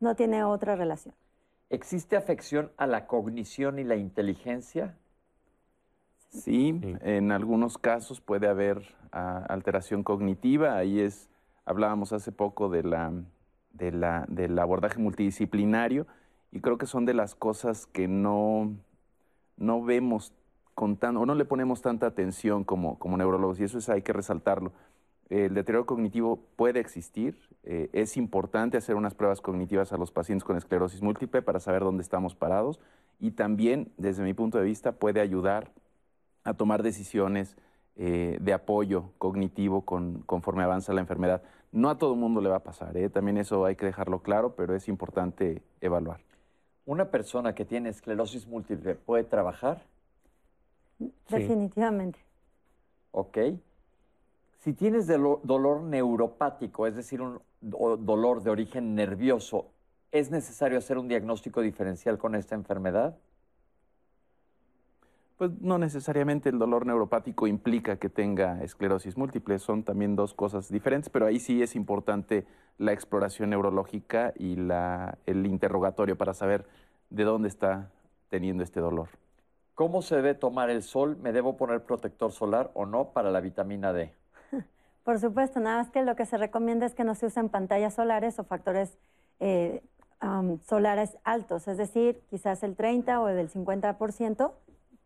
no 0.00 0.14
tiene 0.14 0.44
otra 0.44 0.76
relación. 0.76 1.14
¿Existe 1.68 2.16
afección 2.16 2.70
a 2.76 2.86
la 2.86 3.08
cognición 3.08 3.78
y 3.78 3.84
la 3.84 3.96
inteligencia? 3.96 4.94
Sí, 6.30 6.80
en 7.00 7.32
algunos 7.32 7.76
casos 7.76 8.20
puede 8.20 8.46
haber 8.46 8.94
ah, 9.10 9.44
alteración 9.48 10.04
cognitiva. 10.04 10.76
Ahí 10.76 11.00
es, 11.00 11.28
hablábamos 11.64 12.12
hace 12.12 12.30
poco 12.30 12.68
de 12.68 12.84
la 12.84 13.12
de 13.76 13.92
la, 13.92 14.24
del 14.28 14.58
abordaje 14.58 14.98
multidisciplinario 14.98 16.06
y 16.52 16.60
creo 16.60 16.78
que 16.78 16.86
son 16.86 17.04
de 17.04 17.14
las 17.14 17.34
cosas 17.34 17.86
que 17.86 18.08
no, 18.08 18.74
no 19.56 19.82
vemos 19.82 20.32
o 20.76 21.26
no 21.26 21.34
le 21.34 21.44
ponemos 21.44 21.82
tanta 21.82 22.06
atención 22.06 22.64
como, 22.64 22.98
como 22.98 23.16
neurólogos 23.16 23.58
y 23.60 23.64
eso 23.64 23.78
es, 23.78 23.88
hay 23.88 24.02
que 24.02 24.12
resaltarlo. 24.12 24.72
El 25.28 25.54
deterioro 25.54 25.86
cognitivo 25.86 26.38
puede 26.54 26.78
existir, 26.78 27.36
eh, 27.64 27.90
es 27.92 28.16
importante 28.16 28.76
hacer 28.76 28.94
unas 28.94 29.14
pruebas 29.14 29.40
cognitivas 29.40 29.92
a 29.92 29.96
los 29.96 30.12
pacientes 30.12 30.44
con 30.44 30.56
esclerosis 30.56 31.02
múltiple 31.02 31.42
para 31.42 31.58
saber 31.58 31.82
dónde 31.82 32.02
estamos 32.02 32.36
parados 32.36 32.78
y 33.18 33.32
también, 33.32 33.90
desde 33.96 34.22
mi 34.22 34.34
punto 34.34 34.58
de 34.58 34.64
vista, 34.64 34.92
puede 34.92 35.20
ayudar 35.20 35.72
a 36.44 36.54
tomar 36.54 36.84
decisiones 36.84 37.56
eh, 37.96 38.36
de 38.40 38.52
apoyo 38.52 39.10
cognitivo 39.18 39.80
con, 39.80 40.22
conforme 40.26 40.62
avanza 40.62 40.92
la 40.92 41.00
enfermedad. 41.00 41.42
No 41.72 41.90
a 41.90 41.98
todo 41.98 42.12
el 42.12 42.20
mundo 42.20 42.40
le 42.40 42.50
va 42.50 42.56
a 42.56 42.62
pasar, 42.62 42.96
¿eh? 42.96 43.08
también 43.08 43.38
eso 43.38 43.64
hay 43.64 43.74
que 43.74 43.86
dejarlo 43.86 44.22
claro, 44.22 44.54
pero 44.54 44.74
es 44.74 44.86
importante 44.86 45.62
evaluar. 45.80 46.20
¿Una 46.84 47.10
persona 47.10 47.54
que 47.54 47.64
tiene 47.64 47.88
esclerosis 47.88 48.46
múltiple 48.46 48.94
puede 48.94 49.24
trabajar? 49.24 49.82
Definitivamente. 51.28 52.18
Ok. 53.12 53.38
Si 54.58 54.72
tienes 54.72 55.06
dolor 55.06 55.82
neuropático, 55.82 56.86
es 56.86 56.96
decir, 56.96 57.22
un 57.22 57.40
dolor 57.60 58.42
de 58.42 58.50
origen 58.50 58.94
nervioso, 58.94 59.70
¿es 60.10 60.30
necesario 60.30 60.78
hacer 60.78 60.98
un 60.98 61.08
diagnóstico 61.08 61.60
diferencial 61.60 62.18
con 62.18 62.34
esta 62.34 62.54
enfermedad? 62.54 63.16
Pues 65.38 65.50
no 65.60 65.78
necesariamente 65.78 66.48
el 66.48 66.58
dolor 66.58 66.86
neuropático 66.86 67.46
implica 67.46 67.96
que 67.96 68.08
tenga 68.08 68.62
esclerosis 68.62 69.18
múltiple, 69.18 69.58
son 69.58 69.82
también 69.82 70.16
dos 70.16 70.32
cosas 70.32 70.70
diferentes, 70.70 71.10
pero 71.10 71.26
ahí 71.26 71.38
sí 71.38 71.62
es 71.62 71.76
importante 71.76 72.46
la 72.78 72.92
exploración 72.92 73.50
neurológica 73.50 74.32
y 74.36 74.56
la, 74.56 75.18
el 75.26 75.44
interrogatorio 75.46 76.16
para 76.16 76.32
saber 76.32 76.66
de 77.10 77.24
dónde 77.24 77.48
está 77.48 77.90
teniendo 78.30 78.62
este 78.62 78.80
dolor. 78.80 79.08
¿Cómo 79.76 80.00
se 80.00 80.16
debe 80.16 80.34
tomar 80.34 80.70
el 80.70 80.82
sol? 80.82 81.18
¿Me 81.20 81.34
debo 81.34 81.58
poner 81.58 81.82
protector 81.82 82.32
solar 82.32 82.70
o 82.72 82.86
no 82.86 83.10
para 83.10 83.30
la 83.30 83.42
vitamina 83.42 83.92
D? 83.92 84.10
Por 85.04 85.20
supuesto, 85.20 85.60
nada 85.60 85.76
más 85.76 85.90
que 85.90 86.02
lo 86.02 86.16
que 86.16 86.24
se 86.24 86.38
recomienda 86.38 86.86
es 86.86 86.94
que 86.94 87.04
no 87.04 87.14
se 87.14 87.26
usen 87.26 87.50
pantallas 87.50 87.92
solares 87.92 88.38
o 88.38 88.44
factores 88.44 88.96
eh, 89.38 89.82
solares 90.66 91.18
altos, 91.24 91.68
es 91.68 91.76
decir, 91.76 92.22
quizás 92.30 92.62
el 92.62 92.74
30 92.74 93.20
o 93.20 93.28
el 93.28 93.50
50% 93.50 94.52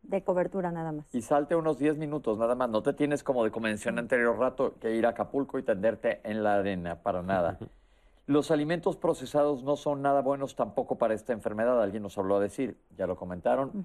de 0.04 0.22
cobertura 0.22 0.70
nada 0.70 0.92
más. 0.92 1.04
Y 1.12 1.22
salte 1.22 1.56
unos 1.56 1.76
10 1.76 1.96
minutos 1.96 2.38
nada 2.38 2.54
más. 2.54 2.70
No 2.70 2.80
te 2.80 2.92
tienes, 2.92 3.24
como 3.24 3.42
de 3.42 3.50
convención 3.50 3.98
anterior 3.98 4.38
rato, 4.38 4.74
que 4.80 4.94
ir 4.94 5.04
a 5.04 5.10
Acapulco 5.10 5.58
y 5.58 5.64
tenderte 5.64 6.20
en 6.22 6.44
la 6.44 6.54
arena, 6.54 7.02
para 7.02 7.22
nada. 7.22 7.58
Los 8.28 8.52
alimentos 8.52 8.96
procesados 8.96 9.64
no 9.64 9.74
son 9.74 10.00
nada 10.00 10.22
buenos 10.22 10.54
tampoco 10.54 10.96
para 10.96 11.14
esta 11.14 11.32
enfermedad. 11.32 11.82
Alguien 11.82 12.04
nos 12.04 12.16
habló 12.16 12.36
a 12.36 12.40
decir, 12.40 12.76
ya 12.96 13.08
lo 13.08 13.16
comentaron. 13.16 13.84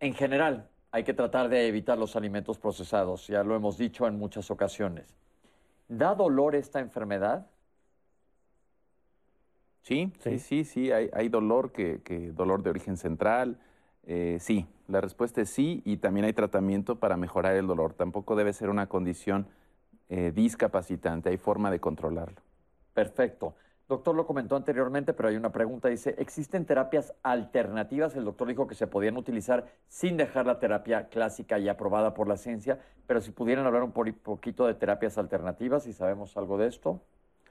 En 0.00 0.14
general, 0.14 0.68
hay 0.90 1.04
que 1.04 1.14
tratar 1.14 1.48
de 1.48 1.68
evitar 1.68 1.98
los 1.98 2.16
alimentos 2.16 2.58
procesados. 2.58 3.26
Ya 3.26 3.44
lo 3.44 3.54
hemos 3.54 3.78
dicho 3.78 4.06
en 4.06 4.18
muchas 4.18 4.50
ocasiones. 4.50 5.14
¿Da 5.88 6.14
dolor 6.14 6.54
esta 6.54 6.80
enfermedad? 6.80 7.46
Sí, 9.82 10.12
sí, 10.20 10.38
sí, 10.38 10.64
sí, 10.64 10.92
hay, 10.92 11.10
hay 11.12 11.28
dolor, 11.28 11.72
que, 11.72 12.00
que 12.02 12.32
dolor 12.32 12.62
de 12.62 12.70
origen 12.70 12.96
central. 12.96 13.58
Eh, 14.06 14.38
sí, 14.40 14.66
la 14.88 15.00
respuesta 15.00 15.40
es 15.42 15.50
sí 15.50 15.82
y 15.84 15.98
también 15.98 16.26
hay 16.26 16.32
tratamiento 16.32 16.96
para 16.96 17.16
mejorar 17.16 17.56
el 17.56 17.66
dolor. 17.66 17.94
Tampoco 17.94 18.36
debe 18.36 18.52
ser 18.52 18.70
una 18.70 18.88
condición 18.88 19.48
eh, 20.08 20.32
discapacitante, 20.34 21.28
hay 21.28 21.36
forma 21.36 21.70
de 21.70 21.80
controlarlo. 21.80 22.40
Perfecto. 22.94 23.54
Doctor 23.90 24.14
lo 24.14 24.24
comentó 24.24 24.54
anteriormente, 24.54 25.12
pero 25.12 25.30
hay 25.30 25.36
una 25.36 25.50
pregunta. 25.50 25.88
Dice, 25.88 26.14
¿existen 26.16 26.64
terapias 26.64 27.12
alternativas? 27.24 28.14
El 28.14 28.24
doctor 28.24 28.46
dijo 28.46 28.68
que 28.68 28.76
se 28.76 28.86
podían 28.86 29.16
utilizar 29.16 29.66
sin 29.88 30.16
dejar 30.16 30.46
la 30.46 30.60
terapia 30.60 31.08
clásica 31.08 31.58
y 31.58 31.68
aprobada 31.68 32.14
por 32.14 32.28
la 32.28 32.36
ciencia, 32.36 32.78
pero 33.08 33.20
si 33.20 33.32
pudieran 33.32 33.66
hablar 33.66 33.82
un 33.82 33.90
poquito 33.90 34.68
de 34.68 34.74
terapias 34.74 35.18
alternativas, 35.18 35.82
si 35.82 35.92
sabemos 35.92 36.36
algo 36.36 36.56
de 36.56 36.68
esto. 36.68 37.00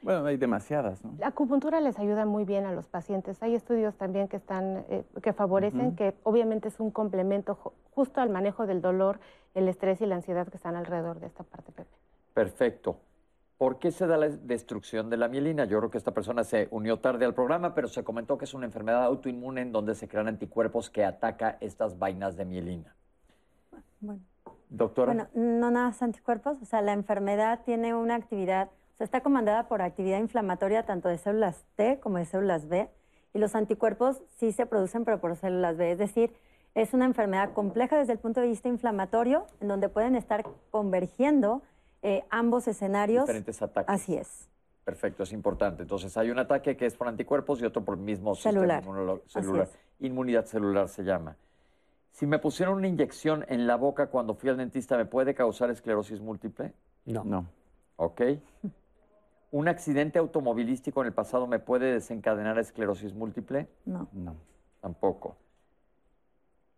Bueno, 0.01 0.25
hay 0.25 0.37
demasiadas, 0.37 1.03
¿no? 1.03 1.13
La 1.19 1.27
acupuntura 1.27 1.81
les 1.81 1.99
ayuda 1.99 2.25
muy 2.25 2.45
bien 2.45 2.65
a 2.65 2.71
los 2.71 2.87
pacientes. 2.87 3.43
Hay 3.43 3.53
estudios 3.53 3.97
también 3.97 4.29
que 4.29 4.37
están 4.37 4.85
eh, 4.87 5.03
que 5.21 5.33
favorecen, 5.33 5.97
que 5.97 6.15
obviamente 6.23 6.69
es 6.69 6.79
un 6.79 6.89
complemento 6.89 7.55
justo 7.91 8.21
al 8.21 8.29
manejo 8.29 8.65
del 8.65 8.79
dolor, 8.81 9.19
el 9.55 9.67
estrés 9.67 9.99
y 9.99 10.05
la 10.05 10.15
ansiedad 10.15 10.47
que 10.47 10.55
están 10.55 10.77
alrededor 10.77 11.19
de 11.19 11.27
esta 11.27 11.43
parte, 11.43 11.73
Pepe. 11.73 11.91
Perfecto. 12.33 12.95
¿Por 13.60 13.77
qué 13.77 13.91
se 13.91 14.07
da 14.07 14.18
la 14.18 14.30
destrucción 14.30 15.10
de 15.11 15.18
la 15.18 15.27
mielina? 15.27 15.65
Yo 15.65 15.77
creo 15.80 15.91
que 15.91 15.98
esta 15.99 16.14
persona 16.14 16.44
se 16.44 16.69
unió 16.72 16.99
tarde 16.99 17.26
al 17.26 17.36
programa, 17.36 17.76
pero 17.76 17.90
se 17.90 18.03
comentó 18.03 18.38
que 18.38 18.45
es 18.45 18.53
una 18.53 18.65
enfermedad 18.65 19.03
autoinmune 19.03 19.61
en 19.61 19.72
donde 19.72 19.95
se 19.95 20.07
crean 20.07 20.30
anticuerpos 20.30 20.90
que 20.90 21.03
ataca 21.03 21.57
estas 21.60 21.99
vainas 21.99 22.38
de 22.38 22.45
mielina. 22.45 22.95
Bueno. 23.99 24.22
Doctora. 24.69 25.14
Bueno, 25.14 25.30
no 25.34 25.72
nada 25.72 25.88
más 25.88 26.02
anticuerpos, 26.02 26.61
o 26.61 26.65
sea, 26.65 26.81
la 26.81 26.94
enfermedad 26.94 27.61
tiene 27.65 27.94
una 27.94 28.15
actividad 28.15 28.69
está 29.03 29.22
comandada 29.22 29.68
por 29.68 29.81
actividad 29.81 30.19
inflamatoria 30.19 30.84
tanto 30.86 31.10
de 31.10 31.18
células 31.18 31.65
T 31.76 31.99
como 31.99 32.18
de 32.18 32.26
células 32.26 32.68
B. 32.68 32.90
Y 33.34 33.40
los 33.40 33.56
anticuerpos 33.56 34.22
sí 34.38 34.52
se 34.52 34.65
producen 34.65 35.06
pero 35.06 35.19
por 35.19 35.36
células 35.36 35.77
B. 35.77 35.91
Es 35.91 35.98
decir, 35.98 36.34
es 36.76 36.94
una 36.94 37.06
enfermedad 37.06 37.53
compleja 37.53 37.98
desde 37.98 38.14
el 38.14 38.19
punto 38.19 38.41
de 38.41 38.48
vista 38.48 38.69
inflamatorio, 38.69 39.45
en 39.60 39.68
donde 39.68 39.90
pueden 39.90 40.15
estar 40.15 40.45
convergiendo 40.72 41.61
eh, 42.01 42.23
ambos 42.30 42.67
escenarios. 42.67 43.23
Diferentes 43.23 43.61
ataques. 43.61 43.93
Así 43.93 44.15
es. 44.15 44.49
Perfecto, 44.84 45.23
es 45.23 45.34
importante. 45.34 45.84
Entonces 45.84 46.15
hay 46.17 46.31
un 46.31 46.39
ataque 46.39 46.76
que 46.76 46.85
es 46.85 46.95
por 46.95 47.07
anticuerpos 47.07 47.61
y 47.61 47.65
otro 47.65 47.84
por 47.84 47.97
el 47.97 48.03
mismo 48.03 48.35
celular. 48.35 48.84
sistema 48.84 49.23
celular. 49.27 49.69
Inmunidad 49.99 50.45
celular 50.45 50.88
se 50.89 51.03
llama. 51.03 51.35
Si 52.11 52.26
me 52.26 52.39
pusieron 52.39 52.77
una 52.77 52.88
inyección 52.88 53.45
en 53.49 53.67
la 53.67 53.76
boca 53.76 54.07
cuando 54.07 54.34
fui 54.34 54.49
al 54.49 54.57
dentista, 54.57 54.97
¿me 54.97 55.05
puede 55.05 55.35
causar 55.35 55.69
esclerosis 55.69 56.19
múltiple? 56.21 56.73
No. 57.05 57.23
No. 57.23 57.45
Ok. 57.97 58.21
¿Un 59.51 59.67
accidente 59.67 60.19
automovilístico 60.19 61.01
en 61.01 61.07
el 61.07 61.13
pasado 61.13 61.47
me 61.47 61.59
puede 61.59 61.93
desencadenar 61.93 62.57
esclerosis 62.59 63.13
múltiple? 63.13 63.67
No. 63.85 64.07
No. 64.13 64.35
Tampoco. 64.81 65.38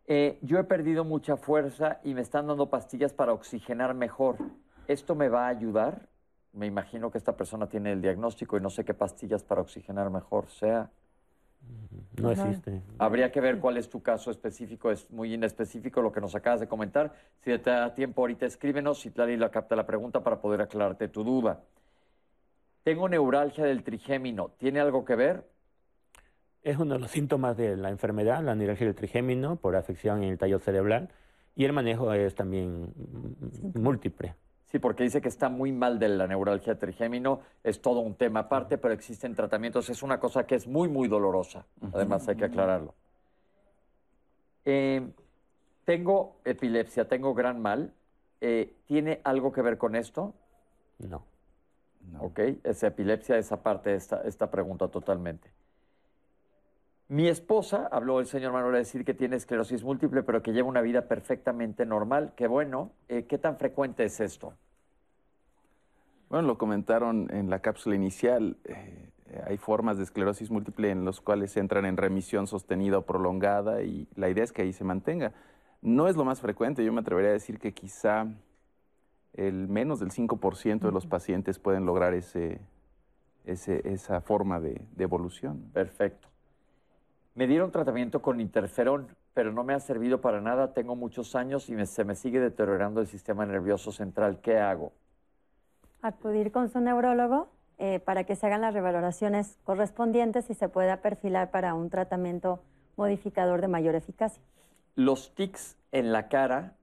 Eh, 0.08 0.40
yo 0.42 0.60
he 0.60 0.64
perdido 0.64 1.06
mucha 1.06 1.38
fuerza 1.38 2.00
y 2.04 2.14
me 2.14 2.22
están 2.22 2.48
dando 2.48 2.70
pastillas 2.70 3.14
para 3.14 3.34
oxigenar 3.34 3.94
mejor. 3.94 4.38
¿Esto 4.88 5.16
me 5.16 5.30
va 5.30 5.46
a 5.46 5.50
ayudar? 5.50 6.08
Me 6.54 6.66
imagino 6.66 7.12
que 7.12 7.18
esta 7.18 7.36
persona 7.38 7.68
tiene 7.68 7.92
el 7.94 8.02
diagnóstico 8.02 8.58
y 8.58 8.62
no 8.62 8.70
sé 8.70 8.84
qué 8.84 8.94
pastillas 8.94 9.44
para 9.44 9.62
oxigenar 9.62 10.10
mejor 10.10 10.50
sea. 10.50 10.90
No 12.20 12.32
existe. 12.32 12.82
Habría 12.98 13.32
que 13.32 13.40
ver 13.40 13.60
cuál 13.60 13.78
es 13.78 13.90
tu 13.90 14.02
caso 14.02 14.32
específico, 14.32 14.92
es 14.92 15.10
muy 15.12 15.34
inespecífico 15.34 16.02
lo 16.02 16.12
que 16.12 16.20
nos 16.20 16.36
acabas 16.36 16.60
de 16.60 16.68
comentar. 16.68 17.14
Si 17.40 17.58
te 17.58 17.70
da 17.70 17.94
tiempo 17.94 18.22
ahorita, 18.22 18.46
escríbenos 18.46 19.06
y 19.06 19.12
Tlali 19.12 19.38
la 19.38 19.50
capta 19.50 19.76
la 19.76 19.86
pregunta 19.86 20.22
para 20.22 20.42
poder 20.42 20.62
aclararte 20.62 21.08
tu 21.08 21.24
duda. 21.24 21.62
Tengo 22.84 23.08
neuralgia 23.08 23.64
del 23.64 23.84
trigémino. 23.84 24.50
¿Tiene 24.58 24.80
algo 24.80 25.06
que 25.06 25.16
ver? 25.16 25.48
Es 26.64 26.78
uno 26.78 26.96
de 26.96 27.00
los 27.00 27.12
síntomas 27.12 27.56
de 27.58 27.78
la 27.78 27.90
enfermedad, 27.90 28.44
la 28.44 28.56
neuralgia 28.56 28.88
del 28.88 28.96
trigémino, 28.96 29.56
por 29.56 29.76
afección 29.76 30.24
en 30.24 30.32
el 30.32 30.38
tallo 30.38 30.60
cerebral. 30.60 31.10
Y 31.56 31.66
el 31.66 31.74
manejo 31.74 32.12
es 32.14 32.36
también 32.36 32.94
múltiple. 33.74 34.36
Sí, 34.72 34.80
porque 34.80 35.04
dice 35.04 35.22
que 35.22 35.28
está 35.28 35.50
muy 35.50 35.74
mal 35.74 36.00
de 36.00 36.08
la 36.08 36.28
neuralgia 36.28 36.80
trigémino, 36.80 37.42
es 37.62 37.82
todo 37.82 38.00
un 38.00 38.16
tema 38.16 38.42
aparte, 38.42 38.78
pero 38.78 38.94
existen 38.94 39.36
tratamientos, 39.36 39.90
es 39.90 40.02
una 40.02 40.18
cosa 40.18 40.46
que 40.48 40.56
es 40.56 40.66
muy, 40.66 40.88
muy 40.88 41.10
dolorosa, 41.10 41.66
además 41.94 42.26
hay 42.30 42.38
que 42.38 42.46
aclararlo. 42.46 42.94
Eh, 44.64 45.06
tengo 45.84 46.38
epilepsia, 46.46 47.06
tengo 47.06 47.34
gran 47.34 47.62
mal, 47.62 47.94
eh, 48.40 48.74
¿tiene 48.86 49.20
algo 49.26 49.52
que 49.52 49.62
ver 49.62 49.78
con 49.78 49.94
esto? 49.98 50.34
No. 51.00 51.26
¿Ok? 52.22 52.40
Es 52.64 52.82
epilepsia, 52.84 53.38
esa 53.38 53.62
parte 53.62 53.90
de 53.90 53.98
esta, 53.98 54.22
esta 54.22 54.50
pregunta 54.50 54.88
totalmente. 54.88 55.52
Mi 57.12 57.28
esposa, 57.28 57.90
habló 57.92 58.22
el 58.22 58.26
señor 58.26 58.54
Manuel 58.54 58.76
a 58.76 58.78
decir 58.78 59.04
que 59.04 59.14
tiene 59.14 59.36
esclerosis 59.36 59.84
múltiple, 59.84 60.24
pero 60.24 60.42
que 60.42 60.54
lleva 60.54 60.70
una 60.70 60.80
vida 60.80 61.10
perfectamente 61.10 61.86
normal. 61.86 62.32
Qué 62.38 62.48
bueno. 62.48 62.94
Eh, 63.10 63.26
¿Qué 63.26 63.38
tan 63.38 63.58
frecuente 63.58 64.06
es 64.06 64.22
esto? 64.22 64.54
Bueno, 66.30 66.48
lo 66.48 66.58
comentaron 66.58 67.28
en 67.34 67.50
la 67.50 67.60
cápsula 67.60 67.98
inicial. 67.98 68.56
Eh, 68.64 69.10
hay 69.46 69.58
formas 69.58 69.98
de 69.98 70.06
esclerosis 70.06 70.50
múltiple 70.50 70.90
en 70.90 71.04
las 71.04 71.20
cuales 71.20 71.58
entran 71.58 71.84
en 71.84 71.98
remisión 71.98 72.48
sostenida 72.48 73.00
o 73.00 73.02
prolongada 73.02 73.84
y 73.84 74.08
la 74.16 74.30
idea 74.30 74.46
es 74.46 74.54
que 74.54 74.62
ahí 74.62 74.72
se 74.72 74.86
mantenga. 74.86 75.34
No 75.82 76.08
es 76.08 76.16
lo 76.16 76.24
más 76.24 76.40
frecuente, 76.40 76.86
yo 76.86 76.94
me 76.94 77.02
atrevería 77.02 77.32
a 77.32 77.34
decir 77.34 77.60
que 77.60 77.74
quizá 77.74 78.26
el 79.34 79.68
menos 79.68 80.00
del 80.00 80.12
5% 80.12 80.80
de 80.80 80.94
los 80.94 81.08
pacientes 81.08 81.60
pueden 81.60 81.86
lograr 81.86 82.14
ese, 82.14 82.62
esa 83.44 84.22
forma 84.22 84.62
de, 84.62 84.82
evolución. 84.98 85.72
Perfecto. 85.74 86.31
Me 87.34 87.48
dieron 87.48 87.72
tratamiento 87.72 88.22
con 88.22 88.42
interferón, 88.42 89.16
pero 89.34 89.54
no 89.54 89.64
me 89.64 89.74
ha 89.74 89.80
servido 89.80 90.20
para 90.20 90.42
nada. 90.42 90.74
Tengo 90.74 90.96
muchos 90.96 91.36
años 91.36 91.70
y 91.70 91.86
se 91.86 92.04
me 92.04 92.16
sigue 92.16 92.40
deteriorando 92.40 93.00
el 93.00 93.08
sistema 93.08 93.46
nervioso 93.46 93.92
central. 93.92 94.40
¿Qué 94.42 94.58
hago? 94.58 94.92
Acudir 96.02 96.52
con 96.52 96.70
su 96.70 96.82
neurólogo 96.82 97.50
eh, 97.78 98.00
para 98.00 98.26
que 98.26 98.36
se 98.36 98.48
hagan 98.48 98.62
las 98.62 98.74
revaloraciones 98.74 99.58
correspondientes 99.64 100.50
y 100.50 100.56
se 100.56 100.68
pueda 100.68 100.98
perfilar 100.98 101.52
para 101.52 101.74
un 101.74 101.90
tratamiento 101.90 102.62
modificador 102.98 103.62
de 103.62 103.68
mayor 103.70 103.96
eficacia. 103.96 104.44
Los 104.96 105.34
tics 105.34 105.78
en 105.92 106.12
la 106.12 106.28
cara 106.28 106.76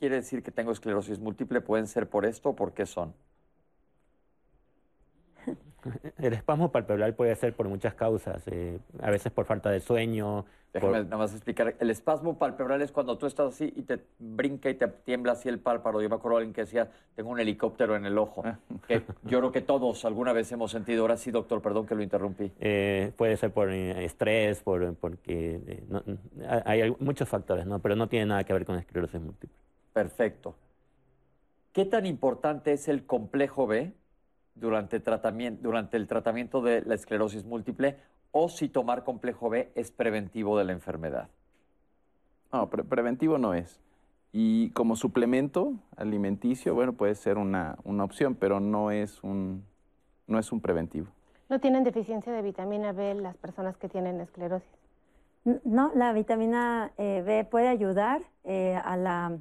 quiere 0.00 0.16
decir 0.16 0.42
que 0.42 0.50
tengo 0.50 0.72
esclerosis 0.72 1.20
múltiple, 1.20 1.60
¿pueden 1.60 1.86
ser 1.86 2.08
por 2.08 2.26
esto 2.26 2.50
o 2.50 2.56
por 2.56 2.74
qué 2.74 2.86
son? 2.86 3.14
El 6.18 6.32
espasmo 6.32 6.70
palpebral 6.70 7.14
puede 7.14 7.34
ser 7.36 7.54
por 7.54 7.68
muchas 7.68 7.94
causas, 7.94 8.42
eh, 8.46 8.78
a 9.00 9.10
veces 9.10 9.32
por 9.32 9.46
falta 9.46 9.70
de 9.70 9.80
sueño. 9.80 10.44
Déjame 10.72 11.04
nada 11.04 11.18
más 11.18 11.32
explicar. 11.32 11.74
El 11.80 11.90
espasmo 11.90 12.38
palpebral 12.38 12.80
es 12.80 12.92
cuando 12.92 13.18
tú 13.18 13.26
estás 13.26 13.54
así 13.54 13.70
y 13.76 13.82
te 13.82 14.00
brinca 14.18 14.70
y 14.70 14.74
te 14.74 14.88
tiembla 14.88 15.32
así 15.32 15.50
el 15.50 15.58
párpado. 15.58 16.00
Yo 16.00 16.08
me 16.08 16.14
acuerdo 16.14 16.38
de 16.38 16.44
alguien 16.44 16.54
que 16.54 16.62
decía, 16.62 16.90
tengo 17.14 17.28
un 17.28 17.38
helicóptero 17.38 17.94
en 17.94 18.06
el 18.06 18.16
ojo. 18.16 18.42
Ah. 18.44 18.58
que 18.88 19.02
yo 19.24 19.38
creo 19.38 19.52
que 19.52 19.60
todos 19.60 20.04
alguna 20.06 20.32
vez 20.32 20.50
hemos 20.50 20.70
sentido. 20.70 21.02
Ahora 21.02 21.18
sí, 21.18 21.30
doctor, 21.30 21.60
perdón 21.60 21.86
que 21.86 21.94
lo 21.94 22.02
interrumpí. 22.02 22.52
Eh, 22.58 23.12
puede 23.16 23.36
ser 23.36 23.52
por 23.52 23.70
eh, 23.70 24.02
estrés, 24.04 24.62
por, 24.62 24.94
porque 24.94 25.82
hay 26.64 26.96
muchos 27.00 27.28
factores, 27.28 27.66
¿no? 27.66 27.78
pero 27.80 27.94
no 27.94 28.08
tiene 28.08 28.26
nada 28.26 28.44
que 28.44 28.54
ver 28.54 28.64
con 28.64 28.78
esclerosis 28.78 29.20
múltiple. 29.20 29.58
Perfecto. 29.92 30.54
¿Qué 31.72 31.84
tan 31.84 32.06
importante 32.06 32.72
es 32.72 32.88
el 32.88 33.04
complejo 33.04 33.66
B 33.66 33.92
durante, 34.54 35.00
tratamiento, 35.00 35.62
durante 35.62 35.96
el 35.96 36.06
tratamiento 36.06 36.60
de 36.60 36.82
la 36.82 36.94
esclerosis 36.94 37.44
múltiple 37.44 37.96
o 38.30 38.48
si 38.48 38.68
tomar 38.68 39.04
complejo 39.04 39.50
B 39.50 39.70
es 39.74 39.90
preventivo 39.90 40.58
de 40.58 40.64
la 40.64 40.72
enfermedad? 40.72 41.28
No, 42.52 42.68
preventivo 42.68 43.38
no 43.38 43.54
es. 43.54 43.80
Y 44.32 44.70
como 44.70 44.96
suplemento 44.96 45.74
alimenticio, 45.96 46.74
bueno, 46.74 46.94
puede 46.94 47.14
ser 47.14 47.38
una, 47.38 47.76
una, 47.84 48.04
opción, 48.04 48.34
pero 48.34 48.60
no 48.60 48.90
es, 48.90 49.22
un, 49.22 49.64
no 50.26 50.38
es 50.38 50.52
un 50.52 50.60
preventivo. 50.60 51.08
¿No 51.50 51.60
tienen 51.60 51.84
deficiencia 51.84 52.32
de 52.32 52.40
vitamina 52.40 52.92
B 52.92 53.14
las 53.14 53.36
personas 53.36 53.76
que 53.76 53.88
tienen 53.88 54.20
esclerosis? 54.20 54.68
No, 55.64 55.92
la 55.94 56.12
vitamina 56.12 56.92
eh, 56.96 57.22
B 57.26 57.44
puede 57.44 57.68
ayudar 57.68 58.22
eh, 58.44 58.80
a 58.82 58.96
la 58.96 59.38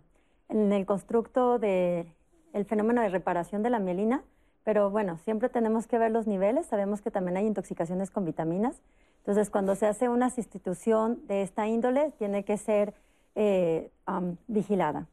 en 0.52 0.72
el 0.74 0.86
constructo 0.86 1.60
del 1.60 2.06
fenómeno 2.68 3.02
de 3.02 3.10
reparación 3.10 3.64
de 3.64 3.70
la 3.70 3.80
mielina, 3.80 4.24
pero 4.64 4.90
bueno, 4.90 5.18
siempre 5.20 5.50
tenemos 5.50 5.88
que 5.88 5.98
ver 5.98 6.12
los 6.12 6.28
niveles, 6.28 6.68
sabemos 6.68 7.02
que 7.02 7.12
también 7.12 7.38
hay 7.38 7.48
intoxicaciones 7.48 8.12
con 8.12 8.26
vitaminas, 8.26 8.82
entonces 9.20 9.50
cuando 9.50 9.76
se 9.76 9.88
hace 9.88 10.10
una 10.10 10.30
sustitución 10.30 11.26
de 11.28 11.42
esta 11.42 11.68
índole 11.68 12.12
tiene 12.18 12.44
que 12.44 12.58
ser 12.58 12.94
eh, 13.36 13.92
um, 14.08 14.36
vigilada. 14.48 15.08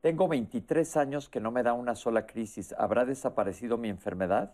Tengo 0.00 0.26
23 0.26 0.96
años 0.96 1.28
que 1.28 1.40
no 1.40 1.52
me 1.52 1.62
da 1.62 1.74
una 1.74 1.94
sola 1.94 2.26
crisis. 2.26 2.74
¿Habrá 2.76 3.04
desaparecido 3.04 3.78
mi 3.78 3.88
enfermedad? 3.88 4.52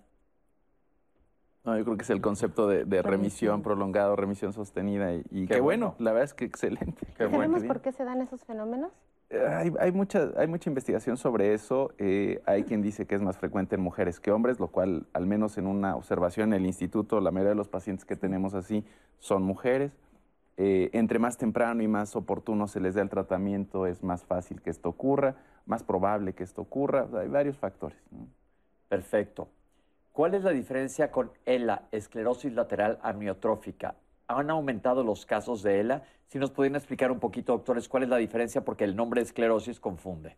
No, 1.64 1.76
yo 1.76 1.84
creo 1.84 1.96
que 1.96 2.02
es 2.02 2.10
el 2.10 2.20
concepto 2.20 2.68
de, 2.68 2.84
de 2.84 3.02
remisión 3.02 3.62
prolongada, 3.62 4.14
remisión 4.14 4.52
sostenida. 4.52 5.14
Y, 5.14 5.24
y 5.30 5.46
qué, 5.46 5.60
bueno. 5.60 5.94
la 5.98 6.12
verdad 6.12 6.24
es 6.24 6.34
que 6.34 6.44
excelente. 6.44 7.06
Qué 7.16 7.24
bueno. 7.24 7.44
¿Sabemos 7.44 7.64
por 7.64 7.80
qué 7.80 7.92
se 7.92 8.04
dan 8.04 8.20
esos 8.20 8.44
fenómenos? 8.44 8.92
Hay, 9.30 9.72
hay 9.78 9.92
mucha, 9.92 10.30
hay 10.36 10.46
mucha 10.46 10.70
investigación 10.70 11.18
sobre 11.18 11.52
eso. 11.52 11.92
Eh, 11.98 12.40
hay 12.46 12.64
quien 12.64 12.80
dice 12.80 13.06
que 13.06 13.14
es 13.14 13.20
más 13.20 13.36
frecuente 13.36 13.74
en 13.74 13.82
mujeres 13.82 14.20
que 14.20 14.30
hombres, 14.30 14.58
lo 14.58 14.68
cual, 14.68 15.06
al 15.12 15.26
menos 15.26 15.58
en 15.58 15.66
una 15.66 15.96
observación 15.96 16.54
en 16.54 16.60
el 16.60 16.66
instituto, 16.66 17.20
la 17.20 17.30
mayoría 17.30 17.50
de 17.50 17.56
los 17.56 17.68
pacientes 17.68 18.06
que 18.06 18.16
tenemos 18.16 18.54
así 18.54 18.84
son 19.18 19.42
mujeres. 19.42 19.92
Eh, 20.56 20.90
entre 20.92 21.18
más 21.18 21.36
temprano 21.36 21.82
y 21.82 21.88
más 21.88 22.16
oportuno 22.16 22.66
se 22.66 22.80
les 22.80 22.94
dé 22.94 23.02
el 23.02 23.10
tratamiento, 23.10 23.86
es 23.86 24.02
más 24.02 24.24
fácil 24.24 24.60
que 24.62 24.70
esto 24.70 24.88
ocurra, 24.88 25.36
más 25.66 25.84
probable 25.84 26.32
que 26.32 26.42
esto 26.42 26.62
ocurra. 26.62 27.04
O 27.04 27.10
sea, 27.10 27.20
hay 27.20 27.28
varios 27.28 27.58
factores. 27.58 27.98
¿no? 28.10 28.26
Perfecto. 28.88 29.48
¿Cuál 30.12 30.34
es 30.34 30.42
la 30.42 30.50
diferencia 30.50 31.12
con 31.12 31.30
ELA, 31.44 31.82
esclerosis 31.92 32.52
lateral 32.52 32.98
amiotrófica? 33.02 33.94
¿Han 34.28 34.50
aumentado 34.50 35.02
los 35.02 35.24
casos 35.24 35.62
de 35.62 35.80
ELA? 35.80 36.02
Si 36.26 36.38
nos 36.38 36.50
pudieran 36.50 36.76
explicar 36.76 37.10
un 37.10 37.18
poquito, 37.18 37.52
doctores, 37.52 37.88
cuál 37.88 38.02
es 38.02 38.08
la 38.10 38.18
diferencia, 38.18 38.62
porque 38.62 38.84
el 38.84 38.94
nombre 38.94 39.22
esclerosis 39.22 39.80
confunde. 39.80 40.36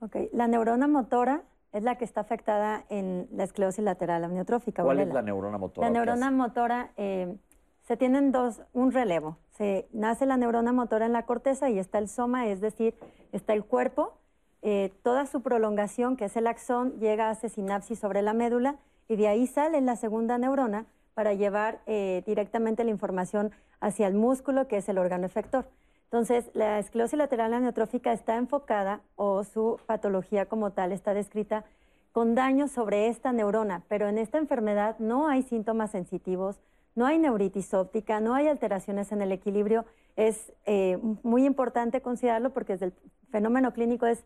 Ok, 0.00 0.16
la 0.32 0.48
neurona 0.48 0.88
motora 0.88 1.42
es 1.72 1.82
la 1.82 1.96
que 1.98 2.04
está 2.06 2.22
afectada 2.22 2.84
en 2.88 3.28
la 3.32 3.44
esclerosis 3.44 3.84
lateral 3.84 4.24
amiotrófica. 4.24 4.82
o 4.82 4.86
¿Cuál 4.86 5.00
es 5.00 5.12
la 5.12 5.20
neurona 5.20 5.58
motora? 5.58 5.86
La 5.86 5.92
¿Qué 5.92 5.98
neurona 5.98 6.30
motora, 6.30 6.90
eh, 6.96 7.36
se 7.82 7.98
tienen 7.98 8.32
dos, 8.32 8.62
un 8.72 8.92
relevo. 8.92 9.36
Se 9.50 9.86
nace 9.92 10.24
la 10.24 10.38
neurona 10.38 10.72
motora 10.72 11.04
en 11.04 11.12
la 11.12 11.26
corteza 11.26 11.68
y 11.68 11.78
está 11.78 11.98
el 11.98 12.08
soma, 12.08 12.46
es 12.46 12.62
decir, 12.62 12.94
está 13.32 13.52
el 13.52 13.64
cuerpo. 13.64 14.14
eh, 14.62 14.92
toda 15.02 15.24
su 15.26 15.40
prolongación, 15.42 16.16
que 16.16 16.26
es 16.26 16.36
el 16.36 16.46
axón, 16.46 16.98
llega, 16.98 17.30
hace 17.30 17.48
sinapsis 17.48 17.98
sobre 17.98 18.20
la 18.20 18.34
médula 18.34 18.76
y 19.08 19.16
de 19.16 19.26
ahí 19.28 19.46
sale 19.46 19.80
la 19.80 19.96
segunda 19.96 20.36
neurona 20.36 20.84
para 21.14 21.34
llevar 21.34 21.80
eh, 21.86 22.22
directamente 22.26 22.84
la 22.84 22.90
información 22.90 23.52
hacia 23.80 24.06
el 24.06 24.14
músculo, 24.14 24.68
que 24.68 24.78
es 24.78 24.88
el 24.88 24.98
órgano 24.98 25.26
efector. 25.26 25.66
Entonces, 26.04 26.50
la 26.54 26.78
esclerosis 26.78 27.16
lateral 27.18 27.54
amiotrófica 27.54 28.12
está 28.12 28.36
enfocada 28.36 29.00
o 29.14 29.44
su 29.44 29.78
patología 29.86 30.46
como 30.46 30.72
tal 30.72 30.90
está 30.92 31.14
descrita 31.14 31.64
con 32.12 32.34
daño 32.34 32.66
sobre 32.66 33.08
esta 33.08 33.32
neurona, 33.32 33.84
pero 33.88 34.08
en 34.08 34.18
esta 34.18 34.38
enfermedad 34.38 34.98
no 34.98 35.28
hay 35.28 35.42
síntomas 35.42 35.92
sensitivos, 35.92 36.60
no 36.96 37.06
hay 37.06 37.18
neuritis 37.18 37.72
óptica, 37.74 38.20
no 38.20 38.34
hay 38.34 38.48
alteraciones 38.48 39.12
en 39.12 39.22
el 39.22 39.30
equilibrio. 39.30 39.84
Es 40.16 40.52
eh, 40.66 40.98
muy 41.22 41.44
importante 41.46 42.00
considerarlo 42.02 42.52
porque 42.52 42.72
desde 42.72 42.86
el 42.86 42.94
fenómeno 43.30 43.72
clínico 43.72 44.06
es 44.06 44.24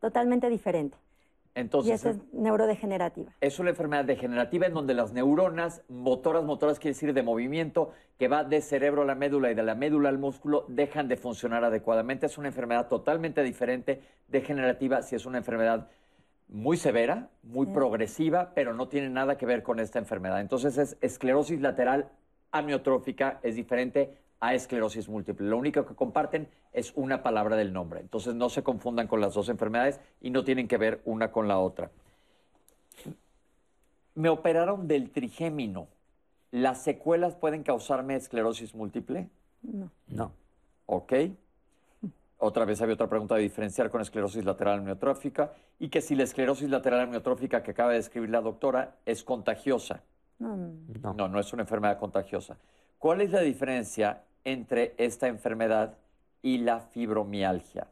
totalmente 0.00 0.48
diferente. 0.48 0.96
Y 1.54 1.60
Entonces, 1.60 1.94
esta 1.94 2.10
es 2.10 2.32
neurodegenerativa. 2.32 3.32
es 3.40 3.58
una 3.58 3.70
enfermedad 3.70 4.04
degenerativa 4.04 4.66
en 4.66 4.74
donde 4.74 4.94
las 4.94 5.12
neuronas 5.12 5.82
motoras, 5.88 6.44
motoras 6.44 6.78
quiere 6.78 6.94
decir 6.94 7.14
de 7.14 7.22
movimiento, 7.22 7.92
que 8.18 8.28
va 8.28 8.44
de 8.44 8.60
cerebro 8.60 9.02
a 9.02 9.04
la 9.04 9.14
médula 9.14 9.50
y 9.50 9.54
de 9.54 9.62
la 9.62 9.74
médula 9.74 10.08
al 10.08 10.18
músculo, 10.18 10.64
dejan 10.68 11.08
de 11.08 11.16
funcionar 11.16 11.64
adecuadamente. 11.64 12.26
Es 12.26 12.38
una 12.38 12.48
enfermedad 12.48 12.88
totalmente 12.88 13.42
diferente, 13.42 14.02
degenerativa, 14.28 15.02
si 15.02 15.14
es 15.14 15.26
una 15.26 15.38
enfermedad 15.38 15.88
muy 16.48 16.76
severa, 16.76 17.30
muy 17.42 17.66
progresiva, 17.66 18.52
pero 18.54 18.74
no 18.74 18.88
tiene 18.88 19.08
nada 19.08 19.36
que 19.36 19.46
ver 19.46 19.62
con 19.62 19.80
esta 19.80 19.98
enfermedad. 19.98 20.40
Entonces 20.40 20.76
es 20.76 20.96
esclerosis 21.00 21.60
lateral 21.60 22.08
amiotrófica, 22.50 23.40
es 23.42 23.56
diferente 23.56 24.16
a 24.40 24.54
esclerosis 24.54 25.08
múltiple. 25.08 25.48
Lo 25.48 25.56
único 25.56 25.86
que 25.86 25.94
comparten 25.94 26.48
es 26.72 26.92
una 26.96 27.22
palabra 27.22 27.56
del 27.56 27.72
nombre. 27.72 28.00
Entonces 28.00 28.34
no 28.34 28.50
se 28.50 28.62
confundan 28.62 29.06
con 29.06 29.20
las 29.20 29.34
dos 29.34 29.48
enfermedades 29.48 30.00
y 30.20 30.30
no 30.30 30.44
tienen 30.44 30.68
que 30.68 30.76
ver 30.76 31.00
una 31.04 31.32
con 31.32 31.48
la 31.48 31.58
otra. 31.58 31.90
Me 34.14 34.28
operaron 34.28 34.86
del 34.86 35.10
trigémino. 35.10 35.88
¿Las 36.50 36.82
secuelas 36.82 37.34
pueden 37.34 37.62
causarme 37.62 38.14
esclerosis 38.14 38.74
múltiple? 38.74 39.28
No. 39.62 39.90
No. 40.08 40.32
Ok. 40.86 41.12
Otra 42.38 42.64
vez 42.64 42.80
había 42.82 42.94
otra 42.94 43.08
pregunta 43.08 43.36
de 43.36 43.42
diferenciar 43.42 43.90
con 43.90 44.02
esclerosis 44.02 44.44
lateral 44.44 44.80
amiotrófica 44.80 45.52
y 45.78 45.88
que 45.88 46.00
si 46.00 46.14
la 46.14 46.24
esclerosis 46.24 46.68
lateral 46.68 47.00
amiotrófica 47.00 47.62
que 47.62 47.70
acaba 47.70 47.90
de 47.90 47.96
describir 47.96 48.30
la 48.30 48.40
doctora 48.40 48.96
es 49.06 49.24
contagiosa. 49.24 50.02
No, 50.38 50.56
no. 50.56 50.74
No. 51.02 51.14
No, 51.14 51.28
no 51.28 51.40
es 51.40 51.52
una 51.52 51.62
enfermedad 51.62 51.98
contagiosa. 51.98 52.58
¿Cuál 53.04 53.20
es 53.20 53.32
la 53.32 53.42
diferencia 53.42 54.22
entre 54.44 54.94
esta 54.96 55.28
enfermedad 55.28 55.98
y 56.40 56.56
la 56.56 56.80
fibromialgia? 56.80 57.86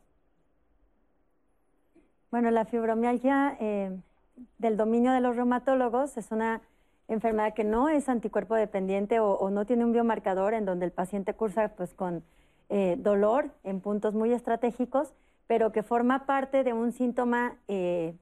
Bueno, 2.31 2.51
la 2.51 2.65
fibromialgia 2.65 3.59
eh, 3.61 3.95
del 4.57 4.79
dominio 4.79 5.13
de 5.13 5.21
los 5.21 5.37
reumatólogos 5.37 6.17
es 6.17 6.33
una 6.33 6.63
enfermedad 7.09 7.53
que 7.53 7.63
no 7.63 7.91
es 7.91 8.09
anticuerpo 8.09 8.55
dependiente 8.55 9.21
o, 9.21 9.51
no 9.51 9.67
tiene 9.67 9.85
un 9.85 9.93
biomarcador 9.93 10.55
en 10.55 10.65
donde 10.65 10.87
el 10.87 10.93
paciente 10.93 11.35
cursa 11.35 11.69
pues, 11.77 11.93
con 11.93 12.25
eh, 12.71 12.97
dolor 12.99 13.51
en 13.65 13.81
puntos 13.81 14.15
muy 14.15 14.33
estratégicos, 14.33 15.13
pero 15.47 15.73
que 15.73 15.83
forma 15.83 16.25
parte 16.25 16.65
de 16.65 16.73
un 16.73 16.91
síntoma 16.91 17.59
eh, 17.69 18.15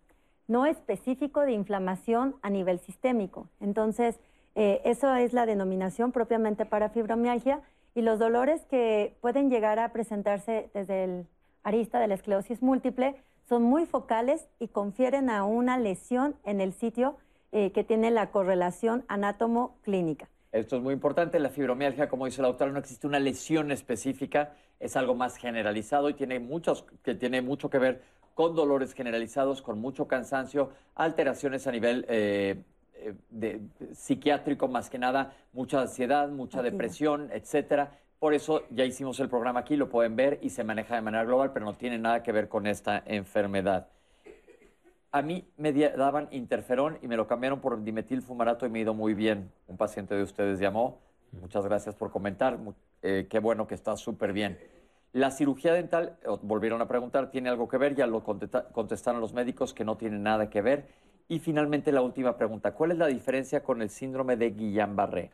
no 0.48 0.66
específico 0.66 1.42
de 1.42 1.52
inflamación 1.52 2.34
a 2.42 2.50
nivel 2.50 2.80
sistémico. 2.80 3.46
Entonces, 3.60 4.18
eh, 4.54 4.80
eso 4.84 5.14
es 5.14 5.32
la 5.32 5.46
denominación 5.46 6.12
propiamente 6.12 6.66
para 6.66 6.90
fibromialgia 6.90 7.60
y 7.94 8.02
los 8.02 8.18
dolores 8.18 8.64
que 8.66 9.16
pueden 9.20 9.50
llegar 9.50 9.78
a 9.78 9.92
presentarse 9.92 10.70
desde 10.74 11.04
el 11.04 11.26
arista 11.62 11.98
de 11.98 12.08
la 12.08 12.14
esclerosis 12.14 12.62
múltiple 12.62 13.16
son 13.48 13.62
muy 13.62 13.86
focales 13.86 14.48
y 14.58 14.68
confieren 14.68 15.28
a 15.28 15.44
una 15.44 15.78
lesión 15.78 16.36
en 16.44 16.60
el 16.60 16.72
sitio 16.72 17.16
eh, 17.52 17.72
que 17.72 17.82
tiene 17.82 18.10
la 18.10 18.30
correlación 18.30 19.04
anátomo-clínica. 19.08 20.28
Esto 20.52 20.76
es 20.76 20.82
muy 20.82 20.94
importante. 20.94 21.38
La 21.38 21.50
fibromialgia, 21.50 22.08
como 22.08 22.26
dice 22.26 22.42
la 22.42 22.48
doctora, 22.48 22.70
no 22.70 22.78
existe 22.78 23.06
una 23.06 23.18
lesión 23.18 23.70
específica, 23.72 24.54
es 24.78 24.96
algo 24.96 25.14
más 25.14 25.36
generalizado 25.36 26.08
y 26.08 26.14
tiene, 26.14 26.38
muchos, 26.38 26.84
que 27.02 27.14
tiene 27.14 27.42
mucho 27.42 27.68
que 27.68 27.78
ver 27.78 28.02
con 28.34 28.54
dolores 28.54 28.94
generalizados, 28.94 29.62
con 29.62 29.80
mucho 29.80 30.06
cansancio, 30.06 30.70
alteraciones 30.94 31.66
a 31.66 31.72
nivel 31.72 32.06
eh, 32.08 32.62
eh, 33.02 33.14
de- 33.30 33.60
psiquiátrico 33.92 34.68
más 34.68 34.90
que 34.90 34.98
nada, 34.98 35.32
mucha 35.52 35.80
ansiedad, 35.80 36.28
mucha 36.28 36.62
depresión, 36.62 37.28
etcétera. 37.32 37.98
Por 38.18 38.34
eso 38.34 38.62
ya 38.70 38.84
hicimos 38.84 39.18
el 39.20 39.28
programa 39.28 39.60
aquí, 39.60 39.76
lo 39.76 39.88
pueden 39.88 40.14
ver 40.16 40.38
y 40.42 40.50
se 40.50 40.62
maneja 40.64 40.94
de 40.94 41.00
manera 41.00 41.24
global, 41.24 41.52
pero 41.52 41.64
no 41.64 41.74
tiene 41.74 41.98
nada 41.98 42.22
que 42.22 42.32
ver 42.32 42.48
con 42.48 42.66
esta 42.66 43.02
enfermedad. 43.06 43.88
A 45.12 45.22
mí 45.22 45.48
me 45.56 45.72
daban 45.72 46.28
interferón 46.30 46.98
y 47.02 47.08
me 47.08 47.16
lo 47.16 47.26
cambiaron 47.26 47.60
por 47.60 47.82
dimetilfumarato 47.82 48.66
y 48.66 48.70
me 48.70 48.78
ha 48.78 48.82
ido 48.82 48.94
muy 48.94 49.14
bien. 49.14 49.50
Un 49.66 49.76
paciente 49.76 50.14
de 50.14 50.22
ustedes 50.22 50.60
llamó. 50.60 51.00
Muchas 51.40 51.64
gracias 51.64 51.94
por 51.96 52.10
comentar. 52.10 52.58
Eh, 53.02 53.26
qué 53.28 53.38
bueno 53.40 53.66
que 53.66 53.74
está 53.74 53.96
súper 53.96 54.32
bien. 54.32 54.58
La 55.12 55.32
cirugía 55.32 55.72
dental, 55.72 56.16
volvieron 56.42 56.80
a 56.80 56.86
preguntar, 56.86 57.30
¿tiene 57.32 57.48
algo 57.48 57.66
que 57.68 57.76
ver? 57.78 57.96
Ya 57.96 58.06
lo 58.06 58.22
contesta- 58.22 58.68
contestaron 58.68 59.20
los 59.20 59.32
médicos 59.32 59.74
que 59.74 59.84
no 59.84 59.96
tiene 59.96 60.18
nada 60.18 60.48
que 60.50 60.62
ver. 60.62 60.86
Y 61.30 61.38
finalmente 61.38 61.92
la 61.92 62.02
última 62.02 62.36
pregunta, 62.36 62.72
¿cuál 62.74 62.90
es 62.90 62.98
la 62.98 63.06
diferencia 63.06 63.62
con 63.62 63.80
el 63.82 63.88
síndrome 63.88 64.36
de 64.36 64.52
Guillain-Barré? 64.52 65.30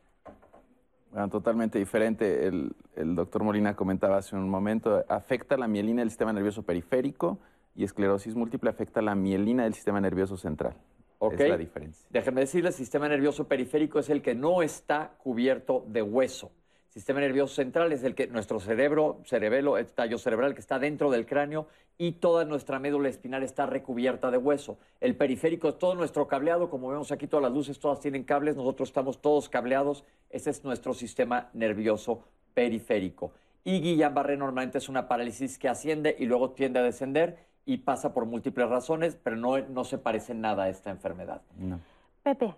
Bueno, 1.10 1.30
totalmente 1.30 1.78
diferente. 1.78 2.46
El, 2.46 2.76
el 2.96 3.14
doctor 3.14 3.42
Molina 3.42 3.74
comentaba 3.74 4.18
hace 4.18 4.36
un 4.36 4.50
momento, 4.50 5.02
afecta 5.08 5.56
la 5.56 5.66
mielina 5.66 6.02
del 6.02 6.10
sistema 6.10 6.34
nervioso 6.34 6.64
periférico 6.64 7.38
y 7.74 7.84
esclerosis 7.84 8.34
múltiple 8.34 8.68
afecta 8.68 9.00
la 9.00 9.14
mielina 9.14 9.64
del 9.64 9.72
sistema 9.72 9.98
nervioso 9.98 10.36
central. 10.36 10.74
Ok. 11.18 11.40
Es 11.40 11.48
la 11.48 11.56
diferencia. 11.56 12.06
Déjenme 12.10 12.42
decirles, 12.42 12.74
el 12.74 12.78
sistema 12.84 13.08
nervioso 13.08 13.48
periférico 13.48 13.98
es 13.98 14.10
el 14.10 14.20
que 14.20 14.34
no 14.34 14.60
está 14.60 15.14
cubierto 15.16 15.82
de 15.88 16.02
hueso. 16.02 16.52
Sistema 16.96 17.20
nervioso 17.20 17.54
central 17.54 17.92
es 17.92 18.02
el 18.04 18.14
que 18.14 18.26
nuestro 18.26 18.58
cerebro, 18.58 19.20
cerebelo, 19.26 19.76
el 19.76 19.84
tallo 19.84 20.16
cerebral 20.16 20.54
que 20.54 20.60
está 20.60 20.78
dentro 20.78 21.10
del 21.10 21.26
cráneo 21.26 21.66
y 21.98 22.12
toda 22.12 22.46
nuestra 22.46 22.78
médula 22.78 23.10
espinal 23.10 23.42
está 23.42 23.66
recubierta 23.66 24.30
de 24.30 24.38
hueso. 24.38 24.78
El 25.02 25.14
periférico 25.14 25.68
es 25.68 25.76
todo 25.76 25.94
nuestro 25.94 26.26
cableado, 26.26 26.70
como 26.70 26.88
vemos 26.88 27.12
aquí 27.12 27.26
todas 27.26 27.42
las 27.42 27.52
luces, 27.52 27.78
todas 27.78 28.00
tienen 28.00 28.24
cables, 28.24 28.56
nosotros 28.56 28.88
estamos 28.88 29.20
todos 29.20 29.50
cableados. 29.50 30.04
Ese 30.30 30.48
es 30.48 30.64
nuestro 30.64 30.94
sistema 30.94 31.50
nervioso 31.52 32.22
periférico. 32.54 33.30
Y 33.62 33.82
Guillain-Barré 33.82 34.38
normalmente 34.38 34.78
es 34.78 34.88
una 34.88 35.06
parálisis 35.06 35.58
que 35.58 35.68
asciende 35.68 36.16
y 36.18 36.24
luego 36.24 36.52
tiende 36.52 36.78
a 36.78 36.82
descender 36.82 37.36
y 37.66 37.76
pasa 37.76 38.14
por 38.14 38.24
múltiples 38.24 38.70
razones, 38.70 39.18
pero 39.22 39.36
no, 39.36 39.58
no 39.58 39.84
se 39.84 39.98
parece 39.98 40.32
nada 40.32 40.62
a 40.62 40.68
esta 40.70 40.88
enfermedad. 40.88 41.42
No. 41.58 41.78
Pepe, 42.22 42.54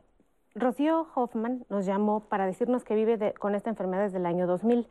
Rocío 0.54 1.06
Hoffman 1.14 1.64
nos 1.68 1.86
llamó 1.86 2.20
para 2.20 2.46
decirnos 2.46 2.84
que 2.84 2.94
vive 2.94 3.16
de- 3.16 3.34
con 3.34 3.54
esta 3.54 3.70
enfermedad 3.70 4.04
desde 4.04 4.18
el 4.18 4.26
año 4.26 4.46
2000. 4.46 4.86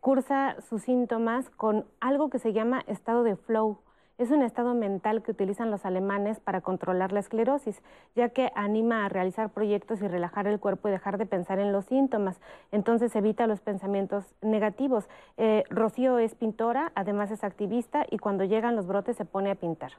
Cursa 0.00 0.56
sus 0.60 0.82
síntomas 0.82 1.48
con 1.50 1.86
algo 2.00 2.28
que 2.28 2.38
se 2.38 2.52
llama 2.52 2.82
estado 2.86 3.22
de 3.22 3.36
flow. 3.36 3.78
Es 4.18 4.30
un 4.30 4.42
estado 4.42 4.74
mental 4.74 5.22
que 5.22 5.30
utilizan 5.30 5.70
los 5.70 5.84
alemanes 5.86 6.38
para 6.38 6.60
controlar 6.60 7.12
la 7.12 7.20
esclerosis, 7.20 7.82
ya 8.14 8.28
que 8.28 8.50
anima 8.54 9.04
a 9.04 9.08
realizar 9.08 9.50
proyectos 9.50 10.02
y 10.02 10.08
relajar 10.08 10.46
el 10.46 10.60
cuerpo 10.60 10.88
y 10.88 10.90
dejar 10.92 11.18
de 11.18 11.26
pensar 11.26 11.58
en 11.58 11.72
los 11.72 11.86
síntomas. 11.86 12.40
Entonces 12.72 13.14
evita 13.16 13.46
los 13.46 13.60
pensamientos 13.60 14.34
negativos. 14.42 15.08
Eh, 15.38 15.64
Rocío 15.70 16.18
es 16.18 16.34
pintora, 16.34 16.92
además 16.94 17.30
es 17.30 17.42
activista 17.42 18.04
y 18.10 18.18
cuando 18.18 18.44
llegan 18.44 18.76
los 18.76 18.86
brotes 18.86 19.16
se 19.16 19.24
pone 19.24 19.50
a 19.50 19.54
pintar. 19.54 19.92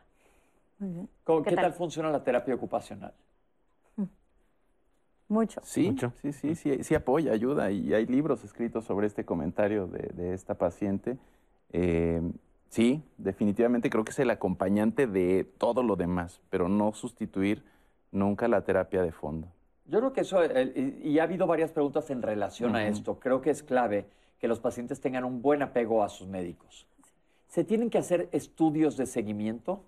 ¿Qué, 0.79 1.55
tal? 1.55 1.73
funciona 1.73 2.09
la 2.09 2.23
terapia 2.23 2.53
ocupacional? 2.55 3.13
Mucho. 5.33 5.61
Sí, 5.63 5.95
sí, 6.21 6.31
sí, 6.31 6.55
sí, 6.55 6.83
sí 6.83 6.95
apoya, 6.95 7.31
ayuda. 7.31 7.71
Y 7.71 7.93
hay 7.93 8.05
libros 8.05 8.43
escritos 8.43 8.85
sobre 8.85 9.07
este 9.07 9.25
comentario 9.25 9.87
de, 9.87 10.33
esta 10.33 10.55
paciente. 10.55 11.17
Eh, 11.71 12.21
sí, 12.69 13.03
definitivamente 13.17 13.89
creo 13.89 14.03
que 14.03 14.11
es 14.11 14.19
el 14.19 14.29
acompañante 14.29 15.07
de 15.07 15.43
todo 15.57 15.83
lo 15.83 15.95
demás, 15.95 16.41
pero 16.49 16.69
no 16.69 16.93
sustituir 16.93 17.63
nunca 18.11 18.47
la 18.47 18.63
terapia 18.63 19.01
de 19.01 19.11
fondo. 19.11 19.47
Yo 19.85 19.99
creo 19.99 20.13
que 20.13 20.21
eso, 20.21 20.39
y 21.03 21.19
ha 21.19 21.23
habido 21.23 21.45
varias 21.45 21.71
preguntas 21.71 22.09
en 22.09 22.21
relación 22.21 22.75
a 22.75 22.87
esto, 22.87 23.19
creo 23.19 23.41
que 23.41 23.49
es 23.49 23.63
clave 23.63 24.05
que 24.39 24.47
los 24.47 24.59
pacientes 24.59 25.01
tengan 25.01 25.25
un 25.25 25.41
buen 25.41 25.61
apego 25.61 26.03
a 26.03 26.09
sus 26.09 26.27
médicos. 26.27 26.87
¿Se 27.47 27.63
tienen 27.63 27.89
que 27.89 27.97
hacer 27.97 28.29
estudios 28.31 28.97
de 28.97 29.05
seguimiento? 29.05 29.83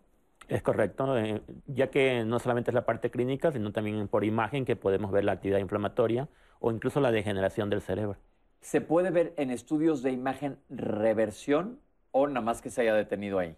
Es 0.47 0.61
correcto, 0.61 1.17
eh, 1.17 1.41
ya 1.65 1.89
que 1.89 2.23
no 2.23 2.37
solamente 2.39 2.69
es 2.69 2.75
la 2.75 2.85
parte 2.85 3.09
clínica, 3.09 3.51
sino 3.51 3.71
también 3.71 4.07
por 4.07 4.23
imagen 4.23 4.63
que 4.63 4.75
podemos 4.75 5.11
ver 5.11 5.23
la 5.23 5.31
actividad 5.31 5.59
inflamatoria 5.59 6.29
o 6.59 6.71
incluso 6.71 6.99
la 6.99 7.11
degeneración 7.11 7.69
del 7.69 7.81
cerebro. 7.81 8.17
¿Se 8.61 8.81
puede 8.81 9.09
ver 9.09 9.33
en 9.37 9.49
estudios 9.49 10.03
de 10.03 10.11
imagen 10.11 10.57
reversión 10.69 11.79
o 12.11 12.27
nada 12.27 12.41
más 12.41 12.61
que 12.61 12.69
se 12.69 12.81
haya 12.81 12.93
detenido 12.93 13.39
ahí? 13.39 13.55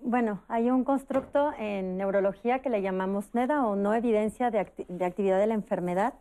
Bueno, 0.00 0.42
hay 0.48 0.70
un 0.70 0.84
constructo 0.84 1.52
en 1.58 1.98
neurología 1.98 2.60
que 2.60 2.70
le 2.70 2.82
llamamos 2.82 3.34
NEDA 3.34 3.66
o 3.66 3.76
no 3.76 3.94
evidencia 3.94 4.50
de, 4.50 4.60
actividad 4.60 5.38
de 5.38 5.46
la 5.46 5.54
enfermedad, 5.54 6.14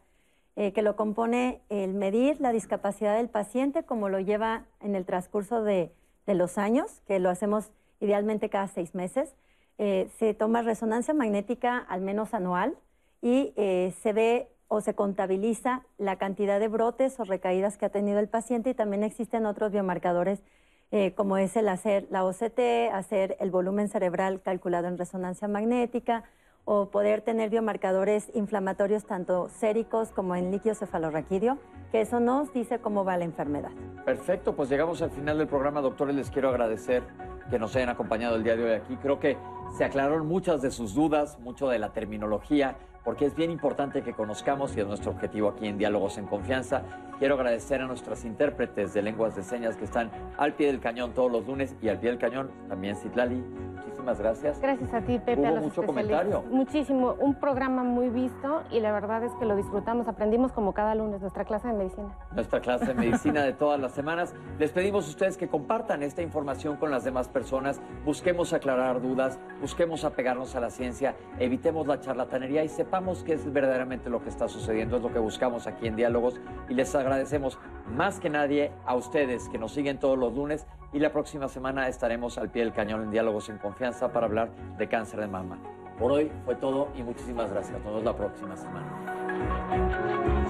eh, 0.58 0.74
que 0.74 0.82
lo 0.82 0.96
compone 0.96 1.62
el 1.70 1.94
medir 1.94 2.42
la 2.42 2.52
discapacidad 2.52 3.16
del 3.16 3.30
paciente 3.30 3.84
como 3.84 4.10
lo 4.10 4.20
lleva 4.20 4.66
en 4.82 4.96
el 4.96 5.06
transcurso 5.06 5.64
de 5.64 5.94
los 6.26 6.58
años, 6.58 7.02
que 7.08 7.20
lo 7.20 7.30
hacemos 7.30 7.72
idealmente 8.00 8.50
cada 8.50 8.68
seis 8.68 8.96
meses 8.96 9.36
eh, 9.84 10.12
se 10.20 10.36
toma 10.36 10.62
resonancia 10.62 11.12
magnética 11.12 11.80
al 11.80 12.02
menos 12.02 12.36
anual 12.36 12.78
y 13.20 13.52
eh, 13.56 13.96
se 14.04 14.14
ve 14.14 14.48
o 14.68 14.80
se 14.80 14.94
contabiliza 14.94 15.82
la 15.98 16.18
cantidad 16.18 16.60
de 16.60 16.68
brotes 16.68 17.20
o 17.20 17.24
recaídas 17.24 17.80
que 17.80 17.88
ha 17.88 17.90
tenido 17.90 18.20
el 18.20 18.28
paciente 18.28 18.70
y 18.70 18.74
también 18.76 19.04
existen 19.04 19.48
otros 19.48 19.72
biomarcadores 19.72 20.44
eh, 20.92 21.14
como 21.16 21.40
es 21.40 21.56
el 21.56 21.68
hacer 21.68 22.06
la 22.12 22.24
OCT, 22.24 22.94
hacer 22.94 23.38
el 23.40 23.50
volumen 23.50 23.90
cerebral 23.90 24.44
calculado 24.44 24.88
en 24.88 25.00
resonancia 25.00 25.48
magnética 25.48 26.26
o 26.74 26.86
poder 26.86 27.20
tener 27.20 27.50
biomarcadores 27.50 28.32
inflamatorios 28.34 29.04
tanto 29.04 29.50
séricos 29.50 30.14
como 30.14 30.38
en 30.38 30.52
líquido 30.52 30.74
cefalorraquídeo, 30.74 31.58
que 31.92 32.00
eso 32.00 32.22
nos 32.22 32.54
dice 32.54 32.80
cómo 32.80 33.04
va 33.04 33.18
la 33.18 33.26
enfermedad. 33.26 33.72
Perfecto, 34.06 34.56
pues 34.56 34.70
llegamos 34.70 35.02
al 35.02 35.12
final 35.12 35.38
del 35.38 35.50
programa, 35.50 35.82
doctores, 35.82 36.16
les 36.16 36.32
quiero 36.32 36.48
agradecer 36.48 37.04
que 37.50 37.60
nos 37.60 37.76
hayan 37.76 37.90
acompañado 37.90 38.38
el 38.38 38.46
día 38.46 38.56
de 38.56 38.64
hoy 38.64 38.72
aquí. 38.72 38.96
Creo 38.96 39.20
que 39.20 39.36
se 39.78 39.84
aclararon 39.84 40.26
muchas 40.26 40.62
de 40.62 40.72
sus 40.72 40.96
dudas, 40.96 41.38
mucho 41.40 41.68
de 41.68 41.78
la 41.78 41.92
terminología, 41.92 42.78
porque 43.04 43.26
es 43.26 43.36
bien 43.36 43.52
importante 43.52 44.02
que 44.02 44.14
conozcamos 44.14 44.76
y 44.76 44.82
es 44.82 44.88
nuestro 44.88 45.12
objetivo 45.12 45.50
aquí 45.50 45.68
en 45.68 45.78
Diálogos 45.78 46.18
en 46.18 46.28
Confianza. 46.28 46.84
Quiero 47.20 47.36
agradecer 47.36 47.82
a 47.82 47.86
nuestras 47.86 48.26
intérpretes 48.26 48.94
de 48.94 49.02
lenguas 49.02 49.36
de 49.36 49.44
señas 49.44 49.78
que 49.78 49.86
están 49.86 50.10
al 50.38 50.54
pie 50.54 50.68
del 50.68 50.80
cañón 50.80 51.14
todos 51.14 51.32
los 51.32 51.46
lunes 51.46 51.76
y 51.82 51.90
al 51.90 52.00
pie 52.00 52.10
del 52.10 52.20
cañón 52.20 52.50
también 52.68 52.96
Citlali. 52.96 53.44
Muchísimas 53.76 54.20
gracias. 54.20 54.60
Gracias 54.60 54.94
a 54.94 55.02
ti, 55.02 55.20
Pepe. 55.20 55.42
Hubo 55.42 55.62
mucho 55.62 55.84
comentario. 55.84 56.44
Muchísimo. 56.50 57.16
Un 57.20 57.36
programa 57.36 57.84
muy 57.84 58.10
visto 58.10 58.64
y 58.72 58.80
la 58.80 58.92
verdad 58.92 59.24
es 59.24 59.32
que 59.34 59.46
lo 59.46 59.56
disfrutamos. 59.56 60.08
Aprendimos 60.08 60.52
como 60.52 60.74
cada 60.74 60.96
lunes 60.96 61.22
nuestra 61.22 61.46
clase 61.46 61.68
de 61.68 61.76
medicina. 61.76 62.18
Nuestra 62.34 62.62
clase 62.62 62.86
de 62.86 62.94
medicina 62.96 63.44
de 63.44 63.54
todas 63.54 63.80
las 63.80 63.92
semanas. 63.92 64.34
Les 64.58 64.72
pedimos 64.72 65.06
a 65.06 65.10
ustedes 65.10 65.38
que 65.38 65.48
compartan 65.48 66.02
esta 66.02 66.24
información 66.24 66.78
con 66.78 66.90
las 66.90 67.04
demás 67.04 67.28
personas. 67.28 67.80
Busquemos 68.04 68.54
aclarar 68.54 69.02
dudas, 69.02 69.40
busquemos 69.62 70.04
apegarnos 70.04 70.56
a 70.56 70.60
la 70.60 70.72
ciencia, 70.72 71.16
evitemos 71.38 71.86
la 71.86 72.00
charlatanería 72.00 72.64
y 72.64 72.70
sepamos 72.92 73.24
qué 73.24 73.32
es 73.36 73.54
verdaderamente 73.54 74.10
lo 74.10 74.22
que 74.22 74.28
está 74.28 74.50
sucediendo. 74.50 74.98
Es 74.98 75.02
lo 75.02 75.14
que 75.14 75.20
buscamos 75.20 75.66
aquí 75.66 75.88
en 75.88 75.96
Diálogos 75.96 76.42
y 76.68 76.74
les 76.74 76.94
agradecemos 76.94 77.58
más 77.96 78.20
que 78.20 78.30
nadie 78.30 78.74
a 78.86 78.96
ustedes 78.96 79.48
que 79.48 79.58
nos 79.58 79.72
siguen 79.72 79.98
todos 79.98 80.20
los 80.20 80.34
lunes 80.34 80.68
y 80.92 81.00
la 81.00 81.14
próxima 81.14 81.48
semana 81.48 81.88
estaremos 81.88 82.38
al 82.38 82.50
pie 82.50 82.64
del 82.64 82.74
cañón 82.74 83.04
en 83.04 83.12
Diálogos 83.12 83.48
en 83.48 83.60
Confianza 83.60 84.12
para 84.12 84.26
hablar 84.26 84.52
de 84.78 84.90
cáncer 84.90 85.22
de 85.22 85.28
mama. 85.28 85.58
Por 85.98 86.12
hoy 86.12 86.30
fue 86.44 86.56
todo 86.56 86.90
y 86.94 87.04
muchísimas 87.04 87.50
gracias. 87.50 87.80
Nos 87.80 87.86
vemos 87.86 88.04
la 88.04 88.14
próxima 88.18 88.58
semana. 88.58 90.41